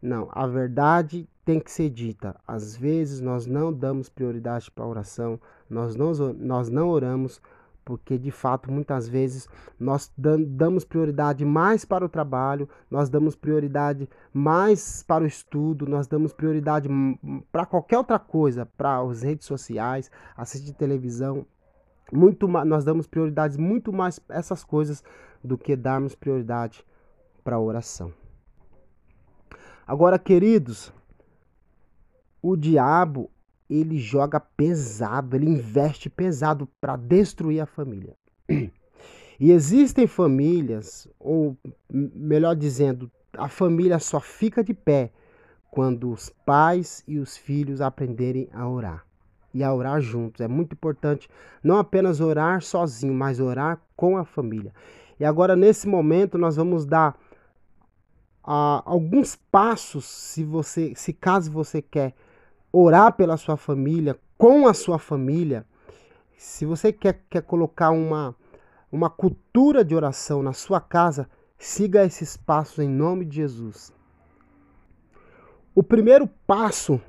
Não, 0.00 0.28
a 0.32 0.46
verdade 0.46 1.28
tem 1.48 1.58
que 1.58 1.72
ser 1.72 1.88
dita. 1.88 2.38
Às 2.46 2.76
vezes 2.76 3.22
nós 3.22 3.46
não 3.46 3.72
damos 3.72 4.10
prioridade 4.10 4.70
para 4.70 4.84
a 4.84 4.86
oração, 4.86 5.40
nós 5.70 5.96
não, 5.96 6.12
nós 6.34 6.68
não 6.68 6.90
oramos 6.90 7.40
porque 7.86 8.18
de 8.18 8.30
fato 8.30 8.70
muitas 8.70 9.08
vezes 9.08 9.48
nós 9.80 10.12
damos 10.14 10.84
prioridade 10.84 11.46
mais 11.46 11.86
para 11.86 12.04
o 12.04 12.08
trabalho, 12.08 12.68
nós 12.90 13.08
damos 13.08 13.34
prioridade 13.34 14.06
mais 14.30 15.02
para 15.02 15.24
o 15.24 15.26
estudo, 15.26 15.86
nós 15.86 16.06
damos 16.06 16.34
prioridade 16.34 16.86
para 17.50 17.64
qualquer 17.64 17.96
outra 17.96 18.18
coisa, 18.18 18.66
para 18.66 18.98
as 18.98 19.22
redes 19.22 19.46
sociais, 19.46 20.10
assistir 20.36 20.74
televisão, 20.74 21.46
muito 22.12 22.46
nós 22.46 22.84
damos 22.84 23.06
prioridades 23.06 23.56
muito 23.56 23.90
mais 23.90 24.20
essas 24.28 24.62
coisas 24.62 25.02
do 25.42 25.56
que 25.56 25.74
darmos 25.74 26.14
prioridade 26.14 26.84
para 27.42 27.56
a 27.56 27.60
oração. 27.60 28.12
Agora, 29.86 30.18
queridos, 30.18 30.92
o 32.42 32.56
diabo 32.56 33.30
ele 33.68 33.98
joga 33.98 34.40
pesado, 34.40 35.36
ele 35.36 35.50
investe 35.50 36.08
pesado 36.08 36.68
para 36.80 36.96
destruir 36.96 37.60
a 37.60 37.66
família. 37.66 38.14
E 39.40 39.52
existem 39.52 40.06
famílias, 40.06 41.06
ou 41.16 41.56
melhor 41.88 42.56
dizendo, 42.56 43.08
a 43.34 43.48
família 43.48 44.00
só 44.00 44.18
fica 44.18 44.64
de 44.64 44.74
pé 44.74 45.12
quando 45.70 46.10
os 46.10 46.28
pais 46.44 47.04
e 47.06 47.20
os 47.20 47.36
filhos 47.36 47.80
aprenderem 47.80 48.48
a 48.52 48.68
orar 48.68 49.04
e 49.54 49.62
a 49.62 49.72
orar 49.72 50.00
juntos. 50.00 50.40
É 50.40 50.48
muito 50.48 50.72
importante 50.72 51.28
não 51.62 51.78
apenas 51.78 52.20
orar 52.20 52.62
sozinho, 52.62 53.14
mas 53.14 53.38
orar 53.38 53.80
com 53.94 54.16
a 54.16 54.24
família. 54.24 54.72
E 55.20 55.24
agora 55.24 55.54
nesse 55.54 55.86
momento 55.86 56.36
nós 56.36 56.56
vamos 56.56 56.84
dar 56.84 57.16
ah, 58.42 58.82
alguns 58.84 59.36
passos, 59.36 60.04
se 60.04 60.42
você, 60.42 60.94
se 60.96 61.12
caso 61.12 61.50
você 61.52 61.80
quer 61.80 62.14
orar 62.72 63.12
pela 63.12 63.36
sua 63.36 63.56
família, 63.56 64.18
com 64.36 64.66
a 64.66 64.74
sua 64.74 64.98
família, 64.98 65.66
se 66.36 66.64
você 66.64 66.92
quer, 66.92 67.24
quer 67.28 67.42
colocar 67.42 67.90
uma, 67.90 68.34
uma 68.90 69.10
cultura 69.10 69.84
de 69.84 69.94
oração 69.94 70.42
na 70.42 70.52
sua 70.52 70.80
casa, 70.80 71.28
siga 71.58 72.04
esses 72.04 72.36
passos 72.36 72.78
em 72.78 72.88
nome 72.88 73.24
de 73.24 73.36
Jesus. 73.36 73.92
O 75.74 75.82
primeiro 75.82 76.26
passo 76.46 77.00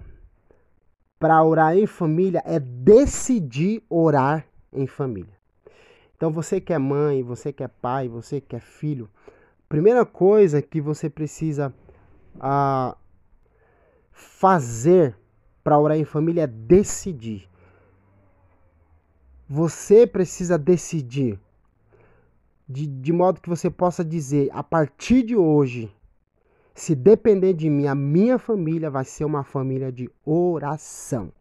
para 1.19 1.43
orar 1.43 1.77
em 1.77 1.85
família 1.85 2.41
é 2.45 2.59
decidir 2.59 3.83
orar 3.89 4.45
em 4.71 4.87
família. 4.87 5.37
Então 6.15 6.31
você 6.31 6.59
que 6.59 6.73
é 6.73 6.77
mãe, 6.77 7.23
você 7.23 7.53
que 7.53 7.63
é 7.63 7.67
pai, 7.67 8.07
você 8.07 8.41
que 8.41 8.55
é 8.55 8.59
filho, 8.59 9.09
Primeira 9.69 10.03
coisa 10.03 10.63
que 10.63 10.81
você 10.81 11.11
precisa 11.11 11.71
ah, 12.39 12.97
fazer 14.11 15.15
para 15.63 15.79
orar 15.79 15.97
em 15.97 16.05
família 16.05 16.43
é 16.43 16.47
decidir. 16.47 17.49
Você 19.47 20.05
precisa 20.05 20.57
decidir. 20.57 21.39
De, 22.67 22.85
de 22.85 23.11
modo 23.11 23.41
que 23.41 23.49
você 23.49 23.69
possa 23.69 24.05
dizer, 24.05 24.49
a 24.53 24.61
partir 24.61 25.23
de 25.23 25.35
hoje, 25.35 25.91
se 26.75 26.93
depender 26.93 27.53
de 27.53 27.69
mim, 27.69 27.87
a 27.87 27.95
minha 27.95 28.37
família 28.37 28.91
vai 28.91 29.03
ser 29.03 29.25
uma 29.25 29.43
família 29.43 29.91
de 29.91 30.09
oração. 30.23 31.31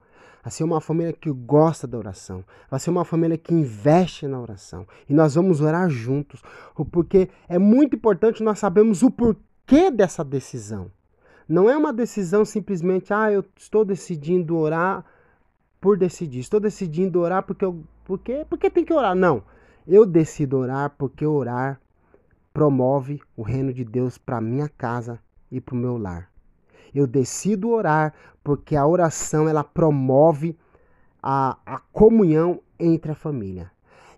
Vai 0.43 0.51
ser 0.51 0.65
uma 0.65 0.81
família 0.81 1.13
que 1.13 1.31
gosta 1.31 1.87
da 1.87 1.99
oração. 1.99 2.43
Vai 2.71 2.81
ser 2.81 2.91
uma 2.91 3.05
família 3.05 3.37
que 3.37 3.53
investe 3.53 4.27
na 4.27 4.41
oração. 4.41 4.87
E 5.09 5.13
nós 5.13 5.35
vamos 5.35 5.61
orar 5.61 5.91
juntos. 5.91 6.43
Porque 6.91 7.29
é 7.49 7.59
muito 7.59 7.95
importante 7.95 8.43
nós 8.43 8.59
sabermos 8.59 9.03
o 9.03 9.11
porquê 9.11 9.91
dessa 9.91 10.25
decisão. 10.25 10.91
Não 11.49 11.71
é 11.71 11.77
uma 11.77 11.93
decisão 11.93 12.45
simplesmente, 12.45 13.13
ah, 13.13 13.33
eu 13.33 13.43
estou 13.57 13.85
decidindo 13.85 14.57
orar 14.57 15.05
por 15.81 15.97
decidir. 15.97 16.41
Estou 16.41 16.61
decidindo 16.61 17.21
orar 17.21 17.43
porque 17.43 17.65
eu. 17.65 17.83
Porque, 18.05 18.45
porque 18.49 18.71
tem 18.71 18.85
que 18.85 18.93
orar. 18.93 19.15
Não. 19.15 19.43
Eu 19.87 20.05
decido 20.05 20.59
orar 20.59 20.95
porque 20.99 21.25
orar 21.25 21.81
promove 22.53 23.21
o 23.37 23.43
reino 23.43 23.73
de 23.73 23.85
Deus 23.85 24.19
para 24.19 24.41
minha 24.41 24.69
casa 24.69 25.19
e 25.51 25.61
para 25.61 25.75
o 25.75 25.79
meu 25.79 25.97
lar. 25.97 26.31
Eu 26.95 27.07
decido 27.07 27.71
orar 27.71 28.13
porque 28.43 28.77
a 28.77 28.87
oração 28.87 29.49
ela 29.49 29.65
promove 29.65 30.59
a, 31.23 31.57
a 31.65 31.79
comunhão 31.93 32.61
entre 32.79 33.13
a 33.13 33.15
família. 33.15 33.71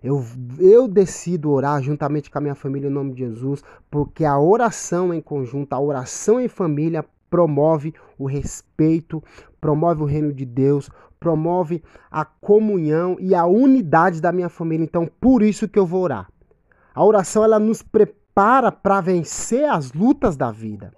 Eu, 0.03 0.25
eu 0.59 0.87
decido 0.87 1.51
orar 1.51 1.81
juntamente 1.81 2.31
com 2.31 2.37
a 2.37 2.41
minha 2.41 2.55
família 2.55 2.89
em 2.89 2.93
nome 2.93 3.13
de 3.13 3.19
Jesus, 3.19 3.63
porque 3.89 4.25
a 4.25 4.39
oração 4.39 5.13
em 5.13 5.21
conjunto, 5.21 5.73
a 5.73 5.79
oração 5.79 6.39
em 6.39 6.47
família 6.47 7.05
promove 7.31 7.95
o 8.19 8.27
respeito, 8.27 9.23
promove 9.59 10.03
o 10.03 10.05
reino 10.05 10.33
de 10.33 10.45
Deus, 10.45 10.91
promove 11.17 11.81
a 12.11 12.25
comunhão 12.25 13.15
e 13.19 13.33
a 13.33 13.45
unidade 13.45 14.21
da 14.21 14.31
minha 14.31 14.49
família. 14.49 14.83
Então, 14.83 15.09
por 15.19 15.41
isso 15.41 15.67
que 15.67 15.79
eu 15.79 15.85
vou 15.85 16.03
orar. 16.03 16.29
A 16.93 17.03
oração 17.03 17.43
ela 17.43 17.57
nos 17.57 17.81
prepara 17.81 18.71
para 18.71 18.99
vencer 18.99 19.67
as 19.69 19.93
lutas 19.93 20.35
da 20.35 20.51
vida. 20.51 20.93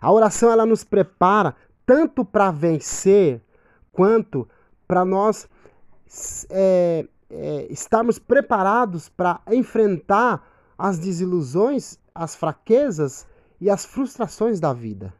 A 0.00 0.12
oração 0.12 0.50
ela 0.50 0.66
nos 0.66 0.84
prepara 0.84 1.56
tanto 1.86 2.24
para 2.24 2.50
vencer 2.50 3.40
quanto 3.90 4.46
para 4.86 5.04
nós 5.04 5.48
é, 6.50 7.06
é, 7.30 7.66
estarmos 7.70 8.18
preparados 8.18 9.08
para 9.08 9.40
enfrentar 9.50 10.46
as 10.76 10.98
desilusões, 10.98 11.98
as 12.14 12.36
fraquezas 12.36 13.26
e 13.60 13.70
as 13.70 13.84
frustrações 13.84 14.60
da 14.60 14.72
vida. 14.72 15.12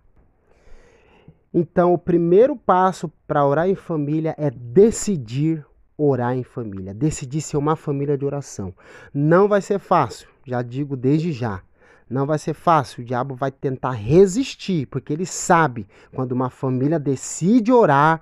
Então, 1.52 1.94
o 1.94 1.98
primeiro 1.98 2.54
passo 2.56 3.10
para 3.26 3.46
orar 3.46 3.68
em 3.68 3.74
família 3.74 4.34
é 4.36 4.50
decidir 4.50 5.64
orar 5.96 6.36
em 6.36 6.42
família, 6.42 6.92
decidir 6.92 7.40
ser 7.40 7.56
uma 7.56 7.74
família 7.74 8.18
de 8.18 8.24
oração. 8.24 8.74
Não 9.12 9.48
vai 9.48 9.62
ser 9.62 9.78
fácil, 9.78 10.28
já 10.44 10.60
digo 10.60 10.96
desde 10.96 11.32
já. 11.32 11.62
Não 12.08 12.26
vai 12.26 12.38
ser 12.38 12.54
fácil, 12.54 13.02
o 13.02 13.04
diabo 13.04 13.34
vai 13.34 13.50
tentar 13.50 13.92
resistir, 13.92 14.86
porque 14.86 15.12
ele 15.12 15.26
sabe 15.26 15.88
quando 16.14 16.32
uma 16.32 16.50
família 16.50 17.00
decide 17.00 17.72
orar, 17.72 18.20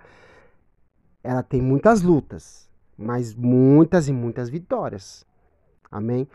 ela 1.23 1.43
tem 1.43 1.61
muitas 1.61 2.01
lutas, 2.01 2.69
mas 2.97 3.35
muitas 3.35 4.09
e 4.09 4.13
muitas 4.13 4.49
vitórias. 4.49 5.27
Amém? 5.91 6.27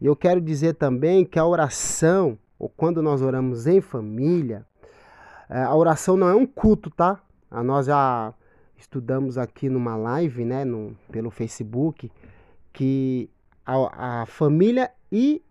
E 0.00 0.06
eu 0.06 0.16
quero 0.16 0.40
dizer 0.40 0.74
também 0.74 1.24
que 1.24 1.38
a 1.38 1.46
oração, 1.46 2.38
ou 2.58 2.68
quando 2.68 3.02
nós 3.02 3.22
oramos 3.22 3.66
em 3.66 3.80
família, 3.80 4.66
é, 5.48 5.62
a 5.62 5.74
oração 5.74 6.16
não 6.16 6.28
é 6.28 6.34
um 6.34 6.46
culto, 6.46 6.90
tá? 6.90 7.20
Nós 7.64 7.86
já 7.86 8.34
estudamos 8.76 9.38
aqui 9.38 9.68
numa 9.68 9.96
live, 9.96 10.44
né, 10.44 10.64
no, 10.64 10.96
pelo 11.10 11.30
Facebook, 11.30 12.10
que 12.72 13.30
a, 13.64 14.22
a 14.22 14.26
família 14.26 14.90
e 15.10 15.42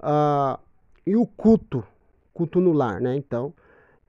uh, 0.00 0.58
e 1.06 1.16
o 1.16 1.26
culto, 1.26 1.84
culto 2.32 2.60
no 2.60 2.72
lar, 2.72 3.00
né? 3.00 3.14
Então, 3.16 3.52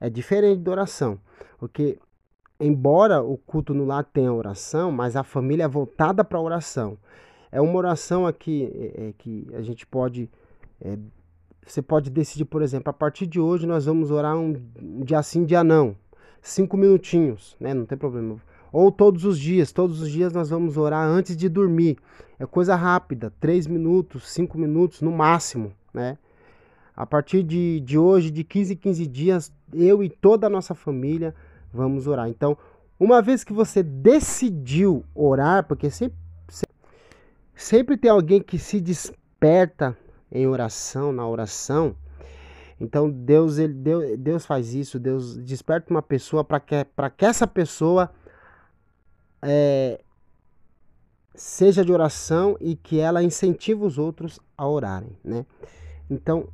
é 0.00 0.08
diferente 0.08 0.62
da 0.62 0.70
oração. 0.70 1.20
Porque, 1.58 1.98
embora 2.58 3.22
o 3.22 3.36
culto 3.36 3.74
no 3.74 3.84
lar 3.84 4.04
tenha 4.04 4.32
oração, 4.32 4.90
mas 4.90 5.16
a 5.16 5.22
família 5.22 5.64
é 5.64 5.68
voltada 5.68 6.24
para 6.24 6.38
a 6.38 6.42
oração. 6.42 6.96
É 7.52 7.60
uma 7.60 7.76
oração 7.76 8.26
aqui 8.26 8.70
é, 8.74 9.08
é, 9.08 9.12
que 9.16 9.46
a 9.54 9.62
gente 9.62 9.86
pode. 9.86 10.30
É, 10.80 10.98
você 11.66 11.82
pode 11.82 12.10
decidir, 12.10 12.44
por 12.44 12.62
exemplo, 12.62 12.90
a 12.90 12.92
partir 12.92 13.26
de 13.26 13.40
hoje 13.40 13.66
nós 13.66 13.86
vamos 13.86 14.12
orar 14.12 14.38
um, 14.38 14.54
dia 15.04 15.20
sim, 15.22 15.44
dia 15.44 15.64
não. 15.64 15.96
Cinco 16.40 16.76
minutinhos, 16.76 17.56
né? 17.58 17.74
Não 17.74 17.84
tem 17.84 17.98
problema. 17.98 18.36
Ou 18.72 18.92
todos 18.92 19.24
os 19.24 19.36
dias, 19.36 19.72
todos 19.72 20.00
os 20.00 20.08
dias 20.08 20.32
nós 20.32 20.48
vamos 20.48 20.76
orar 20.76 21.04
antes 21.04 21.36
de 21.36 21.48
dormir. 21.48 21.98
É 22.38 22.46
coisa 22.46 22.76
rápida, 22.76 23.32
3 23.40 23.66
minutos, 23.66 24.30
5 24.30 24.56
minutos 24.56 25.00
no 25.02 25.10
máximo, 25.10 25.72
né? 25.92 26.16
A 26.94 27.04
partir 27.04 27.42
de, 27.42 27.80
de 27.80 27.98
hoje, 27.98 28.30
de 28.30 28.44
15 28.44 28.74
em 28.74 28.76
15 28.76 29.06
dias, 29.06 29.52
eu 29.72 30.04
e 30.04 30.08
toda 30.08 30.46
a 30.46 30.50
nossa 30.50 30.74
família 30.74 31.34
vamos 31.72 32.06
orar. 32.06 32.28
Então, 32.28 32.56
uma 32.98 33.20
vez 33.20 33.42
que 33.42 33.52
você 33.52 33.82
decidiu 33.82 35.04
orar, 35.14 35.66
porque 35.66 35.90
sempre, 35.90 36.16
sempre 37.54 37.96
tem 37.96 38.10
alguém 38.10 38.40
que 38.40 38.58
se 38.58 38.80
desperta 38.80 39.96
em 40.30 40.46
oração, 40.46 41.12
na 41.12 41.26
oração. 41.26 41.94
Então 42.80 43.10
Deus, 43.10 43.58
ele, 43.58 43.72
Deus, 43.72 44.18
Deus 44.18 44.46
faz 44.46 44.74
isso, 44.74 44.98
Deus 44.98 45.36
desperta 45.38 45.90
uma 45.90 46.02
pessoa 46.02 46.44
para 46.44 46.60
que, 46.60 46.86
que 47.16 47.24
essa 47.24 47.46
pessoa 47.46 48.10
é, 49.40 50.00
seja 51.34 51.84
de 51.84 51.92
oração 51.92 52.56
e 52.60 52.76
que 52.76 52.98
ela 52.98 53.22
incentive 53.22 53.84
os 53.84 53.98
outros 53.98 54.38
a 54.56 54.66
orarem, 54.68 55.16
né? 55.24 55.46
Então 56.10 56.48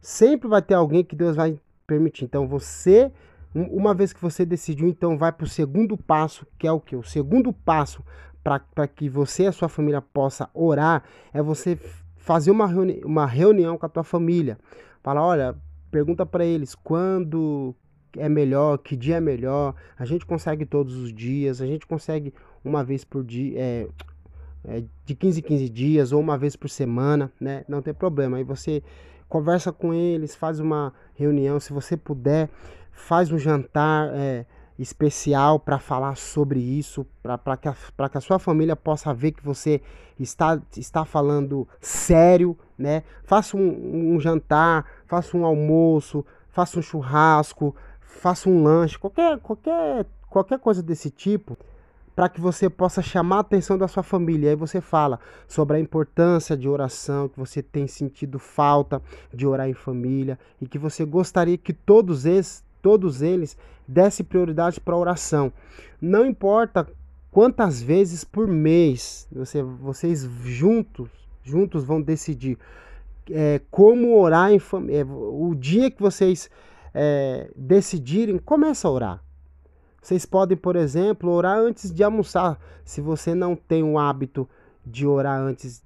sempre 0.00 0.48
vai 0.48 0.62
ter 0.62 0.74
alguém 0.74 1.02
que 1.02 1.16
Deus 1.16 1.34
vai 1.34 1.58
permitir. 1.86 2.24
Então 2.24 2.46
você 2.46 3.12
uma 3.54 3.94
vez 3.94 4.12
que 4.12 4.20
você 4.20 4.44
decidiu, 4.44 4.86
então 4.86 5.16
vai 5.16 5.32
para 5.32 5.44
o 5.44 5.48
segundo 5.48 5.96
passo, 5.96 6.46
que 6.58 6.66
é 6.66 6.72
o 6.72 6.78
que? 6.78 6.94
O 6.94 7.02
segundo 7.02 7.52
passo 7.52 8.04
para 8.44 8.86
que 8.86 9.08
você 9.08 9.44
e 9.44 9.46
a 9.46 9.52
sua 9.52 9.68
família 9.68 10.02
possa 10.02 10.48
orar 10.52 11.02
é 11.32 11.42
você 11.42 11.78
fazer 12.26 12.50
uma, 12.50 12.66
reuni 12.66 13.00
uma 13.04 13.24
reunião 13.24 13.78
com 13.78 13.86
a 13.86 13.88
tua 13.88 14.02
família. 14.02 14.58
Fala, 15.00 15.22
olha, 15.22 15.56
pergunta 15.92 16.26
para 16.26 16.44
eles 16.44 16.74
quando 16.74 17.72
é 18.18 18.28
melhor, 18.28 18.78
que 18.78 18.96
dia 18.96 19.18
é 19.18 19.20
melhor. 19.20 19.76
A 19.96 20.04
gente 20.04 20.26
consegue 20.26 20.66
todos 20.66 20.96
os 20.96 21.14
dias, 21.14 21.62
a 21.62 21.66
gente 21.66 21.86
consegue 21.86 22.34
uma 22.64 22.82
vez 22.82 23.04
por 23.04 23.22
dia, 23.22 23.56
é, 23.56 23.88
é, 24.64 24.82
de 25.04 25.14
15 25.14 25.38
em 25.38 25.42
15 25.44 25.68
dias 25.68 26.12
ou 26.12 26.20
uma 26.20 26.36
vez 26.36 26.56
por 26.56 26.68
semana, 26.68 27.30
né? 27.40 27.64
Não 27.68 27.80
tem 27.80 27.94
problema. 27.94 28.38
Aí 28.38 28.42
você 28.42 28.82
conversa 29.28 29.72
com 29.72 29.94
eles, 29.94 30.34
faz 30.34 30.58
uma 30.58 30.92
reunião, 31.14 31.60
se 31.60 31.72
você 31.72 31.96
puder, 31.96 32.50
faz 32.90 33.30
um 33.30 33.38
jantar 33.38 34.10
é, 34.14 34.44
especial 34.78 35.58
para 35.58 35.78
falar 35.78 36.16
sobre 36.16 36.60
isso, 36.60 37.06
para 37.22 37.56
que, 37.56 37.68
a, 37.68 37.74
que 38.08 38.18
a 38.18 38.20
sua 38.20 38.38
família 38.38 38.76
possa 38.76 39.12
ver 39.12 39.32
que 39.32 39.42
você 39.42 39.80
está, 40.18 40.60
está 40.76 41.04
falando 41.04 41.66
sério, 41.80 42.56
né? 42.78 43.02
Faça 43.24 43.56
um, 43.56 44.14
um 44.14 44.20
jantar, 44.20 44.84
faça 45.06 45.36
um 45.36 45.44
almoço, 45.44 46.24
faça 46.48 46.78
um 46.78 46.82
churrasco, 46.82 47.74
faça 48.00 48.48
um 48.48 48.62
lanche, 48.62 48.98
qualquer, 48.98 49.38
qualquer, 49.38 50.06
qualquer 50.28 50.58
coisa 50.58 50.82
desse 50.82 51.10
tipo 51.10 51.56
para 52.16 52.30
que 52.30 52.40
você 52.40 52.70
possa 52.70 53.02
chamar 53.02 53.36
a 53.36 53.40
atenção 53.40 53.76
da 53.76 53.86
sua 53.86 54.02
família. 54.02 54.48
Aí 54.48 54.56
você 54.56 54.80
fala 54.80 55.20
sobre 55.46 55.76
a 55.76 55.80
importância 55.80 56.56
de 56.56 56.66
oração, 56.66 57.28
que 57.28 57.38
você 57.38 57.62
tem 57.62 57.86
sentido 57.86 58.38
falta 58.38 59.02
de 59.32 59.46
orar 59.46 59.68
em 59.68 59.74
família 59.74 60.38
e 60.58 60.66
que 60.66 60.78
você 60.78 61.04
gostaria 61.04 61.58
que 61.58 61.74
todos 61.74 62.24
esses 62.24 62.64
todos 62.86 63.20
eles 63.20 63.58
desse 63.88 64.22
prioridade 64.22 64.78
para 64.80 64.96
oração. 64.96 65.52
Não 66.00 66.24
importa 66.24 66.86
quantas 67.32 67.82
vezes 67.82 68.22
por 68.22 68.46
mês 68.46 69.26
você, 69.32 69.60
vocês 69.60 70.22
juntos, 70.44 71.10
juntos 71.42 71.82
vão 71.82 72.00
decidir 72.00 72.56
é, 73.28 73.60
como 73.72 74.16
orar 74.16 74.52
em 74.52 74.60
família. 74.60 75.00
É, 75.00 75.04
o 75.04 75.52
dia 75.52 75.90
que 75.90 76.00
vocês 76.00 76.48
é, 76.94 77.50
decidirem, 77.56 78.38
começa 78.38 78.86
a 78.86 78.90
orar. 78.92 79.24
Vocês 80.00 80.24
podem, 80.24 80.56
por 80.56 80.76
exemplo, 80.76 81.32
orar 81.32 81.58
antes 81.58 81.92
de 81.92 82.04
almoçar. 82.04 82.56
Se 82.84 83.00
você 83.00 83.34
não 83.34 83.56
tem 83.56 83.82
o 83.82 83.98
hábito 83.98 84.48
de 84.86 85.04
orar 85.04 85.40
antes, 85.40 85.82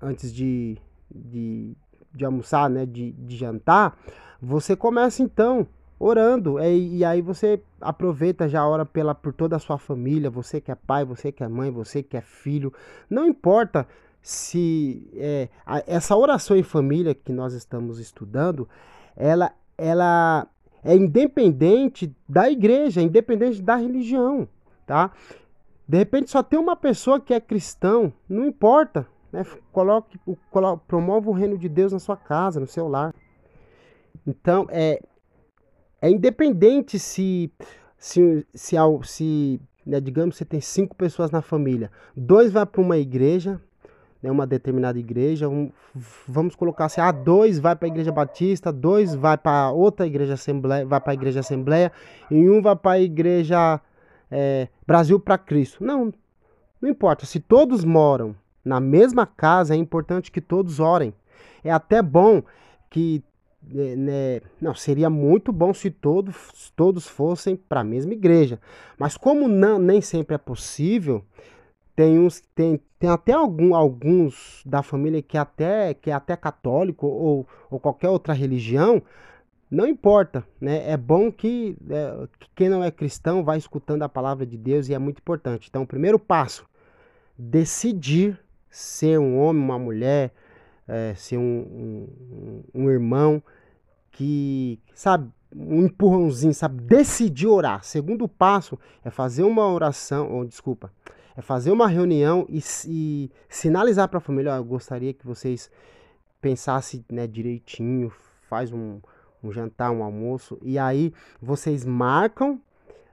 antes 0.00 0.32
de, 0.32 0.78
de, 1.14 1.76
de 2.14 2.24
almoçar, 2.24 2.70
né, 2.70 2.86
de, 2.86 3.12
de 3.12 3.36
jantar, 3.36 3.98
você 4.40 4.74
começa 4.74 5.22
então 5.22 5.66
orando. 5.98 6.58
É, 6.58 6.72
e 6.72 7.04
aí 7.04 7.22
você 7.22 7.60
aproveita 7.80 8.48
já 8.48 8.60
a 8.60 8.66
hora 8.66 8.84
pela, 8.84 9.14
por 9.14 9.32
toda 9.32 9.56
a 9.56 9.58
sua 9.58 9.78
família, 9.78 10.30
você 10.30 10.60
que 10.60 10.70
é 10.70 10.74
pai, 10.74 11.04
você 11.04 11.32
que 11.32 11.42
é 11.42 11.48
mãe, 11.48 11.70
você 11.70 12.02
que 12.02 12.16
é 12.16 12.20
filho. 12.20 12.72
Não 13.08 13.26
importa 13.26 13.86
se 14.20 15.08
é, 15.14 15.48
a, 15.64 15.82
essa 15.86 16.16
oração 16.16 16.56
em 16.56 16.62
família 16.62 17.14
que 17.14 17.32
nós 17.32 17.52
estamos 17.54 17.98
estudando, 17.98 18.68
ela, 19.16 19.52
ela 19.78 20.46
é 20.82 20.94
independente 20.96 22.14
da 22.28 22.50
igreja, 22.50 23.00
é 23.00 23.04
independente 23.04 23.62
da 23.62 23.76
religião, 23.76 24.48
tá? 24.86 25.12
De 25.88 25.96
repente 25.96 26.30
só 26.30 26.42
tem 26.42 26.58
uma 26.58 26.74
pessoa 26.74 27.20
que 27.20 27.32
é 27.32 27.40
cristão, 27.40 28.12
não 28.28 28.44
importa, 28.44 29.06
né? 29.32 29.46
Coloque, 29.70 30.18
coloque, 30.50 30.82
o 30.94 31.32
reino 31.32 31.56
de 31.56 31.68
Deus 31.68 31.92
na 31.92 31.98
sua 31.98 32.16
casa, 32.16 32.58
no 32.58 32.66
seu 32.66 32.88
lar. 32.88 33.14
Então, 34.26 34.66
é, 34.70 35.00
é 36.00 36.10
independente 36.10 36.98
se, 36.98 37.50
se, 37.98 38.46
se, 38.54 38.76
se 39.04 39.60
né, 39.86 40.00
digamos, 40.00 40.36
você 40.36 40.44
tem 40.44 40.60
cinco 40.60 40.96
pessoas 40.96 41.30
na 41.30 41.40
família, 41.40 41.90
dois 42.16 42.52
vai 42.52 42.66
para 42.66 42.80
uma 42.80 42.98
igreja, 42.98 43.60
né, 44.22 44.30
uma 44.30 44.46
determinada 44.46 44.98
igreja, 44.98 45.48
um, 45.48 45.70
vamos 46.26 46.54
colocar 46.54 46.86
assim, 46.86 47.00
ah, 47.00 47.12
dois 47.12 47.58
vai 47.58 47.76
para 47.76 47.86
a 47.86 47.90
igreja 47.90 48.10
batista, 48.10 48.72
dois 48.72 49.14
vai 49.14 49.38
para 49.38 49.70
outra 49.70 50.06
igreja 50.06 50.34
assembleia, 50.34 50.84
vai 50.84 51.00
para 51.00 51.12
a 51.12 51.14
igreja 51.14 51.40
assembleia, 51.40 51.92
e 52.30 52.50
um 52.50 52.60
vai 52.60 52.74
para 52.74 52.92
a 52.92 53.00
igreja 53.00 53.80
é, 54.30 54.68
Brasil 54.86 55.20
para 55.20 55.38
Cristo. 55.38 55.84
Não, 55.84 56.12
não 56.80 56.90
importa, 56.90 57.24
se 57.24 57.40
todos 57.40 57.84
moram 57.84 58.34
na 58.64 58.80
mesma 58.80 59.24
casa, 59.26 59.74
é 59.74 59.76
importante 59.76 60.32
que 60.32 60.40
todos 60.40 60.80
orem. 60.80 61.14
É 61.62 61.70
até 61.70 62.02
bom 62.02 62.42
que 62.90 63.22
né, 63.62 63.96
né, 63.96 64.40
não, 64.60 64.74
seria 64.74 65.10
muito 65.10 65.52
bom 65.52 65.74
se 65.74 65.90
todos, 65.90 66.72
todos 66.76 67.06
fossem 67.06 67.56
para 67.56 67.80
a 67.80 67.84
mesma 67.84 68.12
igreja. 68.12 68.60
Mas 68.98 69.16
como 69.16 69.48
não, 69.48 69.78
nem 69.78 70.00
sempre 70.00 70.34
é 70.34 70.38
possível, 70.38 71.24
tem 71.94 72.18
uns 72.18 72.42
tem, 72.54 72.80
tem 72.98 73.10
até 73.10 73.32
algum, 73.32 73.74
alguns 73.74 74.62
da 74.64 74.82
família 74.82 75.22
que 75.22 75.38
até 75.38 75.94
que 75.94 76.10
é 76.10 76.14
até 76.14 76.36
católico 76.36 77.06
ou, 77.06 77.46
ou 77.70 77.80
qualquer 77.80 78.10
outra 78.10 78.34
religião, 78.34 79.02
não 79.70 79.86
importa, 79.86 80.46
né? 80.60 80.88
É 80.90 80.96
bom 80.96 81.32
que, 81.32 81.76
é, 81.90 82.28
que 82.38 82.48
quem 82.54 82.68
não 82.68 82.84
é 82.84 82.90
cristão 82.90 83.42
vai 83.42 83.58
escutando 83.58 84.02
a 84.02 84.08
palavra 84.08 84.46
de 84.46 84.56
Deus 84.56 84.88
e 84.88 84.94
é 84.94 84.98
muito 84.98 85.18
importante. 85.18 85.68
Então, 85.68 85.82
o 85.82 85.86
primeiro 85.86 86.18
passo, 86.18 86.64
decidir 87.36 88.38
ser 88.70 89.18
um 89.18 89.38
homem, 89.38 89.62
uma 89.62 89.78
mulher, 89.78 90.32
é, 90.88 91.14
ser 91.14 91.38
um, 91.38 91.42
um, 91.42 92.62
um 92.74 92.90
irmão 92.90 93.42
que, 94.10 94.80
sabe, 94.94 95.30
um 95.54 95.84
empurrãozinho, 95.84 96.54
sabe, 96.54 96.82
decidir 96.82 97.46
orar. 97.46 97.82
Segundo 97.84 98.28
passo 98.28 98.78
é 99.04 99.10
fazer 99.10 99.42
uma 99.42 99.66
oração, 99.66 100.30
ou 100.32 100.44
desculpa, 100.44 100.92
é 101.36 101.42
fazer 101.42 101.70
uma 101.70 101.86
reunião 101.86 102.46
e, 102.48 102.62
e 102.86 103.30
sinalizar 103.48 104.08
para 104.08 104.18
a 104.18 104.20
família, 104.20 104.56
eu 104.56 104.64
gostaria 104.64 105.12
que 105.12 105.26
vocês 105.26 105.70
pensassem 106.40 107.04
né, 107.10 107.26
direitinho, 107.26 108.12
faz 108.48 108.72
um, 108.72 109.00
um 109.42 109.52
jantar, 109.52 109.90
um 109.90 110.02
almoço, 110.02 110.58
e 110.62 110.78
aí 110.78 111.12
vocês 111.40 111.84
marcam 111.84 112.60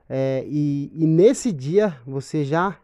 é, 0.08 0.44
e, 0.46 0.90
e 0.94 1.06
nesse 1.06 1.52
dia 1.52 1.96
você 2.06 2.44
já 2.44 2.76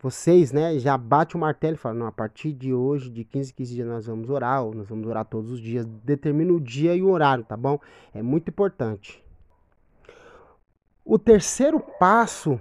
vocês, 0.00 0.52
né, 0.52 0.78
já 0.78 0.96
bate 0.96 1.36
o 1.36 1.38
martelo 1.38 1.74
e 1.74 1.78
fala, 1.78 1.94
não, 1.94 2.06
a 2.06 2.12
partir 2.12 2.52
de 2.52 2.72
hoje, 2.72 3.10
de 3.10 3.24
15 3.24 3.50
em 3.50 3.54
15 3.54 3.74
dias 3.74 3.88
nós 3.88 4.06
vamos 4.06 4.30
orar, 4.30 4.62
ou 4.62 4.74
nós 4.74 4.88
vamos 4.88 5.06
orar 5.08 5.24
todos 5.24 5.50
os 5.50 5.60
dias, 5.60 5.84
determina 6.04 6.52
o 6.52 6.60
dia 6.60 6.94
e 6.94 7.02
o 7.02 7.10
horário, 7.10 7.44
tá 7.44 7.56
bom? 7.56 7.80
É 8.14 8.22
muito 8.22 8.48
importante. 8.48 9.22
O 11.04 11.18
terceiro 11.18 11.80
passo 11.80 12.60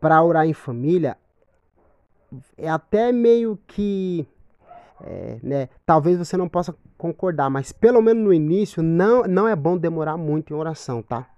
para 0.00 0.22
orar 0.22 0.46
em 0.46 0.54
família 0.54 1.18
é 2.56 2.70
até 2.70 3.12
meio 3.12 3.58
que, 3.66 4.26
é, 5.02 5.38
né, 5.42 5.68
talvez 5.84 6.16
você 6.16 6.36
não 6.36 6.48
possa 6.48 6.74
concordar, 6.96 7.50
mas 7.50 7.70
pelo 7.72 8.00
menos 8.00 8.22
no 8.22 8.32
início 8.32 8.82
não, 8.82 9.24
não 9.24 9.46
é 9.46 9.54
bom 9.54 9.76
demorar 9.76 10.16
muito 10.16 10.54
em 10.54 10.56
oração, 10.56 11.02
tá? 11.02 11.28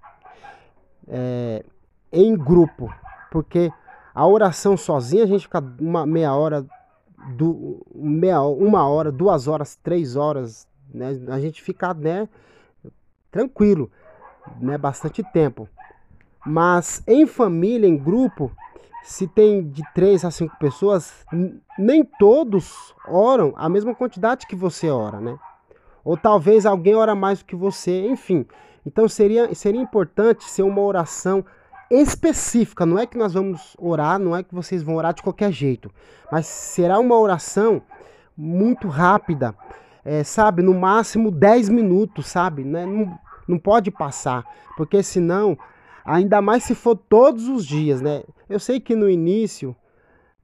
É, 1.09 1.65
em 2.12 2.37
grupo, 2.37 2.93
porque 3.31 3.73
a 4.14 4.26
oração 4.26 4.76
sozinha 4.76 5.24
a 5.24 5.26
gente 5.26 5.43
fica 5.43 5.62
uma 5.80 6.06
meia 6.06 6.34
hora, 6.34 6.66
do, 7.36 7.84
meia, 7.94 8.40
uma 8.43 8.86
hora, 8.86 9.12
duas 9.12 9.47
horas, 9.47 9.76
três 9.76 10.16
horas, 10.16 10.66
né? 10.93 11.18
A 11.28 11.40
gente 11.40 11.62
fica, 11.62 11.94
né, 11.94 12.28
tranquilo, 13.30 13.90
né, 14.60 14.76
bastante 14.76 15.22
tempo. 15.22 15.68
Mas 16.44 17.02
em 17.06 17.26
família, 17.26 17.89
em 17.89 17.97
grupo, 17.97 18.51
se 19.02 19.26
tem 19.26 19.68
de 19.68 19.82
três 19.94 20.24
a 20.24 20.30
cinco 20.30 20.56
pessoas, 20.59 21.24
nem 21.78 22.05
todos 22.05 22.94
oram 23.06 23.52
a 23.56 23.68
mesma 23.68 23.94
quantidade 23.94 24.47
que 24.47 24.56
você 24.56 24.90
ora, 24.90 25.20
né? 25.20 25.39
Ou 26.05 26.16
talvez 26.16 26.66
alguém 26.66 26.94
ora 26.94 27.14
mais 27.14 27.39
do 27.39 27.44
que 27.44 27.55
você, 27.55 28.06
enfim. 28.06 28.44
Então 28.84 29.09
seria, 29.09 29.55
seria 29.55 29.80
importante 29.80 30.44
ser 30.44 30.62
uma 30.62 30.80
oração 30.80 31.44
específica. 32.01 32.86
Não 32.86 32.98
é 32.98 33.06
que 33.06 33.19
nós 33.19 33.35
vamos 33.35 33.77
orar, 33.78 34.19
não 34.19 34.35
é 34.35 34.43
que 34.43 34.55
vocês 34.55 34.82
vão 34.82 34.97
orar 34.97 35.12
de 35.12 35.23
qualquer 35.23 35.52
jeito, 35.52 35.90
mas 36.31 36.47
será 36.47 36.98
uma 36.98 37.19
oração 37.19 37.82
muito 38.36 38.89
rápida, 38.89 39.55
é, 40.05 40.24
sabe? 40.24 40.62
No 40.62 40.73
máximo 40.73 41.31
10 41.31 41.69
minutos, 41.69 42.27
sabe? 42.27 42.64
Né? 42.64 42.86
Não, 42.86 43.19
não 43.47 43.59
pode 43.59 43.90
passar, 43.90 44.44
porque 44.77 45.02
senão, 45.02 45.59
ainda 46.05 46.40
mais 46.40 46.64
se 46.64 46.74
for 46.74 46.97
todos 46.97 47.48
os 47.48 47.66
dias, 47.66 48.01
né? 48.01 48.23
Eu 48.48 48.59
sei 48.59 48.81
que 48.81 48.97
no 48.97 49.09
início 49.09 49.77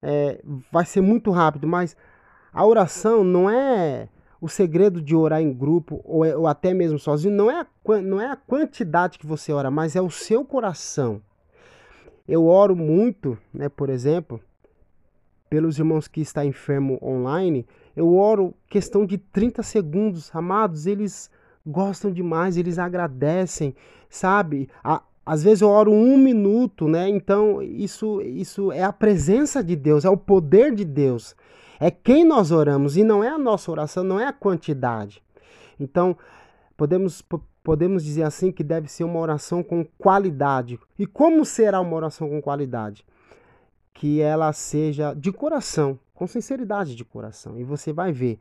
é, 0.01 0.41
vai 0.71 0.85
ser 0.85 1.01
muito 1.01 1.31
rápido, 1.31 1.67
mas 1.67 1.97
a 2.53 2.65
oração 2.65 3.23
não 3.23 3.49
é 3.49 4.07
o 4.41 4.47
segredo 4.47 5.01
de 5.01 5.15
orar 5.15 5.41
em 5.41 5.51
grupo 5.51 6.01
ou, 6.05 6.23
é, 6.23 6.35
ou 6.35 6.47
até 6.47 6.73
mesmo 6.73 6.97
sozinho, 6.97 7.33
não 7.33 7.51
é, 7.51 7.61
a, 7.61 8.01
não 8.01 8.21
é 8.21 8.27
a 8.27 8.35
quantidade 8.35 9.19
que 9.19 9.27
você 9.27 9.51
ora, 9.51 9.69
mas 9.69 9.95
é 9.95 10.01
o 10.01 10.09
seu 10.09 10.45
coração. 10.45 11.21
Eu 12.29 12.45
oro 12.45 12.75
muito, 12.75 13.35
né, 13.51 13.69
por 13.69 13.89
exemplo, 13.89 14.39
pelos 15.49 15.79
irmãos 15.79 16.07
que 16.07 16.21
estão 16.21 16.43
enfermo 16.43 16.99
online, 17.01 17.65
eu 17.95 18.15
oro 18.15 18.53
questão 18.69 19.03
de 19.03 19.17
30 19.17 19.63
segundos. 19.63 20.29
Amados, 20.31 20.85
eles 20.85 21.31
gostam 21.65 22.11
demais, 22.11 22.55
eles 22.55 22.77
agradecem, 22.77 23.75
sabe? 24.11 24.69
A, 24.83 25.01
às 25.25 25.43
vezes 25.43 25.61
eu 25.61 25.69
oro 25.69 25.91
um 25.91 26.19
minuto, 26.19 26.87
né? 26.87 27.09
Então 27.09 27.63
isso, 27.63 28.21
isso 28.21 28.71
é 28.71 28.83
a 28.83 28.93
presença 28.93 29.63
de 29.63 29.75
Deus, 29.75 30.05
é 30.05 30.09
o 30.09 30.15
poder 30.15 30.75
de 30.75 30.85
Deus. 30.85 31.35
É 31.79 31.89
quem 31.89 32.23
nós 32.23 32.51
oramos 32.51 32.95
e 32.95 33.03
não 33.03 33.23
é 33.23 33.29
a 33.29 33.39
nossa 33.39 33.71
oração, 33.71 34.03
não 34.03 34.19
é 34.19 34.27
a 34.27 34.33
quantidade. 34.33 35.23
Então, 35.79 36.15
podemos, 36.77 37.23
podemos 37.63 38.03
dizer 38.03 38.23
assim 38.23 38.51
que 38.51 38.63
deve 38.63 38.87
ser 38.87 39.03
uma 39.03 39.19
oração 39.19 39.61
com 39.61 39.85
qualidade. 39.97 40.79
E 40.97 41.05
como 41.05 41.45
será 41.45 41.79
uma 41.81 41.95
oração 41.95 42.29
com 42.29 42.41
qualidade? 42.41 43.05
Que 43.93 44.21
ela 44.21 44.51
seja 44.53 45.13
de 45.13 45.31
coração, 45.31 45.99
com 46.13 46.27
sinceridade 46.27 46.95
de 46.95 47.03
coração. 47.03 47.59
E 47.59 47.63
você 47.63 47.91
vai 47.91 48.11
ver 48.11 48.39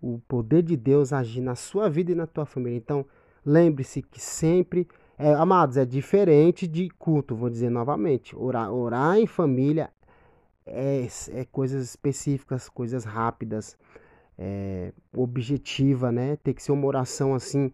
o 0.00 0.18
poder 0.26 0.62
de 0.62 0.76
Deus 0.76 1.12
agir 1.12 1.40
na 1.40 1.54
sua 1.54 1.88
vida 1.88 2.12
e 2.12 2.14
na 2.14 2.26
tua 2.26 2.46
família. 2.46 2.76
Então, 2.76 3.04
lembre-se 3.44 4.02
que 4.02 4.20
sempre, 4.20 4.88
é, 5.18 5.32
amados, 5.34 5.76
é 5.76 5.84
diferente 5.84 6.66
de 6.66 6.88
culto, 6.90 7.34
vou 7.34 7.50
dizer 7.50 7.70
novamente. 7.70 8.36
Orar, 8.36 8.72
orar 8.72 9.18
em 9.18 9.26
família 9.26 9.90
é, 10.64 11.06
é 11.32 11.44
coisas 11.46 11.84
específicas, 11.84 12.68
coisas 12.68 13.04
rápidas, 13.04 13.76
é, 14.38 14.92
objetiva, 15.14 16.12
né? 16.12 16.36
Tem 16.36 16.54
que 16.54 16.62
ser 16.62 16.72
uma 16.72 16.86
oração 16.86 17.34
assim 17.34 17.72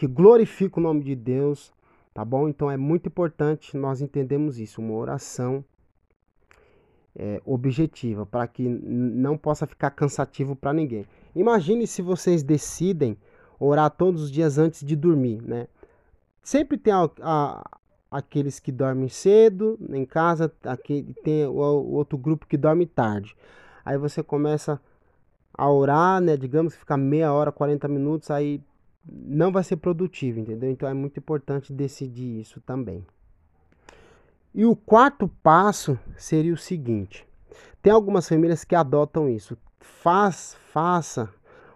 que 0.00 0.06
glorifica 0.06 0.80
o 0.80 0.82
nome 0.82 1.04
de 1.04 1.14
Deus, 1.14 1.70
tá 2.14 2.24
bom? 2.24 2.48
Então 2.48 2.70
é 2.70 2.76
muito 2.78 3.08
importante 3.08 3.76
nós 3.76 4.00
entendemos 4.00 4.58
isso, 4.58 4.80
uma 4.80 4.94
oração 4.94 5.62
é, 7.14 7.42
objetiva, 7.44 8.24
para 8.24 8.46
que 8.46 8.66
não 8.66 9.36
possa 9.36 9.66
ficar 9.66 9.90
cansativo 9.90 10.56
para 10.56 10.72
ninguém. 10.72 11.04
Imagine 11.36 11.86
se 11.86 12.00
vocês 12.00 12.42
decidem 12.42 13.14
orar 13.58 13.90
todos 13.90 14.22
os 14.22 14.30
dias 14.30 14.56
antes 14.56 14.82
de 14.86 14.96
dormir, 14.96 15.42
né? 15.42 15.68
Sempre 16.42 16.78
tem 16.78 16.94
a, 16.94 17.10
a, 17.20 17.70
aqueles 18.10 18.58
que 18.58 18.72
dormem 18.72 19.10
cedo 19.10 19.78
em 19.90 20.06
casa, 20.06 20.50
aqui 20.64 21.14
tem 21.22 21.44
o, 21.44 21.50
o 21.50 21.92
outro 21.92 22.16
grupo 22.16 22.46
que 22.46 22.56
dorme 22.56 22.86
tarde. 22.86 23.36
Aí 23.84 23.98
você 23.98 24.22
começa 24.22 24.80
a 25.52 25.70
orar, 25.70 26.22
né? 26.22 26.38
Digamos 26.38 26.72
que 26.72 26.80
fica 26.80 26.96
meia 26.96 27.34
hora, 27.34 27.52
40 27.52 27.86
minutos, 27.86 28.30
aí 28.30 28.62
não 29.04 29.50
vai 29.50 29.64
ser 29.64 29.76
produtivo, 29.76 30.40
entendeu? 30.40 30.70
Então 30.70 30.88
é 30.88 30.94
muito 30.94 31.18
importante 31.18 31.72
decidir 31.72 32.40
isso 32.40 32.60
também. 32.60 33.04
E 34.54 34.64
o 34.64 34.74
quarto 34.74 35.28
passo 35.42 35.98
seria 36.16 36.52
o 36.52 36.58
seguinte: 36.58 37.26
tem 37.82 37.92
algumas 37.92 38.28
famílias 38.28 38.64
que 38.64 38.74
adotam 38.74 39.28
isso. 39.28 39.56
Faz, 39.78 40.56
faça 40.72 41.28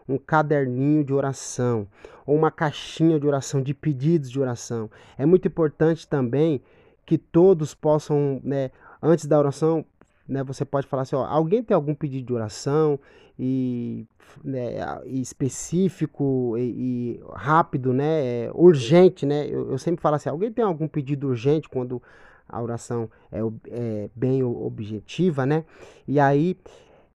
um 0.09 0.18
caderninho 0.18 1.05
de 1.05 1.14
oração 1.14 1.86
ou 2.26 2.36
uma 2.36 2.51
caixinha 2.51 3.18
de 3.18 3.26
oração, 3.26 3.62
de 3.62 3.72
pedidos 3.74 4.30
de 4.30 4.40
oração. 4.40 4.90
É 5.16 5.24
muito 5.24 5.48
importante 5.48 6.06
também 6.06 6.62
que 7.06 7.18
todos 7.18 7.74
possam, 7.74 8.40
né, 8.42 8.70
antes 9.02 9.26
da 9.26 9.38
oração, 9.38 9.84
né, 10.26 10.42
você 10.42 10.64
pode 10.64 10.86
falar 10.86 11.02
assim, 11.02 11.16
ó, 11.16 11.24
alguém 11.24 11.62
tem 11.62 11.74
algum 11.74 11.94
pedido 11.94 12.26
de 12.26 12.32
oração 12.32 12.98
e, 13.39 14.06
né, 14.43 14.77
específico 15.06 16.56
e, 16.56 16.62
e, 16.62 17.20
rápido, 17.35 17.93
né, 17.93 18.44
é, 18.44 18.51
urgente, 18.55 19.27
né? 19.27 19.47
Eu, 19.48 19.73
eu, 19.73 19.78
sempre 19.78 20.01
falo 20.01 20.16
assim, 20.16 20.28
alguém 20.28 20.52
tem 20.52 20.65
algum 20.65 20.86
pedido 20.86 21.28
urgente 21.28 21.69
quando 21.69 22.02
a 22.48 22.62
oração 22.62 23.11
é, 23.32 23.40
é 23.70 24.11
bem 24.15 24.43
objetiva, 24.43 25.44
né? 25.44 25.65
E 26.06 26.20
aí 26.20 26.56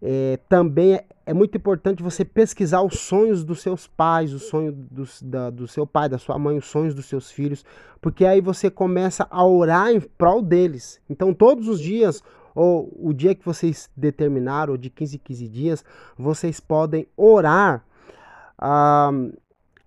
é, 0.01 0.39
também 0.47 0.95
é, 0.95 1.05
é, 1.25 1.33
muito 1.33 1.57
importante 1.57 2.01
você 2.01 2.23
pesquisar 2.23 2.81
os 2.81 2.99
sonhos 2.99 3.43
dos 3.43 3.61
seus 3.61 3.85
pais, 3.85 4.33
o 4.33 4.39
sonho 4.39 4.71
da, 5.21 5.49
do 5.49 5.67
seu 5.67 5.85
pai, 5.85 6.07
da 6.07 6.17
sua 6.17 6.39
mãe, 6.39 6.57
os 6.57 6.65
sonhos 6.65 6.93
dos 6.93 7.05
seus 7.05 7.29
filhos, 7.29 7.65
porque 8.01 8.25
aí 8.25 8.39
você 8.39 8.69
começa 8.69 9.27
a 9.29 9.45
orar 9.45 9.91
em 9.91 9.99
prol 9.99 10.41
deles. 10.41 11.01
Então, 11.09 11.33
todos 11.33 11.67
os 11.67 11.81
dias, 11.81 12.23
ou 12.55 12.91
o 12.99 13.13
dia 13.13 13.35
que 13.35 13.45
vocês 13.45 13.89
determinaram, 13.95 14.73
ou 14.73 14.77
de 14.77 14.89
15 14.89 15.15
em 15.15 15.19
15 15.19 15.47
dias, 15.47 15.85
vocês 16.17 16.59
podem 16.59 17.07
orar 17.15 17.83
ah, 18.57 19.11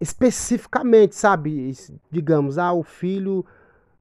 especificamente, 0.01 1.15
sabe? 1.15 1.73
Digamos, 2.11 2.59
ah, 2.59 2.73
o 2.73 2.83
filho. 2.83 3.45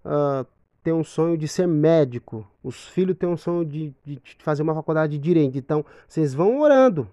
Ah, 0.04 0.46
tem 0.84 0.94
um 0.94 1.04
sonho 1.04 1.38
de 1.38 1.48
ser 1.48 1.68
médico, 1.68 2.48
os 2.64 2.88
filhos 2.88 3.16
têm 3.16 3.30
um 3.30 3.38
sonho 3.38 3.64
de, 3.64 3.94
de 4.04 4.20
fazer 4.40 4.64
uma 4.64 4.74
faculdade 4.74 5.14
de 5.14 5.20
direito. 5.20 5.58
Então, 5.58 5.86
vocês 6.08 6.34
vão 6.34 6.60
orando, 6.60 7.08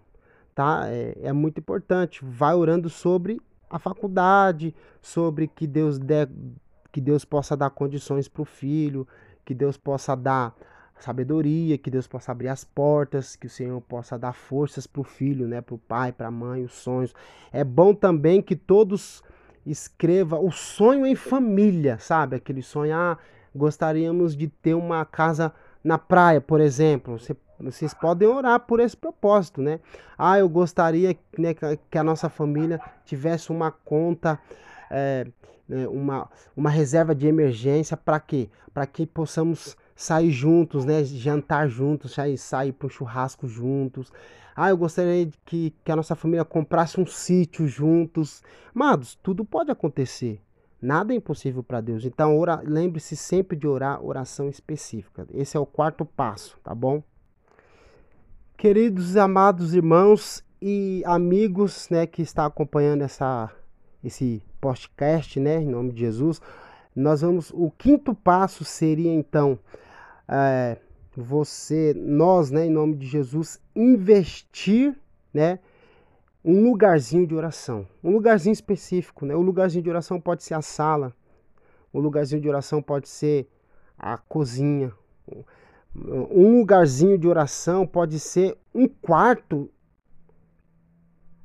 tá? 0.55 0.85
É, 0.87 1.17
é 1.23 1.33
muito 1.33 1.61
importante. 1.61 2.25
Vai 2.25 2.55
orando 2.55 2.89
sobre 2.89 3.41
a 3.69 3.79
faculdade, 3.79 4.75
sobre 5.03 5.47
que 5.49 5.67
Deus 5.67 5.99
dê, 5.99 6.27
que 6.91 7.01
Deus 7.01 7.25
possa 7.25 7.57
dar 7.57 7.71
condições 7.71 8.27
para 8.27 8.43
o 8.43 8.47
filho, 8.47 9.07
que 9.45 9.53
Deus 9.53 9.77
possa 9.77 10.17
dar 10.17 10.55
sabedoria, 11.01 11.79
que 11.79 11.91
Deus 11.91 12.07
possa 12.07 12.33
abrir 12.33 12.49
as 12.49 12.65
portas, 12.65 13.37
que 13.37 13.47
o 13.47 13.51
Senhor 13.51 13.81
possa 13.81 14.19
dar 14.19 14.33
forças 14.33 14.87
para 14.87 15.01
o 15.01 15.05
filho, 15.05 15.47
né, 15.47 15.61
para 15.61 15.75
o 15.75 15.79
pai, 15.79 16.13
para 16.13 16.29
a 16.29 16.31
mãe, 16.31 16.65
os 16.65 16.73
sonhos. 16.73 17.15
É 17.53 17.65
bom 17.65 17.95
também 17.95 18.43
que 18.43 18.57
todos 18.57 19.23
escreva 19.65 20.39
o 20.39 20.51
sonho 20.51 21.07
em 21.07 21.15
família, 21.15 21.99
sabe? 21.99 22.37
Aquele 22.37 22.63
sonho, 22.63 22.95
ah, 22.95 23.19
gostaríamos 23.55 24.37
de 24.37 24.49
ter 24.49 24.75
uma 24.75 25.05
casa 25.05 25.53
na 25.83 25.99
praia, 25.99 26.41
por 26.41 26.61
exemplo. 26.61 27.19
Você, 27.19 27.37
vocês 27.61 27.93
podem 27.93 28.29
orar 28.29 28.61
por 28.61 28.81
esse 28.81 28.97
propósito, 28.97 29.61
né? 29.61 29.81
Ah, 30.17 30.39
eu 30.39 30.49
gostaria 30.49 31.17
né, 31.37 31.55
que 31.91 31.99
a 31.99 32.05
nossa 32.05 32.29
família 32.29 32.81
tivesse 33.05 33.51
uma 33.51 33.71
conta, 33.71 34.39
é, 34.91 35.27
uma, 35.91 36.31
uma 36.57 36.71
reserva 36.71 37.15
de 37.15 37.27
emergência 37.27 37.97
para 37.97 38.19
quê? 38.19 38.49
Para 38.73 38.87
que 38.87 39.07
possamos 39.07 39.77
sair 39.99 40.31
juntos, 40.31 40.85
né? 40.85 41.03
Jantar 41.03 41.69
juntos, 41.69 42.15
sair, 42.15 42.39
sair 42.39 42.73
para 42.73 42.87
um 42.87 42.91
churrasco 42.91 43.49
juntos. 43.49 44.13
Ah, 44.55 44.71
eu 44.71 44.77
gostaria 44.77 45.29
que, 45.45 45.75
que 45.85 45.91
a 45.91 45.97
nossa 45.97 46.15
família 46.15 46.45
comprasse 46.45 47.01
um 47.01 47.07
sítio 47.07 47.67
juntos. 47.67 48.41
Amados, 48.73 49.17
tudo 49.17 49.45
pode 49.45 49.73
acontecer. 49.73 50.41
Nada 50.81 51.13
é 51.13 51.17
impossível 51.17 51.65
para 51.65 51.81
Deus. 51.81 52.05
Então, 52.05 52.41
lembre-se 52.63 53.17
sempre 53.17 53.57
de 53.57 53.67
orar 53.67 54.05
oração 54.05 54.49
específica. 54.49 55.27
Esse 55.35 55.57
é 55.57 55.61
o 55.61 55.67
quarto 55.67 56.05
passo, 56.05 56.57
tá 56.63 56.73
bom? 56.73 57.03
Queridos 58.57 59.17
amados 59.17 59.75
irmãos 59.75 60.45
e 60.63 61.03
amigos, 61.07 61.89
né, 61.91 62.07
que 62.07 62.23
está 62.23 62.47
acompanhando 62.47 63.03
essa 63.03 63.51
esse 64.03 64.45
podcast, 64.61 65.41
né, 65.41 65.61
em 65.61 65.67
nome 65.67 65.93
de 65.93 66.01
Jesus, 66.01 66.41
nós 66.95 67.21
vamos. 67.21 67.51
O 67.53 67.69
quinto 67.71 68.15
passo 68.15 68.65
seria 68.65 69.13
então 69.13 69.59
é, 70.29 70.77
você, 71.17 71.95
nós, 71.97 72.51
né, 72.51 72.67
em 72.67 72.71
nome 72.71 72.95
de 72.95 73.07
Jesus, 73.07 73.61
investir, 73.75 74.95
né, 75.33 75.59
um 76.45 76.63
lugarzinho 76.63 77.27
de 77.27 77.35
oração, 77.35 77.87
um 78.03 78.11
lugarzinho 78.11 78.53
específico, 78.53 79.27
né? 79.27 79.35
O 79.35 79.43
lugarzinho 79.43 79.83
de 79.83 79.91
oração 79.91 80.21
pode 80.21 80.43
ser 80.45 80.55
a 80.55 80.63
sala, 80.63 81.15
o 81.93 81.99
lugarzinho 81.99 82.41
de 82.41 82.49
oração 82.49 82.81
pode 82.81 83.09
ser 83.09 83.49
a 83.99 84.17
cozinha, 84.17 84.93
um 85.95 86.59
lugarzinho 86.59 87.19
de 87.19 87.27
oração 87.27 87.87
pode 87.87 88.21
ser 88.21 88.57
um 88.75 88.87
quarto 88.87 89.71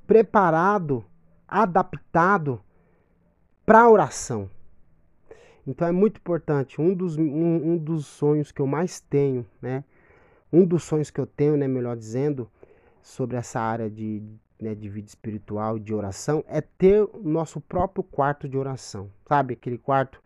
preparado, 0.05 1.03
adaptado 1.47 2.61
para 3.65 3.89
oração. 3.89 4.49
Então 5.65 5.87
é 5.87 5.91
muito 5.91 6.17
importante. 6.17 6.81
Um 6.81 6.93
dos, 6.93 7.17
um, 7.17 7.73
um 7.73 7.77
dos 7.77 8.05
sonhos 8.05 8.51
que 8.51 8.61
eu 8.61 8.67
mais 8.67 8.99
tenho, 8.99 9.45
né? 9.61 9.83
Um 10.51 10.65
dos 10.65 10.83
sonhos 10.83 11.09
que 11.09 11.19
eu 11.19 11.25
tenho, 11.25 11.57
né, 11.57 11.67
melhor 11.67 11.97
dizendo, 11.97 12.49
sobre 13.01 13.37
essa 13.37 13.59
área 13.59 13.89
de, 13.89 14.21
né, 14.59 14.75
de 14.75 14.87
vida 14.87 15.07
espiritual, 15.07 15.79
de 15.79 15.93
oração, 15.93 16.43
é 16.47 16.61
ter 16.61 17.01
o 17.01 17.21
nosso 17.23 17.59
próprio 17.59 18.03
quarto 18.03 18.47
de 18.47 18.57
oração. 18.57 19.09
Sabe? 19.27 19.55
Aquele 19.55 19.77
quarto 19.77 20.21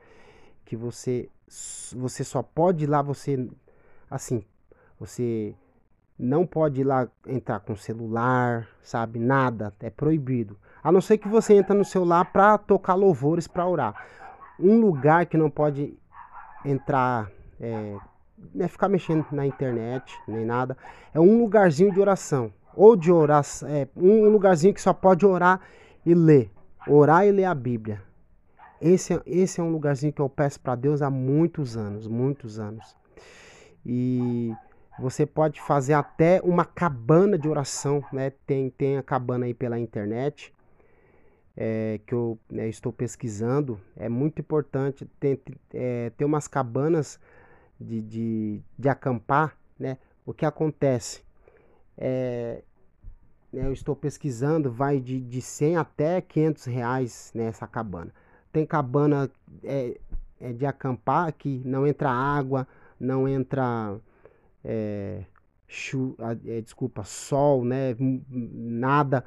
que 0.66 0.76
você 0.76 1.30
você 1.96 2.26
só 2.26 2.44
pode 2.44 2.84
ir 2.84 2.88
lá, 2.88 3.02
você 3.02 3.50
assim, 4.10 4.44
você 5.00 5.56
não 6.20 6.46
pode 6.46 6.82
ir 6.82 6.84
lá 6.84 7.08
entrar 7.26 7.60
com 7.60 7.76
celular, 7.76 8.68
sabe? 8.82 9.20
Nada, 9.20 9.74
é 9.80 9.90
proibido. 9.90 10.58
A 10.84 10.92
não 10.92 11.00
ser 11.00 11.18
que 11.18 11.28
você 11.28 11.54
entre 11.54 11.74
no 11.74 11.86
celular 11.86 12.26
para 12.32 12.58
tocar 12.58 12.96
louvores, 12.96 13.48
para 13.48 13.68
orar. 13.68 14.08
Um 14.60 14.80
lugar 14.80 15.26
que 15.26 15.38
não 15.38 15.50
pode 15.50 15.98
entrar, 16.66 17.32
é, 17.60 17.96
é 18.60 18.68
ficar 18.68 18.90
mexendo 18.90 19.26
na 19.32 19.46
internet, 19.46 20.14
nem 20.28 20.46
nada, 20.46 20.78
é 21.14 21.20
um 21.20 21.40
lugarzinho 21.40 21.92
de 21.92 22.00
oração. 22.00 22.52
Ou 22.76 22.96
de 22.96 23.12
oração, 23.12 23.68
é, 23.70 23.88
um 23.96 24.30
lugarzinho 24.30 24.74
que 24.74 24.82
só 24.82 24.94
pode 24.94 25.26
orar 25.26 25.62
e 26.06 26.14
ler. 26.14 26.52
Orar 26.88 27.26
e 27.26 27.32
ler 27.32 27.46
a 27.46 27.56
Bíblia. 27.56 28.02
Esse, 28.80 29.20
esse 29.26 29.60
é 29.60 29.64
um 29.64 29.72
lugarzinho 29.72 30.14
que 30.14 30.22
eu 30.22 30.30
peço 30.30 30.60
para 30.60 30.76
Deus 30.76 31.02
há 31.02 31.10
muitos 31.10 31.76
anos, 31.76 32.08
muitos 32.08 32.60
anos. 32.60 32.96
E 33.86 34.54
você 35.00 35.26
pode 35.26 35.60
fazer 35.62 35.94
até 35.94 36.40
uma 36.44 36.66
cabana 36.66 37.38
de 37.38 37.48
oração, 37.48 38.04
né? 38.12 38.32
Tem, 38.46 38.70
tem 38.70 38.98
a 38.98 39.04
cabana 39.04 39.46
aí 39.46 39.54
pela 39.54 39.80
internet 39.80 40.54
é, 41.58 42.00
que 42.06 42.14
eu 42.14 42.38
né, 42.50 42.70
estou 42.70 42.94
pesquisando. 42.94 43.82
É 43.96 44.08
muito 44.08 44.40
importante 44.40 45.06
ter, 45.20 45.42
é, 45.74 46.12
ter 46.12 46.24
umas 46.24 46.48
cabanas 46.48 47.20
de, 47.80 48.02
de, 48.02 48.62
de 48.78 48.88
acampar, 48.88 49.58
né? 49.80 49.98
O 50.24 50.34
que 50.34 50.46
acontece? 50.46 51.24
É, 51.98 52.62
né, 53.52 53.66
eu 53.66 53.74
estou 53.74 53.96
pesquisando, 53.96 54.72
vai 54.72 55.00
de, 55.00 55.20
de 55.20 55.42
100 55.42 55.78
até 55.78 56.22
500 56.22 56.66
reais 56.66 57.32
nessa 57.34 57.66
cabana. 57.66 58.14
Tem 58.54 58.66
cabana 58.66 59.30
é, 59.64 59.98
é 60.40 60.54
de 60.54 60.66
acampar 60.66 61.34
que 61.34 61.62
não 61.66 61.88
entra 61.88 62.12
água, 62.12 62.68
não 63.00 63.28
entra 63.28 63.98
é, 64.64 65.24
chu, 65.68 66.16
é, 66.46 66.62
desculpa, 66.62 67.04
sol, 67.04 67.66
né? 67.66 67.96
Nada. 68.30 69.24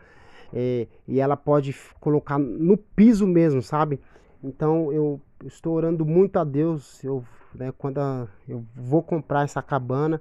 É, 0.52 0.86
e 1.06 1.20
ela 1.20 1.36
pode 1.36 1.74
colocar 2.00 2.38
no 2.38 2.76
piso 2.76 3.26
mesmo, 3.26 3.62
sabe? 3.62 4.00
Então 4.42 4.92
eu 4.92 5.20
estou 5.44 5.74
orando 5.74 6.04
muito 6.04 6.38
a 6.38 6.44
Deus. 6.44 7.02
Eu, 7.04 7.24
né, 7.54 7.72
quando 7.76 7.98
a, 7.98 8.26
eu 8.48 8.64
vou 8.74 9.02
comprar 9.02 9.44
essa 9.44 9.62
cabana, 9.62 10.20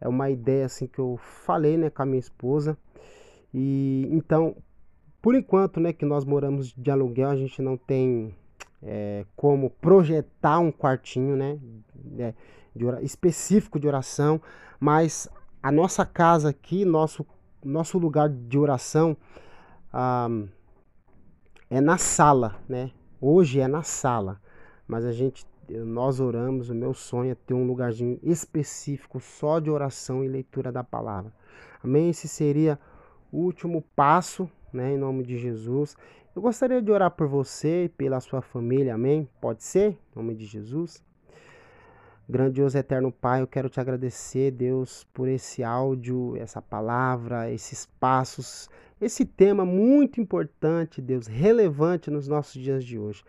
é 0.00 0.08
uma 0.08 0.30
ideia 0.30 0.66
assim 0.66 0.86
que 0.86 0.98
eu 0.98 1.18
falei, 1.18 1.76
né, 1.76 1.90
com 1.90 2.02
a 2.02 2.06
minha 2.06 2.18
esposa. 2.18 2.76
E 3.52 4.08
então, 4.10 4.56
por 5.22 5.34
enquanto, 5.34 5.80
né, 5.80 5.92
que 5.92 6.04
nós 6.04 6.24
moramos 6.24 6.72
de 6.76 6.90
aluguel, 6.90 7.30
a 7.30 7.36
gente 7.36 7.60
não 7.62 7.76
tem 7.76 8.34
é, 8.82 9.24
como 9.36 9.70
projetar 9.70 10.58
um 10.58 10.70
quartinho, 10.70 11.36
né, 11.36 11.58
é, 12.18 12.34
de, 12.74 12.84
específico 13.02 13.78
de 13.78 13.86
oração, 13.86 14.40
mas 14.78 15.28
a 15.62 15.72
nossa 15.72 16.06
casa 16.06 16.50
aqui, 16.50 16.84
nosso, 16.84 17.26
nosso 17.64 17.98
lugar 17.98 18.28
de 18.28 18.58
oração 18.58 19.16
ah, 19.92 20.28
é 21.70 21.80
na 21.80 21.98
sala, 21.98 22.56
né? 22.68 22.90
Hoje 23.20 23.60
é 23.60 23.68
na 23.68 23.82
sala, 23.82 24.40
mas 24.86 25.04
a 25.04 25.12
gente, 25.12 25.46
nós 25.68 26.20
oramos, 26.20 26.70
o 26.70 26.74
meu 26.74 26.94
sonho 26.94 27.32
é 27.32 27.34
ter 27.34 27.54
um 27.54 27.66
lugarzinho 27.66 28.18
específico 28.22 29.20
só 29.20 29.58
de 29.58 29.70
oração 29.70 30.24
e 30.24 30.28
leitura 30.28 30.70
da 30.70 30.84
palavra. 30.84 31.32
Amém? 31.82 32.10
Esse 32.10 32.28
seria 32.28 32.78
o 33.30 33.38
último 33.38 33.82
passo, 33.94 34.50
né? 34.72 34.94
Em 34.94 34.98
nome 34.98 35.24
de 35.24 35.36
Jesus. 35.36 35.96
Eu 36.34 36.42
gostaria 36.42 36.80
de 36.80 36.90
orar 36.90 37.10
por 37.10 37.26
você 37.26 37.84
e 37.84 37.88
pela 37.88 38.20
sua 38.20 38.40
família, 38.40 38.94
amém? 38.94 39.28
Pode 39.40 39.64
ser? 39.64 39.98
Em 40.12 40.16
nome 40.16 40.34
de 40.34 40.44
Jesus. 40.44 41.02
Grandioso 42.28 42.76
eterno 42.76 43.10
Pai, 43.10 43.40
eu 43.40 43.46
quero 43.46 43.68
te 43.70 43.80
agradecer, 43.80 44.50
Deus, 44.50 45.04
por 45.14 45.26
esse 45.26 45.64
áudio, 45.64 46.36
essa 46.36 46.60
palavra, 46.60 47.50
esses 47.50 47.86
passos, 47.98 48.68
esse 49.00 49.24
tema 49.24 49.64
muito 49.64 50.20
importante, 50.20 51.00
Deus, 51.00 51.26
relevante 51.26 52.10
nos 52.10 52.26
nossos 52.26 52.60
dias 52.60 52.84
de 52.84 52.98
hoje. 52.98 53.24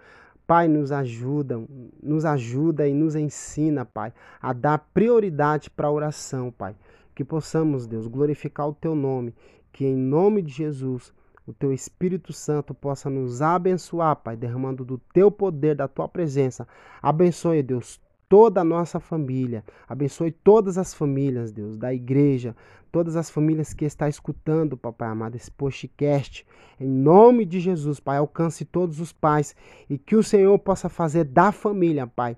Pai, 0.48 0.68
nos 0.68 0.92
ajuda, 0.92 1.62
nos 2.02 2.26
ajuda 2.26 2.88
e 2.88 2.94
nos 2.94 3.16
ensina, 3.16 3.86
Pai, 3.86 4.12
a 4.42 4.52
dar 4.52 4.80
prioridade 4.94 5.70
para 5.70 5.88
a 5.88 5.92
oração, 5.92 6.52
Pai. 6.52 6.76
Que 7.14 7.24
possamos, 7.24 7.86
Deus, 7.86 8.08
glorificar 8.08 8.68
o 8.68 8.74
teu 8.74 8.96
nome, 8.96 9.36
que 9.72 9.86
em 9.86 9.96
nome 9.96 10.42
de 10.42 10.52
Jesus 10.52 11.14
o 11.46 11.54
teu 11.54 11.72
Espírito 11.72 12.34
Santo 12.34 12.74
possa 12.74 13.10
nos 13.10 13.42
abençoar, 13.42 14.16
Pai, 14.16 14.36
derramando 14.36 14.84
do 14.84 14.98
teu 15.14 15.30
poder, 15.30 15.76
da 15.76 15.88
tua 15.88 16.08
presença. 16.08 16.68
Abençoe, 17.02 17.62
Deus, 17.62 18.02
toda 18.30 18.62
a 18.62 18.64
nossa 18.64 19.00
família. 19.00 19.64
Abençoe 19.88 20.32
todas 20.32 20.78
as 20.78 20.94
famílias, 20.94 21.52
Deus, 21.52 21.76
da 21.76 21.92
igreja, 21.92 22.56
todas 22.92 23.16
as 23.16 23.30
famílias 23.30 23.74
que 23.74 23.84
está 23.84 24.08
escutando, 24.08 24.78
Papai 24.78 25.10
amado, 25.10 25.36
esse 25.36 25.50
podcast. 25.50 26.46
Em 26.80 26.88
nome 26.88 27.44
de 27.44 27.60
Jesus, 27.60 28.00
Pai, 28.00 28.18
alcance 28.18 28.64
todos 28.64 29.00
os 29.00 29.12
pais 29.12 29.56
e 29.90 29.98
que 29.98 30.16
o 30.16 30.24
Senhor 30.24 30.58
possa 30.60 30.88
fazer 30.88 31.24
da 31.24 31.52
família, 31.52 32.06
Pai, 32.06 32.38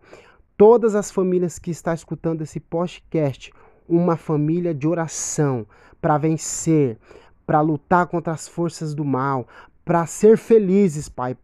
todas 0.58 0.96
as 0.96 1.12
famílias 1.12 1.60
que 1.60 1.70
está 1.70 1.94
escutando 1.94 2.42
esse 2.42 2.60
podcast, 2.60 3.52
uma 3.88 4.16
família 4.16 4.74
de 4.74 4.88
oração 4.88 5.68
para 6.02 6.18
vencer, 6.18 6.98
para 7.46 7.60
lutar 7.60 8.08
contra 8.08 8.32
as 8.32 8.48
forças 8.48 8.94
do 8.96 9.04
mal, 9.04 9.46
para 9.84 10.06
ser 10.06 10.38
felizes, 10.38 11.10
Pai, 11.10 11.36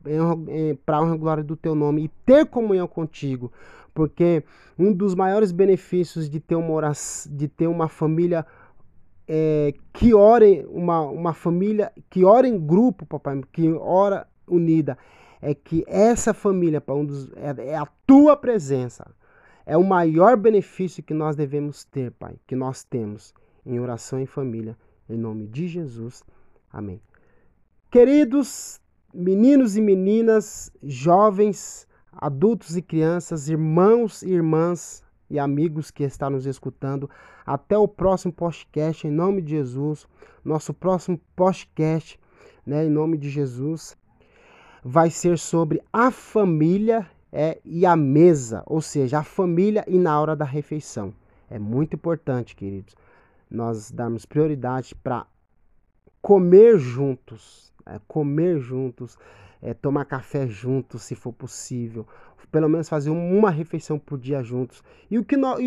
para 0.85 1.01
honra 1.01 1.15
e 1.15 1.17
glória 1.17 1.43
do 1.43 1.57
teu 1.57 1.75
nome 1.75 2.05
e 2.05 2.07
ter 2.25 2.45
comunhão 2.45 2.87
contigo 2.87 3.51
porque 3.97 4.43
um 4.77 4.93
dos 4.93 5.15
maiores 5.15 5.51
benefícios 5.51 6.29
de 6.29 6.39
ter 6.39 6.53
uma, 6.53 6.69
oração, 6.69 7.35
de 7.35 7.47
ter 7.47 7.65
uma 7.65 7.87
família 7.87 8.45
é, 9.27 9.73
que 9.91 10.13
ora, 10.13 10.45
uma, 10.69 11.01
uma 11.01 11.33
família 11.33 11.91
que 12.07 12.23
ora 12.23 12.47
em 12.47 12.59
grupo, 12.59 13.07
papai, 13.07 13.41
que 13.51 13.67
ora 13.73 14.27
unida, 14.47 14.99
é 15.41 15.55
que 15.55 15.83
essa 15.87 16.31
família, 16.31 16.81
um 16.89 17.03
dos, 17.03 17.31
é, 17.33 17.69
é 17.69 17.75
a 17.75 17.87
tua 18.05 18.37
presença. 18.37 19.09
É 19.65 19.75
o 19.75 19.83
maior 19.83 20.37
benefício 20.37 21.01
que 21.01 21.15
nós 21.15 21.35
devemos 21.35 21.83
ter, 21.83 22.11
Pai, 22.11 22.35
que 22.45 22.55
nós 22.55 22.83
temos 22.83 23.33
em 23.65 23.79
oração 23.79 24.19
em 24.19 24.27
família. 24.27 24.77
Em 25.09 25.17
nome 25.17 25.47
de 25.47 25.67
Jesus. 25.67 26.23
Amém. 26.71 27.01
Queridos 27.89 28.79
meninos 29.11 29.75
e 29.75 29.81
meninas, 29.81 30.71
jovens, 30.83 31.86
adultos 32.19 32.75
e 32.75 32.81
crianças, 32.81 33.47
irmãos 33.47 34.23
e 34.23 34.31
irmãs 34.31 35.03
e 35.29 35.37
amigos 35.37 35.91
que 35.91 36.03
estão 36.03 36.31
nos 36.31 36.45
escutando. 36.45 37.09
Até 37.45 37.77
o 37.77 37.87
próximo 37.87 38.33
podcast, 38.33 39.07
em 39.07 39.11
nome 39.11 39.41
de 39.41 39.51
Jesus. 39.51 40.07
Nosso 40.43 40.73
próximo 40.73 41.19
podcast, 41.35 42.19
né, 42.65 42.85
em 42.85 42.89
nome 42.89 43.17
de 43.17 43.29
Jesus, 43.29 43.95
vai 44.83 45.09
ser 45.09 45.37
sobre 45.37 45.81
a 45.91 46.11
família 46.11 47.07
é, 47.31 47.59
e 47.63 47.85
a 47.85 47.95
mesa, 47.95 48.63
ou 48.65 48.81
seja, 48.81 49.19
a 49.19 49.23
família 49.23 49.83
e 49.87 49.97
na 49.97 50.19
hora 50.19 50.35
da 50.35 50.45
refeição. 50.45 51.13
É 51.49 51.59
muito 51.59 51.95
importante, 51.95 52.55
queridos, 52.55 52.95
nós 53.49 53.91
darmos 53.91 54.25
prioridade 54.25 54.95
para 54.95 55.25
comer 56.21 56.77
juntos, 56.77 57.71
é, 57.85 57.99
comer 58.07 58.59
juntos 58.59 59.17
é, 59.61 59.73
tomar 59.73 60.05
café 60.05 60.47
juntos, 60.47 61.03
se 61.03 61.15
for 61.15 61.33
possível, 61.33 62.05
pelo 62.51 62.69
menos 62.69 62.87
fazer 62.87 63.09
uma 63.09 63.49
refeição 63.49 63.99
por 63.99 64.17
dia 64.17 64.41
juntos. 64.43 64.83
E 65.09 65.17
o 65.17 65.25
que 65.25 65.35
nós, 65.35 65.59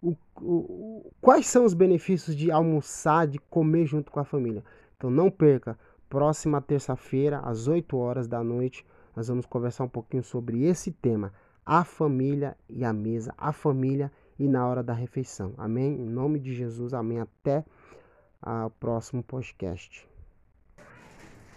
o, 0.00 0.16
o, 0.40 1.12
quais 1.20 1.46
são 1.46 1.64
os 1.64 1.74
benefícios 1.74 2.36
de 2.36 2.50
almoçar, 2.50 3.26
de 3.26 3.38
comer 3.38 3.86
junto 3.86 4.10
com 4.10 4.20
a 4.20 4.24
família? 4.24 4.64
Então 4.96 5.10
não 5.10 5.30
perca, 5.30 5.78
próxima 6.08 6.60
terça-feira, 6.60 7.40
às 7.40 7.68
8 7.68 7.96
horas 7.96 8.26
da 8.26 8.42
noite, 8.42 8.86
nós 9.14 9.28
vamos 9.28 9.46
conversar 9.46 9.84
um 9.84 9.88
pouquinho 9.88 10.22
sobre 10.22 10.64
esse 10.64 10.92
tema, 10.92 11.32
a 11.64 11.84
família 11.84 12.56
e 12.68 12.84
a 12.84 12.92
mesa, 12.92 13.34
a 13.36 13.52
família 13.52 14.12
e 14.38 14.46
na 14.46 14.66
hora 14.66 14.82
da 14.82 14.92
refeição. 14.92 15.52
Amém? 15.58 15.94
Em 15.94 16.06
nome 16.06 16.38
de 16.38 16.54
Jesus, 16.54 16.94
amém. 16.94 17.20
Até 17.20 17.64
o 18.66 18.70
próximo 18.70 19.22
podcast. 19.22 20.07